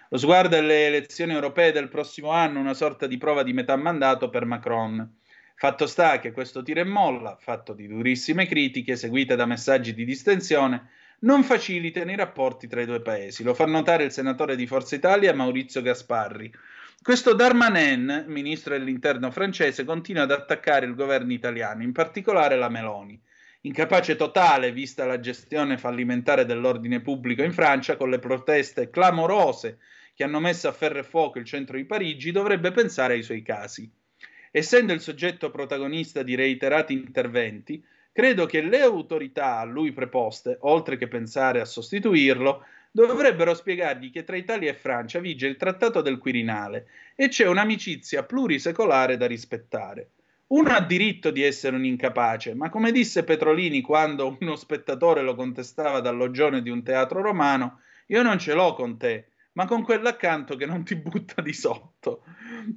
Lo 0.09 0.17
sguardo 0.17 0.57
alle 0.57 0.87
elezioni 0.87 1.33
europee 1.33 1.71
del 1.71 1.89
prossimo 1.89 2.31
anno, 2.31 2.59
una 2.59 2.73
sorta 2.73 3.05
di 3.05 3.17
prova 3.17 3.43
di 3.43 3.53
metà 3.53 3.75
mandato 3.75 4.29
per 4.29 4.45
Macron. 4.45 5.17
Fatto 5.53 5.85
sta 5.85 6.19
che 6.19 6.31
questo 6.31 6.63
tiro 6.63 6.79
e 6.79 6.85
molla, 6.85 7.37
fatto 7.39 7.73
di 7.73 7.87
durissime 7.87 8.47
critiche, 8.47 8.95
seguite 8.95 9.35
da 9.35 9.45
messaggi 9.45 9.93
di 9.93 10.05
distensione, 10.05 10.89
non 11.19 11.43
facilitano 11.43 12.11
i 12.11 12.15
rapporti 12.15 12.67
tra 12.67 12.81
i 12.81 12.85
due 12.85 13.01
paesi. 13.01 13.43
Lo 13.43 13.53
fa 13.53 13.65
notare 13.65 14.03
il 14.03 14.11
senatore 14.11 14.55
di 14.55 14.67
Forza 14.67 14.95
Italia 14.95 15.33
Maurizio 15.33 15.81
Gasparri. 15.81 16.53
Questo 17.01 17.33
Darmanin, 17.33 18.25
ministro 18.27 18.77
dell'interno 18.77 19.31
francese, 19.31 19.83
continua 19.83 20.23
ad 20.23 20.31
attaccare 20.31 20.85
il 20.85 20.95
governo 20.95 21.31
italiano, 21.31 21.83
in 21.83 21.91
particolare 21.91 22.55
la 22.57 22.69
Meloni. 22.69 23.19
Incapace 23.61 24.15
totale, 24.15 24.71
vista 24.71 25.05
la 25.05 25.19
gestione 25.19 25.77
fallimentare 25.77 26.45
dell'ordine 26.45 27.01
pubblico 27.01 27.43
in 27.43 27.53
Francia, 27.53 27.97
con 27.97 28.09
le 28.09 28.19
proteste 28.19 28.89
clamorose 28.89 29.79
che 30.13 30.23
hanno 30.23 30.39
messo 30.39 30.67
a 30.67 30.71
ferro 30.71 30.99
e 30.99 31.03
fuoco 31.03 31.37
il 31.37 31.45
centro 31.45 31.77
di 31.77 31.85
Parigi, 31.85 32.31
dovrebbe 32.31 32.71
pensare 32.71 33.13
ai 33.13 33.23
suoi 33.23 33.41
casi. 33.41 33.89
Essendo 34.51 34.93
il 34.93 34.99
soggetto 34.99 35.51
protagonista 35.51 36.23
di 36.23 36.35
reiterati 36.35 36.93
interventi, 36.93 37.83
Credo 38.17 38.47
che 38.47 38.61
le 38.61 38.81
autorità 38.81 39.59
a 39.59 39.63
lui 39.63 39.91
preposte, 39.91 40.57
oltre 40.61 40.97
che 40.97 41.07
pensare 41.07 41.61
a 41.61 41.65
sostituirlo, 41.65 42.63
dovrebbero 42.89 43.53
spiegargli 43.53 44.09
che 44.09 44.23
tra 44.23 44.35
Italia 44.35 44.71
e 44.71 44.73
Francia 44.73 45.19
vige 45.19 45.45
il 45.45 45.55
trattato 45.55 46.01
del 46.01 46.17
Quirinale 46.17 46.87
e 47.15 47.27
c'è 47.27 47.45
un'amicizia 47.45 48.23
plurisecolare 48.23 49.17
da 49.17 49.27
rispettare. 49.27 50.13
Uno 50.47 50.69
ha 50.71 50.81
diritto 50.81 51.29
di 51.29 51.43
essere 51.43 51.75
un 51.75 51.85
incapace, 51.85 52.55
ma 52.55 52.71
come 52.71 52.91
disse 52.91 53.23
Petrolini 53.23 53.81
quando 53.81 54.35
uno 54.39 54.55
spettatore 54.55 55.21
lo 55.21 55.35
contestava 55.35 55.99
dal 55.99 56.17
loggione 56.17 56.63
di 56.63 56.71
un 56.71 56.81
teatro 56.81 57.21
romano, 57.21 57.81
io 58.07 58.23
non 58.23 58.39
ce 58.39 58.55
l'ho 58.55 58.73
con 58.73 58.97
te, 58.97 59.27
ma 59.51 59.67
con 59.67 59.83
quello 59.83 60.07
accanto 60.07 60.55
che 60.55 60.65
non 60.65 60.83
ti 60.83 60.95
butta 60.95 61.43
di 61.43 61.53
sotto. 61.53 62.23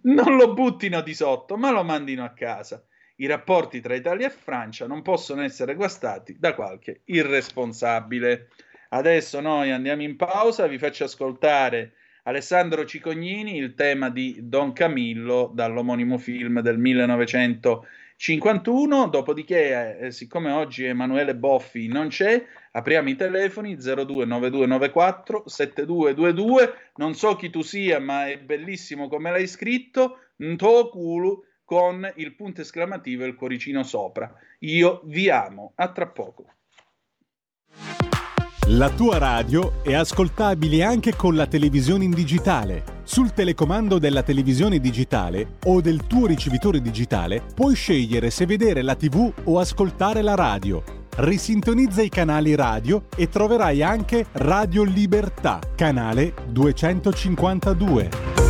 Non 0.02 0.36
lo 0.36 0.52
buttino 0.52 1.00
di 1.00 1.14
sotto, 1.14 1.56
ma 1.56 1.70
lo 1.70 1.82
mandino 1.82 2.24
a 2.24 2.34
casa 2.34 2.84
i 3.20 3.26
rapporti 3.26 3.80
tra 3.80 3.94
Italia 3.94 4.26
e 4.26 4.30
Francia 4.30 4.86
non 4.86 5.02
possono 5.02 5.42
essere 5.42 5.74
guastati 5.74 6.36
da 6.38 6.54
qualche 6.54 7.02
irresponsabile. 7.04 8.48
Adesso 8.90 9.40
noi 9.40 9.70
andiamo 9.70 10.02
in 10.02 10.16
pausa, 10.16 10.66
vi 10.66 10.78
faccio 10.78 11.04
ascoltare 11.04 11.92
Alessandro 12.24 12.84
Cicognini, 12.84 13.56
il 13.56 13.74
tema 13.74 14.08
di 14.08 14.38
Don 14.42 14.72
Camillo 14.72 15.50
dall'omonimo 15.54 16.18
film 16.18 16.60
del 16.60 16.78
1900 16.78 17.86
51, 18.20 19.08
dopodiché, 19.08 19.98
eh, 19.98 20.10
siccome 20.10 20.50
oggi 20.50 20.84
Emanuele 20.84 21.34
Boffi 21.34 21.88
non 21.88 22.08
c'è, 22.08 22.44
apriamo 22.72 23.08
i 23.08 23.16
telefoni 23.16 23.76
029294 23.76 25.44
7222, 25.46 26.74
non 26.96 27.14
so 27.14 27.34
chi 27.36 27.48
tu 27.48 27.62
sia, 27.62 27.98
ma 27.98 28.28
è 28.28 28.38
bellissimo 28.38 29.08
come 29.08 29.30
l'hai 29.30 29.46
scritto, 29.46 30.18
Ntokulu 30.36 31.44
con 31.70 32.04
il 32.16 32.34
punto 32.34 32.62
esclamativo 32.62 33.22
e 33.22 33.28
il 33.28 33.36
cuoricino 33.36 33.84
sopra. 33.84 34.34
Io 34.60 35.02
vi 35.04 35.30
amo, 35.30 35.70
a 35.76 35.92
tra 35.92 36.08
poco. 36.08 36.46
La 38.70 38.90
tua 38.90 39.18
radio 39.18 39.80
è 39.84 39.94
ascoltabile 39.94 40.82
anche 40.82 41.14
con 41.14 41.36
la 41.36 41.46
televisione 41.46 42.02
in 42.02 42.10
digitale. 42.10 42.82
Sul 43.04 43.32
telecomando 43.32 44.00
della 44.00 44.24
televisione 44.24 44.80
digitale 44.80 45.58
o 45.66 45.80
del 45.80 46.08
tuo 46.08 46.26
ricevitore 46.26 46.80
digitale 46.80 47.40
puoi 47.54 47.76
scegliere 47.76 48.30
se 48.30 48.46
vedere 48.46 48.82
la 48.82 48.96
TV 48.96 49.32
o 49.44 49.60
ascoltare 49.60 50.22
la 50.22 50.34
radio. 50.34 50.82
Risintonizza 51.18 52.02
i 52.02 52.08
canali 52.08 52.56
radio 52.56 53.04
e 53.16 53.28
troverai 53.28 53.80
anche 53.80 54.26
Radio 54.32 54.82
Libertà, 54.82 55.60
canale 55.76 56.34
252. 56.48 58.49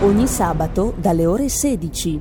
Ogni 0.00 0.28
sabato 0.28 0.94
dalle 0.96 1.26
ore 1.26 1.48
16. 1.48 2.20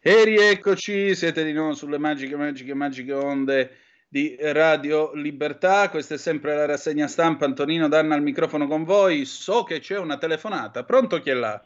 E 0.00 0.24
rieccoci, 0.24 1.14
siete 1.14 1.44
di 1.44 1.52
nuovo 1.52 1.74
sulle 1.74 1.98
magiche, 1.98 2.34
magiche, 2.34 2.74
magiche 2.74 3.12
onde 3.12 3.76
di 4.08 4.36
Radio 4.40 5.12
Libertà. 5.14 5.88
Questa 5.88 6.14
è 6.14 6.18
sempre 6.18 6.56
la 6.56 6.66
rassegna 6.66 7.06
stampa. 7.06 7.44
Antonino 7.44 7.86
Danna 7.86 8.16
al 8.16 8.22
microfono 8.22 8.66
con 8.66 8.82
voi. 8.82 9.24
So 9.24 9.62
che 9.62 9.78
c'è 9.78 9.98
una 9.98 10.18
telefonata. 10.18 10.82
Pronto 10.82 11.20
chi 11.20 11.30
è 11.30 11.34
là? 11.34 11.62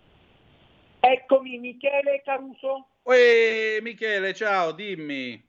Eccomi, 1.01 1.59
Michele 1.59 2.21
Caruso. 2.23 2.89
Uè, 3.05 3.79
Michele, 3.81 4.35
ciao, 4.35 4.73
dimmi. 4.73 5.43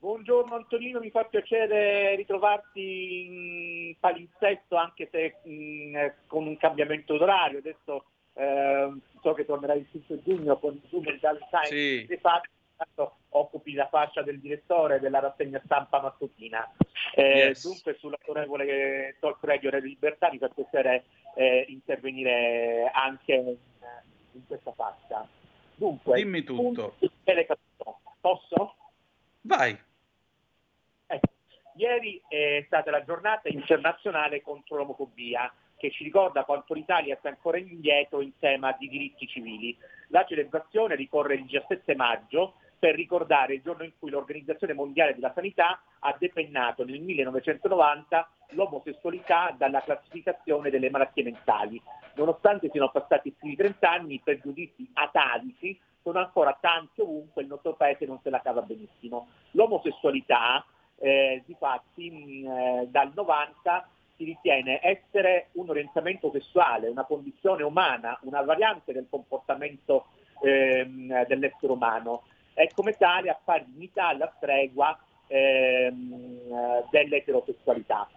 Buongiorno 0.00 0.54
Antonino, 0.54 1.00
mi 1.00 1.10
fa 1.10 1.24
piacere 1.24 2.14
ritrovarti 2.14 3.24
in 3.24 3.96
palinsesto 3.98 4.76
anche 4.76 5.08
se 5.10 5.40
mh, 5.42 6.12
con 6.28 6.46
un 6.46 6.56
cambiamento 6.56 7.16
d'orario. 7.16 7.58
Adesso 7.58 8.04
eh, 8.34 8.92
so 9.20 9.32
che 9.32 9.44
tornerai 9.44 9.78
il 9.80 9.88
5 9.90 10.22
giugno 10.22 10.56
con 10.58 10.80
Zoom 10.88 11.08
e 11.08 11.18
Dal 11.20 11.38
Time. 11.50 11.64
Sì. 11.66 12.06
Di 12.08 12.16
fatto, 12.18 12.48
intanto 12.70 13.16
occupi 13.30 13.72
la 13.72 13.88
fascia 13.88 14.22
del 14.22 14.38
direttore 14.38 15.00
della 15.00 15.18
rassegna 15.18 15.60
stampa 15.64 16.00
mattutina. 16.00 16.64
Eh, 17.16 17.36
Yes. 17.48 17.64
Dunque 17.66 17.96
sull'autorevole 17.98 19.16
Talk 19.18 19.38
Radio 19.42 19.70
Radio 19.70 19.88
Libertà 19.88 20.30
mi 20.30 20.38
fa 20.38 20.48
piacere 20.48 21.06
eh, 21.34 21.64
intervenire 21.68 22.88
anche 22.94 23.34
in, 23.34 23.56
in 24.32 24.46
questa 24.46 24.70
fascia. 24.72 25.26
Dunque, 25.74 26.14
Dimmi 26.22 26.44
tutto. 26.44 26.94
Posso? 28.20 28.76
Vai. 29.40 29.86
Ieri 31.78 32.20
è 32.26 32.64
stata 32.66 32.90
la 32.90 33.04
giornata 33.04 33.48
internazionale 33.48 34.42
contro 34.42 34.76
l'omofobia 34.76 35.52
che 35.76 35.92
ci 35.92 36.02
ricorda 36.02 36.42
quanto 36.42 36.74
l'Italia 36.74 37.16
sta 37.20 37.28
ancora 37.28 37.56
indietro 37.56 38.20
in 38.20 38.36
tema 38.40 38.74
di 38.76 38.88
diritti 38.88 39.28
civili. 39.28 39.78
La 40.08 40.24
celebrazione 40.24 40.96
ricorre 40.96 41.34
il 41.34 41.44
17 41.44 41.94
maggio 41.94 42.54
per 42.76 42.96
ricordare 42.96 43.54
il 43.54 43.62
giorno 43.62 43.84
in 43.84 43.92
cui 43.96 44.10
l'Organizzazione 44.10 44.72
Mondiale 44.72 45.14
della 45.14 45.30
Sanità 45.32 45.80
ha 46.00 46.16
depennato 46.18 46.84
nel 46.84 47.00
1990 47.00 48.28
l'omosessualità 48.50 49.54
dalla 49.56 49.80
classificazione 49.80 50.70
delle 50.70 50.90
malattie 50.90 51.22
mentali. 51.22 51.80
Nonostante 52.16 52.70
siano 52.72 52.90
passati 52.90 53.30
più 53.30 53.50
di 53.50 53.56
30 53.56 53.88
anni, 53.88 54.14
i 54.14 54.20
pregiudizi 54.20 54.90
atavici 54.94 55.80
sono 56.02 56.18
ancora 56.18 56.58
tanti 56.60 57.02
ovunque, 57.02 57.42
il 57.42 57.48
nostro 57.48 57.74
paese 57.74 58.04
non 58.04 58.18
se 58.20 58.30
la 58.30 58.40
cava 58.40 58.62
benissimo. 58.62 59.28
L'omosessualità, 59.52 60.66
eh, 60.98 61.42
difatti, 61.46 62.10
mh, 62.10 62.46
eh, 62.46 62.88
dal 62.90 63.12
90 63.14 63.88
si 64.16 64.24
ritiene 64.24 64.80
essere 64.82 65.48
un 65.52 65.70
orientamento 65.70 66.30
sessuale, 66.32 66.88
una 66.88 67.04
condizione 67.04 67.62
umana, 67.62 68.18
una 68.22 68.42
variante 68.42 68.92
del 68.92 69.06
comportamento 69.08 70.06
ehm, 70.42 71.24
dell'essere 71.26 71.72
umano 71.72 72.22
e 72.54 72.70
come 72.74 72.96
tale 72.96 73.30
appare 73.30 73.64
dignità 73.68 74.08
alla 74.08 74.32
stregua 74.36 74.98
ehm, 75.28 76.88
dell'eterosessualità. 76.90 78.08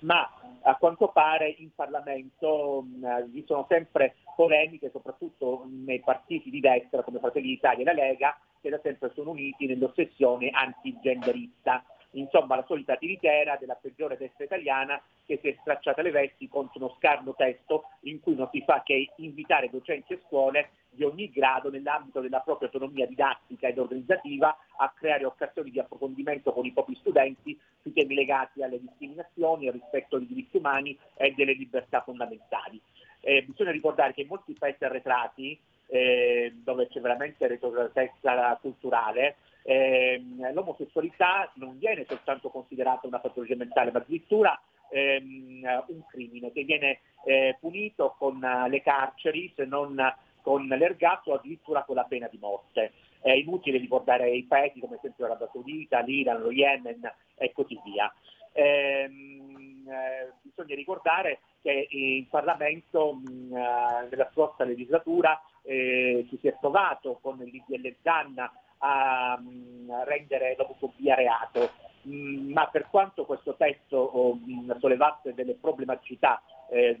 Ma 0.00 0.30
a 0.62 0.76
quanto 0.76 1.08
pare 1.08 1.48
in 1.58 1.74
Parlamento 1.74 2.82
mh, 2.82 3.30
vi 3.30 3.44
sono 3.46 3.66
sempre 3.68 4.14
polemiche, 4.36 4.90
soprattutto 4.90 5.66
nei 5.68 6.00
partiti 6.00 6.50
di 6.50 6.60
destra 6.60 7.02
come 7.02 7.18
Fratelli 7.18 7.48
d'Italia 7.48 7.82
e 7.82 7.84
la 7.84 7.92
Lega, 7.92 8.38
che 8.60 8.70
da 8.70 8.78
sempre 8.82 9.10
sono 9.14 9.30
uniti 9.30 9.66
nell'ossessione 9.66 10.50
antigenderista 10.50 11.84
insomma 12.14 12.56
la 12.56 12.64
solita 12.66 12.96
tiritera 12.96 13.56
della 13.56 13.74
peggiore 13.74 14.16
destra 14.16 14.44
italiana 14.44 15.00
che 15.24 15.38
si 15.40 15.48
è 15.48 15.56
stracciata 15.60 16.02
le 16.02 16.10
vesti 16.10 16.48
contro 16.48 16.78
uno 16.78 16.94
scarno 16.98 17.34
testo 17.34 17.84
in 18.02 18.20
cui 18.20 18.34
non 18.34 18.48
si 18.52 18.62
fa 18.62 18.82
che 18.84 19.10
invitare 19.16 19.70
docenti 19.70 20.12
e 20.12 20.20
scuole 20.26 20.70
di 20.94 21.04
ogni 21.04 21.30
grado 21.30 21.70
nell'ambito 21.70 22.20
della 22.20 22.40
propria 22.40 22.68
autonomia 22.68 23.06
didattica 23.06 23.68
ed 23.68 23.78
organizzativa 23.78 24.56
a 24.76 24.92
creare 24.96 25.24
occasioni 25.24 25.70
di 25.70 25.80
approfondimento 25.80 26.52
con 26.52 26.64
i 26.64 26.72
propri 26.72 26.94
studenti 26.96 27.58
sui 27.82 27.92
temi 27.92 28.14
legati 28.14 28.62
alle 28.62 28.80
discriminazioni, 28.80 29.66
al 29.66 29.74
rispetto 29.74 30.18
dei 30.18 30.26
diritti 30.26 30.56
umani 30.56 30.96
e 31.16 31.34
delle 31.36 31.52
libertà 31.52 32.02
fondamentali. 32.02 32.80
Eh, 33.20 33.42
bisogna 33.42 33.70
ricordare 33.70 34.12
che 34.12 34.22
in 34.22 34.28
molti 34.28 34.52
paesi 34.52 34.84
arretrati, 34.84 35.58
eh, 35.86 36.52
dove 36.62 36.88
c'è 36.88 37.00
veramente 37.00 37.46
retrocessa 37.46 38.58
culturale, 38.60 39.36
ehm, 39.64 40.52
l'omosessualità 40.52 41.50
non 41.54 41.78
viene 41.78 42.04
soltanto 42.06 42.50
considerata 42.50 43.06
una 43.06 43.18
patologia 43.18 43.56
mentale, 43.56 43.90
ma 43.90 43.98
addirittura 43.98 44.58
ehm, 44.90 45.84
un 45.88 46.06
crimine 46.06 46.52
che 46.52 46.62
viene 46.62 47.00
eh, 47.24 47.56
punito 47.58 48.14
con 48.18 48.38
le 48.68 48.82
carceri, 48.82 49.52
se 49.56 49.64
non 49.64 49.96
con 50.42 50.66
l'ergastolo 50.66 51.36
addirittura 51.36 51.84
con 51.84 51.96
la 51.96 52.04
pena 52.04 52.28
di 52.28 52.38
morte. 52.38 52.92
È 53.20 53.32
inutile 53.32 53.78
ricordare 53.78 54.30
i 54.30 54.44
paesi 54.44 54.78
come 54.78 54.96
esempio 54.96 55.24
l'Arabia 55.24 55.48
Saudita, 55.50 56.00
l'Iran, 56.00 56.42
lo 56.42 56.50
Yemen 56.50 57.10
e 57.36 57.52
così 57.52 57.80
via. 57.82 58.12
Ehm, 58.52 59.88
eh, 59.88 60.32
bisogna 60.42 60.74
ricordare 60.74 61.40
che 61.62 61.88
in 61.90 62.28
Parlamento 62.28 63.14
mh, 63.14 63.56
eh, 63.56 64.08
nella 64.10 64.28
scorsa 64.32 64.64
legislatura 64.64 65.40
eh, 65.62 66.26
ci 66.28 66.38
si 66.38 66.48
è 66.48 66.56
provato 66.60 67.18
con 67.22 67.40
il 67.40 67.62
DDL 67.66 67.96
Zanna 68.02 68.52
a, 68.78 69.38
mh, 69.38 70.04
rendere 70.04 70.54
l'omofobia 70.56 71.14
reato, 71.14 71.70
mh, 72.02 72.52
ma 72.52 72.66
per 72.68 72.88
quanto 72.88 73.24
questo 73.24 73.54
testo 73.56 73.96
oh, 73.96 74.38
sollevasse 74.78 75.34
delle 75.34 75.54
problematicità, 75.54 76.42
eh, 76.70 77.00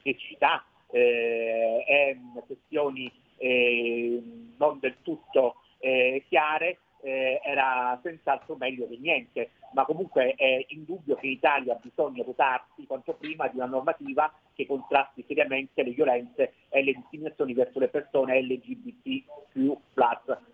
criticità 0.00 0.64
eh, 0.90 1.84
e 1.86 2.18
questioni 2.46 3.10
eh, 3.38 4.22
non 4.56 4.78
del 4.80 4.96
tutto 5.02 5.56
eh, 5.78 6.24
chiare, 6.28 6.78
eh, 7.02 7.40
era 7.42 7.98
senz'altro 8.02 8.56
meglio 8.56 8.88
che 8.88 8.98
niente, 8.98 9.50
ma 9.72 9.84
comunque 9.84 10.34
è 10.34 10.64
indubbio 10.68 11.16
che 11.16 11.26
l'Italia 11.26 11.78
bisogna 11.80 12.24
dotarsi 12.24 12.86
quanto 12.86 13.14
prima 13.14 13.48
di 13.48 13.56
una 13.56 13.66
normativa 13.66 14.32
che 14.54 14.66
contrasti 14.66 15.24
seriamente 15.26 15.82
le 15.82 15.90
violenze 15.90 16.54
e 16.68 16.82
le 16.82 16.92
discriminazioni 16.92 17.52
verso 17.52 17.78
le 17.78 17.88
persone 17.88 18.40
LGBT, 18.42 19.24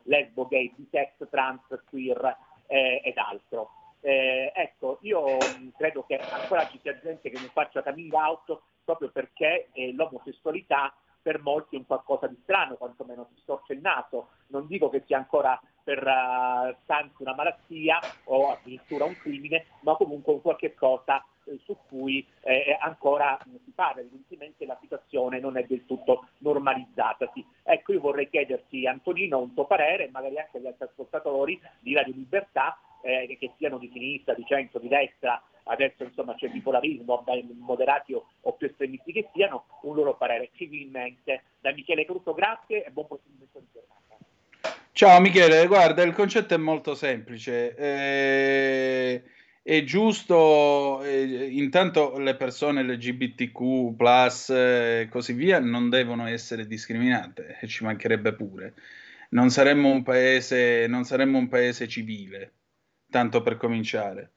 lesbo, 0.04 0.46
gay, 0.46 0.72
bisex, 0.76 1.28
trans, 1.30 1.62
queer 1.88 2.36
eh, 2.66 3.00
ed 3.04 3.16
altro. 3.16 3.70
Eh, 4.00 4.50
ecco, 4.54 4.98
io 5.02 5.38
credo 5.76 6.04
che 6.04 6.16
ancora 6.16 6.66
ci 6.68 6.78
sia 6.82 6.98
gente 6.98 7.30
che 7.30 7.38
non 7.38 7.48
faccia 7.52 7.84
coming 7.84 8.12
out 8.12 8.60
proprio 8.84 9.10
perché 9.10 9.68
eh, 9.72 9.92
l'omosessualità 9.92 10.92
per 11.22 11.40
molti 11.40 11.76
è 11.76 11.78
un 11.78 11.86
qualcosa 11.86 12.26
di 12.26 12.38
strano, 12.42 12.74
quantomeno 12.74 13.28
si 13.32 13.40
storce 13.42 13.74
il 13.74 13.80
naso. 13.80 14.30
Non 14.48 14.66
dico 14.66 14.88
che 14.88 15.02
sia 15.06 15.16
ancora 15.16 15.58
per 15.82 15.98
uh, 15.98 16.74
tanti 16.84 17.22
una 17.22 17.34
malattia 17.34 17.98
o 18.24 18.50
addirittura 18.50 19.04
un 19.04 19.16
crimine, 19.16 19.66
ma 19.80 19.94
comunque 19.94 20.32
un 20.32 20.42
qualche 20.42 20.74
cosa 20.74 21.24
eh, 21.44 21.58
su 21.64 21.76
cui 21.88 22.24
eh, 22.42 22.76
ancora 22.80 23.38
si 23.64 23.72
parla, 23.74 24.00
evidentemente 24.00 24.64
la 24.64 24.78
situazione 24.80 25.40
non 25.40 25.56
è 25.56 25.64
del 25.64 25.86
tutto 25.86 26.28
normalizzata. 26.38 27.30
Sì. 27.34 27.44
Ecco, 27.62 27.92
io 27.92 28.00
vorrei 28.00 28.28
chiederti, 28.28 28.86
Antonino, 28.86 29.38
un 29.38 29.54
tuo 29.54 29.66
parere, 29.66 30.08
magari 30.10 30.38
anche 30.38 30.58
agli 30.58 30.66
altri 30.66 30.84
ascoltatori 30.84 31.60
di 31.80 31.94
Radio 31.94 32.14
Libertà, 32.14 32.78
eh, 33.02 33.36
che 33.38 33.52
siano 33.56 33.78
di 33.78 33.90
sinistra, 33.92 34.34
di 34.34 34.44
centro, 34.46 34.78
di 34.78 34.88
destra, 34.88 35.42
adesso 35.64 36.04
insomma 36.04 36.34
c'è 36.34 36.48
bipolarismo, 36.48 37.24
moderati 37.58 38.12
o, 38.12 38.26
o, 38.40 38.52
più 38.54 38.66
estremisti 38.66 39.12
che 39.12 39.28
siano, 39.32 39.66
un 39.82 39.94
loro 39.94 40.16
parere 40.16 40.50
civilmente. 40.54 41.44
Da 41.60 41.72
Michele 41.72 42.04
Cruto, 42.04 42.34
grazie 42.34 42.84
e 42.84 42.90
buon 42.90 43.06
proseguimento 43.06 43.58
di 43.58 43.66
giornata. 43.72 44.00
Ciao 44.92 45.20
Michele, 45.20 45.66
guarda, 45.66 46.02
il 46.02 46.12
concetto 46.12 46.54
è 46.54 46.58
molto 46.58 46.94
semplice. 46.94 47.74
Eh, 47.74 49.22
è 49.62 49.84
giusto, 49.84 51.02
eh, 51.04 51.48
intanto 51.52 52.18
le 52.18 52.34
persone 52.34 52.82
LGBTQ, 52.82 53.94
e 54.00 55.00
eh, 55.02 55.08
così 55.08 55.32
via, 55.34 55.60
non 55.60 55.88
devono 55.88 56.26
essere 56.26 56.66
discriminate, 56.66 57.58
ci 57.66 57.84
mancherebbe 57.84 58.34
pure. 58.34 58.74
Non 59.30 59.50
saremmo 59.50 59.88
un 59.88 60.02
paese, 60.02 60.86
non 60.88 61.04
saremmo 61.04 61.38
un 61.38 61.48
paese 61.48 61.86
civile, 61.88 62.52
tanto 63.08 63.40
per 63.40 63.56
cominciare. 63.56 64.32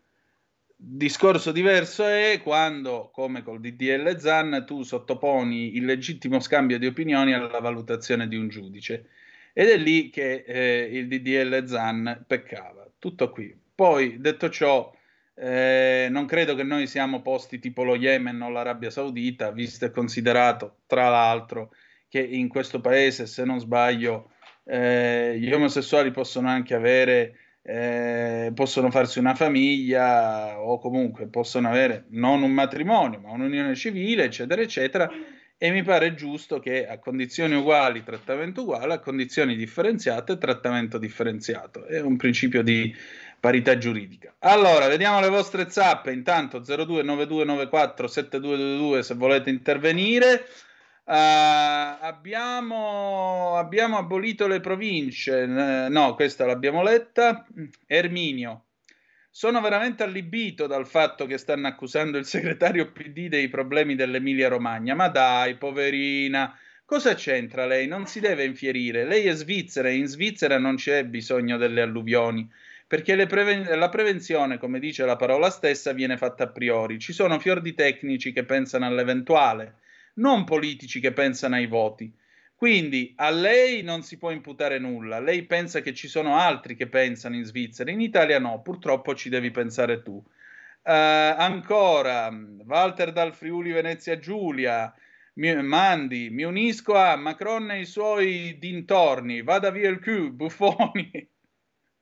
Discorso 0.77 1.53
diverso 1.53 2.05
è 2.05 2.41
quando, 2.43 3.09
come 3.13 3.43
col 3.43 3.61
DDL 3.61 4.17
ZAN, 4.17 4.65
tu 4.67 4.83
sottoponi 4.83 5.77
il 5.77 5.85
legittimo 5.85 6.41
scambio 6.41 6.77
di 6.77 6.85
opinioni 6.85 7.33
alla 7.33 7.59
valutazione 7.59 8.27
di 8.27 8.35
un 8.35 8.49
giudice 8.49 9.07
ed 9.53 9.69
è 9.69 9.77
lì 9.77 10.09
che 10.09 10.43
eh, 10.45 10.89
il 10.91 11.07
DDL 11.07 11.65
ZAN 11.65 12.25
peccava. 12.27 12.85
Tutto 12.99 13.29
qui. 13.29 13.57
Poi, 13.73 14.19
detto 14.19 14.49
ciò, 14.49 14.93
eh, 15.33 16.07
non 16.09 16.25
credo 16.25 16.55
che 16.55 16.63
noi 16.63 16.87
siamo 16.87 17.21
posti 17.21 17.59
tipo 17.59 17.83
lo 17.83 17.95
Yemen 17.95 18.41
o 18.41 18.49
l'Arabia 18.49 18.89
Saudita, 18.89 19.51
visto 19.51 19.85
e 19.85 19.91
considerato, 19.91 20.79
tra 20.87 21.07
l'altro, 21.07 21.71
che 22.09 22.19
in 22.19 22.49
questo 22.49 22.81
paese, 22.81 23.27
se 23.27 23.45
non 23.45 23.59
sbaglio, 23.59 24.31
eh, 24.65 25.37
gli 25.39 25.51
omosessuali 25.53 26.11
possono 26.11 26.49
anche 26.49 26.73
avere, 26.73 27.37
eh, 27.67 28.51
possono 28.53 28.91
farsi 28.91 29.17
una 29.17 29.33
famiglia 29.33 30.61
o 30.61 30.77
comunque 30.77 31.25
possono 31.27 31.67
avere 31.67 32.05
non 32.09 32.43
un 32.43 32.51
matrimonio, 32.51 33.19
ma 33.19 33.31
un'unione 33.31 33.73
civile, 33.75 34.25
eccetera, 34.25 34.61
eccetera 34.61 35.09
e 35.57 35.71
mi 35.71 35.83
pare 35.83 36.15
giusto 36.15 36.59
che 36.59 36.85
a 36.85 36.99
condizioni 36.99 37.55
uguali 37.55 38.03
trattamento 38.03 38.63
uguale, 38.63 38.95
a 38.95 38.99
condizioni 38.99 39.55
differenziate 39.55 40.37
trattamento 40.37 40.97
differenziato. 40.97 41.85
È 41.85 42.01
un 42.01 42.17
principio 42.17 42.61
di 42.61 42.93
parità 43.39 43.77
giuridica. 43.77 44.35
Allora, 44.39 44.87
vediamo 44.87 45.21
le 45.21 45.29
vostre 45.29 45.69
zappe. 45.69 46.11
Intanto 46.11 46.59
0292947222 46.59 48.99
se 48.99 49.13
volete 49.13 49.49
intervenire. 49.49 50.45
Uh, 51.07 51.11
abbiamo, 52.01 53.57
abbiamo 53.57 53.97
abolito 53.97 54.47
le 54.47 54.59
province. 54.59 55.45
No, 55.45 56.15
questa 56.15 56.45
l'abbiamo 56.45 56.81
letta. 56.81 57.45
Erminio. 57.85 58.65
Sono 59.29 59.61
veramente 59.61 60.01
allibito 60.01 60.65
dal 60.65 60.87
fatto 60.87 61.25
che 61.27 61.37
stanno 61.37 61.67
accusando 61.67 62.17
il 62.17 62.25
segretario 62.25 62.91
PD 62.91 63.27
dei 63.27 63.49
problemi 63.49 63.93
dell'Emilia 63.95 64.47
Romagna. 64.47 64.95
Ma 64.95 65.09
dai, 65.09 65.57
poverina, 65.57 66.57
cosa 66.85 67.13
c'entra 67.13 67.65
lei? 67.67 67.85
Non 67.85 68.07
si 68.07 68.19
deve 68.19 68.45
infierire. 68.45 69.05
Lei 69.05 69.27
è 69.27 69.33
svizzera 69.33 69.89
e 69.89 69.95
in 69.95 70.07
Svizzera 70.07 70.57
non 70.57 70.75
c'è 70.75 71.05
bisogno 71.05 71.57
delle 71.57 71.81
alluvioni. 71.81 72.49
Perché 72.87 73.25
preven- 73.27 73.77
la 73.77 73.89
prevenzione, 73.89 74.57
come 74.57 74.79
dice 74.79 75.05
la 75.05 75.15
parola 75.17 75.49
stessa, 75.49 75.91
viene 75.91 76.17
fatta 76.17 76.45
a 76.45 76.49
priori. 76.49 76.97
Ci 76.97 77.13
sono 77.13 77.37
fior 77.39 77.61
di 77.61 77.73
tecnici 77.73 78.31
che 78.31 78.43
pensano 78.45 78.85
all'eventuale, 78.85 79.75
non 80.15 80.43
politici 80.43 80.99
che 80.99 81.13
pensano 81.13 81.55
ai 81.55 81.67
voti. 81.67 82.13
Quindi 82.55 83.13
a 83.17 83.29
lei 83.29 83.81
non 83.83 84.01
si 84.01 84.17
può 84.17 84.31
imputare 84.31 84.79
nulla, 84.79 85.19
lei 85.19 85.43
pensa 85.43 85.81
che 85.81 85.93
ci 85.93 86.07
sono 86.07 86.37
altri 86.37 86.75
che 86.75 86.87
pensano 86.87 87.35
in 87.35 87.43
Svizzera, 87.43 87.91
in 87.91 87.99
Italia 87.99 88.39
no, 88.39 88.61
purtroppo 88.61 89.13
ci 89.13 89.29
devi 89.29 89.51
pensare 89.51 90.01
tu. 90.01 90.13
Uh, 90.13 90.23
ancora, 90.91 92.31
Walter 92.65 93.11
dal 93.11 93.33
Friuli 93.33 93.71
Venezia 93.71 94.17
Giulia, 94.19 94.93
mi, 95.33 95.61
Mandi, 95.63 96.29
mi 96.29 96.43
unisco 96.43 96.95
a 96.95 97.15
Macron 97.17 97.71
e 97.71 97.81
i 97.81 97.85
suoi 97.85 98.57
dintorni, 98.57 99.41
vada 99.41 99.69
via 99.69 99.89
il 99.89 99.99
Q, 99.99 100.29
buffoni. 100.29 101.29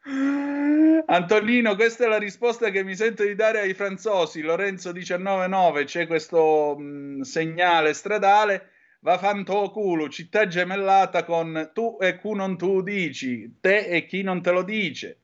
Antonino, 1.06 1.76
questa 1.76 2.06
è 2.06 2.08
la 2.08 2.18
risposta 2.18 2.70
che 2.72 2.84
mi 2.84 2.96
sento 2.96 3.24
di 3.24 3.36
dare 3.36 3.62
ai 3.62 3.74
franzosi. 3.74 4.42
Lorenzo 4.42 4.92
199, 4.92 5.86
c'è 5.86 6.08
questo 6.08 6.76
mh, 6.78 7.22
segnale 7.22 7.94
stradale. 7.94 8.70
Va 9.00 9.18
fanto 9.18 9.70
culo, 9.72 10.08
città 10.10 10.48
gemellata 10.48 11.24
con 11.26 11.72
tu 11.74 11.98
e 12.00 12.16
cu 12.18 12.34
non 12.34 12.58
tu 12.58 12.82
dici, 12.82 13.58
te 13.60 13.88
e 13.88 14.06
chi 14.06 14.22
non 14.22 14.42
te 14.42 14.52
lo 14.52 14.64
dice. 14.64 15.20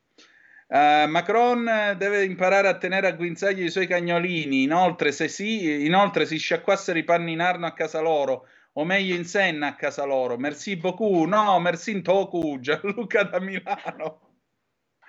Uh, 0.68 1.08
Macron 1.08 1.96
deve 1.98 2.26
imparare 2.26 2.68
a 2.68 2.78
tenere 2.78 3.08
a 3.08 3.14
guinzaglio 3.14 3.64
i 3.64 3.70
suoi 3.70 3.88
cagnolini. 3.88 4.64
Inoltre, 4.64 5.12
se 5.12 5.28
si, 5.30 5.86
inoltre 5.86 6.26
si 6.26 6.38
sciacquassero 6.38 7.00
i 7.00 7.04
panni 7.04 7.32
in 7.32 7.40
arno 7.40 7.66
a 7.66 7.74
casa 7.74 8.02
loro, 8.02 8.48
o 8.74 8.86
meglio 8.86 9.16
in 9.16 9.26
senna 9.26 9.68
a 9.68 9.76
casa 9.76 10.04
loro. 10.04 10.38
Merci 10.38 10.76
beaucoup. 10.76 11.26
No, 11.28 11.60
merci 11.60 11.92
in 11.92 12.04
toku. 12.04 12.60
Gianluca 12.60 13.24
da 13.24 13.40
Milano. 13.40 14.29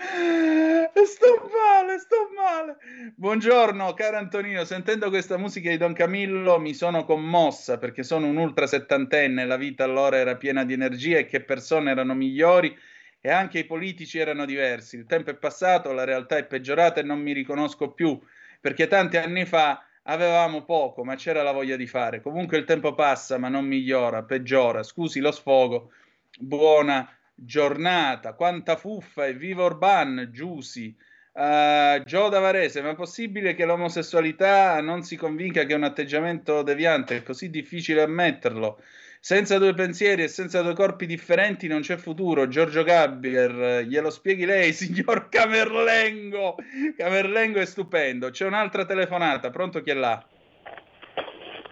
Sto 1.04 1.50
male, 1.52 1.98
sto 1.98 2.30
male. 2.34 2.76
Buongiorno, 3.14 3.92
caro 3.92 4.16
Antonino. 4.16 4.64
Sentendo 4.64 5.10
questa 5.10 5.36
musica 5.36 5.68
di 5.68 5.76
Don 5.76 5.92
Camillo 5.92 6.58
mi 6.58 6.72
sono 6.72 7.04
commossa 7.04 7.76
perché 7.76 8.02
sono 8.02 8.26
un 8.26 8.38
ultra 8.38 8.66
settantenne. 8.66 9.44
La 9.44 9.58
vita 9.58 9.84
allora 9.84 10.16
era 10.16 10.36
piena 10.36 10.64
di 10.64 10.72
energia 10.72 11.18
e 11.18 11.26
che 11.26 11.42
persone 11.42 11.90
erano 11.90 12.14
migliori 12.14 12.74
e 13.20 13.30
anche 13.30 13.58
i 13.58 13.66
politici 13.66 14.18
erano 14.18 14.46
diversi. 14.46 14.96
Il 14.96 15.04
tempo 15.04 15.30
è 15.30 15.34
passato, 15.34 15.92
la 15.92 16.04
realtà 16.04 16.38
è 16.38 16.46
peggiorata 16.46 17.00
e 17.00 17.04
non 17.04 17.20
mi 17.20 17.32
riconosco 17.32 17.92
più 17.92 18.18
perché 18.58 18.86
tanti 18.86 19.18
anni 19.18 19.44
fa 19.44 19.84
avevamo 20.04 20.64
poco, 20.64 21.04
ma 21.04 21.14
c'era 21.14 21.42
la 21.42 21.52
voglia 21.52 21.76
di 21.76 21.86
fare. 21.86 22.22
Comunque 22.22 22.56
il 22.56 22.64
tempo 22.64 22.94
passa, 22.94 23.36
ma 23.36 23.48
non 23.48 23.66
migliora, 23.66 24.22
peggiora. 24.22 24.82
Scusi 24.82 25.20
lo 25.20 25.30
sfogo. 25.30 25.92
Buona 26.38 27.06
giornata. 27.44 28.34
Quanta 28.34 28.76
fuffa 28.76 29.26
e 29.26 29.34
viva 29.34 29.64
Orban, 29.64 30.28
Giusi. 30.32 30.94
Uh, 31.32 32.02
Gio 32.04 32.28
Davarese, 32.28 32.82
ma 32.82 32.90
è 32.90 32.94
possibile 32.94 33.54
che 33.54 33.64
l'omosessualità 33.64 34.80
non 34.80 35.02
si 35.02 35.16
convinca 35.16 35.64
che 35.64 35.72
è 35.72 35.76
un 35.76 35.84
atteggiamento 35.84 36.62
deviante? 36.62 37.18
È 37.18 37.22
così 37.22 37.50
difficile 37.50 38.02
ammetterlo. 38.02 38.78
Senza 39.22 39.58
due 39.58 39.74
pensieri 39.74 40.22
e 40.22 40.28
senza 40.28 40.62
due 40.62 40.74
corpi 40.74 41.06
differenti 41.06 41.68
non 41.68 41.82
c'è 41.82 41.96
futuro. 41.96 42.48
Giorgio 42.48 42.82
Gabriel, 42.82 43.86
glielo 43.86 44.10
spieghi 44.10 44.44
lei, 44.44 44.72
signor 44.74 45.28
Camerlengo. 45.28 46.56
Camerlengo 46.96 47.60
è 47.60 47.66
stupendo. 47.66 48.30
C'è 48.30 48.46
un'altra 48.46 48.84
telefonata, 48.84 49.50
pronto 49.50 49.82
chi 49.82 49.90
è 49.90 49.94
là? 49.94 50.24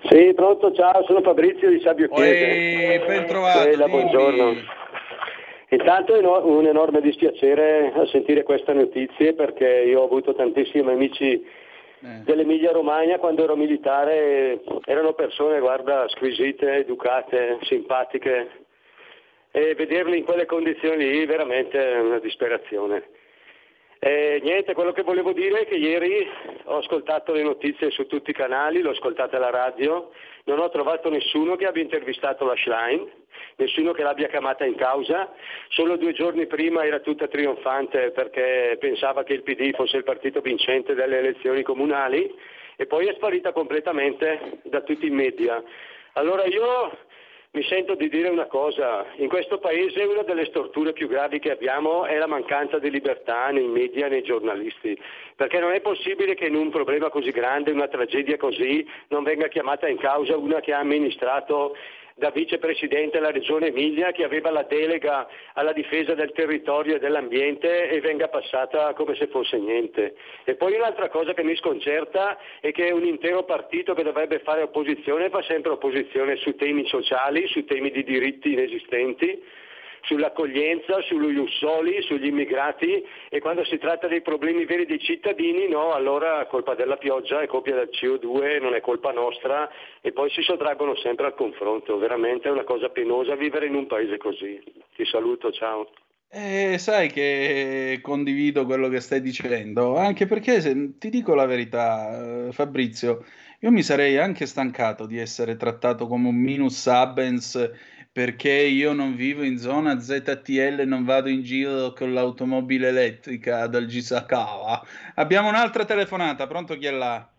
Sì, 0.08 0.32
pronto, 0.34 0.72
ciao, 0.72 1.04
sono 1.04 1.20
Fabrizio 1.22 1.68
di 1.68 1.80
Sabio 1.80 2.08
Chiese. 2.08 3.04
ben 3.06 3.26
trovato. 3.26 3.64
Bella, 3.64 3.88
buongiorno. 3.88 4.54
Intanto 5.70 6.14
è 6.14 6.24
un 6.24 6.66
enorme 6.66 7.02
dispiacere 7.02 7.92
a 7.94 8.06
sentire 8.06 8.42
queste 8.42 8.72
notizie 8.72 9.34
perché 9.34 9.66
io 9.66 10.00
ho 10.00 10.04
avuto 10.04 10.34
tantissimi 10.34 10.90
amici 10.90 11.44
dell'Emilia 12.00 12.72
Romagna 12.72 13.18
quando 13.18 13.42
ero 13.42 13.56
militare, 13.56 14.62
erano 14.86 15.12
persone, 15.12 15.60
guarda, 15.60 16.08
squisite, 16.08 16.76
educate, 16.76 17.58
simpatiche 17.62 18.66
e 19.50 19.74
vederli 19.74 20.18
in 20.18 20.24
quelle 20.24 20.46
condizioni 20.46 21.08
lì 21.10 21.26
veramente 21.26 21.78
è 21.78 22.00
una 22.00 22.18
disperazione. 22.18 23.16
E 24.00 24.38
niente, 24.42 24.74
quello 24.74 24.92
che 24.92 25.02
volevo 25.02 25.32
dire 25.32 25.62
è 25.62 25.66
che 25.66 25.74
ieri 25.74 26.24
ho 26.64 26.78
ascoltato 26.78 27.32
le 27.32 27.42
notizie 27.42 27.90
su 27.90 28.06
tutti 28.06 28.30
i 28.30 28.34
canali, 28.34 28.80
l'ho 28.80 28.90
ascoltata 28.90 29.36
alla 29.36 29.50
radio, 29.50 30.12
non 30.44 30.60
ho 30.60 30.70
trovato 30.70 31.10
nessuno 31.10 31.56
che 31.56 31.66
abbia 31.66 31.82
intervistato 31.82 32.44
la 32.44 32.54
Schlein, 32.56 33.10
nessuno 33.56 33.92
che 33.92 34.02
l'abbia 34.02 34.28
chiamata 34.28 34.64
in 34.64 34.74
causa, 34.74 35.32
solo 35.68 35.96
due 35.96 36.12
giorni 36.12 36.46
prima 36.46 36.84
era 36.84 37.00
tutta 37.00 37.28
trionfante 37.28 38.10
perché 38.10 38.76
pensava 38.78 39.24
che 39.24 39.34
il 39.34 39.42
PD 39.42 39.74
fosse 39.74 39.96
il 39.96 40.04
partito 40.04 40.40
vincente 40.40 40.94
delle 40.94 41.18
elezioni 41.18 41.62
comunali 41.62 42.32
e 42.76 42.86
poi 42.86 43.06
è 43.06 43.14
sparita 43.14 43.52
completamente 43.52 44.60
da 44.62 44.80
tutti 44.82 45.06
i 45.06 45.10
media. 45.10 45.62
Allora 46.12 46.44
io 46.44 46.96
mi 47.50 47.62
sento 47.64 47.94
di 47.94 48.08
dire 48.10 48.28
una 48.28 48.46
cosa, 48.46 49.06
in 49.16 49.28
questo 49.28 49.58
paese 49.58 50.02
una 50.02 50.22
delle 50.22 50.44
storture 50.44 50.92
più 50.92 51.08
gravi 51.08 51.38
che 51.38 51.50
abbiamo 51.50 52.04
è 52.04 52.16
la 52.18 52.26
mancanza 52.26 52.78
di 52.78 52.90
libertà 52.90 53.48
nei 53.48 53.66
media 53.66 54.06
e 54.06 54.10
nei 54.10 54.22
giornalisti, 54.22 54.96
perché 55.34 55.58
non 55.58 55.72
è 55.72 55.80
possibile 55.80 56.34
che 56.34 56.46
in 56.46 56.54
un 56.54 56.68
problema 56.68 57.08
così 57.08 57.30
grande, 57.30 57.70
una 57.70 57.88
tragedia 57.88 58.36
così, 58.36 58.86
non 59.08 59.22
venga 59.22 59.48
chiamata 59.48 59.88
in 59.88 59.96
causa 59.96 60.36
una 60.36 60.60
che 60.60 60.74
ha 60.74 60.78
amministrato 60.78 61.74
da 62.18 62.30
vicepresidente 62.30 63.18
alla 63.18 63.30
regione 63.30 63.68
Emilia 63.68 64.12
che 64.12 64.24
aveva 64.24 64.50
la 64.50 64.64
delega 64.64 65.28
alla 65.54 65.72
difesa 65.72 66.14
del 66.14 66.32
territorio 66.32 66.96
e 66.96 66.98
dell'ambiente 66.98 67.88
e 67.88 68.00
venga 68.00 68.28
passata 68.28 68.92
come 68.94 69.14
se 69.14 69.28
fosse 69.28 69.56
niente. 69.58 70.16
E 70.44 70.56
poi 70.56 70.74
un'altra 70.74 71.08
cosa 71.08 71.32
che 71.32 71.44
mi 71.44 71.56
sconcerta 71.56 72.38
è 72.60 72.72
che 72.72 72.90
un 72.90 73.04
intero 73.04 73.44
partito 73.44 73.94
che 73.94 74.02
dovrebbe 74.02 74.40
fare 74.40 74.62
opposizione 74.62 75.30
fa 75.30 75.42
sempre 75.42 75.72
opposizione 75.72 76.36
su 76.36 76.54
temi 76.56 76.86
sociali, 76.86 77.46
su 77.46 77.64
temi 77.64 77.90
di 77.90 78.02
diritti 78.02 78.52
inesistenti 78.52 79.66
sull'accoglienza, 80.08 81.02
sugli 81.02 81.36
ussoli, 81.36 82.00
sugli 82.00 82.26
immigrati 82.26 83.04
e 83.28 83.40
quando 83.40 83.62
si 83.64 83.76
tratta 83.76 84.08
dei 84.08 84.22
problemi 84.22 84.64
veri 84.64 84.86
dei 84.86 84.98
cittadini, 84.98 85.68
no, 85.68 85.92
allora 85.92 86.42
è 86.42 86.46
colpa 86.46 86.74
della 86.74 86.96
pioggia, 86.96 87.42
è 87.42 87.46
colpa 87.46 87.72
del 87.72 87.90
CO2, 87.92 88.60
non 88.60 88.74
è 88.74 88.80
colpa 88.80 89.12
nostra 89.12 89.68
e 90.00 90.12
poi 90.12 90.30
si 90.30 90.40
sottraggono 90.42 90.96
sempre 90.96 91.26
al 91.26 91.34
confronto. 91.34 91.98
Veramente 91.98 92.48
è 92.48 92.50
una 92.50 92.64
cosa 92.64 92.88
penosa 92.88 93.36
vivere 93.36 93.66
in 93.66 93.74
un 93.74 93.86
paese 93.86 94.16
così. 94.16 94.60
Ti 94.96 95.04
saluto, 95.04 95.52
ciao. 95.52 95.90
Eh, 96.30 96.76
sai 96.78 97.10
che 97.10 98.00
condivido 98.02 98.66
quello 98.66 98.88
che 98.88 99.00
stai 99.00 99.22
dicendo, 99.22 99.96
anche 99.96 100.26
perché 100.26 100.60
se, 100.60 100.98
ti 100.98 101.08
dico 101.08 101.34
la 101.34 101.46
verità, 101.46 102.48
eh, 102.48 102.52
Fabrizio, 102.52 103.24
io 103.60 103.70
mi 103.70 103.82
sarei 103.82 104.18
anche 104.18 104.44
stancato 104.44 105.06
di 105.06 105.18
essere 105.18 105.56
trattato 105.56 106.06
come 106.06 106.28
un 106.28 106.36
minus 106.36 106.86
abens 106.86 107.70
perché 108.18 108.50
io 108.50 108.92
non 108.94 109.14
vivo 109.14 109.44
in 109.44 109.58
zona 109.58 110.00
ZTL 110.00 110.80
e 110.80 110.84
non 110.84 111.04
vado 111.04 111.28
in 111.28 111.44
giro 111.44 111.92
con 111.92 112.12
l'automobile 112.12 112.88
elettrica 112.88 113.68
dal 113.68 113.86
Gisakawa. 113.86 114.82
Abbiamo 115.14 115.48
un'altra 115.48 115.84
telefonata, 115.84 116.48
pronto 116.48 116.76
chi 116.76 116.86
è 116.86 116.90
là? 116.90 117.30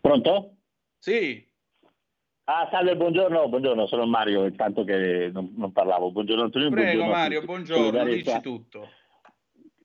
Pronto? 0.00 0.56
Sì. 0.98 1.46
Ah, 2.46 2.66
salve, 2.68 2.96
buongiorno, 2.96 3.48
buongiorno, 3.48 3.86
sono 3.86 4.06
Mario, 4.06 4.44
intanto 4.44 4.82
che 4.82 5.30
non, 5.32 5.52
non 5.56 5.70
parlavo. 5.70 6.10
Buongiorno 6.10 6.42
Antonio. 6.42 6.70
Prego 6.70 7.04
buongiorno 7.04 7.12
Mario, 7.12 7.42
buongiorno, 7.42 8.04
dici 8.06 8.40
tutto. 8.40 8.88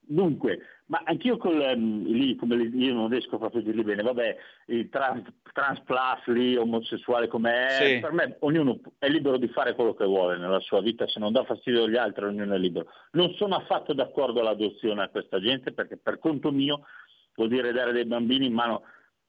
Dunque, 0.00 0.79
ma 0.90 1.00
anch'io 1.04 1.36
col, 1.36 1.60
ehm, 1.60 2.04
lì, 2.06 2.34
come 2.34 2.56
lì, 2.56 2.84
io 2.84 2.94
non 2.94 3.08
riesco 3.08 3.38
proprio 3.38 3.60
a 3.60 3.64
dirli 3.64 3.84
bene, 3.84 4.02
vabbè, 4.02 4.36
il 4.66 4.88
trans, 4.88 5.22
trans 5.52 5.80
plus 5.82 6.26
lì, 6.34 6.56
omosessuale 6.56 7.28
com'è, 7.28 7.68
Sì. 7.80 8.00
per 8.00 8.12
me 8.12 8.36
ognuno 8.40 8.80
è 8.98 9.08
libero 9.08 9.36
di 9.36 9.46
fare 9.48 9.74
quello 9.74 9.94
che 9.94 10.04
vuole 10.04 10.36
nella 10.36 10.58
sua 10.58 10.80
vita, 10.80 11.06
se 11.06 11.20
non 11.20 11.30
dà 11.30 11.44
fastidio 11.44 11.84
agli 11.84 11.96
altri 11.96 12.24
ognuno 12.24 12.54
è 12.54 12.58
libero. 12.58 12.88
Non 13.12 13.32
sono 13.34 13.54
affatto 13.54 13.92
d'accordo 13.92 14.40
all'adozione 14.40 15.04
a 15.04 15.08
questa 15.08 15.40
gente 15.40 15.72
perché 15.72 15.96
per 15.96 16.18
conto 16.18 16.50
mio 16.50 16.80
vuol 17.36 17.48
dire 17.48 17.70
dare 17.70 17.92
dei 17.92 18.04
bambini 18.04 18.46
in 18.46 18.52
mano 18.52 18.82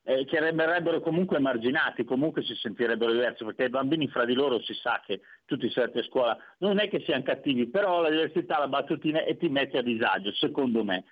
eh, 0.04 0.26
che 0.26 0.40
verrebbero 0.40 1.00
comunque 1.00 1.38
emarginati, 1.38 2.04
comunque 2.06 2.42
si 2.42 2.56
sentirebbero 2.56 3.12
diversi, 3.12 3.46
perché 3.46 3.66
i 3.66 3.70
bambini 3.70 4.08
fra 4.08 4.26
di 4.26 4.34
loro 4.34 4.60
si 4.62 4.74
sa 4.74 5.00
che 5.06 5.22
tutti 5.46 5.70
siete 5.70 6.00
a 6.00 6.04
scuola, 6.04 6.36
non 6.58 6.80
è 6.80 6.90
che 6.90 7.02
siano 7.02 7.22
cattivi, 7.22 7.68
però 7.68 8.02
la 8.02 8.10
diversità 8.10 8.58
la 8.58 8.68
battutina 8.68 9.24
e 9.24 9.38
ti 9.38 9.48
mette 9.48 9.78
a 9.78 9.84
disagio, 9.84 10.34
secondo 10.34 10.84
me. 10.84 11.04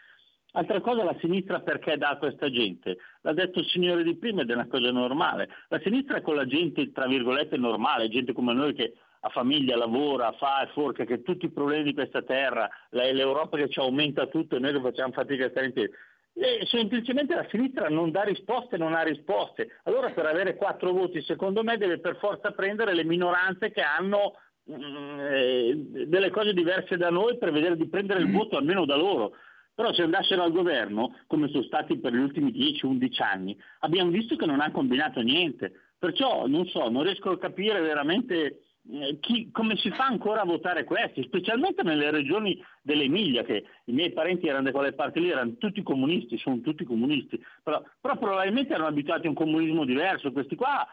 Altra 0.59 0.81
cosa, 0.81 1.05
la 1.05 1.15
sinistra 1.21 1.61
perché 1.61 1.95
dà 1.95 2.09
a 2.09 2.17
questa 2.17 2.51
gente? 2.51 2.97
L'ha 3.21 3.31
detto 3.31 3.59
il 3.59 3.67
signore 3.67 4.03
di 4.03 4.17
prima 4.17 4.41
ed 4.41 4.49
è 4.49 4.55
una 4.55 4.67
cosa 4.67 4.91
normale. 4.91 5.47
La 5.69 5.79
sinistra 5.79 6.17
è 6.17 6.21
con 6.21 6.35
la 6.35 6.45
gente, 6.45 6.91
tra 6.91 7.07
virgolette, 7.07 7.55
normale, 7.55 8.09
gente 8.09 8.33
come 8.33 8.53
noi 8.53 8.73
che 8.73 8.93
ha 9.21 9.29
famiglia, 9.29 9.77
lavora, 9.77 10.33
fa 10.33 10.63
e 10.63 10.71
forca, 10.73 11.05
che 11.05 11.21
tutti 11.21 11.45
i 11.45 11.51
problemi 11.51 11.83
di 11.83 11.93
questa 11.93 12.23
terra, 12.23 12.69
l'Europa 12.89 13.55
che 13.55 13.69
ci 13.69 13.79
aumenta 13.79 14.27
tutto 14.27 14.57
e 14.57 14.59
noi 14.59 14.73
che 14.73 14.81
facciamo 14.81 15.13
fatica 15.13 15.45
a 15.45 15.49
stare 15.49 15.67
in 15.67 15.73
piedi. 15.73 15.93
E 16.33 16.65
semplicemente 16.65 17.35
la 17.35 17.47
sinistra 17.49 17.87
non 17.87 18.11
dà 18.11 18.23
risposte, 18.23 18.75
non 18.75 18.93
ha 18.95 19.01
risposte. 19.01 19.79
Allora 19.83 20.09
per 20.09 20.25
avere 20.25 20.57
quattro 20.57 20.91
voti, 20.91 21.21
secondo 21.21 21.63
me, 21.63 21.77
deve 21.77 21.99
per 21.99 22.17
forza 22.17 22.51
prendere 22.51 22.93
le 22.93 23.05
minoranze 23.05 23.71
che 23.71 23.81
hanno 23.81 24.33
mm, 24.69 25.19
eh, 25.21 25.73
delle 26.05 26.29
cose 26.31 26.51
diverse 26.51 26.97
da 26.97 27.09
noi 27.09 27.37
per 27.37 27.53
vedere 27.53 27.77
di 27.77 27.87
prendere 27.87 28.19
il 28.19 28.29
voto 28.29 28.57
almeno 28.57 28.83
da 28.83 28.97
loro. 28.97 29.31
Però 29.79 29.93
se 29.93 30.01
andassero 30.01 30.43
al 30.43 30.51
governo, 30.51 31.15
come 31.25 31.47
sono 31.47 31.63
stati 31.63 31.97
per 31.99 32.11
gli 32.11 32.17
ultimi 32.17 32.51
10-11 32.51 33.23
anni, 33.23 33.57
abbiamo 33.79 34.11
visto 34.11 34.35
che 34.35 34.45
non 34.45 34.59
hanno 34.59 34.73
combinato 34.73 35.21
niente. 35.21 35.71
Perciò 35.97 36.47
non 36.47 36.65
so, 36.65 36.89
non 36.89 37.03
riesco 37.03 37.29
a 37.29 37.37
capire 37.37 37.79
veramente 37.79 38.59
eh, 38.91 39.19
chi- 39.21 39.51
come 39.53 39.77
si 39.77 39.89
fa 39.91 40.03
ancora 40.03 40.41
a 40.41 40.45
votare 40.45 40.83
questi, 40.83 41.23
specialmente 41.23 41.81
nelle 41.83 42.11
regioni 42.11 42.61
dell'Emilia, 42.81 43.45
che 43.45 43.63
i 43.85 43.93
miei 43.93 44.11
parenti 44.11 44.47
erano 44.47 44.65
da 44.65 44.71
quelle 44.71 44.91
parti 44.91 45.21
lì, 45.21 45.29
erano 45.29 45.55
tutti 45.55 45.81
comunisti, 45.81 46.37
sono 46.39 46.59
tutti 46.59 46.83
comunisti, 46.83 47.41
però, 47.63 47.81
però 48.01 48.17
probabilmente 48.17 48.73
erano 48.73 48.89
abituati 48.89 49.27
a 49.27 49.29
un 49.29 49.35
comunismo 49.35 49.85
diverso, 49.85 50.33
questi 50.33 50.57
qua 50.57 50.85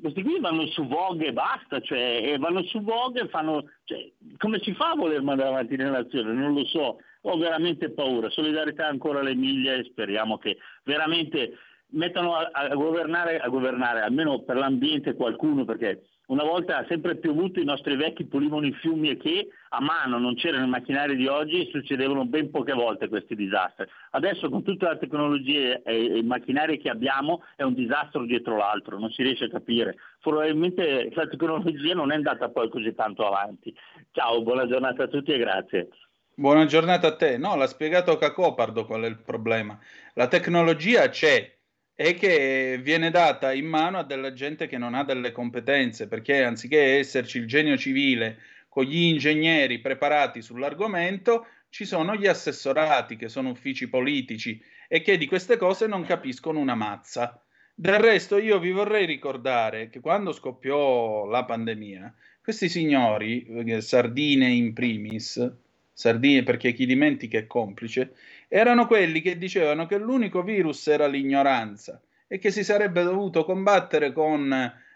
questi 0.00 0.22
qui 0.22 0.40
vanno 0.40 0.66
su 0.68 0.86
Vogue 0.86 1.26
e 1.26 1.32
basta, 1.32 1.80
cioè, 1.80 2.20
e 2.22 2.38
vanno 2.38 2.62
su 2.64 2.80
Vogue 2.80 3.22
e 3.22 3.28
fanno... 3.28 3.64
Cioè, 3.84 4.10
come 4.38 4.58
si 4.60 4.74
fa 4.74 4.90
a 4.90 4.96
voler 4.96 5.22
mandare 5.22 5.50
avanti 5.50 5.76
le 5.76 5.88
nazioni? 5.88 6.34
Non 6.34 6.54
lo 6.54 6.64
so, 6.66 6.98
ho 7.22 7.36
veramente 7.36 7.90
paura. 7.90 8.28
Solidarietà 8.30 8.86
ancora 8.86 9.20
alle 9.20 9.34
miglia 9.34 9.74
e 9.74 9.84
speriamo 9.84 10.38
che 10.38 10.58
veramente 10.84 11.56
mettano 11.88 12.34
a, 12.34 12.50
a 12.52 12.74
governare, 12.74 13.38
a 13.38 13.48
governare, 13.48 14.00
almeno 14.00 14.40
per 14.42 14.56
l'ambiente 14.56 15.14
qualcuno, 15.14 15.64
perché 15.64 16.02
una 16.26 16.44
volta 16.44 16.84
sempre 16.88 17.16
piovuto, 17.16 17.60
i 17.60 17.64
nostri 17.64 17.96
vecchi 17.96 18.24
pulivano 18.24 18.66
i 18.66 18.72
fiumi 18.72 19.10
e 19.10 19.16
che 19.16 19.48
a 19.70 19.80
mano 19.80 20.18
non 20.18 20.34
c'erano 20.34 20.64
i 20.64 20.68
macchinari 20.68 21.16
di 21.16 21.26
oggi 21.26 21.60
e 21.60 21.70
succedevano 21.70 22.24
ben 22.24 22.50
poche 22.50 22.72
volte 22.72 23.08
questi 23.08 23.34
disastri. 23.34 23.86
Adesso 24.12 24.48
con 24.48 24.62
tutta 24.62 24.88
la 24.88 24.96
tecnologia 24.96 25.82
e 25.82 26.18
i 26.18 26.22
macchinari 26.22 26.78
che 26.78 26.88
abbiamo 26.88 27.42
è 27.56 27.62
un 27.62 27.74
disastro 27.74 28.24
dietro 28.24 28.56
l'altro, 28.56 28.98
non 28.98 29.10
si 29.10 29.22
riesce 29.22 29.44
a 29.44 29.50
capire. 29.50 29.96
Probabilmente 30.20 31.10
la 31.12 31.26
tecnologia 31.26 31.94
non 31.94 32.12
è 32.12 32.14
andata 32.14 32.48
poi 32.48 32.70
così 32.70 32.94
tanto 32.94 33.26
avanti. 33.26 33.74
Ciao, 34.12 34.42
buona 34.42 34.66
giornata 34.66 35.02
a 35.02 35.08
tutti 35.08 35.32
e 35.32 35.38
grazie. 35.38 35.88
Buona 36.36 36.64
giornata 36.64 37.08
a 37.08 37.16
te. 37.16 37.36
No, 37.36 37.54
l'ha 37.54 37.66
spiegato 37.66 38.16
Cacopardo 38.16 38.86
qual 38.86 39.02
è 39.02 39.06
il 39.06 39.20
problema. 39.20 39.78
La 40.14 40.26
tecnologia 40.26 41.08
c'è, 41.08 41.54
e 41.94 42.14
che 42.14 42.80
viene 42.82 43.10
data 43.10 43.52
in 43.52 43.66
mano 43.66 43.98
a 43.98 44.04
della 44.04 44.32
gente 44.32 44.66
che 44.66 44.78
non 44.78 44.94
ha 44.94 45.04
delle 45.04 45.32
competenze, 45.32 46.08
perché 46.08 46.42
anziché 46.42 46.98
esserci 46.98 47.38
il 47.38 47.46
genio 47.46 47.76
civile 47.76 48.38
con 48.68 48.84
gli 48.84 49.02
ingegneri 49.04 49.78
preparati 49.78 50.42
sull'argomento, 50.42 51.46
ci 51.68 51.84
sono 51.84 52.16
gli 52.16 52.26
assessorati 52.26 53.16
che 53.16 53.28
sono 53.28 53.50
uffici 53.50 53.88
politici 53.88 54.60
e 54.88 55.02
che 55.02 55.16
di 55.16 55.26
queste 55.26 55.56
cose 55.56 55.86
non 55.86 56.04
capiscono 56.04 56.58
una 56.58 56.74
mazza. 56.74 57.40
Del 57.74 57.98
resto 57.98 58.38
io 58.38 58.58
vi 58.58 58.70
vorrei 58.70 59.06
ricordare 59.06 59.88
che 59.90 60.00
quando 60.00 60.32
scoppiò 60.32 61.26
la 61.26 61.44
pandemia, 61.44 62.14
questi 62.42 62.68
signori, 62.68 63.44
eh, 63.44 63.80
Sardine 63.80 64.48
in 64.48 64.72
primis, 64.72 65.52
Sardine 65.92 66.42
perché 66.42 66.72
chi 66.72 66.86
dimentica 66.86 67.38
è 67.38 67.46
complice, 67.46 68.14
erano 68.48 68.86
quelli 68.86 69.20
che 69.20 69.38
dicevano 69.38 69.86
che 69.86 69.98
l'unico 69.98 70.42
virus 70.42 70.86
era 70.86 71.06
l'ignoranza 71.06 72.00
e 72.26 72.38
che 72.38 72.50
si 72.50 72.64
sarebbe 72.64 73.02
dovuto 73.02 73.44
combattere 73.44 74.12
con 74.12 74.52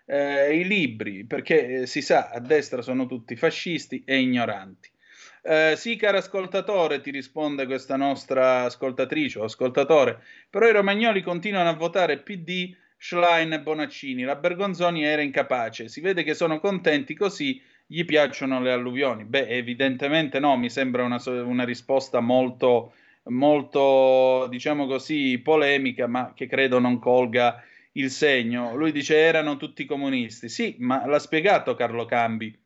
eh, 0.07 0.59
i 0.59 0.67
libri, 0.67 1.25
perché 1.25 1.83
eh, 1.83 1.87
si 1.87 2.01
sa, 2.01 2.31
a 2.31 2.41
destra 2.41 2.83
sono 2.83 3.07
tutti 3.07 3.37
fascisti 3.37 4.03
e 4.05 4.19
ignoranti. 4.19 4.91
Eh, 5.43 5.75
sì, 5.77 5.97
caro 5.97 6.19
ascoltatore, 6.19 7.01
ti 7.01 7.11
risponde 7.11 7.67
questa 7.67 7.97
nostra 7.97 8.65
ascoltatrice 8.65 9.39
o 9.39 9.45
ascoltatore, 9.45 10.21
però 10.51 10.67
i 10.67 10.73
romagnoli 10.73 11.23
continuano 11.23 11.69
a 11.69 11.75
votare 11.75 12.19
PD, 12.19 12.75
Schlein 12.97 13.53
e 13.53 13.61
Bonaccini. 13.61 14.25
La 14.25 14.37
Bergonzoni 14.37 15.05
era 15.05 15.23
incapace. 15.23 15.89
Si 15.89 16.01
vede 16.01 16.25
che 16.25 16.35
sono 16.35 16.59
contenti 16.59 17.15
così 17.15 17.63
gli 17.87 18.05
piacciono 18.05 18.61
le 18.61 18.73
alluvioni. 18.73 19.25
Beh, 19.25 19.47
evidentemente 19.47 20.41
no, 20.41 20.57
mi 20.57 20.69
sembra 20.69 21.05
una, 21.05 21.19
una 21.27 21.65
risposta 21.65 22.21
molto 22.21 22.93
molto, 23.29 24.47
diciamo 24.49 24.87
così, 24.87 25.39
polemica, 25.39 26.07
ma 26.07 26.33
che 26.35 26.47
credo 26.47 26.79
non 26.79 26.99
colga 26.99 27.63
il 27.93 28.11
segno. 28.11 28.75
Lui 28.77 28.93
dice 28.93 29.17
erano 29.17 29.57
tutti 29.57 29.85
comunisti. 29.85 30.49
Sì, 30.49 30.77
ma 30.79 31.07
l'ha 31.07 31.19
spiegato 31.19 31.75
Carlo 31.75 32.05
Cambi. 32.05 32.57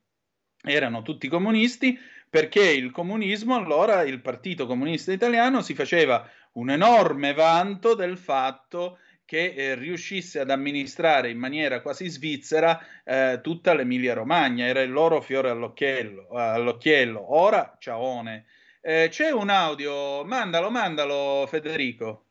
Erano 0.64 1.02
tutti 1.02 1.28
comunisti 1.28 1.98
perché 2.28 2.62
il 2.70 2.90
comunismo, 2.90 3.56
allora 3.56 4.02
il 4.02 4.20
Partito 4.20 4.66
Comunista 4.66 5.12
Italiano 5.12 5.60
si 5.60 5.74
faceva 5.74 6.26
un 6.52 6.70
enorme 6.70 7.34
vanto 7.34 7.94
del 7.94 8.16
fatto 8.16 8.98
che 9.24 9.54
eh, 9.54 9.74
riuscisse 9.74 10.40
ad 10.40 10.50
amministrare 10.50 11.30
in 11.30 11.38
maniera 11.38 11.80
quasi 11.80 12.08
svizzera 12.08 12.78
eh, 13.04 13.40
tutta 13.42 13.74
l'Emilia 13.74 14.14
Romagna, 14.14 14.66
era 14.66 14.82
il 14.82 14.90
loro 14.90 15.20
fiore 15.20 15.50
all'occhiello. 15.50 16.28
all'occhiello. 16.28 17.34
Ora, 17.34 17.76
ciaone, 17.78 18.46
eh, 18.82 19.08
c'è 19.10 19.30
un 19.30 19.48
audio, 19.48 20.24
mandalo, 20.24 20.68
mandalo 20.68 21.46
Federico. 21.46 22.26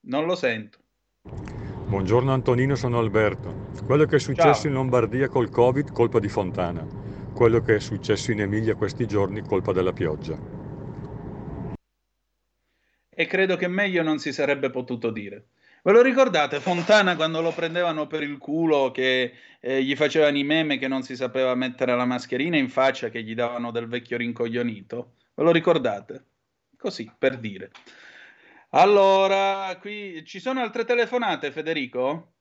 Non 0.00 0.24
lo 0.26 0.36
sento. 0.36 0.78
Buongiorno 1.86 2.32
Antonino, 2.32 2.74
sono 2.74 2.98
Alberto. 2.98 3.70
Quello 3.84 4.04
che 4.04 4.16
è 4.16 4.18
successo 4.20 4.62
Ciao. 4.62 4.68
in 4.68 4.74
Lombardia 4.74 5.28
col 5.28 5.48
Covid, 5.48 5.92
colpa 5.92 6.20
di 6.20 6.28
Fontana. 6.28 6.86
Quello 7.34 7.60
che 7.60 7.76
è 7.76 7.80
successo 7.80 8.30
in 8.30 8.40
Emilia 8.40 8.74
questi 8.74 9.06
giorni, 9.06 9.40
colpa 9.42 9.72
della 9.72 9.92
pioggia. 9.92 10.38
E 13.08 13.26
credo 13.26 13.56
che 13.56 13.66
meglio 13.66 14.02
non 14.02 14.18
si 14.18 14.32
sarebbe 14.32 14.70
potuto 14.70 15.10
dire. 15.10 15.48
Ve 15.86 15.92
lo 15.92 16.02
ricordate 16.02 16.58
Fontana 16.58 17.14
quando 17.14 17.40
lo 17.40 17.52
prendevano 17.52 18.08
per 18.08 18.24
il 18.24 18.38
culo 18.38 18.90
che 18.90 19.34
eh, 19.60 19.84
gli 19.84 19.94
facevano 19.94 20.36
i 20.36 20.42
meme 20.42 20.78
che 20.78 20.88
non 20.88 21.04
si 21.04 21.14
sapeva 21.14 21.54
mettere 21.54 21.94
la 21.94 22.04
mascherina 22.04 22.56
in 22.56 22.68
faccia 22.68 23.08
che 23.08 23.22
gli 23.22 23.36
davano 23.36 23.70
del 23.70 23.86
vecchio 23.86 24.16
rincoglionito? 24.16 25.14
Ve 25.32 25.44
lo 25.44 25.52
ricordate? 25.52 26.24
Così, 26.76 27.08
per 27.16 27.38
dire. 27.38 27.70
Allora, 28.70 29.78
qui 29.80 30.24
ci 30.24 30.40
sono 30.40 30.60
altre 30.60 30.84
telefonate, 30.84 31.52
Federico? 31.52 32.32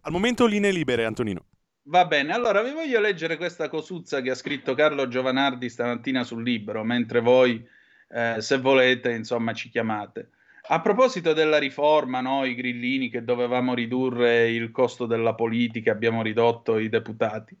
Al 0.00 0.10
momento 0.10 0.46
linee 0.46 0.72
libere, 0.72 1.04
Antonino. 1.04 1.46
Va 1.82 2.04
bene, 2.04 2.32
allora 2.32 2.62
vi 2.62 2.72
voglio 2.72 2.98
leggere 2.98 3.36
questa 3.36 3.68
cosuzza 3.68 4.22
che 4.22 4.30
ha 4.30 4.34
scritto 4.34 4.74
Carlo 4.74 5.06
Giovanardi 5.06 5.68
stamattina 5.68 6.24
sul 6.24 6.42
libro, 6.42 6.82
mentre 6.82 7.20
voi, 7.20 7.64
eh, 8.08 8.40
se 8.40 8.58
volete, 8.58 9.12
insomma, 9.12 9.52
ci 9.54 9.68
chiamate. 9.68 10.30
A 10.72 10.80
proposito 10.80 11.32
della 11.32 11.58
riforma, 11.58 12.20
noi 12.20 12.54
grillini 12.54 13.10
che 13.10 13.24
dovevamo 13.24 13.74
ridurre 13.74 14.52
il 14.52 14.70
costo 14.70 15.04
della 15.04 15.34
politica, 15.34 15.90
abbiamo 15.90 16.22
ridotto 16.22 16.78
i 16.78 16.88
deputati. 16.88 17.56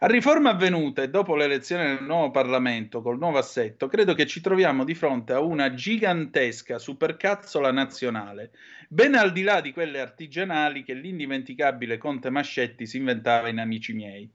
A 0.00 0.08
riforma 0.08 0.50
avvenuta 0.50 1.02
e 1.02 1.08
dopo 1.08 1.36
l'elezione 1.36 1.94
del 1.94 2.04
nuovo 2.04 2.32
Parlamento 2.32 3.00
col 3.00 3.16
nuovo 3.16 3.38
assetto, 3.38 3.86
credo 3.86 4.12
che 4.14 4.26
ci 4.26 4.40
troviamo 4.40 4.82
di 4.82 4.96
fronte 4.96 5.34
a 5.34 5.40
una 5.40 5.72
gigantesca 5.72 6.80
supercazzola 6.80 7.70
nazionale, 7.70 8.50
ben 8.88 9.14
al 9.14 9.30
di 9.30 9.42
là 9.42 9.60
di 9.60 9.72
quelle 9.72 10.00
artigianali 10.00 10.82
che 10.82 10.94
l'indimenticabile 10.94 11.96
Conte 11.96 12.28
Mascetti 12.28 12.86
si 12.86 12.96
inventava 12.96 13.46
in 13.46 13.60
Amici 13.60 13.92
miei. 13.92 14.28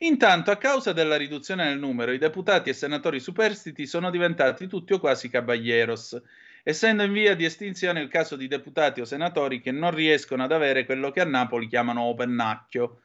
Intanto, 0.00 0.50
a 0.50 0.58
causa 0.58 0.92
della 0.92 1.16
riduzione 1.16 1.68
del 1.68 1.78
numero, 1.78 2.12
i 2.12 2.18
deputati 2.18 2.68
e 2.68 2.74
senatori 2.74 3.18
superstiti 3.18 3.86
sono 3.86 4.10
diventati 4.10 4.66
tutti 4.66 4.92
o 4.92 4.98
quasi 4.98 5.30
caballeros 5.30 6.20
essendo 6.62 7.02
in 7.02 7.12
via 7.12 7.34
di 7.34 7.44
estinzione 7.44 8.00
il 8.00 8.08
caso 8.08 8.36
di 8.36 8.48
deputati 8.48 9.00
o 9.00 9.04
senatori 9.04 9.60
che 9.60 9.72
non 9.72 9.92
riescono 9.92 10.44
ad 10.44 10.52
avere 10.52 10.84
quello 10.84 11.10
che 11.10 11.20
a 11.20 11.24
Napoli 11.24 11.66
chiamano 11.66 12.02
opennacchio. 12.02 13.00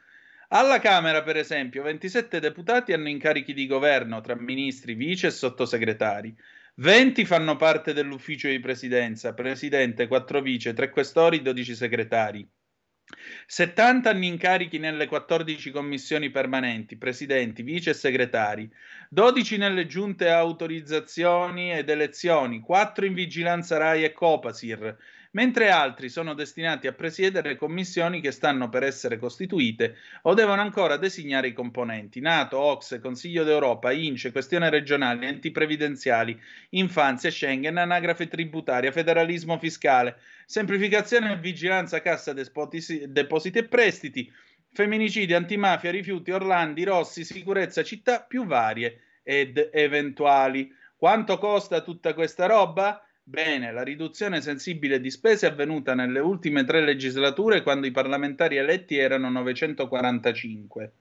Alla 0.50 0.80
Camera, 0.80 1.24
per 1.24 1.38
esempio, 1.38 1.84
27 1.84 2.40
deputati 2.40 2.94
hanno 2.94 3.10
incarichi 3.10 3.54
di 3.54 3.68
governo 3.68 4.22
tra 4.22 4.36
ministri, 4.36 4.94
vice 4.94 5.28
e 5.28 5.32
sottosegretari. 5.32 6.36
20 6.76 7.26
fanno 7.26 7.56
parte 7.56 7.92
dell'ufficio 7.92 8.48
di 8.48 8.60
presidenza, 8.60 9.34
presidente, 9.34 10.08
4 10.08 10.42
vice, 10.42 10.74
3 10.74 10.90
questori, 10.90 11.42
12 11.42 11.76
segretari. 11.76 12.48
70 13.49 14.10
hanno 14.10 14.26
incarichi 14.26 14.78
nelle 14.78 15.07
14 15.07 15.72
commissioni 15.72 16.30
permanenti, 16.30 16.98
presidenti, 16.98 17.64
vice 17.64 17.91
e 17.91 17.94
segretari, 17.94 18.69
12 19.10 19.56
nelle 19.56 19.88
giunte 19.88 20.30
autorizzazioni 20.30 21.72
ed 21.72 21.90
elezioni, 21.90 22.60
4 22.60 23.06
in 23.06 23.14
vigilanza 23.14 23.78
RAI 23.78 24.03
e 24.03 24.11
Copasir, 24.11 24.98
mentre 25.32 25.69
altri 25.69 26.10
sono 26.10 26.34
destinati 26.34 26.88
a 26.88 26.91
presiedere 26.91 27.56
commissioni 27.56 28.19
che 28.19 28.32
stanno 28.32 28.68
per 28.68 28.84
essere 28.84 29.18
costituite 29.18 29.95
o 30.24 30.34
devono 30.34 30.61
ancora 30.61 30.98
designare 30.98 31.48
i 31.48 31.53
componenti. 31.53 32.19
Nato, 32.19 32.57
Ox, 32.57 32.99
Consiglio 32.99 33.45
d'Europa, 33.45 33.94
INCE, 33.94 34.34
questioni 34.34 34.69
regionali, 34.69 35.26
enti 35.26 35.52
previdenziali, 35.52 36.38
infanzia, 36.72 37.32
Schengen, 37.32 37.78
anagrafe 37.78 38.28
tributaria, 38.28 38.91
federalismo 38.91 39.57
fiscale, 39.57 40.18
semplificazione 40.48 41.34
e 41.34 41.38
vigilanza 41.40 42.02
cassa 42.02 42.32
depositi 42.32 43.57
e 43.57 43.64
prestiti, 43.65 44.32
femminicidi, 44.72 45.34
antimafia, 45.34 45.91
rifiuti, 45.91 46.32
Orlandi, 46.32 46.86
Rossi, 46.86 47.26
sicurezza, 47.26 47.84
città 47.84 48.22
più 48.22 48.45
varie 48.45 49.02
ed 49.24 49.69
eventuali. 49.74 50.74
Quanto 50.95 51.38
costa 51.38 51.82
tutta 51.82 52.14
questa 52.14 52.45
roba? 52.45 53.06
Bene, 53.22 53.74
la 53.74 53.84
riduzione 53.84 54.40
sensibile 54.40 55.02
di 55.02 55.11
spese 55.11 55.48
è 55.48 55.52
avvenuta 55.52 55.94
nelle 55.94 56.19
ultime 56.19 56.64
tre 56.64 56.80
legislature 56.80 57.61
quando 57.61 57.86
i 57.86 57.91
parlamentari 57.91 58.56
eletti 58.56 58.95
erano 58.95 59.30
945 59.30 60.91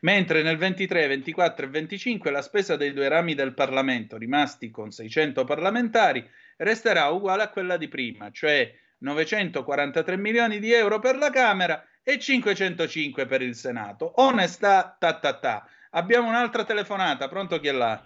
mentre 0.00 0.42
nel 0.42 0.56
23, 0.56 1.06
24 1.08 1.66
e 1.66 1.68
25 1.68 2.30
la 2.30 2.42
spesa 2.42 2.76
dei 2.76 2.92
due 2.92 3.08
rami 3.08 3.34
del 3.34 3.54
Parlamento, 3.54 4.16
rimasti 4.16 4.70
con 4.70 4.90
600 4.90 5.44
parlamentari, 5.44 6.24
resterà 6.58 7.08
uguale 7.08 7.42
a 7.42 7.48
quella 7.48 7.76
di 7.76 7.88
prima, 7.88 8.30
cioè 8.30 8.72
943 8.98 10.16
milioni 10.16 10.58
di 10.58 10.72
euro 10.72 10.98
per 10.98 11.16
la 11.16 11.30
Camera 11.30 11.84
e 12.02 12.18
505 12.18 13.26
per 13.26 13.42
il 13.42 13.54
Senato. 13.54 14.12
Onestà, 14.16 14.96
ta 14.98 15.18
ta 15.18 15.34
ta. 15.38 15.66
Abbiamo 15.90 16.28
un'altra 16.28 16.64
telefonata, 16.64 17.28
pronto 17.28 17.58
chi 17.60 17.68
è 17.68 17.72
là? 17.72 18.02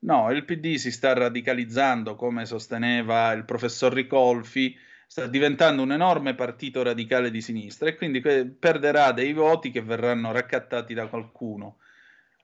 No, 0.00 0.30
il 0.30 0.46
PD 0.46 0.76
si 0.76 0.90
sta 0.90 1.12
radicalizzando, 1.12 2.14
come 2.16 2.46
sosteneva 2.46 3.32
il 3.32 3.44
professor 3.44 3.92
Ricolfi, 3.92 4.74
sta 5.06 5.26
diventando 5.26 5.82
un 5.82 5.92
enorme 5.92 6.34
partito 6.34 6.82
radicale 6.82 7.30
di 7.30 7.42
sinistra 7.42 7.90
e 7.90 7.96
quindi 7.96 8.22
perderà 8.22 9.12
dei 9.12 9.34
voti 9.34 9.70
che 9.70 9.82
verranno 9.82 10.32
raccattati 10.32 10.94
da 10.94 11.06
qualcuno. 11.06 11.76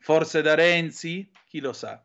Forse 0.01 0.43
da 0.43 0.55
Renzi? 0.55 1.31
Chi 1.47 1.61
lo 1.61 1.73
sa. 1.73 2.03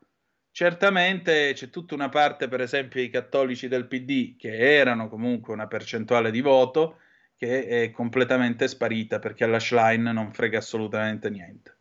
Certamente 0.56 1.52
c'è 1.52 1.70
tutta 1.70 1.96
una 1.96 2.08
parte, 2.08 2.48
per 2.48 2.62
esempio, 2.62 3.02
i 3.02 3.10
cattolici 3.10 3.68
del 3.68 3.88
PD, 3.88 4.38
che 4.38 4.78
erano 4.78 5.10
comunque 5.10 5.52
una 5.52 5.68
percentuale 5.68 6.32
di 6.32 6.40
voto, 6.40 7.00
che 7.36 7.68
è 7.68 7.92
completamente 7.92 8.70
sparita 8.70 9.20
perché 9.20 9.44
alla 9.44 9.60
Schlein 9.60 10.04
non 10.04 10.32
frega 10.32 10.60
assolutamente 10.60 11.30
niente. 11.30 11.76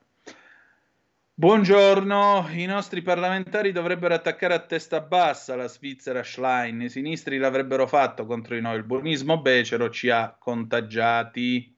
Buongiorno, 1.35 2.49
i 2.51 2.65
nostri 2.65 3.01
parlamentari 3.01 3.71
dovrebbero 3.71 4.13
attaccare 4.13 4.55
a 4.55 4.67
testa 4.67 5.01
bassa 5.01 5.55
la 5.55 5.69
Svizzera 5.69 6.25
Schlein, 6.25 6.81
i 6.81 6.91
sinistri 6.91 7.39
l'avrebbero 7.39 7.87
fatto 7.87 8.27
contro 8.27 8.57
di 8.57 8.61
noi, 8.61 8.75
il 8.79 8.83
buonismo 8.83 9.41
becero 9.41 9.89
ci 9.89 10.11
ha 10.11 10.35
contagiati. 10.37 11.73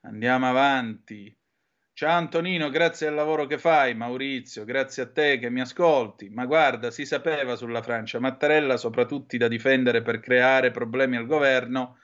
Andiamo 0.00 0.48
avanti. 0.48 1.36
Ciao 1.98 2.18
Antonino, 2.18 2.68
grazie 2.68 3.06
al 3.06 3.14
lavoro 3.14 3.46
che 3.46 3.56
fai, 3.56 3.94
Maurizio, 3.94 4.66
grazie 4.66 5.04
a 5.04 5.10
te 5.10 5.38
che 5.38 5.48
mi 5.48 5.62
ascolti. 5.62 6.28
Ma 6.28 6.44
guarda, 6.44 6.90
si 6.90 7.06
sapeva 7.06 7.56
sulla 7.56 7.80
Francia, 7.80 8.20
Mattarella 8.20 8.76
soprattutto 8.76 9.34
da 9.38 9.48
difendere 9.48 10.02
per 10.02 10.20
creare 10.20 10.70
problemi 10.70 11.16
al 11.16 11.24
governo. 11.24 11.96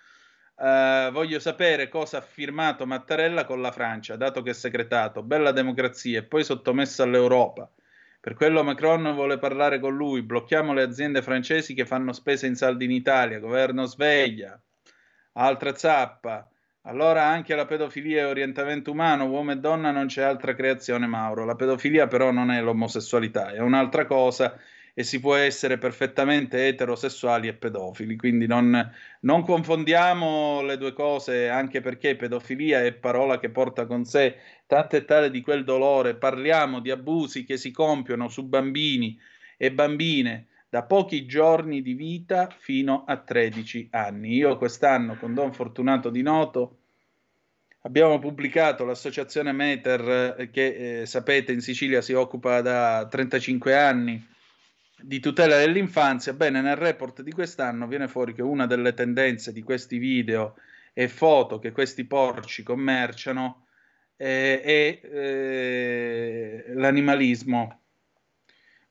Eh, 0.59 1.11
voglio 1.13 1.39
sapere 1.39 1.91
cosa 1.91 2.17
ha 2.17 2.21
firmato 2.23 2.87
Mattarella 2.87 3.45
con 3.45 3.61
la 3.61 3.71
Francia, 3.71 4.17
dato 4.17 4.41
che 4.41 4.53
è 4.53 4.55
segretato. 4.55 5.23
Bella 5.23 5.53
democrazia 5.53 6.21
e 6.21 6.23
poi 6.23 6.43
sottomessa 6.43 7.03
all'Europa. 7.03 7.71
Per 8.19 8.33
quello 8.33 8.65
Macron 8.65 9.13
vuole 9.13 9.37
parlare 9.37 9.79
con 9.79 9.95
lui. 9.95 10.23
Blocchiamo 10.23 10.73
le 10.73 10.85
aziende 10.85 11.21
francesi 11.21 11.75
che 11.75 11.85
fanno 11.85 12.15
spese 12.15 12.47
in 12.47 12.55
saldi 12.55 12.87
in 12.87 12.93
Italia. 12.93 13.39
Governo 13.41 13.85
sveglia. 13.85 14.59
Altra 15.33 15.75
zappa. 15.75 16.51
Allora 16.85 17.25
anche 17.25 17.55
la 17.55 17.65
pedofilia 17.65 18.23
è 18.23 18.27
orientamento 18.27 18.91
umano, 18.93 19.27
uomo 19.27 19.53
e 19.53 19.57
donna 19.57 19.91
non 19.93 20.07
c'è 20.07 20.23
altra 20.23 20.55
creazione, 20.55 21.07
Mauro. 21.07 21.45
La 21.45 21.55
pedofilia 21.55 22.07
però 22.09 22.31
non 22.33 22.51
è 22.51 22.61
l'omosessualità, 22.61 23.51
è 23.53 23.59
un'altra 23.61 24.05
cosa 24.07 24.59
e 24.95 25.05
si 25.05 25.21
può 25.21 25.35
essere 25.37 25.79
perfettamente 25.79 26.67
eterosessuali 26.67 27.47
e 27.49 27.55
pedofili, 27.55 28.17
quindi 28.17 28.47
non, 28.47 28.93
non 29.21 29.43
confondiamo 29.43 30.63
le 30.63 30.77
due 30.77 30.93
cose, 30.93 31.49
anche 31.49 31.81
perché 31.81 32.17
pedofilia 32.17 32.83
è 32.85 32.93
parola 32.93 33.39
che 33.39 33.51
porta 33.51 33.87
con 33.87 34.05
sé 34.05 34.37
tanto 34.67 34.97
e 34.97 35.05
tale 35.05 35.31
di 35.31 35.41
quel 35.41 35.65
dolore. 35.65 36.17
Parliamo 36.17 36.81
di 36.81 36.91
abusi 36.91 37.45
che 37.45 37.57
si 37.57 37.71
compiono 37.71 38.29
su 38.29 38.45
bambini 38.49 39.19
e 39.57 39.73
bambine 39.73 40.49
da 40.73 40.85
pochi 40.85 41.27
giorni 41.27 41.83
di 41.83 41.93
vita 41.93 42.49
fino 42.49 43.05
a 43.07 43.19
13 43.19 43.89
anni. 43.91 44.37
Io 44.37 44.57
quest'anno 44.57 45.17
con 45.17 45.35
Don 45.35 45.53
Fortunato 45.53 46.09
Di 46.09 46.23
Noto 46.23 46.79
abbiamo 47.83 48.19
pubblicato 48.19 48.87
l'associazione 48.87 49.53
Meter 49.53 50.35
eh, 50.39 50.49
che 50.49 51.01
eh, 51.03 51.07
sapete 51.07 51.53
in 51.53 51.61
Sicilia 51.61 52.01
si 52.01 52.15
occupa 52.15 52.63
da 52.63 53.07
35 53.07 53.77
anni 53.77 54.27
di 54.99 55.21
tutela 55.21 55.59
dell'infanzia. 55.59 56.33
Bene, 56.33 56.63
nel 56.63 56.77
report 56.77 57.21
di 57.21 57.33
quest'anno 57.33 57.87
viene 57.87 58.09
fuori 58.09 58.33
che 58.33 58.41
una 58.41 58.65
delle 58.65 58.95
tendenze 58.95 59.53
di 59.53 59.63
questi 59.63 59.99
video 59.99 60.55
e 60.95 61.07
foto 61.07 61.59
che 61.59 61.73
questi 61.73 62.07
porci 62.07 62.63
commerciano 62.63 63.67
eh, 64.17 64.63
è 64.63 65.01
eh, 65.03 66.65
l'animalismo 66.69 67.82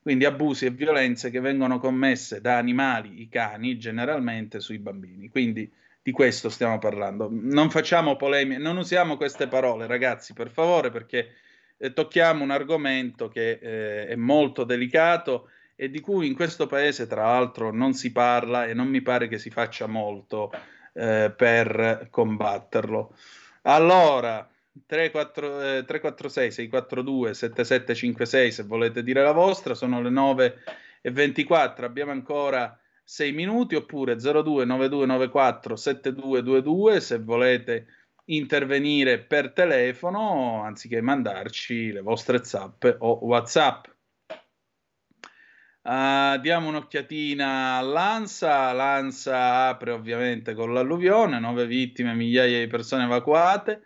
quindi 0.02 0.24
abusi 0.24 0.66
e 0.66 0.70
violenze 0.70 1.30
che 1.30 1.38
vengono 1.38 1.78
commesse 1.78 2.40
da 2.40 2.56
animali, 2.56 3.22
i 3.22 3.28
cani, 3.28 3.78
generalmente 3.78 4.58
sui 4.58 4.78
bambini. 4.78 5.28
Quindi 5.28 5.70
di 6.02 6.10
questo 6.10 6.48
stiamo 6.50 6.78
parlando. 6.78 7.28
Non 7.30 7.70
facciamo 7.70 8.16
polemiche, 8.16 8.60
non 8.60 8.76
usiamo 8.76 9.16
queste 9.16 9.46
parole, 9.46 9.86
ragazzi, 9.86 10.32
per 10.32 10.50
favore, 10.50 10.90
perché 10.90 11.34
eh, 11.76 11.92
tocchiamo 11.92 12.42
un 12.42 12.50
argomento 12.50 13.28
che 13.28 13.58
eh, 13.62 14.06
è 14.08 14.16
molto 14.16 14.64
delicato 14.64 15.48
e 15.76 15.88
di 15.88 16.00
cui 16.00 16.26
in 16.26 16.34
questo 16.34 16.66
paese, 16.66 17.06
tra 17.06 17.22
l'altro, 17.22 17.72
non 17.72 17.94
si 17.94 18.10
parla 18.10 18.66
e 18.66 18.74
non 18.74 18.88
mi 18.88 19.02
pare 19.02 19.28
che 19.28 19.38
si 19.38 19.50
faccia 19.50 19.86
molto 19.86 20.50
eh, 20.94 21.32
per 21.34 22.08
combatterlo. 22.10 23.14
Allora, 23.62 24.48
34, 24.48 24.51
346 24.86 26.50
642 26.50 27.34
7756 27.34 28.52
se 28.52 28.62
volete 28.62 29.02
dire 29.02 29.22
la 29.22 29.32
vostra, 29.32 29.74
sono 29.74 30.00
le 30.00 30.10
9 30.10 30.58
e 31.00 31.10
24, 31.10 31.84
abbiamo 31.84 32.12
ancora 32.12 32.78
6 33.04 33.32
minuti 33.32 33.74
oppure 33.74 34.16
02 34.16 34.64
9294 34.64 35.76
7222 35.76 37.00
se 37.00 37.18
volete 37.18 37.86
intervenire 38.26 39.18
per 39.18 39.52
telefono 39.52 40.62
anziché 40.62 41.00
mandarci 41.00 41.92
le 41.92 42.00
vostre 42.00 42.44
zappe 42.44 42.96
o 43.00 43.18
whatsapp. 43.24 43.86
Uh, 45.84 46.38
diamo 46.40 46.68
un'occhiatina 46.68 47.74
all'ANSA, 47.74 48.70
l'ANSA 48.70 49.66
apre 49.66 49.90
ovviamente 49.90 50.54
con 50.54 50.72
l'alluvione, 50.72 51.40
9 51.40 51.66
vittime, 51.66 52.14
migliaia 52.14 52.60
di 52.60 52.68
persone 52.68 53.02
evacuate, 53.02 53.82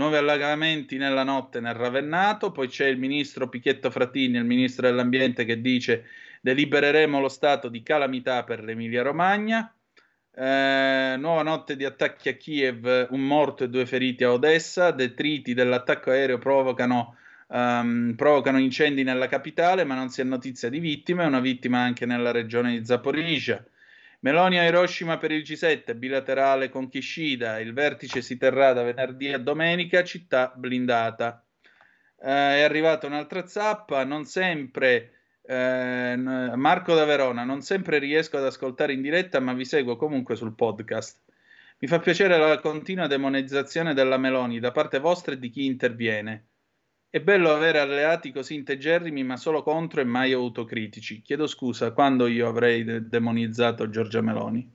nuovi 0.00 0.16
allagamenti 0.16 0.96
nella 0.96 1.24
notte 1.24 1.60
nel 1.60 1.74
Ravennato, 1.74 2.52
poi 2.52 2.68
c'è 2.68 2.86
il 2.86 2.98
ministro 2.98 3.50
Pichetto 3.50 3.90
Frattini, 3.90 4.38
il 4.38 4.46
ministro 4.46 4.86
dell'ambiente 4.86 5.44
che 5.44 5.60
dice 5.60 6.06
delibereremo 6.40 7.20
lo 7.20 7.28
stato 7.28 7.68
di 7.68 7.82
calamità 7.82 8.42
per 8.44 8.64
l'Emilia 8.64 9.02
Romagna, 9.02 9.70
eh, 10.34 11.16
nuova 11.18 11.42
notte 11.42 11.76
di 11.76 11.84
attacchi 11.84 12.30
a 12.30 12.32
Kiev, 12.32 13.08
un 13.10 13.20
morto 13.20 13.64
e 13.64 13.68
due 13.68 13.84
feriti 13.84 14.24
a 14.24 14.32
Odessa, 14.32 14.90
detriti 14.90 15.52
dell'attacco 15.52 16.10
aereo 16.10 16.38
provocano, 16.38 17.16
um, 17.48 18.14
provocano 18.16 18.58
incendi 18.58 19.02
nella 19.02 19.28
capitale, 19.28 19.84
ma 19.84 19.94
non 19.94 20.08
si 20.08 20.22
ha 20.22 20.24
notizia 20.24 20.70
di 20.70 20.78
vittime, 20.78 21.26
una 21.26 21.40
vittima 21.40 21.80
anche 21.80 22.06
nella 22.06 22.30
regione 22.30 22.78
di 22.78 22.86
Zaporizhia. 22.86 23.62
Meloni 24.22 24.58
a 24.58 24.64
Hiroshima 24.64 25.16
per 25.16 25.30
il 25.30 25.42
G7, 25.42 25.96
bilaterale 25.96 26.68
con 26.68 26.90
Kishida, 26.90 27.58
il 27.58 27.72
vertice 27.72 28.20
si 28.20 28.36
terrà 28.36 28.74
da 28.74 28.82
venerdì 28.82 29.32
a 29.32 29.38
domenica, 29.38 30.04
città 30.04 30.52
blindata. 30.54 31.42
Eh, 32.20 32.28
è 32.28 32.60
arrivata 32.60 33.06
un'altra 33.06 33.46
zappa, 33.46 34.04
non 34.04 34.26
sempre, 34.26 35.12
eh, 35.42 36.16
Marco 36.16 36.94
da 36.94 37.06
Verona, 37.06 37.44
non 37.44 37.62
sempre 37.62 37.98
riesco 37.98 38.36
ad 38.36 38.44
ascoltare 38.44 38.92
in 38.92 39.00
diretta, 39.00 39.40
ma 39.40 39.54
vi 39.54 39.64
seguo 39.64 39.96
comunque 39.96 40.36
sul 40.36 40.54
podcast. 40.54 41.18
Mi 41.78 41.88
fa 41.88 41.98
piacere 41.98 42.36
la 42.36 42.60
continua 42.60 43.06
demonizzazione 43.06 43.94
della 43.94 44.18
Meloni 44.18 44.60
da 44.60 44.70
parte 44.70 44.98
vostra 44.98 45.32
e 45.32 45.38
di 45.38 45.48
chi 45.48 45.64
interviene. 45.64 46.49
È 47.12 47.18
bello 47.18 47.50
avere 47.50 47.80
alleati 47.80 48.30
così 48.30 48.54
integerrimi, 48.54 49.24
ma 49.24 49.36
solo 49.36 49.64
contro 49.64 50.00
e 50.00 50.04
mai 50.04 50.32
autocritici. 50.32 51.22
Chiedo 51.22 51.48
scusa, 51.48 51.90
quando 51.90 52.28
io 52.28 52.46
avrei 52.46 52.84
de- 52.84 53.08
demonizzato 53.08 53.90
Giorgia 53.90 54.20
Meloni? 54.20 54.72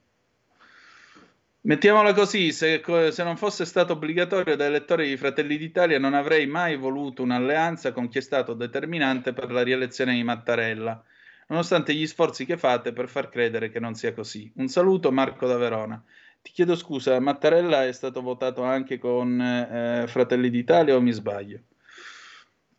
Mettiamola 1.62 2.14
così, 2.14 2.52
se, 2.52 2.84
se, 3.12 3.24
non 3.24 3.38
fosse 3.38 3.64
stato 3.64 3.94
obbligatorio 3.94 4.58
da 4.58 4.66
elettori 4.66 5.08
di 5.08 5.16
Fratelli 5.16 5.58
d'Italia 5.58 5.98
non 5.98 6.14
avrei 6.14 6.46
mai 6.46 6.76
voluto 6.76 7.24
un'alleanza 7.24 7.94
con 7.94 8.10
chi 8.10 8.18
è 8.18 8.22
stato 8.22 8.54
determinante 8.54 9.32
per 9.32 9.50
la 9.50 9.64
rielezione 9.64 10.14
di 10.14 10.24
Mattarella, 10.24 11.02
nonostante 11.48 11.94
gli 11.94 12.06
sforzi 12.06 12.46
che 12.46 12.58
fate 12.58 12.92
per 12.92 13.08
far 13.08 13.30
credere 13.30 13.70
che 13.70 13.80
non 13.80 13.96
sia 13.96 14.14
così. 14.14 14.52
Un 14.58 14.68
saluto 14.68 15.10
Marco 15.10 15.48
da 15.48 15.56
Verona. 15.56 16.04
Ti 16.42 16.52
chiedo 16.52 16.76
scusa, 16.76 17.18
Mattarella 17.22 17.86
è 17.86 17.94
stato 17.94 18.22
votato 18.22 18.62
anche 18.62 18.98
con 18.98 19.40
eh, 19.40 20.04
Fratelli 20.08 20.50
d'Italia 20.50 20.98
o 20.98 21.00
mi 21.00 21.14
sbaglio? 21.14 21.62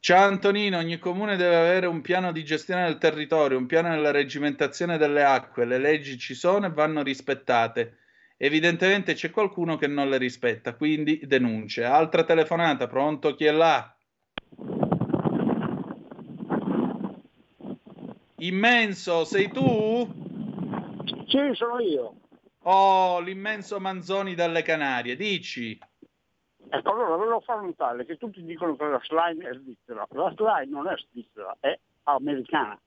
Ciao 0.06 0.28
Antonino, 0.28 0.78
ogni 0.78 1.00
comune 1.00 1.34
deve 1.34 1.56
avere 1.56 1.86
un 1.86 2.00
piano 2.00 2.30
di 2.30 2.44
gestione 2.44 2.84
del 2.84 2.96
territorio, 2.96 3.58
un 3.58 3.66
piano 3.66 3.90
della 3.90 4.12
regimentazione 4.12 4.98
delle 4.98 5.24
acque, 5.24 5.64
le 5.64 5.78
leggi 5.78 6.16
ci 6.16 6.34
sono 6.34 6.66
e 6.66 6.70
vanno 6.70 7.02
rispettate. 7.02 7.96
Evidentemente 8.36 9.14
c'è 9.14 9.32
qualcuno 9.32 9.76
che 9.76 9.88
non 9.88 10.08
le 10.08 10.16
rispetta, 10.18 10.76
quindi 10.76 11.22
denuncia. 11.24 11.92
Altra 11.92 12.22
telefonata, 12.22 12.86
pronto? 12.86 13.34
Chi 13.34 13.46
è 13.46 13.50
là? 13.50 13.96
Immenso, 18.36 19.24
sei 19.24 19.50
tu? 19.50 20.08
Sì, 21.26 21.50
sono 21.54 21.80
io. 21.80 22.14
Oh, 22.62 23.18
l'immenso 23.18 23.80
Manzoni 23.80 24.36
dalle 24.36 24.62
Canarie, 24.62 25.16
dici. 25.16 25.76
Ecco, 26.68 26.90
allora 26.92 27.16
volevo 27.16 27.40
fare 27.40 27.60
un 27.60 27.74
tale 27.76 28.04
che 28.04 28.16
tutti 28.16 28.42
dicono 28.42 28.76
che 28.76 28.84
la 28.84 29.00
slime 29.02 29.48
è 29.48 29.54
svizzera. 29.54 30.06
La 30.10 30.32
slime 30.34 30.66
non 30.66 30.88
è 30.88 30.96
svizzera, 30.96 31.56
è 31.60 31.78
americana. 32.04 32.78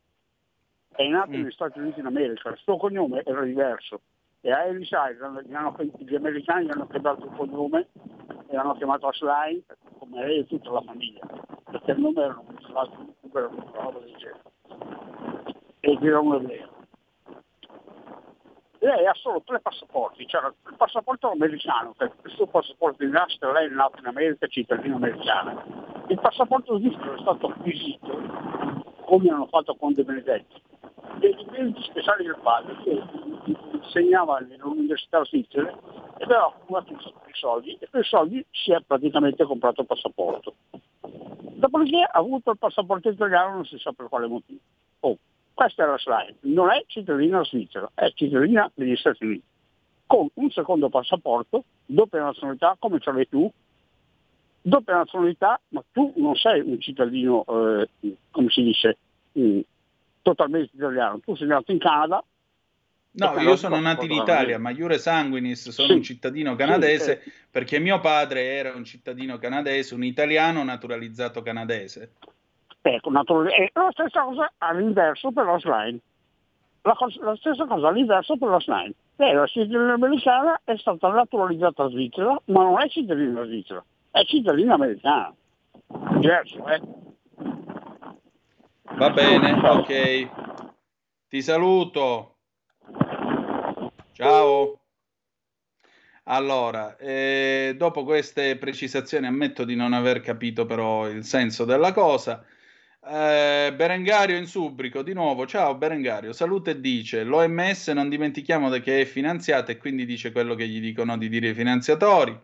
È 0.90 1.08
nata 1.08 1.28
Mm. 1.30 1.34
negli 1.34 1.52
Stati 1.52 1.80
Uniti 1.80 2.02
d'America, 2.02 2.50
il 2.50 2.58
suo 2.58 2.78
cognome 2.78 3.24
era 3.24 3.42
diverso. 3.44 4.02
E 4.42 4.52
a 4.52 4.64
Ellis 4.66 4.90
Island 4.92 5.46
gli, 5.46 5.54
hanno- 5.54 5.76
gli 5.80 6.16
americani 6.16 6.66
gli 6.66 6.72
hanno 6.72 6.88
cambiato 6.88 7.26
il 7.26 7.32
cognome 7.36 7.88
e 8.48 8.56
l'hanno 8.56 8.76
chiamato 8.76 9.12
Slime 9.14 9.64
come 9.98 10.26
lei 10.26 10.40
e 10.40 10.48
tutta 10.48 10.72
la 10.72 10.82
famiglia. 10.82 11.26
Perché 11.72 11.92
il 11.92 12.00
nome 12.00 12.22
era 12.22 12.40
un 12.40 12.58
era 13.32 13.48
una 13.48 13.72
roba 13.74 14.00
del 14.00 14.16
genere. 14.16 14.42
E 15.82 15.98
dirò 16.00 16.22
un 16.22 16.36
ebreo. 16.36 16.79
Lei 18.82 19.06
ha 19.06 19.14
solo 19.14 19.42
tre 19.46 19.60
passaporti, 19.60 20.26
cioè 20.26 20.46
il 20.46 20.76
passaporto 20.78 21.30
americano, 21.30 21.94
è 21.98 22.04
il 22.04 22.32
suo 22.32 22.48
passaporto 22.48 23.04
di 23.04 23.12
nascita, 23.12 23.52
lei 23.52 23.68
è 23.68 23.70
nata 23.70 24.00
in 24.00 24.06
America, 24.06 24.46
è 24.46 24.50
cittadina 24.50 24.96
americana. 24.96 25.64
Il 26.08 26.20
passaporto 26.20 26.78
svizzero 26.78 27.16
è 27.16 27.20
stato 27.20 27.48
acquisito, 27.48 28.08
come 29.04 29.30
hanno 29.30 29.48
fatto 29.48 29.76
con 29.76 29.94
De 29.94 30.04
Benedetti, 30.06 30.62
dei 31.20 31.36
meriti 31.52 31.84
speciali 31.84 32.24
del 32.24 32.40
padre 32.42 32.78
che 32.84 33.04
insegnava 33.74 34.40
nell'università 34.40 35.26
svizzera 35.26 35.70
e 36.18 36.24
aveva 36.24 36.46
accumulato 36.46 36.94
di 36.94 37.34
soldi 37.34 37.78
e 37.80 37.88
per 37.90 38.02
i 38.02 38.06
soldi 38.06 38.46
si 38.52 38.72
è 38.72 38.82
praticamente 38.86 39.44
comprato 39.44 39.82
il 39.82 39.88
passaporto. 39.88 40.54
Dopodiché 41.02 42.02
ha 42.02 42.18
avuto 42.18 42.52
il 42.52 42.58
passaporto 42.58 43.10
italiano 43.10 43.56
non 43.56 43.66
si 43.66 43.78
sa 43.78 43.92
per 43.92 44.08
quale 44.08 44.28
motivo. 44.28 44.60
Oh, 45.02 45.18
questa 45.60 45.84
è 45.84 45.88
la 45.88 45.98
slide, 45.98 46.38
non 46.44 46.72
è 46.72 46.82
cittadina 46.88 47.44
svizzera, 47.44 47.92
è 47.94 48.10
cittadina 48.14 48.72
degli 48.74 48.96
Stati 48.96 49.26
Uniti, 49.26 49.44
con 50.06 50.30
un 50.36 50.50
secondo 50.52 50.88
passaporto, 50.88 51.66
doppia 51.86 52.24
nazionalità 52.24 52.78
come 52.80 53.02
ce 53.02 53.12
l'hai 53.12 53.28
tu, 53.28 53.52
doppia 54.62 54.96
nazionalità, 54.96 55.60
ma 55.70 55.84
tu 55.92 56.14
non 56.16 56.34
sei 56.36 56.62
un 56.62 56.80
cittadino, 56.80 57.44
eh, 57.46 57.90
come 58.32 58.50
si 58.50 58.64
dice, 58.64 58.98
mm, 59.38 59.60
totalmente 60.22 60.74
italiano, 60.78 61.20
tu 61.20 61.36
sei 61.36 61.48
nato 61.48 61.74
in 61.74 61.80
Canada. 61.80 62.24
No, 63.12 63.42
io 63.42 63.58
sono 63.58 63.82
nato 63.82 64.06
in 64.06 64.12
Italia, 64.12 64.58
ma 64.60 64.70
Iure 64.70 64.98
Sanguinis 64.98 65.72
sono 65.72 65.90
Sì. 65.90 65.94
un 65.96 66.04
cittadino 66.04 66.56
canadese 66.56 67.20
Sì, 67.22 67.32
perché 67.52 67.80
mio 67.80 68.00
padre 68.00 68.44
era 68.44 68.74
un 68.74 68.86
cittadino 68.86 69.38
canadese, 69.38 69.94
un 69.94 70.06
italiano 70.06 70.64
naturalizzato 70.64 71.42
canadese. 71.42 72.14
Ecco, 72.82 73.10
naturalmente, 73.10 73.72
la 73.74 73.90
stessa 73.92 74.24
cosa 74.24 74.52
all'inverso 74.58 75.32
per 75.32 75.46
la 75.46 75.60
slime. 75.60 76.00
La, 76.84 76.96
la 77.22 77.36
stessa 77.36 77.66
cosa 77.66 77.88
all'inverso 77.90 78.38
per 78.38 78.50
la 78.50 78.60
slime. 78.60 78.94
Lei 79.18 79.34
la 79.34 79.46
cittadina 79.48 79.94
americana 79.94 80.62
è 80.64 80.78
stata 80.78 81.10
naturalizzata 81.10 81.90
svizzera, 81.90 82.42
ma 82.46 82.64
non 82.64 82.82
è 82.82 82.88
cittadina 82.88 83.44
svizzera, 83.44 83.84
è 84.12 84.24
cittadina 84.24 84.76
americana. 84.76 85.34
Diverso, 86.20 86.68
eh? 86.68 86.82
Va 88.96 89.10
bene, 89.10 89.52
ok. 89.54 90.30
Ti 91.28 91.42
saluto. 91.42 92.38
Ciao. 94.14 94.80
Allora, 96.24 96.96
eh, 96.98 97.76
dopo 97.78 98.04
queste 98.04 98.58
precisazioni 98.58 99.26
ammetto 99.26 99.64
di 99.66 99.76
non 99.76 99.94
aver 99.94 100.22
capito 100.22 100.66
però 100.66 101.08
il 101.08 101.24
senso 101.24 101.66
della 101.66 101.92
cosa. 101.92 102.44
Eh, 103.12 103.74
Berengario 103.76 104.38
in 104.38 104.46
Subrico, 104.46 105.02
di 105.02 105.14
nuovo, 105.14 105.48
ciao 105.48 105.74
Berengario, 105.74 106.32
salute 106.32 106.80
dice, 106.80 107.24
l'OMS 107.24 107.88
non 107.88 108.08
dimentichiamo 108.08 108.70
che 108.70 109.02
è 109.02 109.06
finanziata 109.06 109.72
e 109.72 109.78
quindi 109.78 110.06
dice 110.06 110.32
quello 110.32 110.54
che 110.54 110.68
gli 110.68 110.80
dicono 110.80 111.18
di 111.18 111.28
dire 111.28 111.50
i 111.50 111.54
finanziatori. 111.56 112.40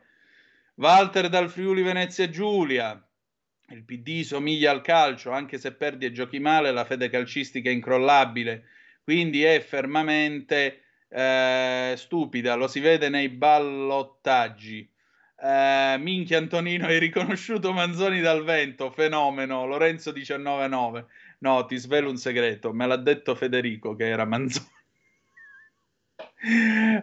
Walter 0.78 1.30
dal 1.30 1.52
Friuli 1.52 1.84
Venezia 1.84 2.28
Giulia, 2.32 3.00
il 3.70 3.84
PD 3.84 4.24
somiglia 4.24 4.72
al 4.72 4.82
calcio, 4.82 5.30
anche 5.30 5.60
se 5.60 5.72
perdi 5.72 6.08
e 6.08 6.12
giochi 6.12 6.40
male, 6.40 6.72
la 6.72 6.84
fede 6.84 7.10
calcistica 7.10 7.70
è 7.70 7.74
incrollabile, 7.74 8.64
quindi 9.04 9.44
è 9.44 9.60
fermamente 9.60 10.82
eh, 11.10 11.94
stupida, 11.96 12.56
lo 12.56 12.68
si 12.68 12.80
vede 12.80 13.10
nei 13.10 13.30
ballottaggi. 13.30 14.90
Eh, 15.38 15.98
minchia 16.00 16.38
Antonino, 16.38 16.86
hai 16.86 17.00
riconosciuto 17.00 17.74
Manzoni 17.74 18.22
dal 18.22 18.44
vento, 18.44 18.90
fenomeno, 18.92 19.66
Lorenzo 19.66 20.14
199. 20.14 21.06
No, 21.40 21.66
ti 21.66 21.78
svelo 21.78 22.10
un 22.10 22.18
segreto, 22.18 22.74
me 22.74 22.88
l'ha 22.88 22.98
detto 22.98 23.36
Federico 23.36 23.96
che 23.96 24.08
era 24.08 24.26
Manzoni. 24.26 24.74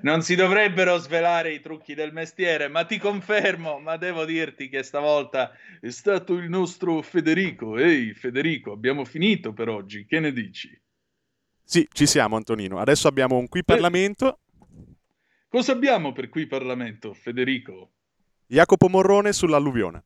Non 0.03 0.23
si 0.23 0.35
dovrebbero 0.37 0.97
svelare 0.99 1.53
i 1.53 1.61
trucchi 1.61 1.95
del 1.95 2.13
mestiere, 2.13 2.69
ma 2.69 2.85
ti 2.85 2.99
confermo, 2.99 3.79
ma 3.79 3.97
devo 3.97 4.25
dirti 4.25 4.69
che 4.69 4.83
stavolta 4.83 5.53
è 5.81 5.91
stato 5.91 6.35
il 6.35 6.49
nostro 6.49 7.03
Federico. 7.03 7.77
Ehi, 7.77 8.15
Federico, 8.15 8.73
abbiamo 8.73 9.05
finito 9.05 9.53
per 9.53 9.69
oggi, 9.69 10.07
che 10.07 10.21
ne 10.21 10.33
dici? 10.33 10.81
Sì, 11.65 11.87
ci 11.93 12.07
siamo 12.07 12.37
Antonino. 12.37 12.79
Adesso 12.79 13.09
abbiamo 13.09 13.37
un 13.37 13.49
qui 13.49 13.65
Parlamento. 13.65 14.39
Cosa 15.49 15.73
abbiamo 15.73 16.13
per 16.13 16.29
qui 16.29 16.47
Parlamento, 16.47 17.13
Federico? 17.13 17.93
Jacopo 18.53 18.91
Morrone 18.91 19.33
sull'alluvione. 19.33 20.03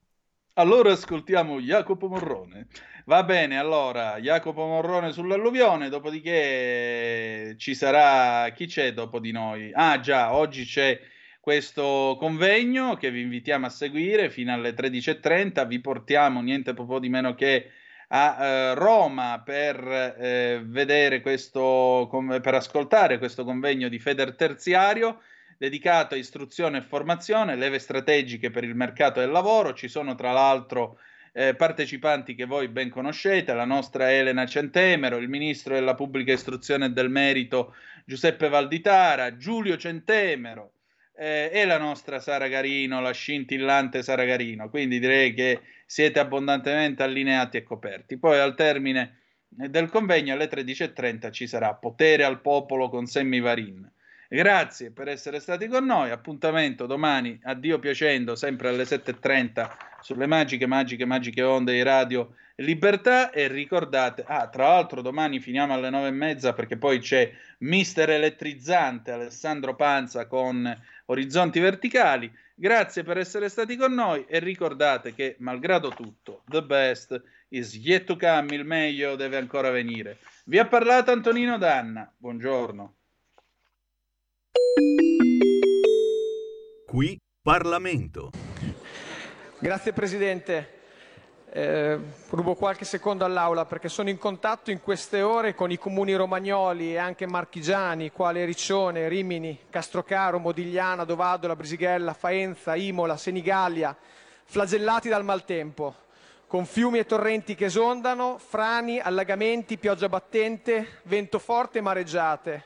Allora 0.54 0.92
ascoltiamo 0.92 1.58
Jacopo 1.58 2.06
Morrone. 2.06 2.68
Va 3.06 3.24
bene, 3.24 3.58
allora 3.58 4.20
Jacopo 4.20 4.64
Morrone 4.66 5.10
sull'alluvione, 5.10 5.88
dopodiché 5.88 7.56
ci 7.58 7.74
sarà 7.74 8.48
chi 8.50 8.66
c'è 8.66 8.92
dopo 8.92 9.18
di 9.18 9.32
noi? 9.32 9.72
Ah 9.74 9.98
già, 9.98 10.32
oggi 10.32 10.64
c'è 10.64 10.96
questo 11.40 12.14
convegno 12.20 12.94
che 12.94 13.10
vi 13.10 13.22
invitiamo 13.22 13.66
a 13.66 13.68
seguire 13.68 14.30
fino 14.30 14.52
alle 14.52 14.74
13.30, 14.74 15.66
vi 15.66 15.80
portiamo 15.80 16.40
niente 16.40 16.72
po' 16.72 17.00
di 17.00 17.08
meno 17.08 17.34
che 17.34 17.72
a 18.06 18.36
eh, 18.38 18.74
Roma 18.74 19.42
per 19.44 19.76
eh, 20.20 20.62
vedere 20.64 21.20
questo, 21.20 22.08
per 22.40 22.54
ascoltare 22.54 23.18
questo 23.18 23.42
convegno 23.42 23.88
di 23.88 23.98
Feder 23.98 24.36
Terziario 24.36 25.18
dedicato 25.56 26.14
a 26.14 26.18
istruzione 26.18 26.78
e 26.78 26.82
formazione, 26.82 27.56
leve 27.56 27.78
strategiche 27.78 28.50
per 28.50 28.64
il 28.64 28.74
mercato 28.74 29.20
del 29.20 29.30
lavoro. 29.30 29.72
Ci 29.74 29.88
sono 29.88 30.14
tra 30.14 30.32
l'altro 30.32 30.98
eh, 31.32 31.54
partecipanti 31.54 32.34
che 32.34 32.46
voi 32.46 32.68
ben 32.68 32.88
conoscete, 32.88 33.52
la 33.52 33.64
nostra 33.64 34.10
Elena 34.10 34.46
Centemero, 34.46 35.16
il 35.16 35.28
ministro 35.28 35.74
della 35.74 35.94
pubblica 35.94 36.32
istruzione 36.32 36.86
e 36.86 36.90
del 36.90 37.10
merito 37.10 37.74
Giuseppe 38.04 38.48
Valditara, 38.48 39.36
Giulio 39.36 39.76
Centemero 39.76 40.72
eh, 41.14 41.50
e 41.52 41.64
la 41.64 41.78
nostra 41.78 42.20
Sara 42.20 42.48
Garino, 42.48 43.00
la 43.00 43.12
scintillante 43.12 44.02
Sara 44.02 44.24
Garino. 44.24 44.70
Quindi 44.70 44.98
direi 44.98 45.34
che 45.34 45.60
siete 45.84 46.18
abbondantemente 46.18 47.02
allineati 47.02 47.56
e 47.56 47.62
coperti. 47.62 48.18
Poi 48.18 48.38
al 48.38 48.54
termine 48.54 49.20
del 49.48 49.88
convegno 49.88 50.34
alle 50.34 50.48
13.30 50.48 51.32
ci 51.32 51.46
sarà 51.46 51.74
Potere 51.74 52.24
al 52.24 52.40
popolo 52.40 52.88
con 52.88 53.06
Sammy 53.06 53.40
Varin. 53.40 53.90
Grazie 54.28 54.90
per 54.90 55.06
essere 55.06 55.38
stati 55.38 55.68
con 55.68 55.84
noi. 55.84 56.10
Appuntamento 56.10 56.86
domani, 56.86 57.38
a 57.44 57.54
Dio 57.54 57.78
piacendo, 57.78 58.34
sempre 58.34 58.68
alle 58.70 58.82
7.30 58.82 59.70
sulle 60.00 60.26
magiche, 60.26 60.66
magiche, 60.66 61.04
magiche 61.04 61.42
onde 61.42 61.72
di 61.72 61.82
Radio 61.82 62.34
Libertà. 62.56 63.30
E 63.30 63.46
ricordate, 63.46 64.24
ah, 64.26 64.48
tra 64.48 64.68
l'altro, 64.68 65.00
domani 65.00 65.38
finiamo 65.38 65.74
alle 65.74 65.90
9.30 65.90 66.54
perché 66.54 66.76
poi 66.76 66.98
c'è 66.98 67.30
Mister 67.58 68.10
Elettrizzante 68.10 69.12
Alessandro 69.12 69.76
Panza 69.76 70.26
con 70.26 70.76
Orizzonti 71.06 71.60
Verticali. 71.60 72.32
Grazie 72.52 73.04
per 73.04 73.18
essere 73.18 73.48
stati 73.48 73.76
con 73.76 73.92
noi 73.92 74.24
e 74.26 74.40
ricordate 74.40 75.14
che, 75.14 75.36
malgrado 75.38 75.90
tutto, 75.90 76.42
the 76.48 76.62
best 76.64 77.22
is 77.50 77.76
yet 77.76 78.04
to 78.04 78.16
come, 78.16 78.56
il 78.56 78.64
meglio 78.64 79.14
deve 79.14 79.36
ancora 79.36 79.70
venire. 79.70 80.18
Vi 80.46 80.58
ha 80.58 80.66
parlato 80.66 81.12
Antonino 81.12 81.58
Danna. 81.58 82.10
Buongiorno. 82.16 82.95
Qui 86.86 87.20
Parlamento. 87.42 88.30
Grazie 89.58 89.92
Presidente. 89.92 90.74
Eh, 91.50 91.98
rubo 92.30 92.54
qualche 92.54 92.84
secondo 92.84 93.24
all'Aula 93.24 93.64
perché 93.64 93.88
sono 93.88 94.08
in 94.08 94.18
contatto 94.18 94.70
in 94.70 94.80
queste 94.80 95.22
ore 95.22 95.54
con 95.54 95.70
i 95.70 95.78
comuni 95.78 96.14
romagnoli 96.14 96.92
e 96.92 96.98
anche 96.98 97.26
marchigiani, 97.26 98.10
quali 98.10 98.44
Riccione, 98.44 99.08
Rimini, 99.08 99.60
Castrocaro, 99.70 100.38
Modigliana, 100.38 101.04
Dovadola, 101.04 101.56
Brisighella, 101.56 102.14
Faenza, 102.14 102.74
Imola, 102.74 103.16
Senigallia, 103.16 103.96
flagellati 104.44 105.08
dal 105.08 105.24
maltempo, 105.24 105.94
con 106.46 106.66
fiumi 106.66 106.98
e 106.98 107.06
torrenti 107.06 107.54
che 107.54 107.66
esondano, 107.66 108.38
frani, 108.38 109.00
allagamenti, 109.00 109.78
pioggia 109.78 110.08
battente, 110.08 111.00
vento 111.04 111.38
forte 111.38 111.78
e 111.78 111.82
mareggiate 111.82 112.64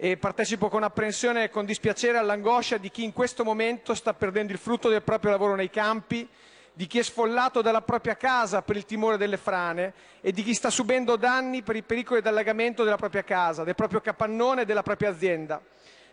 e 0.00 0.16
partecipo 0.16 0.68
con 0.68 0.84
apprensione 0.84 1.42
e 1.42 1.50
con 1.50 1.64
dispiacere 1.64 2.18
all'angoscia 2.18 2.76
di 2.76 2.88
chi 2.88 3.02
in 3.02 3.12
questo 3.12 3.42
momento 3.42 3.94
sta 3.94 4.14
perdendo 4.14 4.52
il 4.52 4.58
frutto 4.58 4.88
del 4.88 5.02
proprio 5.02 5.32
lavoro 5.32 5.56
nei 5.56 5.70
campi, 5.70 6.26
di 6.72 6.86
chi 6.86 7.00
è 7.00 7.02
sfollato 7.02 7.62
dalla 7.62 7.82
propria 7.82 8.16
casa 8.16 8.62
per 8.62 8.76
il 8.76 8.84
timore 8.84 9.16
delle 9.16 9.36
frane 9.36 9.92
e 10.20 10.30
di 10.30 10.44
chi 10.44 10.54
sta 10.54 10.70
subendo 10.70 11.16
danni 11.16 11.62
per 11.62 11.74
i 11.74 11.82
pericoli 11.82 12.20
d'allagamento 12.20 12.84
della 12.84 12.96
propria 12.96 13.24
casa, 13.24 13.64
del 13.64 13.74
proprio 13.74 14.00
capannone 14.00 14.62
e 14.62 14.64
della 14.64 14.84
propria 14.84 15.10
azienda. 15.10 15.60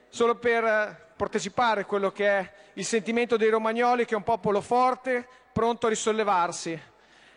Solo 0.09 0.33
per 0.33 0.63
eh, 0.63 0.97
partecipare 1.15 1.81
a 1.81 1.85
quello 1.85 2.11
che 2.11 2.27
è 2.27 2.51
il 2.73 2.85
sentimento 2.85 3.37
dei 3.37 3.49
romagnoli, 3.49 4.05
che 4.05 4.15
è 4.15 4.17
un 4.17 4.23
popolo 4.23 4.61
forte, 4.61 5.27
pronto 5.53 5.85
a 5.85 5.89
risollevarsi. 5.89 6.81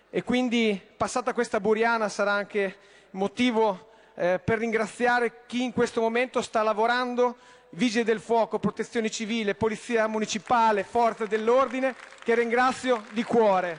E 0.08 0.22
quindi, 0.22 0.80
passata 0.96 1.34
questa 1.34 1.60
buriana, 1.60 2.08
sarà 2.08 2.32
anche 2.32 2.76
motivo 3.10 3.87
eh, 4.18 4.40
per 4.44 4.58
ringraziare 4.58 5.44
chi 5.46 5.62
in 5.62 5.72
questo 5.72 6.00
momento 6.00 6.42
sta 6.42 6.62
lavorando, 6.62 7.36
Vigili 7.70 8.02
del 8.02 8.18
Fuoco, 8.18 8.58
Protezione 8.58 9.10
Civile, 9.10 9.54
Polizia 9.54 10.08
Municipale, 10.08 10.82
Forze 10.82 11.28
dell'Ordine, 11.28 11.94
che 12.24 12.34
ringrazio 12.34 13.04
di 13.12 13.22
cuore. 13.22 13.78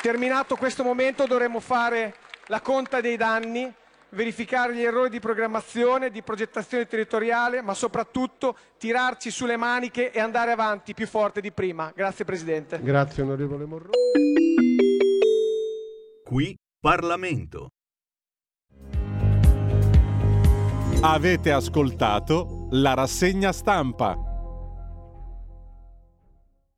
Terminato 0.00 0.56
questo 0.56 0.82
momento 0.82 1.26
dovremo 1.26 1.60
fare 1.60 2.14
la 2.46 2.60
conta 2.60 3.00
dei 3.00 3.16
danni, 3.16 3.72
verificare 4.10 4.74
gli 4.74 4.82
errori 4.82 5.08
di 5.08 5.20
programmazione, 5.20 6.10
di 6.10 6.22
progettazione 6.22 6.86
territoriale, 6.86 7.62
ma 7.62 7.74
soprattutto 7.74 8.56
tirarci 8.76 9.30
sulle 9.30 9.56
maniche 9.56 10.10
e 10.10 10.20
andare 10.20 10.50
avanti 10.50 10.94
più 10.94 11.06
forte 11.06 11.40
di 11.40 11.52
prima. 11.52 11.92
Grazie 11.94 12.24
Presidente. 12.24 12.80
Grazie 12.82 13.22
onorevole 13.22 13.64
Morrone. 13.64 13.92
Qui 16.24 16.58
Parlamento. 16.84 17.70
Avete 21.00 21.50
ascoltato 21.50 22.68
la 22.72 22.92
rassegna 22.92 23.52
stampa. 23.52 24.33